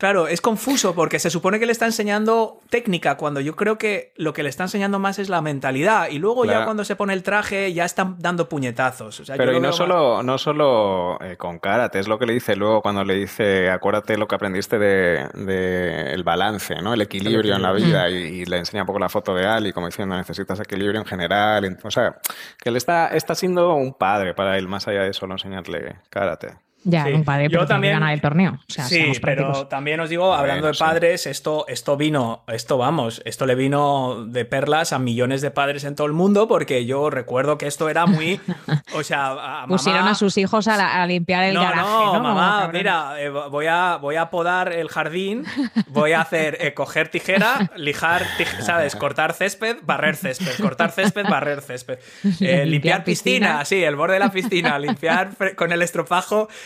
Claro, 0.02 0.26
es 0.26 0.40
confuso 0.40 0.96
porque 0.96 1.20
se 1.20 1.30
supone 1.30 1.60
que 1.60 1.66
le 1.66 1.70
está 1.70 1.86
enseñando 1.86 2.58
técnica 2.70 3.16
cuando 3.16 3.38
yo 3.38 3.54
creo 3.54 3.78
que 3.78 4.12
lo 4.16 4.32
que 4.32 4.42
le 4.42 4.48
está 4.48 4.64
enseñando 4.64 4.98
más 4.98 5.20
es 5.20 5.28
la 5.28 5.40
mentalidad 5.42 6.08
y 6.10 6.18
luego 6.18 6.44
ya 6.44 6.64
cuando 6.64 6.84
se 6.84 6.96
pone 6.96 7.12
el 7.12 7.22
traje 7.22 7.72
ya 7.72 7.84
están 7.84 8.16
dando 8.18 8.48
puñetazos. 8.48 9.20
O 9.20 9.24
sea, 9.24 9.36
yo 9.36 9.38
Pero 9.38 9.56
y 9.56 9.60
no 9.60 9.68
más- 9.68 9.76
solo, 9.76 10.24
no 10.24 10.38
solo 10.38 11.22
eh, 11.22 11.36
con 11.36 11.60
karate, 11.60 12.00
es 12.00 12.08
lo 12.08 12.18
que 12.18 12.26
le 12.26 12.32
dice 12.32 12.56
luego 12.56 12.82
cuando 12.82 13.04
le 13.04 13.14
dice, 13.14 13.70
acuérdate 13.70 14.16
lo 14.16 14.26
que 14.26 14.34
aprendiste 14.34 14.76
de, 14.76 15.28
de 15.34 16.12
el 16.12 16.24
balance, 16.24 16.74
¿no? 16.82 16.94
El 16.94 17.02
equilibrio 17.02 17.54
en 17.54 17.62
la 17.62 17.70
vida 17.70 18.10
y, 18.10 18.14
y 18.14 18.44
le 18.44 18.56
enseña 18.56 18.82
un 18.82 18.88
poco 18.88 18.98
la 18.98 19.08
foto 19.08 19.36
de 19.36 19.46
Ali 19.46 19.72
como 19.72 19.86
diciendo 19.86 20.16
necesitas 20.16 20.58
equilibrio 20.58 20.98
en 20.98 21.06
general. 21.06 21.78
O 21.84 21.90
sea, 21.92 22.16
que 22.60 22.70
él 22.70 22.76
está, 22.76 23.06
está 23.06 23.36
siendo 23.36 23.72
un 23.76 23.94
padre 23.94 24.34
para 24.34 24.58
él 24.58 24.66
más 24.66 24.88
allá 24.88 25.02
de 25.04 25.12
solo 25.12 25.34
enseñarle 25.34 25.94
karate. 26.10 26.56
Ya, 26.84 27.04
Sí. 27.04 27.12
un 27.12 27.24
padre 27.24 27.44
Yo 27.44 27.50
pero 27.60 27.66
también- 27.66 27.94
ganar 27.94 28.12
el 28.12 28.20
torneo. 28.20 28.52
O 28.68 28.72
sea, 28.72 28.84
sí, 28.84 29.12
pero 29.22 29.66
también 29.68 30.00
os 30.00 30.08
digo, 30.10 30.34
hablando 30.34 30.66
de 30.66 30.74
sí. 30.74 30.80
padres, 30.80 31.26
esto, 31.26 31.64
esto 31.68 31.96
vino, 31.96 32.42
esto 32.48 32.76
vamos, 32.78 33.22
esto 33.24 33.46
le 33.46 33.54
vino 33.54 34.24
de 34.26 34.44
perlas 34.44 34.92
a 34.92 34.98
millones 34.98 35.42
de 35.42 35.50
padres 35.52 35.84
en 35.84 35.94
todo 35.94 36.06
el 36.08 36.12
mundo, 36.12 36.48
porque 36.48 36.84
yo 36.84 37.08
recuerdo 37.10 37.56
que 37.58 37.66
esto 37.66 37.88
era 37.88 38.06
muy, 38.06 38.40
o 38.94 39.02
sea, 39.02 39.26
a, 39.28 39.62
a 39.62 39.66
Pusieron 39.66 40.00
mamá- 40.02 40.10
a 40.12 40.14
sus 40.14 40.36
hijos 40.38 40.66
a, 40.68 40.76
la- 40.76 41.02
a 41.02 41.06
limpiar 41.06 41.44
el 41.44 41.54
no, 41.54 41.62
garaje. 41.62 41.82
no, 41.88 42.12
No, 42.14 42.20
mamá, 42.20 42.68
mira, 42.72 43.14
eh, 43.20 43.28
voy, 43.28 43.66
a, 43.68 43.96
voy 44.00 44.16
a 44.16 44.30
podar 44.30 44.72
el 44.72 44.88
jardín, 44.88 45.44
voy 45.88 46.12
a 46.12 46.20
hacer 46.22 46.58
eh, 46.60 46.74
coger 46.74 47.08
tijera, 47.08 47.70
lijar, 47.76 48.26
¿sabes? 48.60 48.96
Cortar 48.96 49.34
césped, 49.34 49.76
barrer 49.82 50.16
césped, 50.16 50.60
cortar 50.60 50.90
césped, 50.90 51.26
barrer 51.28 51.60
césped. 51.60 51.98
Eh, 52.42 52.64
limpiar, 52.66 52.66
Limpiar 52.66 53.04
piscina, 53.04 53.46
piscina. 53.60 53.64
sí, 53.64 53.84
el 53.84 53.94
borde 53.94 54.14
de 54.14 54.20
la 54.20 54.30
piscina, 54.32 54.78
limpiar 54.78 55.30
con 55.56 55.70
el 55.72 55.82
estropajo. 55.82 56.48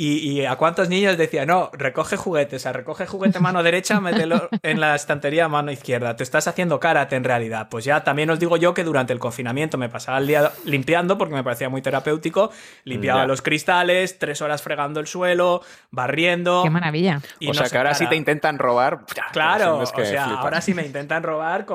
Y, 0.00 0.18
y 0.30 0.46
a 0.46 0.54
cuántos 0.54 0.88
niños 0.88 1.18
decía, 1.18 1.44
no, 1.44 1.70
recoge 1.72 2.16
juguetes, 2.16 2.62
o 2.62 2.62
sea, 2.62 2.72
recoge 2.72 3.04
juguete 3.04 3.40
mano 3.40 3.64
derecha, 3.64 3.98
mételo 4.00 4.48
en 4.62 4.78
la 4.80 4.94
estantería 4.94 5.48
mano 5.48 5.72
izquierda. 5.72 6.14
Te 6.14 6.22
estás 6.22 6.46
haciendo 6.46 6.78
karate 6.78 7.16
en 7.16 7.24
realidad. 7.24 7.66
Pues 7.68 7.84
ya 7.84 8.04
también 8.04 8.30
os 8.30 8.38
digo 8.38 8.56
yo 8.56 8.74
que 8.74 8.84
durante 8.84 9.12
el 9.12 9.18
confinamiento 9.18 9.76
me 9.76 9.88
pasaba 9.88 10.18
el 10.18 10.28
día 10.28 10.52
limpiando 10.64 11.18
porque 11.18 11.34
me 11.34 11.42
parecía 11.42 11.68
muy 11.68 11.82
terapéutico. 11.82 12.52
Limpiaba 12.84 13.22
Ya. 13.22 13.26
los 13.26 13.42
cristales, 13.42 14.20
tres 14.20 14.40
horas 14.40 14.62
fregando 14.62 15.00
el 15.00 15.08
suelo, 15.08 15.62
barriendo. 15.90 16.62
Qué 16.62 16.70
maravilla. 16.70 17.20
y 17.40 17.46
o 17.46 17.48
no 17.48 17.54
sea 17.54 17.68
que 17.68 17.76
ahora 17.78 17.94
sí 17.94 18.04
cara. 18.04 18.10
te 18.10 18.16
intentan 18.16 18.58
robar. 18.60 19.00
ya, 19.16 19.24
Claro, 19.32 19.82
es 19.82 19.90
que 19.90 20.02
o 20.02 20.06
sea, 20.06 20.26
ahora 20.26 20.60
si 20.60 20.74
me 20.74 20.86
intentan 20.86 21.24
robar, 21.24 21.66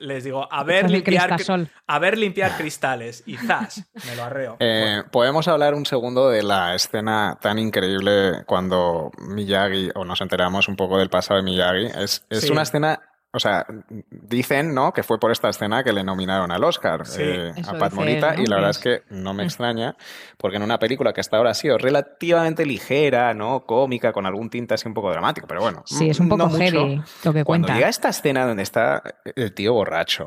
les 0.00 0.24
digo, 0.24 0.48
a 0.50 0.64
ver 0.64 0.88
limpiar, 0.90 1.28
cristasol. 1.28 1.68
a 1.86 1.98
ver 1.98 2.16
limpiar 2.16 2.56
cristales 2.56 3.22
y 3.26 3.36
zas, 3.36 3.84
me 4.06 4.16
lo 4.16 4.24
arreo. 4.24 4.56
Eh, 4.58 5.02
Podemos 5.12 5.46
hablar 5.48 5.74
un 5.74 5.84
segundo 5.84 6.30
de 6.30 6.42
la 6.42 6.74
escena 6.74 7.36
tan 7.40 7.57
increíble 7.58 8.44
cuando 8.46 9.10
Miyagi, 9.18 9.90
o 9.94 10.04
nos 10.04 10.20
enteramos 10.20 10.68
un 10.68 10.76
poco 10.76 10.98
del 10.98 11.10
pasado 11.10 11.38
de 11.38 11.44
Miyagi. 11.44 11.86
Es, 11.86 12.24
es 12.30 12.40
Sí. 12.42 12.50
una 12.52 12.62
escena, 12.62 13.00
o 13.32 13.38
sea, 13.40 13.66
dicen, 14.10 14.74
¿no? 14.74 14.92
Que 14.92 15.02
fue 15.02 15.18
por 15.20 15.30
esta 15.30 15.48
escena 15.50 15.84
que 15.84 15.92
le 15.92 16.02
nominaron 16.02 16.50
al 16.50 16.64
Oscar 16.64 17.06
Sí. 17.06 17.20
eh, 17.22 17.52
a 17.66 17.76
Pat 17.78 17.92
Morita, 17.92 18.30
él, 18.30 18.36
¿no? 18.38 18.42
y 18.42 18.46
la 18.46 18.56
verdad 18.56 18.70
es 18.70 18.78
que 18.78 19.02
no 19.10 19.34
me 19.34 19.44
extraña, 19.44 19.96
porque 20.38 20.56
en 20.56 20.62
una 20.62 20.78
película 20.78 21.12
que 21.12 21.20
hasta 21.20 21.36
ahora 21.36 21.50
ha 21.50 21.54
sido 21.54 21.76
relativamente 21.78 22.64
ligera, 22.64 23.34
¿no? 23.34 23.66
Cómica, 23.66 24.12
con 24.12 24.24
algún 24.26 24.48
tinte 24.50 24.74
así 24.74 24.88
un 24.88 24.94
poco 24.94 25.10
dramático, 25.10 25.46
pero 25.46 25.60
bueno. 25.60 25.82
Sí, 25.84 26.08
es 26.08 26.20
un 26.20 26.28
poco 26.28 26.44
no 26.44 26.48
mucho. 26.48 26.58
heavy 26.62 27.02
lo 27.24 27.32
que 27.34 27.44
Cuando 27.44 27.66
cuenta. 27.66 27.74
llega 27.74 27.88
esta 27.88 28.08
escena 28.08 28.46
donde 28.46 28.62
está 28.62 29.02
el 29.36 29.52
tío 29.52 29.74
borracho 29.74 30.26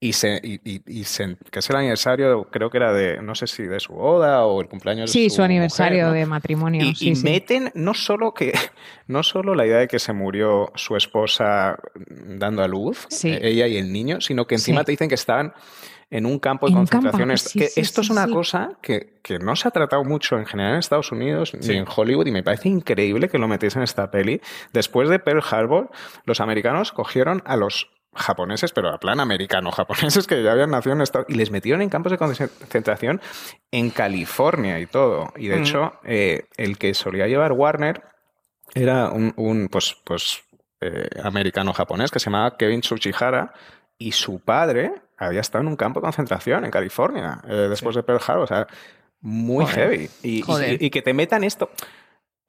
y 0.00 0.12
se, 0.12 0.40
y, 0.44 0.60
y- 0.64 0.82
y 0.86 1.04
se- 1.04 1.36
que 1.50 1.58
es 1.58 1.70
el 1.70 1.76
aniversario, 1.76 2.44
creo 2.52 2.70
que 2.70 2.76
era 2.78 2.92
de, 2.92 3.20
no 3.20 3.34
sé 3.34 3.46
si 3.48 3.64
de 3.64 3.80
su 3.80 3.94
boda 3.94 4.44
o 4.44 4.60
el 4.60 4.68
cumpleaños 4.68 5.10
de 5.10 5.12
Sí, 5.12 5.28
su, 5.28 5.36
su 5.36 5.42
aniversario 5.42 6.04
mujer, 6.06 6.06
¿no? 6.06 6.12
de 6.12 6.26
matrimonio. 6.26 6.84
Y, 6.84 6.94
sí, 6.94 7.10
y 7.10 7.16
sí. 7.16 7.24
meten 7.24 7.70
no 7.74 7.94
solo 7.94 8.32
que 8.32 8.52
no 9.08 9.22
solo 9.24 9.54
la 9.56 9.66
idea 9.66 9.78
de 9.78 9.88
que 9.88 9.98
se 9.98 10.12
murió 10.12 10.70
su 10.76 10.96
esposa 10.96 11.76
dando 12.26 12.62
a 12.62 12.68
luz, 12.68 13.06
Sí. 13.10 13.30
eh, 13.30 13.40
ella 13.42 13.66
y 13.66 13.76
el 13.76 13.92
niño, 13.92 14.20
sino 14.20 14.46
que 14.46 14.54
encima 14.54 14.80
Sí. 14.80 14.86
te 14.86 14.92
dicen 14.92 15.08
que 15.08 15.16
estaban 15.16 15.52
en 16.10 16.24
un 16.26 16.38
campo 16.38 16.68
de 16.70 16.72
En 16.74 16.86
campo. 16.86 17.08
Esto- 17.32 17.50
sí, 17.50 17.58
que 17.58 17.66
sí, 17.66 17.80
esto 17.80 18.00
es 18.00 18.06
sí, 18.06 18.12
una 18.12 18.26
sí. 18.26 18.32
cosa 18.32 18.78
que, 18.80 19.18
que 19.22 19.38
no 19.40 19.56
se 19.56 19.68
ha 19.68 19.70
tratado 19.72 20.04
mucho 20.04 20.38
en 20.38 20.46
general 20.46 20.74
en 20.74 20.78
Estados 20.78 21.12
Unidos 21.12 21.52
Sí. 21.60 21.72
ni 21.72 21.76
en 21.76 21.84
Hollywood 21.94 22.26
y 22.26 22.30
me 22.30 22.42
parece 22.42 22.68
increíble 22.70 23.28
que 23.28 23.36
lo 23.36 23.46
metéis 23.48 23.76
en 23.76 23.82
esta 23.82 24.10
peli. 24.10 24.40
Después 24.72 25.10
de 25.10 25.18
Pearl 25.18 25.42
Harbor, 25.50 25.90
los 26.24 26.40
americanos 26.40 26.92
cogieron 26.92 27.42
a 27.44 27.56
los 27.56 27.90
japoneses, 28.18 28.72
pero 28.72 28.90
a 28.90 28.98
plan 28.98 29.20
americano, 29.20 29.70
japoneses 29.72 30.26
que 30.26 30.42
ya 30.42 30.52
habían 30.52 30.70
nacido 30.70 30.94
en 30.94 31.02
Estados 31.02 31.26
y 31.30 31.34
les 31.34 31.50
metieron 31.50 31.80
en 31.82 31.88
campos 31.88 32.12
de 32.12 32.18
concentración 32.18 33.20
en 33.70 33.90
California 33.90 34.78
y 34.80 34.86
todo. 34.86 35.32
Y 35.36 35.48
de 35.48 35.56
Mm. 35.56 35.60
hecho, 35.62 35.92
eh, 36.04 36.44
el 36.56 36.76
que 36.78 36.94
solía 36.94 37.26
llevar 37.26 37.52
Warner 37.52 38.02
era 38.74 39.10
un, 39.10 39.32
un, 39.36 39.68
pues, 39.68 39.96
pues 40.04 40.42
eh, 40.80 41.08
americano-japonés 41.24 42.10
que 42.10 42.18
se 42.20 42.26
llamaba 42.26 42.56
Kevin 42.56 42.80
Tsuchihara 42.82 43.52
y 43.98 44.12
su 44.12 44.38
padre 44.40 44.92
había 45.16 45.40
estado 45.40 45.62
en 45.62 45.68
un 45.68 45.76
campo 45.76 45.98
de 46.00 46.04
concentración 46.04 46.64
en 46.64 46.70
California 46.70 47.40
eh, 47.48 47.66
después 47.68 47.96
de 47.96 48.02
Pearl 48.04 48.20
Harbor. 48.24 48.44
O 48.44 48.46
sea, 48.46 48.66
muy 49.20 49.64
Joder. 49.64 49.74
heavy. 49.90 50.10
Y, 50.22 50.38
y- 50.38 50.42
Joder. 50.42 50.80
y 50.82 50.90
que 50.90 51.02
te 51.02 51.12
metan 51.14 51.42
esto. 51.42 51.70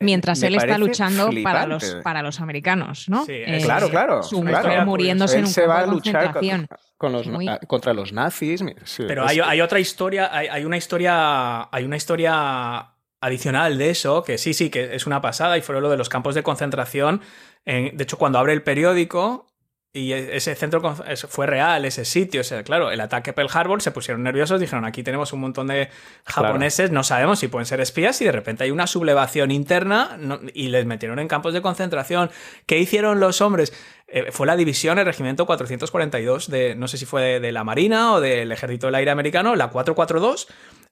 Mientras 0.01 0.39
Me 0.39 0.47
él 0.47 0.55
está 0.55 0.77
luchando 0.77 1.29
para 1.43 1.65
los, 1.67 1.97
para 2.03 2.21
los 2.21 2.39
americanos, 2.39 3.09
¿no? 3.09 3.25
Sí, 3.25 3.33
Eh, 3.33 3.59
Claro, 3.63 3.89
claro. 3.89 4.23
Su 4.23 4.41
claro. 4.41 4.67
mujer 4.69 4.85
muriéndose 4.85 5.37
en 5.39 5.45
un 5.45 5.49
se 5.51 5.61
campo 5.61 5.73
va 5.73 5.79
a 5.79 5.85
de 5.85 5.91
luchar 5.91 6.13
con, 6.13 6.33
concentración. 6.33 6.67
con 6.97 7.11
los, 7.11 7.27
Muy- 7.27 7.49
contra 7.67 7.93
los 7.93 8.13
nazis. 8.13 8.63
Sí, 8.85 9.03
Pero 9.07 9.27
hay, 9.27 9.35
que- 9.37 9.43
hay 9.43 9.59
otra 9.59 9.79
historia, 9.79 10.29
hay, 10.31 10.47
hay 10.47 10.63
una 10.63 10.77
historia, 10.77 11.67
hay 11.69 11.83
una 11.83 11.97
historia 11.97 12.91
adicional 13.21 13.77
de 13.77 13.89
eso, 13.89 14.23
que 14.23 14.37
sí, 14.37 14.53
sí, 14.53 14.69
que 14.69 14.95
es 14.95 15.05
una 15.05 15.19
pasada, 15.21 15.57
y 15.57 15.61
fue 15.61 15.79
lo 15.81 15.89
de 15.89 15.97
los 15.97 16.07
campos 16.07 16.33
de 16.33 16.43
concentración. 16.43 17.21
En- 17.65 17.97
de 17.97 18.03
hecho, 18.03 18.17
cuando 18.17 18.39
abre 18.39 18.53
el 18.53 18.63
periódico, 18.63 19.47
y 19.91 20.13
e- 20.13 20.35
ese 20.37 20.53
centro 20.55 20.81
fue 21.29 21.47
real, 21.47 21.83
ese 21.85 22.05
sitio, 22.05 22.41
claro, 22.63 22.91
el 22.91 23.01
ataque 23.01 23.33
Pearl 23.33 23.49
Harbor, 23.51 23.81
se 23.81 23.91
pusieron 23.91 24.21
nerviosos, 24.23 24.59
dijeron, 24.59 24.85
aquí 24.85 25.01
tenemos 25.03 25.33
un 25.33 25.39
montón 25.39 25.67
de 25.67 25.89
japoneses, 26.25 26.91
no 26.91 27.03
sabemos 27.03 27.39
si 27.39 27.47
pueden 27.47 27.65
ser 27.65 27.81
espías, 27.81 28.21
y 28.21 28.25
de 28.25 28.31
repente 28.31 28.63
hay 28.63 28.71
una 28.71 28.85
sublevación 28.87 29.49
interna 29.51 30.15
no- 30.19 30.39
y 30.53 30.67
les 30.67 30.85
metieron 30.85 31.17
en 31.19 31.27
campos 31.27 31.53
de 31.53 31.61
concentración. 31.61 32.29
¿Qué 32.67 32.77
hicieron 32.77 33.19
los 33.19 33.41
hombres? 33.41 33.73
Eh, 34.07 34.31
fue 34.31 34.45
la 34.47 34.55
división, 34.55 34.97
el 34.99 35.05
regimiento 35.05 35.45
442 35.45 36.49
de, 36.49 36.75
no 36.75 36.87
sé 36.87 36.97
si 36.97 37.05
fue 37.05 37.21
de, 37.23 37.39
de 37.39 37.51
la 37.51 37.63
Marina 37.63 38.13
o 38.13 38.21
del 38.21 38.51
Ejército 38.51 38.87
del 38.87 38.95
Aire 38.95 39.11
Americano, 39.11 39.55
la 39.55 39.69
442, 39.69 40.47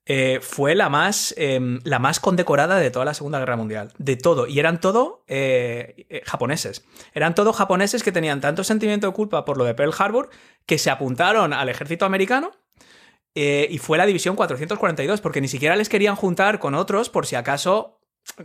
eh, 0.10 0.40
fue 0.42 0.74
la 0.74 0.88
más, 0.90 1.34
eh, 1.38 1.60
la 1.84 2.00
más 2.00 2.22
condecorada 2.22 2.78
de 2.80 2.92
toda 2.92 3.04
la 3.04 3.14
Segunda 3.14 3.40
Guerra 3.40 3.58
Mundial. 3.58 3.92
De 3.98 4.16
todo. 4.16 4.48
Y 4.48 4.58
eran 4.60 4.80
todo 4.80 5.24
eh, 5.28 6.06
eh, 6.10 6.22
japoneses. 6.26 6.86
Eran 7.14 7.36
todos 7.36 7.56
japoneses 7.58 8.04
que 8.04 8.14
tenían 8.14 8.40
tanto 8.40 8.64
sentimiento 8.64 9.08
de 9.08 9.14
culpa 9.14 9.44
por 9.44 9.58
lo 9.58 9.66
de 9.66 9.74
Pearl 9.74 9.94
Harbor 9.98 10.30
que 10.66 10.78
se 10.78 10.90
apuntaron 10.90 11.52
al 11.54 11.68
ejército 11.70 12.06
americano. 12.06 12.52
eh, 13.36 13.68
y 13.70 13.78
fue 13.78 13.98
la 13.98 14.06
división 14.08 14.36
442, 14.36 15.22
porque 15.22 15.42
ni 15.42 15.48
siquiera 15.48 15.76
les 15.76 15.90
querían 15.90 16.16
juntar 16.16 16.58
con 16.60 16.74
otros 16.74 17.10
por 17.10 17.26
si 17.28 17.36
acaso. 17.36 17.97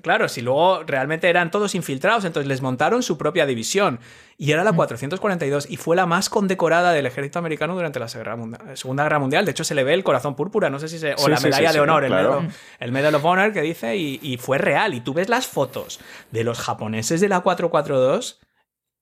Claro, 0.03 0.29
si 0.29 0.41
luego 0.41 0.85
realmente 0.85 1.29
eran 1.29 1.51
todos 1.51 1.75
infiltrados, 1.75 2.25
entonces 2.25 2.49
les 2.49 2.63
montaron 2.63 3.03
su 3.03 3.19
propia 3.19 3.45
división. 3.47 4.01
Y 4.39 4.53
era 4.53 4.65
la 4.65 4.73
442 4.73 5.67
y 5.71 5.77
fue 5.77 5.97
la 5.97 6.07
más 6.07 6.31
condecorada 6.31 6.93
del 6.93 7.05
ejército 7.07 7.39
americano 7.39 7.75
durante 7.75 7.99
la 8.01 8.09
Segunda 8.09 8.59
Guerra- 8.59 8.77
Segunda 8.77 9.03
Guerra 9.03 9.19
Mundial. 9.19 9.45
De 9.45 9.51
hecho, 9.51 9.65
se 9.65 9.75
le 9.75 9.85
ve 9.85 9.93
el 9.95 10.03
corazón 10.05 10.35
púrpura, 10.35 10.71
no 10.71 10.79
sé 10.79 10.89
si 10.89 10.99
se. 10.99 11.15
O 11.15 11.19
Sí, 11.19 11.31
la 11.31 11.41
medalla 11.41 11.69
sí, 11.71 11.75
de 11.75 11.81
honor, 11.81 12.05
el. 12.05 12.11
Medal, 12.11 12.49
el 12.81 12.93
Medal 12.93 13.15
of 13.17 13.25
Honor 13.25 13.53
que 13.53 13.61
dice, 13.61 13.97
y, 13.97 14.19
y 14.23 14.39
fue 14.39 14.57
real. 14.59 14.95
Y 14.95 15.01
tú 15.01 15.13
ves 15.15 15.29
las 15.29 15.47
fotos 15.47 16.01
de 16.31 16.45
los 16.45 16.59
japoneses 16.61 17.21
de 17.21 17.29
la 17.29 17.41
442 17.41 18.41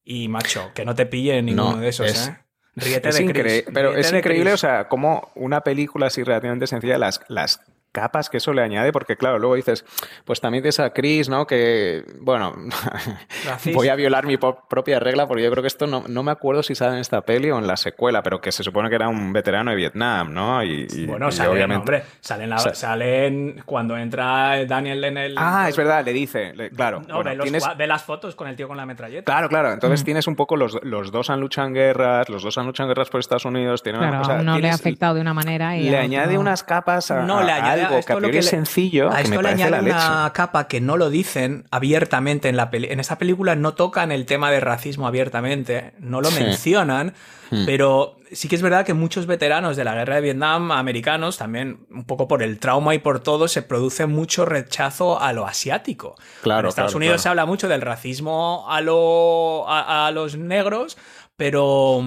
y, 0.02 0.28
macho, 0.28 0.70
que 0.74 0.84
no 0.84 0.94
te 0.94 1.06
pille 1.06 1.40
ninguno 1.42 1.72
No, 1.72 1.76
de 1.78 1.88
esos, 1.88 2.06
es- 2.08 2.28
¿eh? 2.28 2.38
Ríete 2.74 3.08
Es 3.10 3.16
de 3.16 3.22
increíble, 3.24 3.62
Chris, 3.64 3.74
pero 3.74 3.92
ríete 3.92 4.00
es 4.08 4.12
increíble, 4.12 4.50
Chris. 4.50 4.54
o 4.54 4.58
sea, 4.58 4.88
como 4.88 5.30
una 5.34 5.60
película 5.62 6.06
así 6.06 6.22
relativamente 6.22 6.66
sencilla, 6.66 6.98
las, 6.98 7.20
las 7.28 7.60
capas 7.92 8.30
que 8.30 8.36
eso 8.36 8.52
le 8.52 8.62
añade, 8.62 8.92
porque 8.92 9.16
claro, 9.16 9.38
luego 9.38 9.54
dices, 9.56 9.84
pues 10.24 10.40
también 10.40 10.62
tienes 10.62 10.78
a 10.80 10.90
Chris, 10.90 11.28
¿no? 11.28 11.46
Que, 11.46 12.04
bueno, 12.20 12.54
voy 13.74 13.88
a 13.88 13.94
violar 13.94 14.26
mi 14.26 14.36
propia 14.36 14.98
regla, 15.00 15.26
porque 15.26 15.42
yo 15.42 15.50
creo 15.50 15.62
que 15.62 15.68
esto 15.68 15.86
no, 15.86 16.04
no 16.08 16.22
me 16.22 16.30
acuerdo 16.30 16.62
si 16.62 16.74
sale 16.74 16.94
en 16.94 17.00
esta 17.00 17.20
peli 17.22 17.50
o 17.50 17.58
en 17.58 17.66
la 17.66 17.76
secuela, 17.76 18.22
pero 18.22 18.40
que 18.40 18.52
se 18.52 18.62
supone 18.62 18.88
que 18.88 18.94
era 18.96 19.08
un 19.08 19.32
veterano 19.32 19.70
de 19.70 19.76
Vietnam, 19.76 20.32
¿no? 20.32 20.62
Y, 20.62 20.86
y- 20.90 21.06
Bueno, 21.06 21.28
y 21.30 21.40
obviamente... 21.46 21.76
hombre, 21.80 22.02
salen, 22.20 22.50
la- 22.50 22.58
Sa- 22.58 22.74
salen 22.74 23.62
cuando 23.64 23.96
entra 23.96 24.64
Daniel 24.66 25.04
en 25.04 25.16
el... 25.16 25.34
Ah, 25.36 25.66
es 25.68 25.76
verdad, 25.76 26.04
le 26.04 26.12
dice, 26.12 26.52
le- 26.54 26.70
claro. 26.70 27.00
No, 27.06 27.16
bueno, 27.16 27.30
ve, 27.30 27.36
los 27.36 27.44
tienes- 27.44 27.76
ve 27.76 27.86
las 27.86 28.02
fotos 28.04 28.34
con 28.34 28.48
el 28.48 28.56
tío 28.56 28.68
con 28.68 28.76
la 28.76 28.86
metralleta. 28.86 29.24
Claro, 29.24 29.48
claro. 29.48 29.70
Mm. 29.70 29.72
Entonces 29.74 30.04
tienes 30.04 30.26
un 30.26 30.36
poco 30.36 30.56
los, 30.56 30.78
los 30.82 31.10
dos 31.10 31.30
han 31.30 31.40
luchado 31.40 31.68
en 31.68 31.74
guerras, 31.74 32.28
los 32.28 32.42
dos 32.42 32.56
han 32.58 32.66
luchado 32.66 32.88
en 32.88 32.94
guerras 32.94 33.08
por 33.10 33.20
Estados 33.20 33.44
Unidos. 33.44 33.82
Tienen, 33.82 34.00
Claro, 34.00 34.20
o 34.20 34.24
sea, 34.24 34.36
a 34.38 34.40
uno 34.40 34.52
le 34.52 34.58
ha 34.58 34.60
tienes- 34.60 34.74
afectado 34.80 35.14
de 35.14 35.20
una 35.20 35.34
manera 35.34 35.76
y 35.76 35.88
Le 35.90 35.98
añade 35.98 36.38
unas 36.38 36.62
capas 36.62 37.10
a, 37.10 37.22
No, 37.22 37.42
le 37.42 37.52
añade- 37.52 37.79
algo 37.84 37.94
que 37.96 38.00
esto 38.00 38.12
a 38.12 38.16
priori 38.16 38.32
que 38.32 38.38
es 38.38 38.46
sencillo, 38.46 39.10
A 39.10 39.16
que 39.16 39.22
esto 39.22 39.30
me 39.30 39.36
le 39.38 39.42
la 39.42 39.48
añade 39.50 39.82
leche. 39.82 39.96
una 39.96 40.30
capa 40.34 40.68
que 40.68 40.80
no 40.80 40.96
lo 40.96 41.10
dicen 41.10 41.64
abiertamente 41.70 42.48
en 42.48 42.56
la 42.56 42.70
peli. 42.70 42.88
En 42.90 43.00
esa 43.00 43.18
película 43.18 43.54
no 43.56 43.74
tocan 43.74 44.12
el 44.12 44.26
tema 44.26 44.50
de 44.50 44.60
racismo 44.60 45.06
abiertamente, 45.06 45.92
no 45.98 46.20
lo 46.20 46.30
Sí. 46.30 46.42
mencionan, 46.42 47.14
Hmm. 47.50 47.66
pero 47.66 48.16
sí 48.30 48.46
que 48.46 48.54
es 48.54 48.62
verdad 48.62 48.86
que 48.86 48.94
muchos 48.94 49.26
veteranos 49.26 49.76
de 49.76 49.82
la 49.82 49.94
guerra 49.96 50.14
de 50.16 50.20
Vietnam, 50.20 50.70
americanos, 50.70 51.36
también 51.36 51.80
un 51.90 52.04
poco 52.04 52.28
por 52.28 52.44
el 52.44 52.60
trauma 52.60 52.94
y 52.94 53.00
por 53.00 53.18
todo, 53.20 53.48
se 53.48 53.62
produce 53.62 54.06
mucho 54.06 54.44
rechazo 54.44 55.20
a 55.20 55.32
lo 55.32 55.46
asiático. 55.48 56.14
Claro, 56.42 56.60
en 56.60 56.68
Estados 56.68 56.92
claro, 56.92 56.98
Unidos 56.98 57.14
claro. 57.14 57.22
se 57.22 57.28
habla 57.30 57.46
mucho 57.46 57.66
del 57.68 57.80
racismo 57.80 58.66
a, 58.68 58.80
lo, 58.80 59.68
a, 59.68 60.06
a 60.06 60.10
los 60.12 60.36
negros, 60.36 60.96
pero 61.36 62.04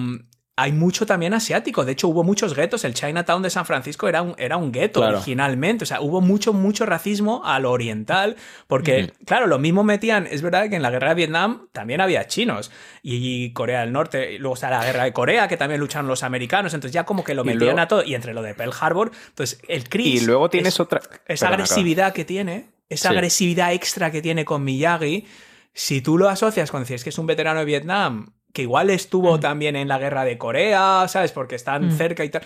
hay 0.56 0.70
mucho 0.70 1.04
también 1.04 1.34
asiático. 1.34 1.84
De 1.84 1.90
hecho, 1.92 2.06
hubo 2.06 2.22
muchos 2.22 2.54
guetos. 2.54 2.84
El 2.84 2.94
Chinatown 2.94 3.42
de 3.42 3.50
San 3.50 3.66
Francisco 3.66 4.06
era 4.08 4.22
un, 4.22 4.34
era 4.38 4.56
un 4.56 4.70
gueto 4.70 5.00
Claro. 5.00 5.16
originalmente. 5.16 5.82
O 5.82 5.86
sea, 5.86 6.00
hubo 6.00 6.20
mucho, 6.20 6.52
mucho 6.52 6.86
racismo 6.86 7.42
a 7.44 7.58
lo 7.58 7.72
oriental. 7.72 8.36
Porque, 8.68 9.12
claro, 9.26 9.48
lo 9.48 9.58
mismo 9.58 9.82
metían. 9.82 10.28
Es 10.30 10.42
verdad 10.42 10.68
que 10.70 10.76
en 10.76 10.82
la 10.82 10.90
guerra 10.90 11.08
de 11.08 11.14
Vietnam 11.16 11.66
también 11.72 12.00
había 12.00 12.28
chinos 12.28 12.70
y 13.02 13.52
Corea 13.52 13.80
del 13.80 13.90
Norte. 13.92 14.34
Y 14.34 14.38
luego 14.38 14.54
está 14.54 14.70
la 14.70 14.84
guerra 14.84 15.02
de 15.04 15.12
Corea, 15.12 15.48
que 15.48 15.56
también 15.56 15.80
lucharon 15.80 16.06
los 16.06 16.22
americanos. 16.22 16.72
Entonces, 16.72 16.94
ya 16.94 17.02
como 17.04 17.24
que 17.24 17.34
lo 17.34 17.42
metían 17.44 17.60
luego- 17.74 17.80
a 17.80 17.88
todo. 17.88 18.04
Y 18.04 18.14
entre 18.14 18.32
lo 18.32 18.40
de 18.42 18.54
Pearl 18.54 18.72
Harbor, 18.80 19.10
entonces 19.30 19.60
el 19.66 19.88
Chris. 19.88 20.22
Y 20.22 20.26
luego 20.26 20.50
tienes 20.50 20.74
es- 20.74 20.80
otra. 20.80 21.00
esa 21.26 21.48
agresividad 21.48 22.12
que 22.12 22.24
tiene 22.24 22.68
esa 22.88 23.08
Sí. 23.08 23.14
agresividad 23.16 23.72
extra 23.72 24.12
que 24.12 24.22
tiene 24.22 24.44
con 24.44 24.62
Miyagi, 24.62 25.26
si 25.72 26.00
tú 26.00 26.16
lo 26.16 26.28
asocias 26.28 26.70
con 26.70 26.82
decir 26.82 26.94
"Es 26.94 27.02
que 27.02 27.10
es 27.10 27.18
un 27.18 27.26
veterano 27.26 27.58
de 27.58 27.64
Vietnam, 27.64 28.33
que 28.54 28.62
igual 28.62 28.88
estuvo 28.88 29.36
Mm. 29.36 29.40
también 29.40 29.76
en 29.76 29.88
la 29.88 29.98
guerra 29.98 30.24
de 30.24 30.38
Corea, 30.38 31.04
¿sabes? 31.08 31.32
Porque 31.32 31.56
están 31.56 31.88
Mm. 31.88 31.90
cerca 31.92 32.24
y 32.24 32.30
tal. 32.30 32.42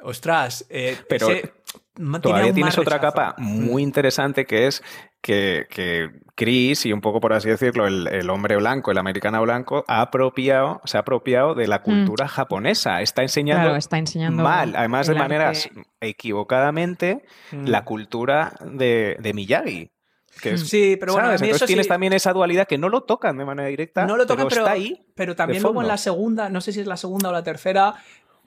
Ostras, 0.00 0.64
eh, 0.70 0.96
Pero 1.08 1.28
ese- 1.30 1.52
Todavía 2.22 2.52
tienes 2.52 2.78
otra 2.78 3.00
capa 3.00 3.34
muy 3.38 3.82
interesante 3.82 4.46
que 4.46 4.68
es 4.68 4.84
que, 5.20 5.66
que 5.68 6.08
Chris 6.36 6.86
y 6.86 6.92
un 6.92 7.00
poco 7.00 7.20
por 7.20 7.32
así 7.32 7.48
decirlo, 7.48 7.88
el, 7.88 8.06
el 8.06 8.30
hombre 8.30 8.54
blanco, 8.56 8.92
el 8.92 8.98
americano 8.98 9.42
blanco, 9.42 9.84
ha 9.88 10.02
apropiado, 10.02 10.80
se 10.84 10.96
ha 10.96 11.00
apropiado 11.00 11.56
de 11.56 11.66
la 11.66 11.82
cultura 11.82 12.28
japonesa. 12.28 13.02
Está 13.02 13.22
enseñando, 13.22 13.62
Mm. 13.62 13.64
Claro, 13.64 13.76
está 13.78 13.98
enseñando 13.98 14.44
mal, 14.44 14.74
además 14.76 15.08
de 15.08 15.14
el 15.14 15.18
manera 15.18 15.48
arte. 15.48 15.72
equivocadamente, 16.00 17.24
Mm. 17.50 17.66
la 17.66 17.84
cultura 17.84 18.52
de, 18.64 19.16
de 19.18 19.34
Miyagi. 19.34 19.90
Que 20.40 20.54
es, 20.54 20.68
Sí, 20.68 20.96
pero 20.98 21.12
bueno, 21.12 21.28
¿sabes? 21.28 21.40
a 21.40 21.42
mí 21.42 21.48
Entonces 21.48 21.62
eso 21.62 21.66
tienes 21.66 21.86
sí- 21.86 21.90
también 21.90 22.12
esa 22.12 22.32
dualidad 22.32 22.66
que 22.68 22.78
no 22.78 22.88
lo 22.88 23.02
tocan 23.02 23.36
de 23.38 23.44
manera 23.44 23.68
directa, 23.68 24.06
No 24.06 24.16
lo 24.16 24.26
tocan, 24.26 24.48
pero, 24.48 24.48
pero, 24.48 24.60
está 24.62 24.72
ahí. 24.72 25.04
pero 25.14 25.36
también 25.36 25.62
luego 25.62 25.82
en 25.82 25.88
la 25.88 25.96
segunda, 25.98 26.48
no 26.48 26.60
sé 26.60 26.72
si 26.72 26.80
es 26.80 26.86
la 26.86 26.96
segunda 26.96 27.28
o 27.28 27.32
la 27.32 27.42
tercera, 27.42 27.94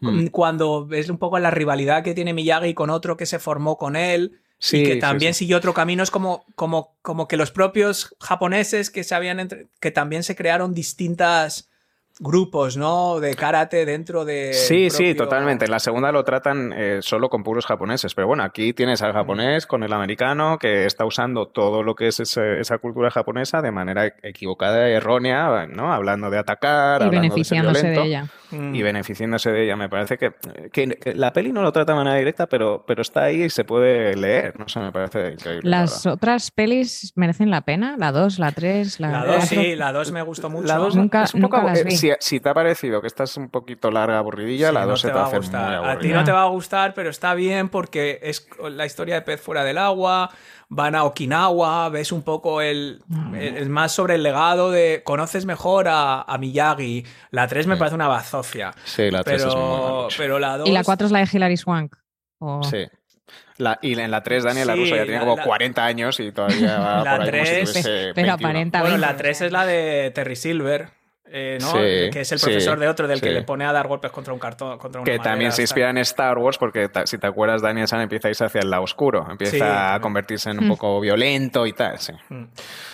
Hmm. 0.03 0.27
cuando 0.27 0.85
ves 0.87 1.09
un 1.09 1.17
poco 1.19 1.37
la 1.39 1.51
rivalidad 1.51 2.03
que 2.03 2.13
tiene 2.15 2.33
Miyagi 2.33 2.73
con 2.73 2.89
otro 2.89 3.15
que 3.17 3.25
se 3.27 3.37
formó 3.37 3.77
con 3.77 3.95
él 3.95 4.39
Sí, 4.57 4.77
y 4.77 4.83
que 4.83 4.93
sí, 4.93 4.99
también 4.99 5.33
sí. 5.33 5.39
siguió 5.39 5.57
otro 5.57 5.73
camino, 5.73 6.03
es 6.03 6.11
como, 6.11 6.45
como, 6.55 6.95
como 7.01 7.27
que 7.27 7.35
los 7.37 7.51
propios 7.51 8.15
japoneses 8.19 8.89
que 8.91 9.03
se 9.03 9.15
habían 9.15 9.39
entre- 9.39 9.67
que 9.79 9.89
también 9.91 10.21
se 10.23 10.35
crearon 10.35 10.73
distintas 10.73 11.70
grupos, 12.23 12.77
¿no? 12.77 13.19
De 13.19 13.33
karate 13.33 13.83
dentro 13.85 14.23
de. 14.25 14.53
Sí, 14.53 14.89
sí, 14.91 15.15
totalmente. 15.15 15.65
En 15.65 15.71
la 15.71 15.79
segunda 15.79 16.11
lo 16.11 16.23
tratan 16.23 16.71
eh, 16.73 16.99
solo 17.01 17.29
con 17.29 17.43
puros 17.43 17.65
japoneses, 17.65 18.13
pero 18.13 18.27
bueno, 18.27 18.43
aquí 18.43 18.73
tienes 18.73 19.01
al 19.01 19.11
japonés 19.11 19.65
con 19.65 19.81
el 19.83 19.91
americano 19.91 20.57
que 20.59 20.85
está 20.85 21.03
usando 21.05 21.47
todo 21.47 21.81
lo 21.83 21.95
que 21.95 22.07
es 22.07 22.19
ese- 22.19 22.59
esa 22.59 22.77
cultura 22.77 23.09
japonesa 23.09 23.61
de 23.61 23.71
manera 23.71 24.05
equivocada 24.21 24.87
y 24.89 24.93
errónea, 24.93 25.65
¿no? 25.67 25.91
Hablando 25.91 26.29
de 26.29 26.37
atacar, 26.37 27.01
y 27.01 27.05
hablando 27.05 27.21
beneficiándose 27.29 27.81
de, 27.87 27.89
de 27.89 27.95
ser 27.95 28.03
violento 28.05 28.27
ella. 28.51 28.61
Mm. 28.71 28.75
Y 28.75 28.81
beneficiándose 28.83 29.51
de 29.51 29.63
ella. 29.63 29.75
Me 29.75 29.89
parece 29.89 30.17
que, 30.17 30.31
que- 30.71 30.89
que 30.99 31.15
la 31.15 31.33
peli 31.33 31.51
no 31.51 31.61
lo 31.63 31.71
trata 31.71 31.93
de 31.93 31.97
manera 31.97 32.17
directa, 32.17 32.47
pero, 32.47 32.83
pero 32.85 33.01
está 33.01 33.23
ahí 33.23 33.43
y 33.43 33.49
se 33.49 33.63
puede 33.63 34.15
leer. 34.15 34.59
No 34.59 34.67
sé, 34.67 34.79
me 34.79 34.91
parece 34.91 35.31
increíble. 35.31 35.69
la 35.69 35.81
Las 35.81 36.05
otras 36.05 36.51
pelis 36.51 37.13
merecen 37.15 37.49
la 37.49 37.61
pena, 37.61 37.95
la 37.97 38.11
2, 38.11 38.37
la 38.39 38.51
3, 38.51 38.99
la, 38.99 39.09
La 39.11 39.17
2, 39.25 39.35
cuatro? 39.37 39.47
sí, 39.61 39.75
la 39.75 39.91
2 39.93 40.11
me 40.11 40.21
gustó 40.21 40.49
mucho. 40.49 40.67
La 40.67 40.75
dos 40.75 40.95
Nunca- 40.95 41.23
es 41.23 41.33
un 41.33 41.41
poco 41.41 41.57
nunca 41.57 41.71
las 41.73 41.83
vi. 41.85 42.10
Si, 42.19 42.35
si 42.35 42.39
te 42.39 42.49
ha 42.49 42.53
parecido 42.53 43.01
que 43.01 43.07
esta 43.07 43.23
es 43.23 43.37
un 43.37 43.49
poquito 43.49 43.91
larga, 43.91 44.17
aburridilla, 44.17 44.69
Sí, 44.69 44.73
la 44.73 44.81
no 44.81 44.87
2 44.87 45.01
se 45.01 45.07
te 45.07 45.13
va 45.13 45.25
a 45.25 45.29
gustar. 45.37 45.81
muy 45.81 45.89
A 45.89 45.99
ti 45.99 46.07
no 46.09 46.23
te 46.23 46.31
va 46.31 46.43
a 46.43 46.47
gustar, 46.47 46.93
pero 46.93 47.09
está 47.09 47.33
bien 47.33 47.69
porque 47.69 48.19
es 48.23 48.47
la 48.69 48.85
historia 48.85 49.15
de 49.15 49.21
pez 49.21 49.41
fuera 49.41 49.63
del 49.63 49.77
agua. 49.77 50.29
Van 50.69 50.95
a 50.95 51.03
Okinawa, 51.03 51.89
ves 51.89 52.11
un 52.13 52.23
poco 52.23 52.61
el, 52.61 53.03
el- 53.35 53.57
el 53.57 53.69
más 53.69 53.91
sobre 53.91 54.15
el 54.15 54.23
legado 54.23 54.71
de. 54.71 55.01
Conoces 55.03 55.45
mejor 55.45 55.87
a, 55.89 56.21
a 56.21 56.37
Miyagi. 56.37 57.05
La 57.31 57.47
3 57.47 57.67
me 57.67 57.75
Sí. 57.75 57.79
parece 57.79 57.95
una 57.95 58.07
bazofia. 58.07 58.71
Sí, 58.85 59.11
la 59.11 59.23
3 59.23 59.41
es 59.41 59.55
muy 59.55 59.63
Pero, 59.65 60.07
pero 60.17 60.39
la 60.39 60.57
2. 60.57 60.69
Y 60.69 60.71
la 60.71 60.83
4 60.83 61.07
es 61.07 61.11
la 61.11 61.19
de 61.19 61.29
Hilary 61.31 61.57
Swank. 61.57 61.95
O- 62.39 62.63
Sí. 62.63 62.87
La, 63.57 63.77
y 63.81 63.99
en 63.99 64.09
la 64.11 64.23
3, 64.23 64.43
Daniel 64.43 64.63
Sí, 64.63 64.67
Laruso 64.69 64.95
ya 64.95 65.03
tiene 65.03 65.19
la- 65.19 65.25
como 65.25 65.35
la- 65.37 65.43
40 65.43 65.85
años 65.85 66.19
y 66.19 66.31
todavía 66.31 66.79
va 66.79 67.03
La 67.03 67.17
por 67.17 67.21
ahí 67.25 67.31
como 67.31 67.45
si 67.45 67.51
tres- 67.51 67.69
tuviese 67.71 67.89
pero 68.15 68.27
21. 68.27 68.33
aparenta 68.33 68.79
Bueno, 68.79 68.93
20, 68.95 69.07
la 69.07 69.13
o 69.13 69.17
3 69.17 69.37
sea. 69.37 69.47
es 69.47 69.53
la 69.53 69.65
de 69.65 70.11
Terry 70.15 70.35
Silver. 70.35 70.89
Eh, 71.33 71.57
¿no? 71.61 71.71
Sí, 71.71 72.09
que 72.11 72.21
es 72.21 72.31
el 72.31 72.39
sí, 72.39 72.45
profesor 72.45 72.79
de 72.79 72.87
otro 72.87 73.07
del 73.07 73.21
que 73.21 73.29
le 73.31 73.43
pone 73.43 73.65
a 73.65 73.71
dar 73.71 73.87
golpes 73.87 74.11
contra 74.11 74.33
un 74.33 74.39
cartón 74.39 74.77
contra 74.77 75.01
una 75.01 75.05
Que 75.05 75.17
madera, 75.17 75.31
también 75.31 75.51
se 75.51 75.61
inspira 75.61 75.89
en 75.89 75.97
Star 75.99 76.37
Wars 76.37 76.57
porque 76.57 76.89
si 77.05 77.17
te 77.17 77.27
acuerdas, 77.27 77.61
Daniel 77.61 77.87
San 77.87 78.01
empieza 78.01 78.27
a 78.27 78.31
irse 78.31 78.43
hacia 78.45 78.61
el 78.61 78.69
lado 78.69 78.83
oscuro, 78.83 79.25
empieza 79.29 79.95
a 79.95 79.99
convertirse 80.01 80.49
en 80.49 80.59
un 80.59 80.65
Mm. 80.65 80.69
poco 80.69 80.99
violento 80.99 81.65
y 81.65 81.73
tal. 81.73 81.97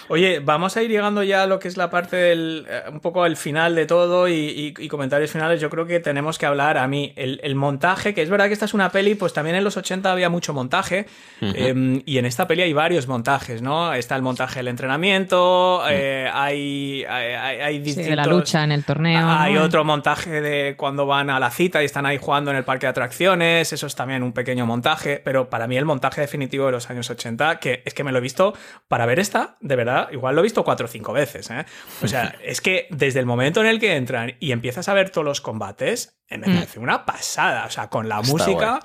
Oye, 0.09 0.39
vamos 0.39 0.77
a 0.77 0.81
ir 0.83 0.89
llegando 0.89 1.21
ya 1.23 1.43
a 1.43 1.47
lo 1.47 1.59
que 1.59 1.67
es 1.67 1.75
la 1.77 1.89
parte 1.89 2.15
del. 2.15 2.65
eh, 2.69 2.83
un 2.91 2.99
poco 3.01 3.23
al 3.23 3.35
final 3.37 3.75
de 3.75 3.85
todo 3.85 4.27
y, 4.27 4.33
y- 4.33 4.73
y 4.77 4.87
comentarios 4.87 5.31
finales. 5.31 5.59
Yo 5.59 5.69
creo 5.69 5.85
que 5.85 5.99
tenemos 5.99 6.37
que 6.37 6.45
hablar 6.45 6.77
a 6.77 6.87
mí. 6.87 7.13
El, 7.15 7.39
el 7.43 7.55
montaje, 7.55 8.13
que 8.13 8.21
es 8.21 8.29
verdad 8.29 8.47
que 8.47 8.53
esta 8.53 8.65
es 8.65 8.73
una 8.73 8.89
peli, 8.91 9.15
pues 9.15 9.33
también 9.33 9.55
en 9.57 9.63
los 9.63 9.75
80 9.77 10.11
había 10.11 10.29
mucho 10.29 10.53
montaje. 10.53 11.05
eh, 11.41 12.01
y 12.05 12.17
en 12.17 12.25
esta 12.25 12.47
peli 12.47 12.61
hay 12.63 12.73
varios 12.73 13.07
montajes, 13.07 13.61
¿no? 13.61 13.93
Está 13.93 14.15
el 14.15 14.21
montaje 14.21 14.59
del 14.59 14.69
entrenamiento, 14.69 15.83
eh, 15.89 16.29
hay, 16.33 17.03
hay, 17.07 17.33
hay- 17.33 17.59
hay 17.61 17.73
Sí, 17.77 17.81
distintos. 17.83 18.09
de 18.09 18.15
la 18.15 18.25
lucha 18.25 18.63
en 18.63 18.71
el 18.71 18.83
torneo. 18.85 19.27
Hay 19.27 19.53
¿no? 19.55 19.63
otro 19.63 19.83
montaje 19.83 20.41
de 20.41 20.75
cuando 20.77 21.05
van 21.05 21.29
a 21.29 21.39
la 21.39 21.51
cita 21.51 21.81
y 21.81 21.85
están 21.85 22.05
ahí 22.05 22.17
jugando 22.17 22.51
en 22.51 22.57
el 22.57 22.63
parque 22.63 22.85
de 22.85 22.91
atracciones, 22.91 23.71
eso 23.73 23.87
es 23.87 23.95
también 23.95 24.23
un 24.23 24.31
pequeño 24.33 24.65
montaje, 24.65 25.21
pero 25.23 25.49
para 25.49 25.67
mí 25.67 25.77
el 25.77 25.85
montaje 25.85 26.21
definitivo 26.21 26.65
de 26.67 26.71
los 26.71 26.89
años 26.89 27.09
80, 27.09 27.59
que 27.59 27.81
es 27.85 27.93
que 27.93 28.03
me 28.03 28.11
lo 28.11 28.19
he 28.19 28.21
visto 28.21 28.53
para 28.87 29.05
ver 29.05 29.19
esta, 29.19 29.57
de 29.61 29.75
verdad, 29.75 29.96
igual 30.11 30.35
lo 30.35 30.41
he 30.41 30.43
visto 30.43 30.63
cuatro 30.63 30.85
o 30.85 30.89
cinco 30.89 31.13
veces. 31.13 31.49
¿eh? 31.51 31.65
O 32.03 32.07
sea, 32.07 32.35
es 32.43 32.61
que 32.61 32.87
desde 32.89 33.19
el 33.19 33.25
momento 33.25 33.61
en 33.61 33.67
el 33.67 33.79
que 33.79 33.95
entran 33.95 34.35
y 34.39 34.51
empiezas 34.51 34.87
a 34.89 34.93
ver 34.93 35.09
todos 35.09 35.25
los 35.25 35.41
combates, 35.41 36.17
eh, 36.29 36.37
me 36.37 36.47
Mm. 36.47 36.53
parece 36.55 36.79
una 36.79 37.05
pasada, 37.05 37.65
o 37.65 37.69
sea, 37.69 37.89
con 37.89 38.07
la 38.09 38.19
Está 38.19 38.31
música... 38.31 38.69
guay. 38.79 38.81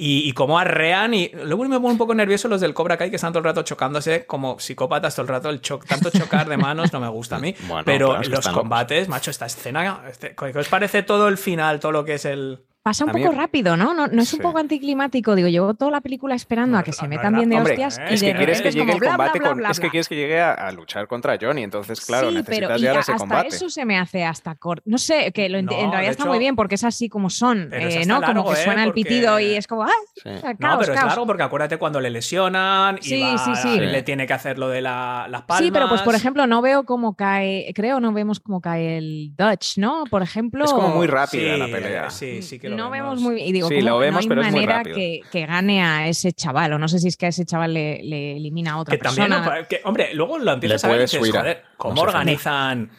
Y, 0.00 0.28
y 0.28 0.32
cómo 0.32 0.60
arrean 0.60 1.12
y 1.12 1.28
luego 1.34 1.64
me 1.64 1.74
pone 1.80 1.88
un 1.90 1.98
poco 1.98 2.14
nervioso 2.14 2.46
los 2.46 2.60
del 2.60 2.72
Cobra 2.72 2.96
Kai 2.96 3.10
que 3.10 3.16
están 3.16 3.32
todo 3.32 3.40
el 3.40 3.46
rato 3.46 3.62
chocándose 3.62 4.26
como 4.26 4.60
psicópatas 4.60 5.12
todo 5.16 5.24
el 5.24 5.28
rato 5.28 5.50
el 5.50 5.60
cho- 5.60 5.80
tanto 5.80 6.10
chocar 6.10 6.48
de 6.48 6.56
manos 6.56 6.92
no 6.92 7.00
me 7.00 7.08
gusta 7.08 7.34
a 7.34 7.38
mí 7.40 7.52
Bueno, 7.66 7.82
pero 7.84 8.10
claro, 8.10 8.28
los 8.28 8.48
combates 8.48 9.08
macho 9.08 9.32
esta 9.32 9.46
escena 9.46 10.02
este- 10.08 10.36
¿qué 10.36 10.56
os 10.56 10.68
parece 10.68 11.02
todo 11.02 11.26
el 11.26 11.36
final 11.36 11.80
todo 11.80 11.90
lo 11.90 12.04
que 12.04 12.14
es 12.14 12.26
el 12.26 12.60
Pasa 12.88 13.04
un 13.04 13.10
A 13.10 13.12
mí- 13.12 13.22
poco 13.22 13.34
rápido, 13.36 13.76
¿no? 13.76 13.92
¿No, 13.92 14.06
no 14.06 14.22
es 14.22 14.32
un 14.32 14.38
Sí. 14.38 14.42
poco 14.42 14.56
anticlimático? 14.58 15.34
Digo, 15.34 15.48
llevo 15.48 15.74
toda 15.74 15.90
la 15.90 16.00
película 16.00 16.34
esperando 16.34 16.72
No, 16.72 16.78
a 16.78 16.82
que 16.82 16.92
se 16.94 17.02
no 17.02 17.10
metan 17.10 17.34
bien 17.34 17.50
de 17.50 17.56
Hombre, 17.56 17.72
hostias. 17.74 17.98
eh, 17.98 18.02
y 18.08 18.14
Es 18.14 18.20
de 18.22 18.26
que 18.32 18.34
quieres 18.38 18.62
que 18.62 18.68
es 18.68 18.74
llegue 18.74 18.86
como 18.92 19.02
el 19.04 19.08
combate 19.10 19.38
bla, 19.40 19.48
con- 19.50 19.58
bla, 19.58 19.70
es 19.72 19.78
que 19.80 19.90
quieres 19.90 20.08
que 20.08 20.16
llegue 20.16 20.40
a, 20.40 20.52
a 20.54 20.72
luchar 20.72 21.06
contra 21.06 21.36
Johnny, 21.38 21.64
entonces 21.64 22.00
claro, 22.00 22.30
sí, 22.30 22.36
necesitas 22.36 22.68
pero 22.68 22.76
llegar 22.78 22.94
a 22.96 22.98
a- 22.98 23.02
ese 23.02 23.12
hasta 23.12 23.18
combate. 23.20 23.48
eso 23.48 23.68
se 23.68 23.84
me 23.84 23.98
hace 23.98 24.24
hasta 24.24 24.54
corto. 24.54 24.84
No 24.86 24.96
sé, 24.96 25.32
que 25.32 25.50
lo 25.50 25.58
en 25.58 25.68
realidad 25.68 26.04
está 26.04 26.22
hecho- 26.22 26.30
muy 26.30 26.38
bien 26.38 26.56
porque 26.56 26.76
es 26.76 26.84
así 26.84 27.10
como 27.10 27.28
son, 27.28 27.68
eh, 27.74 28.06
¿no? 28.06 28.20
largo, 28.20 28.42
como 28.42 28.54
que 28.54 28.60
¿eh? 28.60 28.64
suena 28.64 28.84
el 28.84 28.88
Porque- 28.88 29.02
pitido 29.02 29.38
y 29.38 29.54
es 29.54 29.66
como 29.66 29.82
¡ah! 29.82 29.90
Sí. 30.22 30.30
O 30.30 30.38
sea, 30.38 30.52
no 30.54 30.58
caos, 30.58 30.78
pero 30.80 30.94
es 30.94 31.04
largo 31.04 31.26
porque 31.26 31.42
acuérdate 31.42 31.76
cuando 31.76 32.00
le 32.00 32.08
lesionan 32.08 32.98
y 33.02 33.80
le 33.80 34.02
tiene 34.02 34.26
que 34.26 34.32
hacer 34.32 34.58
lo 34.58 34.70
de 34.70 34.80
la, 34.80 35.26
las 35.28 35.42
palmas 35.42 35.62
Sí, 35.64 35.70
pero 35.70 35.90
pues 35.90 36.00
por 36.00 36.14
ejemplo 36.14 36.46
no 36.46 36.62
veo 36.62 36.84
cómo 36.84 37.14
cae, 37.14 37.70
creo 37.74 38.00
no 38.00 38.14
vemos 38.14 38.40
cómo 38.40 38.62
cae 38.62 38.96
el 38.96 39.36
Dutch, 39.36 39.76
¿no? 39.76 40.04
Por 40.10 40.22
ejemplo. 40.22 40.64
Es 40.64 40.72
como 40.72 40.88
muy 40.88 41.06
rápida 41.06 41.56
la 41.58 41.66
pelea. 41.66 42.08
sí 42.10 42.40
sí 42.40 42.58
que 42.58 42.70
lo 42.70 42.76
no 42.78 42.90
vemos 42.90 43.16
vemos 43.16 43.20
muy 43.20 43.42
y 43.42 43.52
digo 43.52 43.68
Sí, 43.68 43.76
¿cómo 43.76 43.88
lo 43.88 43.98
vemos, 43.98 44.14
no 44.14 44.20
hay 44.20 44.28
pero 44.28 44.40
es 44.42 44.46
muy 44.48 44.54
manera 44.60 44.78
rápido. 44.78 44.96
que, 44.96 45.20
que 45.30 45.46
gane 45.46 45.82
a 45.82 46.08
ese 46.08 46.32
chaval 46.32 46.72
o 46.72 46.78
no 46.78 46.88
sé 46.88 46.98
si 46.98 47.08
es 47.08 47.16
que 47.16 47.26
a 47.26 47.28
ese 47.28 47.44
chaval 47.44 47.74
le, 47.74 48.02
le 48.02 48.36
elimina 48.36 48.72
a 48.72 48.78
otra 48.78 48.96
que 48.96 49.02
también 49.02 49.28
persona. 49.28 49.66
que, 49.68 49.80
hombre 49.84 50.14
luego 50.14 50.38
lo 50.38 50.52
empiezas 50.52 50.84
a 50.84 50.88
ver 50.88 50.98
y 51.00 51.02
dices, 51.02 51.30
joder 51.30 51.62
cómo 51.76 51.94
no 51.94 52.00
organizan 52.02 52.90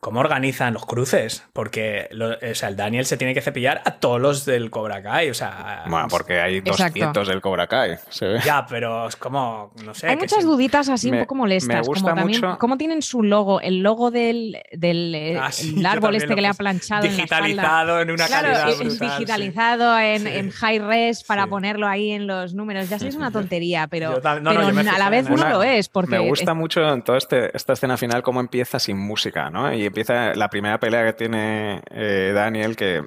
cómo 0.00 0.20
organizan 0.20 0.74
los 0.74 0.86
cruces 0.86 1.44
porque 1.52 2.08
lo- 2.12 2.30
o 2.34 2.54
sea 2.54 2.68
el 2.68 2.76
Daniel 2.76 3.04
se 3.04 3.16
tiene 3.16 3.34
que 3.34 3.40
cepillar 3.40 3.82
a 3.84 3.92
todos 3.96 4.20
los 4.20 4.44
del 4.44 4.70
Cobra 4.70 5.02
Kai 5.02 5.30
o 5.30 5.34
sea 5.34 5.84
Bueno, 5.88 6.06
porque 6.08 6.40
hay 6.40 6.58
Exacto. 6.58 6.84
200 7.00 7.28
del 7.28 7.40
Cobra 7.40 7.66
Kai. 7.66 7.96
Se 8.08 8.26
ve. 8.26 8.40
ya 8.44 8.64
pero 8.66 9.08
es 9.08 9.16
como 9.16 9.72
no 9.84 9.94
sé 9.94 10.08
Hay 10.08 10.16
que 10.16 10.22
muchas 10.22 10.44
duditas 10.44 10.88
así 10.88 11.10
Me- 11.10 11.18
un 11.18 11.22
poco 11.24 11.34
me 11.34 11.38
molestas, 11.40 11.86
gusta 11.86 12.02
como 12.10 12.14
también 12.16 12.40
mucho- 12.40 12.58
cómo 12.58 12.76
tienen 12.78 13.02
su 13.02 13.22
logo, 13.22 13.60
el 13.60 13.78
logo 13.80 14.10
del, 14.10 14.58
del 14.72 15.14
eh, 15.14 15.38
Ah, 15.40 15.50
sí, 15.52 15.74
el 15.76 15.82
yo 15.82 15.88
árbol 15.88 16.14
este 16.14 16.34
que 16.34 16.40
le 16.42 16.48
ha 16.48 16.54
planchado 16.54 17.04
en 17.04 17.16
la 17.16 17.22
espalda. 17.24 17.46
digitalizado 17.46 18.00
en 18.00 18.10
una 18.10 18.26
Claro, 18.26 18.42
calidad 18.52 18.68
es 18.70 18.78
brutal, 18.78 18.98
sí. 18.98 19.04
digitalizado 19.14 19.98
en, 19.98 20.22
Sí. 20.22 20.28
en 20.28 20.50
high 20.50 20.78
res 20.78 21.24
para 21.24 21.44
Sí. 21.44 21.50
ponerlo 21.50 21.86
ahí 21.88 22.12
en 22.12 22.26
los 22.26 22.54
números. 22.54 22.88
Ya 22.88 22.98
sé, 22.98 23.08
es 23.08 23.16
una 23.16 23.30
tontería, 23.52 23.86
pero, 23.88 24.10
no, 24.10 24.20
pero 24.22 24.40
a 24.40 24.98
la 24.98 25.04
en 25.06 25.10
vez 25.10 25.28
no 25.30 25.36
lo 25.48 25.62
es. 25.62 25.88
Porque 25.88 26.10
me 26.18 26.28
gusta 26.28 26.54
mucho 26.54 26.80
en 26.92 27.02
toda 27.02 27.18
este- 27.18 27.56
esta 27.56 27.72
escena 27.72 27.96
final 27.96 28.22
cómo 28.22 28.40
empieza 28.40 28.78
sin 28.78 28.98
música, 28.98 29.50
¿no? 29.50 29.72
Y 29.72 29.87
empieza 29.88 30.34
la 30.34 30.48
primera 30.48 30.78
pelea 30.80 31.04
que 31.04 31.12
tiene 31.12 31.82
eh, 31.90 32.32
Daniel 32.34 32.76
que 32.76 33.02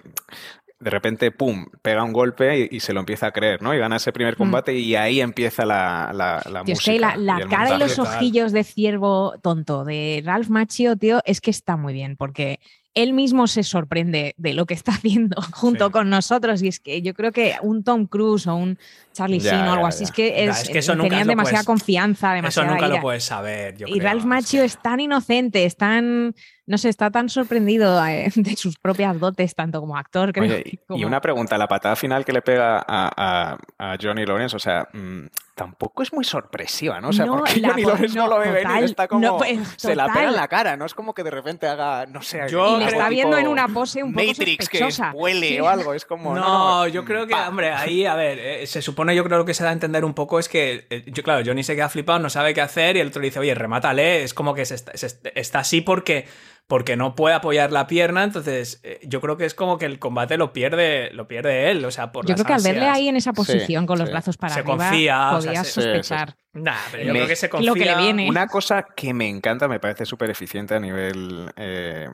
de 0.80 0.90
repente, 0.90 1.30
pum, 1.30 1.68
pega 1.84 2.04
un 2.04 2.12
golpe 2.12 2.68
y, 2.72 2.78
y 2.78 2.80
se 2.80 2.92
lo 2.92 3.02
empieza 3.02 3.28
a 3.28 3.32
creer, 3.32 3.62
¿no? 3.62 3.72
Y 3.72 3.78
gana 3.78 3.98
ese 3.98 4.12
primer 4.12 4.36
combate 4.36 4.74
y 4.74 4.96
ahí 4.96 5.22
empieza 5.22 5.64
la, 5.64 6.12
la, 6.12 6.42
la 6.50 6.64
Mm. 6.64 6.66
Tío, 6.66 6.74
es 6.74 6.80
música. 6.80 6.92
que 6.94 7.00
la, 7.00 7.16
la 7.18 7.40
y 7.40 7.42
el 7.44 7.50
cara 7.50 7.76
y 7.76 7.80
los 7.80 7.96
tal. 7.96 8.08
ojillos 8.08 8.52
de 8.52 8.64
ciervo 8.64 9.36
tonto 9.44 9.86
de 9.86 10.24
Ralph 10.26 10.50
Macchio, 10.50 10.96
tío, 10.96 11.20
es 11.26 11.40
que 11.40 11.52
está 11.52 11.78
muy 11.78 11.94
bien, 11.94 12.18
porque 12.18 12.60
él 12.96 13.14
mismo 13.14 13.46
se 13.46 13.62
sorprende 13.64 14.34
de 14.38 14.54
lo 14.56 14.66
que 14.66 14.74
está 14.74 14.92
haciendo 14.94 15.40
junto 15.54 15.86
Sí. 15.86 15.92
con 15.92 16.10
nosotros. 16.10 16.64
Y 16.64 16.70
es 16.70 16.80
que 16.80 17.04
yo 17.04 17.14
creo 17.14 17.32
que 17.32 17.56
un 17.62 17.84
Tom 17.84 18.08
Cruise 18.08 18.48
o 18.48 18.56
un 18.56 18.80
Charlie 19.14 19.40
Ya, 19.40 19.52
Sheen 19.52 19.68
o 19.68 19.72
algo 19.74 19.84
ya, 19.84 19.88
así, 19.90 20.00
ya. 20.00 20.06
es 20.06 20.12
que, 20.12 20.44
es- 20.46 20.62
es 20.64 20.70
que 20.70 20.80
eso 20.80 20.96
nunca 20.96 21.10
tenían 21.10 21.28
demasiada 21.28 21.64
puedes- 21.64 21.68
confianza, 21.68 22.28
eso 22.30 22.36
demasiada 22.36 22.68
nunca 22.72 22.86
ira. 22.88 22.96
lo 22.96 23.02
puedes 23.02 23.24
saber 23.24 23.76
yo 23.78 23.88
Y 23.88 23.94
creo, 24.00 24.04
Ralph 24.10 24.24
Macchio 24.26 24.62
que- 24.62 24.66
es 24.66 24.78
tan 24.82 25.00
inocente, 25.00 25.66
es 25.66 25.76
tan 25.76 26.34
no 26.68 26.78
sé, 26.78 26.88
está 26.88 27.12
tan 27.12 27.28
sorprendido 27.28 28.06
eh, 28.06 28.32
de 28.36 28.56
sus 28.56 28.78
propias 28.78 29.20
dotes, 29.20 29.56
tanto 29.56 29.82
como 29.82 29.98
actor, 29.98 30.32
creo. 30.32 30.46
Oye, 30.46 30.64
que 30.64 30.70
y 30.76 30.78
como- 30.78 31.06
una 31.08 31.20
pregunta, 31.20 31.58
la 31.58 31.68
patada 31.68 31.98
final 31.98 32.24
que 32.24 32.32
le 32.32 32.42
pega 32.42 32.78
a, 32.78 33.12
a- 33.18 33.58
a 33.78 33.98
Johnny 34.02 34.26
Lawrence, 34.26 34.56
o 34.56 34.60
sea, 34.60 34.88
mm, 34.94 35.26
tampoco 35.54 36.02
es 36.02 36.14
muy 36.14 36.24
sorpresiva, 36.24 37.02
¿no? 37.02 37.10
O 37.10 37.14
sea, 37.14 37.26
No, 37.26 37.40
porque 37.40 37.60
la 37.60 37.70
Johnny 37.70 37.84
Lawrence 37.84 38.16
no, 38.18 38.24
no, 38.24 38.30
lo 38.36 38.40
ve 38.40 38.52
venir, 38.52 38.64
total, 38.68 38.84
está 38.86 39.08
como... 39.10 39.22
no, 39.28 39.38
pues, 39.38 39.60
se 39.76 39.96
la 39.96 40.08
pega 40.14 40.30
en 40.30 40.36
la 40.36 40.48
cara, 40.48 40.78
no 40.78 40.86
es 40.86 40.94
como 40.94 41.14
que 41.14 41.24
de 41.24 41.32
repente 41.32 41.68
haga, 41.68 42.06
no 42.06 42.22
sé... 42.22 42.40
Yo 42.50 42.78
y 42.78 42.80
le 42.80 42.86
está 42.86 43.10
viendo 43.10 43.38
en 43.38 43.48
una 43.50 43.68
pose 43.68 44.02
un 44.02 44.14
poco 44.14 44.26
Matrix, 44.26 44.70
que 44.70 44.78
sospechosa. 44.80 45.12
vuele 45.12 45.50
Sí. 45.50 45.60
o 45.60 45.68
algo, 45.68 45.94
es 45.94 46.06
como... 46.06 46.34
No, 46.34 46.42
No, 46.42 46.70
no, 46.84 46.88
yo 46.88 47.04
creo 47.04 47.28
que, 47.28 47.34
pa. 47.34 47.50
hombre, 47.50 47.72
ahí, 47.74 48.06
a 48.06 48.16
ver, 48.16 48.40
eh, 48.40 48.66
se 48.68 48.82
supone, 48.82 49.01
yo 49.12 49.24
creo 49.24 49.38
lo 49.40 49.46
que 49.46 49.54
se 49.54 49.64
da 49.64 49.70
a 49.72 49.74
entender 49.74 50.06
un 50.06 50.14
poco 50.14 50.38
es 50.40 50.48
que, 50.50 50.86
eh, 50.90 51.04
yo, 51.08 51.24
claro, 51.24 51.44
Johnny 51.46 51.64
se 51.64 51.76
queda 51.76 51.90
flipado, 51.90 52.20
no 52.20 52.30
sabe 52.30 52.54
qué 52.54 52.62
hacer, 52.62 52.96
y 52.98 53.00
el 53.00 53.08
otro 53.08 53.22
le 53.22 53.28
dice, 53.30 53.40
oye, 53.40 53.56
remátale, 53.56 54.24
es 54.24 54.34
como 54.34 54.54
que 54.54 54.66
se 54.66 54.76
está, 54.76 54.96
se 54.96 55.08
está 55.36 55.60
así 55.60 55.82
porque, 55.82 56.26
porque 56.68 56.96
no 56.96 57.16
puede 57.16 57.36
apoyar 57.36 57.72
la 57.72 57.88
pierna, 57.88 58.24
entonces 58.24 58.80
eh, 58.84 59.00
yo 59.04 59.20
creo 59.22 59.36
que 59.38 59.46
es 59.46 59.54
como 59.54 59.78
que 59.78 59.86
el 59.86 59.98
combate 60.00 60.38
lo 60.38 60.54
pierde, 60.54 61.10
lo 61.14 61.28
pierde 61.28 61.72
él, 61.72 61.84
o 61.84 61.92
sea, 61.92 62.12
por 62.12 62.26
Yo 62.26 62.30
las 62.34 62.36
creo 62.44 62.46
que 62.48 62.54
al 62.54 62.62
verle 62.74 62.88
ahí 62.88 63.08
en 63.10 63.16
esa 63.16 63.32
Sí, 63.32 63.36
posición 63.38 63.86
con 63.88 63.98
los 64.00 64.08
sí. 64.08 64.12
brazos 64.14 64.38
para 64.38 64.54
Se 64.54 64.60
arriba, 64.60 64.78
confía, 64.78 65.28
o 65.34 65.42
sea, 65.42 65.50
podías 65.52 65.68
sospechar. 65.68 66.36
Nah, 66.54 66.76
pero 66.92 67.04
yo 67.04 67.14
Me- 67.14 67.20
creo 67.20 67.28
que 67.30 67.36
se 67.36 67.48
Lo 67.48 67.74
que 67.74 67.80
le 67.80 67.94
confía... 67.94 67.98
viene. 67.98 68.30
Una 68.30 68.48
cosa 68.48 68.86
que 68.96 69.14
me 69.14 69.28
encanta, 69.28 69.68
me 69.68 69.80
parece 69.80 70.06
súper 70.06 70.30
eficiente 70.30 70.76
a 70.76 70.80
nivel 70.80 71.50
eh, 71.56 72.08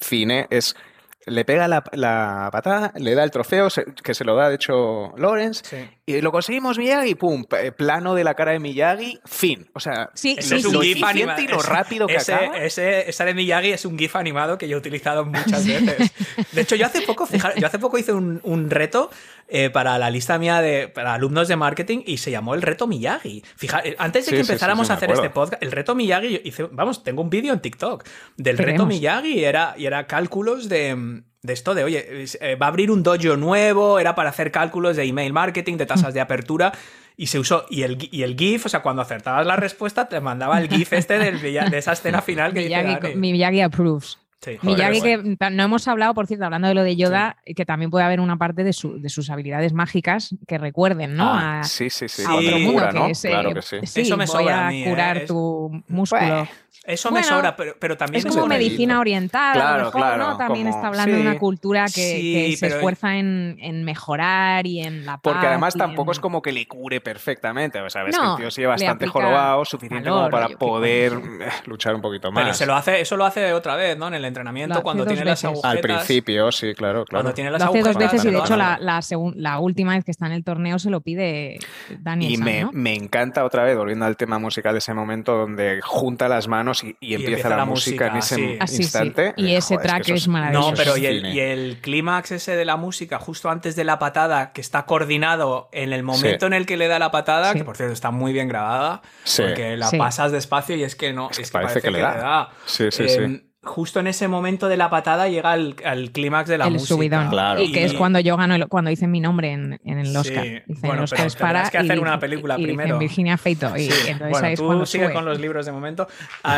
cine, 0.00 0.46
es 0.50 0.76
le 1.24 1.44
pega 1.44 1.68
la, 1.68 1.84
la 1.92 2.48
patada, 2.50 2.92
le 2.96 3.14
da 3.14 3.22
el 3.22 3.30
trofeo, 3.30 3.70
se- 3.70 3.84
que 4.02 4.12
se 4.12 4.24
lo 4.24 4.34
da 4.34 4.48
de 4.48 4.56
hecho 4.56 5.12
Lawrence, 5.16 5.62
Sí. 5.64 5.88
Y 6.04 6.20
lo 6.20 6.32
conseguimos 6.32 6.78
Miyagi, 6.78 7.14
pum, 7.14 7.44
plano 7.76 8.14
de 8.16 8.24
la 8.24 8.34
cara 8.34 8.50
de 8.52 8.58
Miyagi, 8.58 9.20
fin. 9.24 9.70
O 9.72 9.78
sea, 9.78 10.10
Sí, 10.14 10.34
Ese 10.36 10.48
sí, 10.48 10.54
es 10.56 10.64
un 10.64 10.72
sí. 10.82 10.94
GIF 10.94 11.02
eficiente 11.04 11.32
anima- 11.32 11.40
y 11.40 11.46
lo 11.46 11.62
rápido 11.62 12.06
que 12.08 12.16
ese, 12.16 12.34
acaba. 12.34 12.58
Ese, 12.58 13.08
esa 13.08 13.24
de 13.24 13.34
Miyagi 13.34 13.70
es 13.70 13.84
un 13.84 13.96
GIF 13.96 14.16
animado 14.16 14.58
que 14.58 14.66
yo 14.68 14.76
he 14.76 14.80
utilizado 14.80 15.24
muchas 15.24 15.64
veces. 15.66 16.10
De 16.50 16.60
hecho, 16.62 16.74
yo 16.74 16.86
hace 16.86 17.02
poco, 17.02 17.24
fijar, 17.26 17.54
yo 17.58 17.66
hace 17.68 17.78
poco 17.78 17.98
hice 17.98 18.12
un, 18.12 18.40
un 18.42 18.68
reto 18.68 19.10
eh, 19.46 19.70
para 19.70 19.96
la 19.98 20.10
lista 20.10 20.38
mía 20.38 20.60
de 20.60 20.88
para 20.88 21.14
alumnos 21.14 21.46
de 21.46 21.54
marketing 21.54 22.00
y 22.04 22.16
se 22.18 22.32
llamó 22.32 22.54
el 22.54 22.62
reto 22.62 22.88
Miyagi. 22.88 23.44
Fija, 23.56 23.80
eh, 23.84 23.94
antes 23.98 24.24
de 24.26 24.30
Sí, 24.30 24.36
que 24.36 24.42
sí, 24.42 24.46
sí, 24.46 24.52
empezáramos 24.52 24.88
sí, 24.88 24.92
a 24.92 24.96
hacer 24.96 25.12
este 25.12 25.30
podcast, 25.30 25.62
el 25.62 25.70
reto 25.70 25.94
Miyagi, 25.94 26.32
yo 26.32 26.38
hice, 26.42 26.64
vamos, 26.72 27.04
tengo 27.04 27.22
un 27.22 27.30
vídeo 27.30 27.52
en 27.52 27.60
TikTok 27.60 28.04
del 28.36 28.58
reto. 28.58 28.86
Miyagi 28.86 29.38
y 29.38 29.44
era, 29.44 29.74
y 29.78 29.86
era 29.86 30.08
cálculos 30.08 30.68
de, 30.68 31.22
de 31.42 31.52
esto 31.52 31.74
de, 31.74 31.84
oye, 31.84 32.24
eh, 32.40 32.54
va 32.56 32.66
a 32.66 32.68
abrir 32.68 32.90
un 32.90 33.02
dojo 33.02 33.36
nuevo, 33.36 33.98
era 33.98 34.14
para 34.14 34.30
hacer 34.30 34.50
cálculos 34.52 34.96
de 34.96 35.04
email 35.04 35.32
marketing, 35.32 35.76
de 35.76 35.86
tasas 35.86 36.14
de 36.14 36.20
apertura. 36.20 36.72
Y 37.16 37.26
se 37.26 37.38
usó, 37.38 37.66
y 37.68 37.82
el, 37.82 37.98
y 38.10 38.22
el 38.22 38.36
GIF, 38.36 38.66
o 38.66 38.68
sea, 38.68 38.80
cuando 38.80 39.02
acertabas 39.02 39.46
la 39.46 39.56
respuesta, 39.56 40.08
te 40.08 40.18
mandaba 40.20 40.58
el 40.60 40.68
GIF 40.68 40.94
este 40.94 41.18
del 41.18 41.40
de 41.42 41.78
esa 41.78 41.92
escena 41.92 42.22
final 42.22 42.52
que 42.54 42.60
dice 42.60 42.82
Miyagi, 42.82 43.00
Dani. 43.02 43.14
Miyagi 43.16 43.60
approves. 43.60 44.18
Sí, 44.40 44.56
joder, 44.56 44.74
Miyagi, 44.76 44.98
bueno. 45.00 45.36
que 45.38 45.50
no 45.50 45.62
hemos 45.62 45.86
hablado, 45.86 46.14
por 46.14 46.26
cierto, 46.26 46.44
hablando 46.46 46.66
de 46.66 46.74
lo 46.74 46.82
de 46.82 46.96
Yoda, 46.96 47.36
que 47.54 47.64
también 47.64 47.90
puede 47.92 48.04
haber 48.04 48.18
una 48.18 48.38
parte 48.38 48.64
de, 48.64 48.72
su- 48.72 49.00
de 49.00 49.08
sus 49.08 49.30
habilidades 49.30 49.72
mágicas 49.72 50.34
que 50.48 50.58
recuerden, 50.58 51.14
¿no? 51.16 51.32
Ah, 51.32 51.60
a, 51.60 51.64
sí, 51.64 51.90
sí, 51.90 52.08
sí. 52.08 52.22
a 52.26 52.34
otro 52.34 52.56
Sí. 52.56 52.64
mundo, 52.64 52.72
cura, 52.72 52.88
que 52.92 52.98
¿no? 52.98 53.06
es, 53.06 53.24
eh, 53.24 53.28
Claro 53.28 53.54
que 53.54 53.62
sí. 53.62 53.76
sí, 53.84 54.00
Eso 54.00 54.16
me 54.16 54.24
voy 54.24 54.32
sobra 54.42 54.64
a 54.64 54.68
a 54.68 54.70
mí, 54.70 54.82
¿eh? 54.82 54.88
curar 54.88 55.16
Es- 55.18 55.26
tu 55.28 55.82
músculo. 55.86 56.20
Bueno, 56.22 56.48
Eso 56.84 57.10
me 57.10 57.20
Bueno, 57.20 57.28
sobra, 57.36 57.54
pero, 57.54 57.76
pero 57.78 57.96
también 57.96 58.26
Es 58.26 58.32
como 58.34 58.46
medicina 58.48 58.98
oriental, 58.98 59.50
a 59.52 59.54
Claro, 59.54 59.78
lo 59.78 59.84
mejor, 59.86 60.00
claro, 60.00 60.30
¿no? 60.30 60.36
También 60.36 60.66
como- 60.66 60.76
está 60.76 60.88
hablando 60.88 61.14
de 61.16 61.22
una 61.22 61.38
cultura 61.38 61.84
que, 61.84 61.90
Sí, 61.92 62.32
que 62.50 62.56
se 62.56 62.66
esfuerza 62.66 63.16
en, 63.18 63.56
en 63.60 63.84
mejorar 63.84 64.66
y 64.66 64.80
en 64.80 65.06
la 65.06 65.12
paz. 65.18 65.20
Porque 65.32 65.46
además 65.46 65.74
tampoco 65.74 66.10
en- 66.10 66.16
es 66.16 66.20
como 66.20 66.42
que 66.42 66.50
le 66.50 66.66
cure 66.66 67.00
perfectamente. 67.00 67.80
O 67.80 67.88
sea, 67.88 68.02
ves 68.02 68.16
No, 68.16 68.22
que 68.22 68.30
el 68.30 68.36
tío 68.38 68.50
sigue 68.50 68.66
bastante 68.66 69.06
jorobado, 69.06 69.64
suficiente 69.64 70.10
valor, 70.10 70.30
como 70.30 70.42
para 70.42 70.58
poder 70.58 71.12
eh, 71.12 71.48
luchar 71.66 71.94
un 71.94 72.00
poquito 72.00 72.32
más. 72.32 72.42
Pero 72.42 72.54
se 72.54 72.66
lo 72.66 72.74
hace, 72.74 73.00
eso 73.00 73.16
lo 73.16 73.24
hace 73.26 73.52
otra 73.52 73.76
vez, 73.76 73.96
¿no? 73.96 74.08
En 74.08 74.14
el 74.14 74.24
entrenamiento, 74.24 74.74
Lo 74.74 74.82
cuando 74.82 75.06
tiene 75.06 75.24
las 75.24 75.44
agujetas. 75.44 75.70
Al 75.70 75.78
principio, 75.80 76.50
sí, 76.50 76.74
claro, 76.74 77.04
claro. 77.04 77.22
Cuando 77.22 77.34
tiene 77.34 77.52
las 77.52 77.62
Lo 77.62 77.68
hace 77.70 77.80
dos 77.82 77.96
veces 77.96 78.24
y 78.24 78.30
de 78.30 78.38
hecho 78.38 78.56
la, 78.56 78.78
la, 78.80 79.00
la 79.36 79.58
última 79.60 79.94
vez 79.94 80.04
que 80.04 80.10
está 80.10 80.26
en 80.26 80.32
el 80.32 80.42
torneo 80.42 80.80
se 80.80 80.90
lo 80.90 81.00
pide 81.00 81.58
Daniel 82.00 82.32
Y 82.32 82.36
San, 82.36 82.44
me, 82.44 82.60
¿no? 82.62 82.70
me 82.72 82.94
encanta 82.94 83.44
otra 83.44 83.62
vez, 83.62 83.76
volviendo 83.76 84.04
al 84.04 84.16
tema 84.16 84.40
musical 84.40 84.72
de 84.72 84.78
ese 84.78 84.94
momento 84.94 85.36
donde 85.36 85.80
junta 85.82 86.28
las 86.28 86.48
manos 86.48 86.71
y, 86.82 86.96
y 87.00 87.14
empieza, 87.14 87.48
la, 87.48 87.64
música, 87.64 88.06
en 88.08 88.16
ese 88.16 88.34
sí. 88.36 88.56
Ah, 88.60 88.66
sí, 88.66 88.76
sí. 88.76 88.82
instante. 88.82 89.34
Y 89.36 89.54
ese 89.54 89.74
Joder, 89.76 89.90
track 89.90 90.04
que 90.04 90.14
es 90.14 90.28
maravilloso. 90.28 90.70
No, 90.70 90.76
pero 90.76 90.96
y 90.96 91.06
el, 91.06 91.24
el 91.38 91.80
clímax 91.80 92.32
ese 92.32 92.56
de 92.56 92.64
la 92.64 92.76
música, 92.76 93.18
justo 93.18 93.50
antes 93.50 93.76
de 93.76 93.84
la 93.84 93.98
patada, 93.98 94.52
que 94.52 94.60
está 94.60 94.86
coordinado 94.86 95.68
en 95.72 95.92
el 95.92 96.02
momento 96.02 96.46
Sí. 96.46 96.46
en 96.46 96.52
el 96.54 96.66
que 96.66 96.76
le 96.76 96.88
da 96.88 96.98
la 96.98 97.10
patada, 97.10 97.52
Sí. 97.52 97.58
que 97.58 97.64
por 97.64 97.76
cierto 97.76 97.92
está 97.92 98.10
muy 98.10 98.32
bien 98.32 98.48
grabada, 98.48 99.02
Sí. 99.24 99.42
porque 99.42 99.76
la 99.76 99.86
Sí. 99.88 99.98
pasas 99.98 100.32
despacio 100.32 100.76
y 100.76 100.82
es 100.84 100.96
que 100.96 101.12
no, 101.12 101.28
es 101.30 101.38
que 101.38 101.46
parece 101.50 101.80
que 101.80 101.90
le 101.90 102.00
da. 102.00 102.50
Sí, 102.66 102.90
sí, 102.90 103.08
sí. 103.08 103.44
Justo 103.64 104.00
en 104.00 104.08
ese 104.08 104.26
momento 104.26 104.68
de 104.68 104.76
la 104.76 104.90
patada 104.90 105.28
llega 105.28 105.52
al, 105.52 105.76
al 105.84 106.10
clímax 106.10 106.48
de 106.48 106.58
la 106.58 106.66
el 106.66 106.72
música. 106.72 106.88
subidón. 106.94 107.28
Claro. 107.30 107.60
Y 107.62 107.70
que 107.70 107.84
es 107.84 107.92
cuando 107.94 108.18
yo 108.18 108.36
gano, 108.36 108.56
el- 108.56 108.66
cuando 108.66 108.90
hice 108.90 109.06
mi 109.06 109.20
nombre 109.20 109.52
en, 109.52 109.80
en 109.84 109.98
el 109.98 110.08
Sí. 110.08 110.16
Oscar. 110.16 110.44
Hice 110.46 110.62
en 110.66 110.80
Bueno, 110.80 110.94
el 110.94 111.00
Oscar 111.04 111.18
pero 111.18 111.26
es 111.28 111.36
para 111.36 111.70
que 111.70 111.78
hacer 111.78 111.96
y- 111.96 112.00
una 112.00 112.18
película 112.18 112.58
y 112.58 112.62
primero. 112.64 112.94
En 112.94 112.98
Virginia 112.98 113.38
Feito. 113.38 113.76
Y 113.76 113.88
Sí. 113.88 114.08
entonces 114.10 114.30
Bueno, 114.30 114.46
ahí 114.48 114.52
es 114.54 114.58
tú 114.58 114.66
cuando 114.66 114.84
sigue 114.86 115.04
sube. 115.04 115.14
con 115.14 115.24
los 115.24 115.38
libros 115.38 115.64
de 115.64 115.70
momento. 115.70 116.08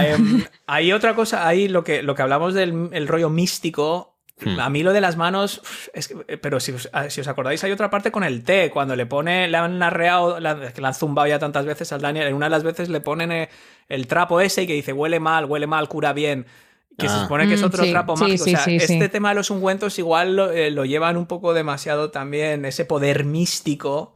Em, 0.01 0.45
hay 0.67 0.93
otra 0.95 1.15
cosa, 1.15 1.47
ahí 1.47 1.69
lo 1.69 1.85
que, 1.85 2.03
lo 2.03 2.15
que 2.15 2.23
hablamos 2.23 2.55
del 2.55 2.89
el 2.93 3.07
rollo 3.07 3.29
místico. 3.29 4.13
Hmm. 4.43 4.59
A 4.59 4.69
mí 4.71 4.83
lo 4.83 4.93
de 4.95 5.01
las 5.03 5.17
manos, 5.19 5.61
es 5.93 6.09
que- 6.09 6.39
pero 6.39 6.59
si 6.59 6.73
os, 6.73 6.89
ah, 6.95 7.09
si 7.11 7.21
os 7.21 7.29
acordáis, 7.29 7.63
hay 7.65 7.71
otra 7.71 7.91
parte 7.91 8.11
con 8.11 8.25
el 8.25 8.43
té, 8.45 8.71
cuando 8.71 8.97
le 8.97 9.05
pone, 9.07 9.47
le 9.47 9.57
han 9.59 9.81
arreado, 9.83 10.41
la- 10.41 10.73
que 10.73 10.81
le 10.81 10.87
han 10.87 10.95
zumbado 10.95 11.29
ya 11.29 11.39
tantas 11.39 11.67
veces 11.67 11.93
al 11.93 12.01
Daniel, 12.01 12.27
en 12.29 12.35
una 12.35 12.47
de 12.47 12.51
las 12.51 12.65
veces 12.65 12.89
le 12.89 13.01
ponen 13.01 13.31
eh, 13.31 13.49
el 13.91 14.07
trapo 14.07 14.41
ese 14.41 14.63
y 14.63 14.67
que 14.67 14.73
dice 14.73 14.93
huele 14.95 15.21
mal, 15.21 15.45
huele 15.45 15.67
mal, 15.67 15.87
cura 15.89 16.13
bien. 16.15 16.47
Que 16.97 17.09
se 17.09 17.15
Ah. 17.15 17.23
supone 17.23 17.49
que 17.49 17.55
es 17.55 17.63
Mm, 17.63 17.65
otro 17.65 17.85
sí, 17.85 17.91
trapo 17.91 18.17
sí, 18.17 18.23
mágico. 18.23 18.45
sí, 18.45 18.55
o 18.55 18.57
sea, 18.57 18.65
sí, 18.65 18.77
este 18.77 19.01
sí. 19.05 19.09
tema 19.09 19.31
de 19.31 19.35
los 19.37 19.51
ungüentos 19.51 19.99
igual 19.99 20.37
lo, 20.37 20.51
eh, 20.53 20.71
lo 20.71 20.85
llevan 20.85 21.17
un 21.17 21.27
poco 21.27 21.53
demasiado 21.55 22.11
también, 22.11 22.65
ese 22.65 22.85
poder 22.85 23.25
místico. 23.25 24.15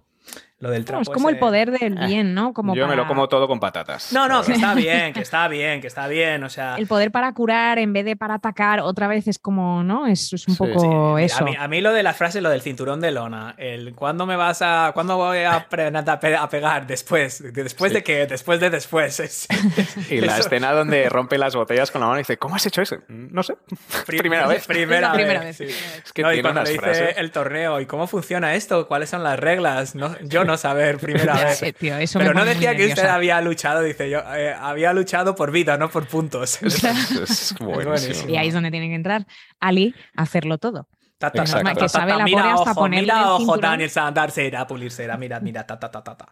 Lo 0.61 0.71
del 0.71 0.81
No, 0.81 0.87
trapo. 0.87 1.03
es 1.03 1.09
como 1.11 1.29
el 1.29 1.37
ese. 1.37 1.41
poder 1.41 1.71
del 1.71 1.95
bien, 1.95 2.35
¿no? 2.35 2.53
Como 2.53 2.75
Yo 2.75 2.89
me 2.89 2.97
lo 2.97 3.03
para- 3.03 3.09
como 3.09 3.29
todo 3.29 3.47
con 3.47 3.61
patatas. 3.61 4.13
No, 4.13 4.27
no, 4.27 4.43
que 4.43 4.53
está 4.55 4.75
bien, 4.75 5.13
que 5.13 5.21
está 5.21 5.47
bien, 5.47 5.81
que 5.81 5.87
está 5.87 6.09
bien. 6.09 6.43
O 6.43 6.49
sea, 6.49 6.75
El 6.77 6.89
poder 6.89 7.13
para 7.13 7.33
curar 7.33 7.79
en 7.79 7.93
vez 7.93 8.05
de 8.05 8.17
para 8.17 8.35
atacar, 8.35 8.81
otra 8.81 9.07
vez 9.07 9.29
es 9.29 9.39
como, 9.39 9.85
¿no? 9.85 10.09
Es, 10.09 10.33
es 10.33 10.49
un 10.49 10.55
Sí. 10.55 10.59
poco 10.59 11.15
Mira, 11.15 11.27
eso. 11.27 11.39
A 11.39 11.47
mí, 11.47 11.55
a 11.57 11.69
mí 11.69 11.81
lo 11.81 11.93
de 11.93 12.03
las 12.03 12.17
frases, 12.17 12.43
lo 12.43 12.51
del 12.51 12.61
cinturón 12.61 13.01
de 13.01 13.13
lona, 13.13 13.55
el 13.57 13.95
¿cuándo 13.95 14.27
me 14.27 14.35
vas 14.35 14.61
a, 14.61 14.91
cuándo 14.95 15.17
voy 15.17 15.39
a, 15.45 15.69
pre- 15.69 15.93
a 15.97 16.21
pe- 16.21 16.37
a 16.37 16.49
pegar? 16.49 16.87
Después, 16.89 17.41
después 17.53 17.93
de 17.93 18.03
que, 18.03 18.27
después 18.27 18.59
de 18.59 18.71
después. 18.71 19.21
Es- 19.21 19.47
Y 20.11 20.21
la 20.21 20.33
eso- 20.33 20.41
escena 20.49 20.73
donde 20.73 21.09
rompe 21.09 21.39
las 21.39 21.55
botellas 21.55 21.93
con 21.93 22.01
la 22.01 22.09
mano 22.09 22.19
y 22.19 22.23
dice, 22.23 22.37
¿cómo 22.37 22.57
has 22.57 22.67
hecho 22.67 22.83
eso? 22.83 22.97
"Mm, 23.07 23.29
No 23.31 23.45
sé. 23.45 23.55
Pri- 24.07 24.19
Primera 24.19 24.49
vez. 24.49 24.67
Primera, 24.67 25.09
Es 25.09 25.15
primera 25.15 25.41
vez. 25.45 25.59
vez, 25.59 25.71
sí. 25.73 25.77
Es 26.05 26.13
que 26.13 26.23
No, 26.23 26.33
y 26.33 26.35
tiene 26.35 26.43
cuando 26.49 26.61
unas 26.63 26.69
le 26.69 26.73
dice 26.75 26.85
frases. 26.85 27.19
el 27.19 27.31
torneo, 27.31 27.81
¿y 27.81 27.87
cómo 27.87 28.09
funciona 28.09 28.55
esto? 28.57 28.89
¿Cuáles 28.89 29.09
son 29.11 29.23
las 29.23 29.39
reglas? 29.39 29.95
No, 29.95 30.19
yo 30.23 30.45
no 30.49 30.57
saber, 30.57 30.99
primera 30.99 31.35
vez. 31.35 31.63
Tío, 31.79 31.97
eso 31.97 32.19
me 32.19 32.25
Pero 32.25 32.35
no 32.35 32.45
decía 32.45 32.75
que 32.75 32.87
usted 32.87 33.07
había 33.07 33.41
luchado, 33.41 33.83
dice 33.83 34.11
yo, 34.11 34.21
eh, 34.35 34.53
había 34.59 34.93
luchado 34.93 35.37
por 35.37 35.53
vida, 35.53 35.79
no 35.79 35.89
por 35.91 36.07
puntos. 36.07 36.59
Es, 36.69 36.83
es 36.83 37.55
buenísimo. 37.59 37.91
buenísimo. 37.91 38.31
Y 38.31 38.37
ahí 38.37 38.49
es 38.49 38.55
donde 38.55 38.71
tiene 38.71 38.89
que 38.89 38.95
entrar 38.95 39.27
Ali 39.61 39.95
a 40.17 40.23
hacerlo 40.23 40.59
todo. 40.59 40.89
Ta, 41.19 41.33
ta, 41.33 41.43
Que 41.43 41.49
sabe 41.89 42.13
ta, 42.13 42.19
la 42.19 42.25
mira 42.25 42.55
hasta 42.55 42.71
ojo, 42.71 42.89
mira 42.89 43.01
el 43.03 43.27
ojo. 43.27 43.57
Daniel 43.59 43.91
Sandar, 43.91 44.31
cera, 44.31 44.65
pulir 44.69 44.93
cera, 44.93 45.17
mira, 45.17 45.41
mira, 45.41 45.67
ta, 45.67 45.77
ta, 45.77 45.91
ta, 45.91 46.01
ta, 46.01 46.17
ta. 46.17 46.27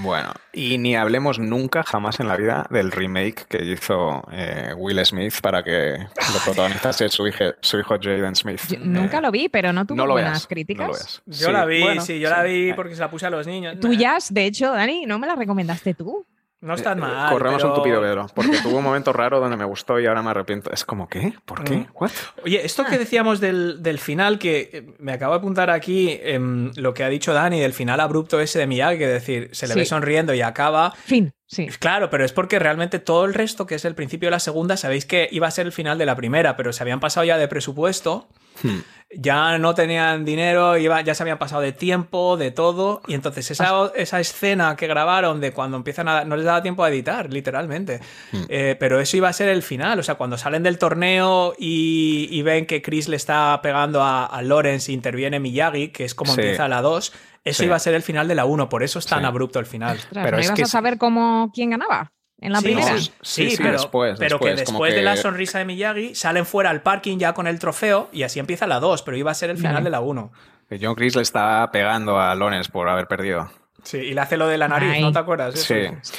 Bueno, 0.00 0.32
y 0.52 0.78
ni 0.78 0.94
hablemos 0.94 1.40
nunca, 1.40 1.82
jamás 1.82 2.20
en 2.20 2.28
la 2.28 2.36
vida, 2.36 2.64
del 2.70 2.92
remake 2.92 3.46
que 3.48 3.64
hizo 3.64 4.22
eh, 4.30 4.72
Will 4.76 5.04
Smith 5.04 5.40
para 5.42 5.64
que 5.64 5.96
lo 6.34 6.38
protagonizase 6.44 7.08
su 7.08 7.26
hijo, 7.26 7.44
su 7.60 7.80
hijo 7.80 7.96
Jaden 8.00 8.36
Smith. 8.36 8.60
Yo 8.68 8.76
Eh, 8.76 8.80
nunca 8.84 9.20
lo 9.20 9.32
vi, 9.32 9.48
pero 9.48 9.72
no 9.72 9.84
tuvo 9.84 9.96
no 9.96 10.06
lo 10.06 10.12
buenas 10.12 10.32
veas, 10.34 10.46
críticas. 10.46 10.86
no 10.86 10.92
lo 10.92 10.98
veas. 10.98 11.22
Yo 11.26 11.46
Sí, 11.48 11.52
la 11.52 11.64
vi, 11.64 11.82
bueno, 11.82 12.02
sí, 12.02 12.20
yo 12.20 12.30
la 12.30 12.42
vi 12.44 12.70
Eh, 12.70 12.74
porque 12.74 12.94
se 12.94 13.00
la 13.00 13.10
puse 13.10 13.26
a 13.26 13.30
los 13.30 13.44
niños. 13.44 13.80
Tuyas, 13.80 14.32
de 14.32 14.44
hecho, 14.46 14.72
Dani, 14.72 15.04
¿no 15.04 15.18
me 15.18 15.26
la 15.26 15.34
recomendaste 15.34 15.94
tú? 15.94 16.24
No 16.60 16.74
están 16.74 16.98
Eh, 16.98 17.02
mal. 17.02 17.32
Corremos 17.32 17.62
pero- 17.62 17.68
un 17.72 17.74
tupido 17.78 18.00
velo, 18.00 18.26
porque 18.34 18.58
tuvo 18.62 18.78
un 18.78 18.84
momento 18.84 19.12
raro 19.12 19.38
donde 19.38 19.56
me 19.56 19.64
gustó 19.64 20.00
y 20.00 20.06
ahora 20.06 20.22
me 20.24 20.30
arrepiento. 20.30 20.72
Es 20.72 20.84
como, 20.84 21.08
¿qué? 21.08 21.32
¿Por 21.44 21.62
qué? 21.62 21.76
Mm. 21.76 21.86
¿What? 21.94 22.10
Oye, 22.44 22.66
esto 22.66 22.82
Ah. 22.84 22.90
que 22.90 22.98
decíamos 22.98 23.38
del, 23.38 23.80
del 23.82 24.00
final, 24.00 24.40
que 24.40 24.70
eh, 24.72 24.86
me 24.98 25.12
acabo 25.12 25.34
de 25.34 25.38
apuntar 25.38 25.70
aquí, 25.70 26.18
em, 26.20 26.72
lo 26.74 26.94
que 26.94 27.04
ha 27.04 27.08
dicho 27.08 27.32
Dani, 27.32 27.60
del 27.60 27.72
final 27.74 28.00
abrupto 28.00 28.40
ese 28.40 28.58
de 28.58 28.66
Miyagi, 28.66 28.98
que 28.98 29.06
decir, 29.06 29.50
se 29.52 29.68
le 29.68 29.74
Sí. 29.74 29.78
ve 29.80 29.84
sonriendo 29.86 30.34
y 30.34 30.42
acaba. 30.42 30.90
Fin, 31.04 31.32
sí. 31.46 31.68
Claro, 31.78 32.10
pero 32.10 32.24
es 32.24 32.32
porque 32.32 32.58
realmente 32.58 32.98
todo 32.98 33.24
el 33.24 33.34
resto, 33.34 33.64
que 33.66 33.76
es 33.76 33.84
el 33.84 33.94
principio 33.94 34.26
de 34.26 34.32
la 34.32 34.40
segunda, 34.40 34.76
sabéis 34.76 35.06
que 35.06 35.28
iba 35.30 35.46
a 35.46 35.50
ser 35.52 35.66
el 35.66 35.72
final 35.72 35.96
de 35.96 36.06
la 36.06 36.16
primera, 36.16 36.56
pero 36.56 36.72
se 36.72 36.82
habían 36.82 36.98
pasado 36.98 37.24
ya 37.24 37.38
de 37.38 37.46
presupuesto, 37.46 38.26
Hmm. 38.62 38.78
ya 39.10 39.56
no 39.56 39.74
tenían 39.74 40.26
dinero, 40.26 40.76
iba, 40.76 41.00
ya 41.00 41.14
se 41.14 41.22
habían 41.22 41.38
pasado 41.38 41.62
de 41.62 41.72
tiempo, 41.72 42.36
de 42.36 42.50
todo, 42.50 43.00
y 43.06 43.14
entonces 43.14 43.50
esa, 43.50 43.90
esa 43.94 44.20
escena 44.20 44.76
que 44.76 44.86
grabaron 44.86 45.40
de 45.40 45.52
cuando 45.52 45.78
empiezan 45.78 46.08
a... 46.08 46.24
no 46.24 46.36
les 46.36 46.44
daba 46.44 46.60
tiempo 46.62 46.84
a 46.84 46.90
editar, 46.90 47.32
literalmente. 47.32 48.00
Hmm. 48.32 48.42
Eh, 48.50 48.76
pero 48.78 49.00
eso 49.00 49.16
iba 49.16 49.28
a 49.30 49.32
ser 49.32 49.48
el 49.48 49.62
final, 49.62 49.98
o 49.98 50.02
sea, 50.02 50.16
cuando 50.16 50.36
salen 50.36 50.62
del 50.62 50.76
torneo 50.76 51.54
y, 51.58 52.28
y 52.30 52.42
ven 52.42 52.66
que 52.66 52.82
Chris 52.82 53.08
le 53.08 53.16
está 53.16 53.58
pegando 53.62 54.02
a, 54.02 54.26
a 54.26 54.42
Lawrence 54.42 54.90
e 54.92 54.94
interviene 54.94 55.40
Miyagi, 55.40 55.88
que 55.88 56.04
es 56.04 56.14
como 56.14 56.34
Sí. 56.34 56.40
empieza 56.42 56.68
la 56.68 56.82
2, 56.82 57.12
eso 57.44 57.58
Sí. 57.62 57.64
iba 57.64 57.76
a 57.76 57.78
ser 57.78 57.94
el 57.94 58.02
final 58.02 58.28
de 58.28 58.34
la 58.34 58.44
1, 58.44 58.68
por 58.68 58.82
eso 58.82 58.98
es 58.98 59.06
tan 59.06 59.20
Sí. 59.20 59.24
abrupto 59.24 59.58
el 59.58 59.64
final. 59.64 59.96
Ostras, 59.96 60.22
Pero 60.22 60.36
¿no 60.36 60.40
es 60.42 60.46
ibas 60.48 60.56
que 60.58 60.62
a 60.64 60.66
saber 60.66 60.98
cómo, 60.98 61.50
quién 61.54 61.70
ganaba? 61.70 62.12
En 62.40 62.52
la 62.52 62.58
sí, 62.60 62.64
primera. 62.64 62.98
Sí, 62.98 63.12
Sí, 63.22 63.50
sí, 63.50 63.56
pero, 63.58 63.72
después, 63.72 64.18
pero 64.18 64.38
que 64.38 64.54
después, 64.54 64.92
de 64.92 65.00
que- 65.00 65.04
la 65.04 65.16
sonrisa 65.16 65.58
de 65.58 65.64
Miyagi 65.64 66.14
salen 66.14 66.46
fuera 66.46 66.70
al 66.70 66.82
parking 66.82 67.18
ya 67.18 67.32
con 67.34 67.46
el 67.46 67.58
trofeo 67.58 68.08
y 68.12 68.22
así 68.22 68.38
empieza 68.38 68.66
la 68.66 68.80
2, 68.80 69.02
pero 69.02 69.16
iba 69.16 69.30
a 69.30 69.34
ser 69.34 69.50
el 69.50 69.58
final 69.58 69.82
de 69.84 69.90
la 69.90 70.00
1. 70.00 70.32
Que 70.68 70.78
John 70.80 70.94
Chris 70.94 71.16
le 71.16 71.22
está 71.22 71.68
pegando 71.72 72.20
a 72.20 72.34
Lawrence 72.34 72.70
por 72.70 72.88
haber 72.88 73.06
perdido. 73.06 73.50
Sí, 73.82 73.96
y 73.98 74.14
le 74.14 74.20
hace 74.20 74.36
lo 74.36 74.46
de 74.48 74.58
la 74.58 74.68
nariz, 74.68 74.90
Ay. 74.94 75.02
¿no 75.02 75.12
te 75.12 75.18
acuerdas? 75.18 75.54
Eso. 75.54 75.74
Sí. 76.02 76.12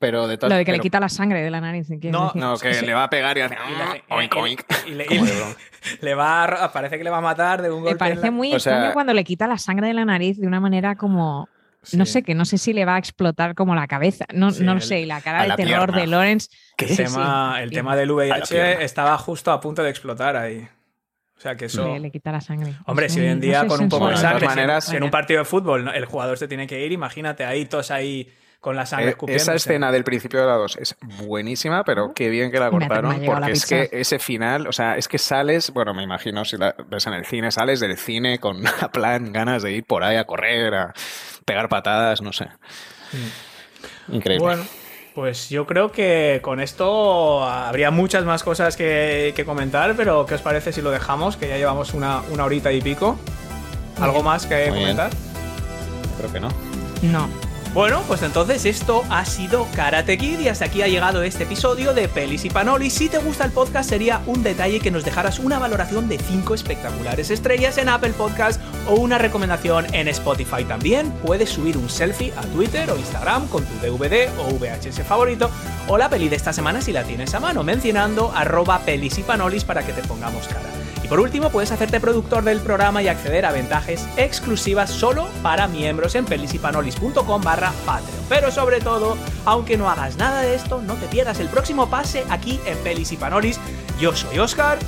Pero 0.00 0.28
de 0.28 0.38
Lo 0.40 0.48
de 0.54 0.64
que 0.64 0.70
le 0.72 0.78
quita 0.78 1.00
la 1.00 1.08
sangre 1.08 1.42
de 1.42 1.50
la 1.50 1.60
nariz. 1.60 1.88
¿quieres 1.88 2.12
No, 2.12 2.26
decir? 2.26 2.40
No, 2.40 2.56
que 2.56 2.82
le 2.82 2.94
va 2.94 3.04
a 3.04 3.10
pegar 3.10 3.36
y 3.36 3.40
hace. 3.40 3.56
Hace- 3.56 4.04
oink, 4.10 4.36
oink. 4.36 4.60
y 4.86 4.90
le- 4.92 5.06
y 6.02 6.12
va 6.14 6.44
a- 6.44 6.72
parece 6.72 6.98
que 6.98 7.04
le 7.04 7.10
va 7.10 7.18
a 7.18 7.20
matar 7.20 7.62
de 7.62 7.68
un 7.70 7.80
golpe. 7.82 7.94
Me 7.94 7.98
parece 7.98 8.22
la- 8.26 8.30
muy 8.30 8.54
O 8.54 8.60
sea- 8.60 8.74
extraño 8.74 8.94
cuando 8.94 9.12
le 9.12 9.24
quita 9.24 9.48
la 9.48 9.58
sangre 9.58 9.88
de 9.88 9.94
la 9.94 10.04
nariz 10.04 10.38
de 10.38 10.46
una 10.46 10.60
manera 10.60 10.94
como. 10.96 11.48
No 11.92 12.04
sé, 12.06 12.22
que 12.22 12.34
no 12.34 12.44
sé 12.44 12.58
si 12.58 12.72
le 12.72 12.84
va 12.84 12.96
a 12.96 12.98
explotar 12.98 13.54
como 13.54 13.74
la 13.74 13.86
cabeza. 13.86 14.26
No, 14.34 14.50
Sí, 14.50 14.62
no 14.64 14.74
lo 14.74 14.80
sé. 14.80 15.00
Y 15.00 15.06
la 15.06 15.20
cara 15.20 15.42
de 15.42 15.48
la 15.48 15.56
terror 15.56 15.86
pierna. 15.86 15.96
de 16.00 16.06
Lawrence. 16.08 16.48
El, 16.76 16.96
tema, 16.96 17.58
el 17.62 17.70
tema 17.70 17.96
del 17.96 18.10
VIH 18.10 18.82
estaba 18.84 19.16
justo 19.18 19.52
a 19.52 19.60
punto 19.60 19.82
de 19.82 19.90
explotar 19.90 20.36
ahí. 20.36 20.68
O 21.36 21.40
sea 21.40 21.54
que 21.56 21.66
eso. 21.66 21.86
Le, 21.94 22.00
le 22.00 22.10
quita 22.10 22.32
la 22.32 22.40
sangre. 22.40 22.74
Hombre, 22.86 23.08
si 23.08 23.20
hoy 23.20 23.26
en 23.26 23.34
no 23.36 23.40
día 23.42 23.60
sé, 23.62 23.66
con 23.68 23.80
un 23.80 23.88
poco 23.88 24.08
de 24.08 24.16
sangre, 24.16 24.40
todas 24.40 24.54
si 24.54 24.58
en- 24.60 24.66
maneras- 24.66 24.92
en 24.92 25.02
un 25.04 25.10
partido 25.10 25.38
de 25.38 25.44
fútbol 25.44 25.88
el 25.94 26.04
jugador 26.04 26.36
se 26.36 26.48
tiene 26.48 26.66
que 26.66 26.84
ir, 26.84 26.90
imagínate 26.90 27.44
ahí 27.44 27.64
todos 27.66 27.92
ahí 27.92 28.28
con 28.68 28.76
la 28.76 28.84
sangre 28.84 29.16
Eh. 29.18 29.34
Esa 29.34 29.54
escena 29.54 29.90
del 29.90 30.04
principio 30.04 30.40
de 30.40 30.46
la 30.46 30.56
2 30.56 30.76
es 30.76 30.94
buenísima, 31.24 31.84
pero 31.84 32.12
qué 32.12 32.28
bien 32.28 32.50
que 32.50 32.60
la 32.60 32.68
cortaron, 32.68 33.18
porque 33.24 33.40
la 33.40 33.48
es 33.48 33.64
que 33.64 33.88
ese 33.90 34.18
final, 34.18 34.66
o 34.66 34.72
sea, 34.72 34.98
es 34.98 35.08
que 35.08 35.16
sales, 35.16 35.72
bueno, 35.72 35.94
me 35.94 36.02
imagino 36.02 36.44
si 36.44 36.58
la 36.58 36.74
ves 36.86 37.06
en 37.06 37.14
el 37.14 37.24
cine, 37.24 37.50
sales 37.50 37.80
del 37.80 37.96
cine 37.96 38.38
con 38.38 38.66
a 38.82 38.90
plan 38.90 39.32
ganas 39.32 39.62
de 39.62 39.72
ir 39.72 39.84
por 39.84 40.04
ahí 40.04 40.18
a 40.18 40.24
correr, 40.24 40.74
a 40.74 40.92
pegar 41.46 41.70
patadas, 41.70 42.20
no 42.20 42.30
sé. 42.30 42.48
Increíble. 44.08 44.44
Bueno, 44.44 44.64
pues 45.14 45.48
yo 45.48 45.66
creo 45.66 45.90
que 45.90 46.40
con 46.42 46.60
esto 46.60 47.44
habría 47.44 47.90
muchas 47.90 48.26
más 48.26 48.42
cosas 48.42 48.76
que, 48.76 49.32
que 49.34 49.46
comentar, 49.46 49.94
pero 49.96 50.26
¿qué 50.26 50.34
os 50.34 50.42
parece 50.42 50.74
si 50.74 50.82
lo 50.82 50.90
dejamos? 50.90 51.38
Que 51.38 51.48
ya 51.48 51.56
llevamos 51.56 51.94
una, 51.94 52.20
una 52.30 52.44
horita 52.44 52.70
y 52.70 52.82
pico. 52.82 53.18
¿Algo 53.98 54.22
más 54.22 54.44
que 54.44 54.56
Muy 54.68 54.80
bien. 54.80 54.94
comentar? 54.94 55.10
Creo 56.18 56.32
que 56.34 56.40
no. 56.40 56.48
No. 57.00 57.47
Bueno, 57.74 58.02
pues 58.08 58.22
entonces 58.22 58.64
esto 58.64 59.04
ha 59.10 59.24
sido 59.24 59.66
Karate 59.76 60.16
Kid 60.16 60.40
y 60.40 60.48
hasta 60.48 60.64
aquí 60.64 60.82
ha 60.82 60.88
llegado 60.88 61.22
este 61.22 61.44
episodio 61.44 61.92
de 61.92 62.08
Pelis 62.08 62.44
y 62.44 62.50
Panolis. 62.50 62.94
Si 62.94 63.08
te 63.08 63.18
gusta 63.18 63.44
el 63.44 63.52
podcast 63.52 63.88
sería 63.88 64.20
un 64.26 64.42
detalle 64.42 64.80
que 64.80 64.90
nos 64.90 65.04
dejaras 65.04 65.38
una 65.38 65.58
valoración 65.58 66.08
de 66.08 66.18
5 66.18 66.54
espectaculares 66.54 67.30
estrellas 67.30 67.78
en 67.78 67.88
Apple 67.88 68.14
Podcast 68.14 68.60
o 68.88 68.94
una 68.94 69.18
recomendación 69.18 69.86
en 69.94 70.08
Spotify. 70.08 70.64
También 70.64 71.12
puedes 71.24 71.50
subir 71.50 71.76
un 71.76 71.88
selfie 71.88 72.32
a 72.36 72.42
Twitter 72.42 72.90
o 72.90 72.96
Instagram 72.96 73.46
con 73.48 73.64
tu 73.64 73.74
DVD 73.86 74.28
o 74.38 74.54
VHS 74.54 75.02
favorito 75.06 75.50
o 75.88 75.98
la 75.98 76.08
peli 76.08 76.28
de 76.28 76.36
esta 76.36 76.52
semana 76.52 76.80
si 76.80 76.92
la 76.92 77.04
tienes 77.04 77.34
a 77.34 77.40
mano, 77.40 77.62
mencionando 77.62 78.32
arroba 78.34 78.80
pelis 78.80 79.18
y 79.18 79.22
panolis 79.22 79.64
para 79.64 79.84
que 79.84 79.92
te 79.92 80.02
pongamos 80.02 80.48
cara. 80.48 80.68
Y 81.08 81.10
por 81.10 81.20
último, 81.20 81.48
puedes 81.48 81.72
hacerte 81.72 82.00
productor 82.00 82.44
del 82.44 82.60
programa 82.60 83.02
y 83.02 83.08
acceder 83.08 83.46
a 83.46 83.52
ventajas 83.52 84.06
exclusivas 84.18 84.90
solo 84.90 85.26
para 85.42 85.66
miembros 85.66 86.14
en 86.14 86.26
pelisipanolis.com 86.26 87.42
barra 87.42 87.72
Patreon. 87.86 88.24
Pero 88.28 88.50
sobre 88.50 88.80
todo, 88.80 89.16
aunque 89.46 89.78
no 89.78 89.88
hagas 89.88 90.16
nada 90.18 90.42
de 90.42 90.54
esto, 90.54 90.82
no 90.82 90.94
te 90.96 91.06
pierdas 91.06 91.40
el 91.40 91.48
próximo 91.48 91.88
pase 91.88 92.24
aquí 92.28 92.60
en 92.66 92.76
Pelis 92.78 93.10
y 93.12 93.16
Panolis. 93.16 93.58
Yo 93.98 94.14
soy 94.14 94.38
Oscar, 94.38 94.78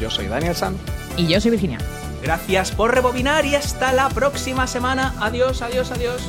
Yo 0.00 0.10
soy 0.10 0.28
Daniel 0.28 0.56
San. 0.56 0.78
Y 1.18 1.26
yo 1.26 1.38
soy 1.40 1.50
Virginia. 1.50 1.78
gracias 2.22 2.72
por 2.72 2.94
rebobinar 2.94 3.44
y 3.44 3.54
hasta 3.54 3.92
la 3.92 4.08
próxima 4.08 4.66
semana. 4.66 5.14
Adiós, 5.20 5.60
adiós, 5.60 5.90
adiós. 5.90 6.22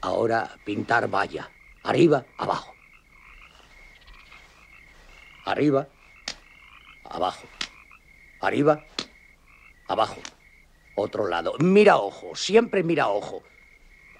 Ahora 0.00 0.50
pintar 0.64 1.08
valla. 1.08 1.50
Arriba, 1.84 2.24
abajo. 2.38 2.72
Arriba, 5.50 5.88
abajo. 7.02 7.48
Arriba, 8.40 8.84
abajo. 9.88 10.20
Otro 10.94 11.26
lado. 11.26 11.54
Mira 11.58 11.96
ojo, 11.96 12.36
siempre 12.36 12.84
mira 12.84 13.08
ojo. 13.08 13.42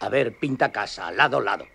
A 0.00 0.08
ver, 0.08 0.36
pinta 0.36 0.72
casa, 0.72 1.12
lado, 1.12 1.40
lado. 1.40 1.68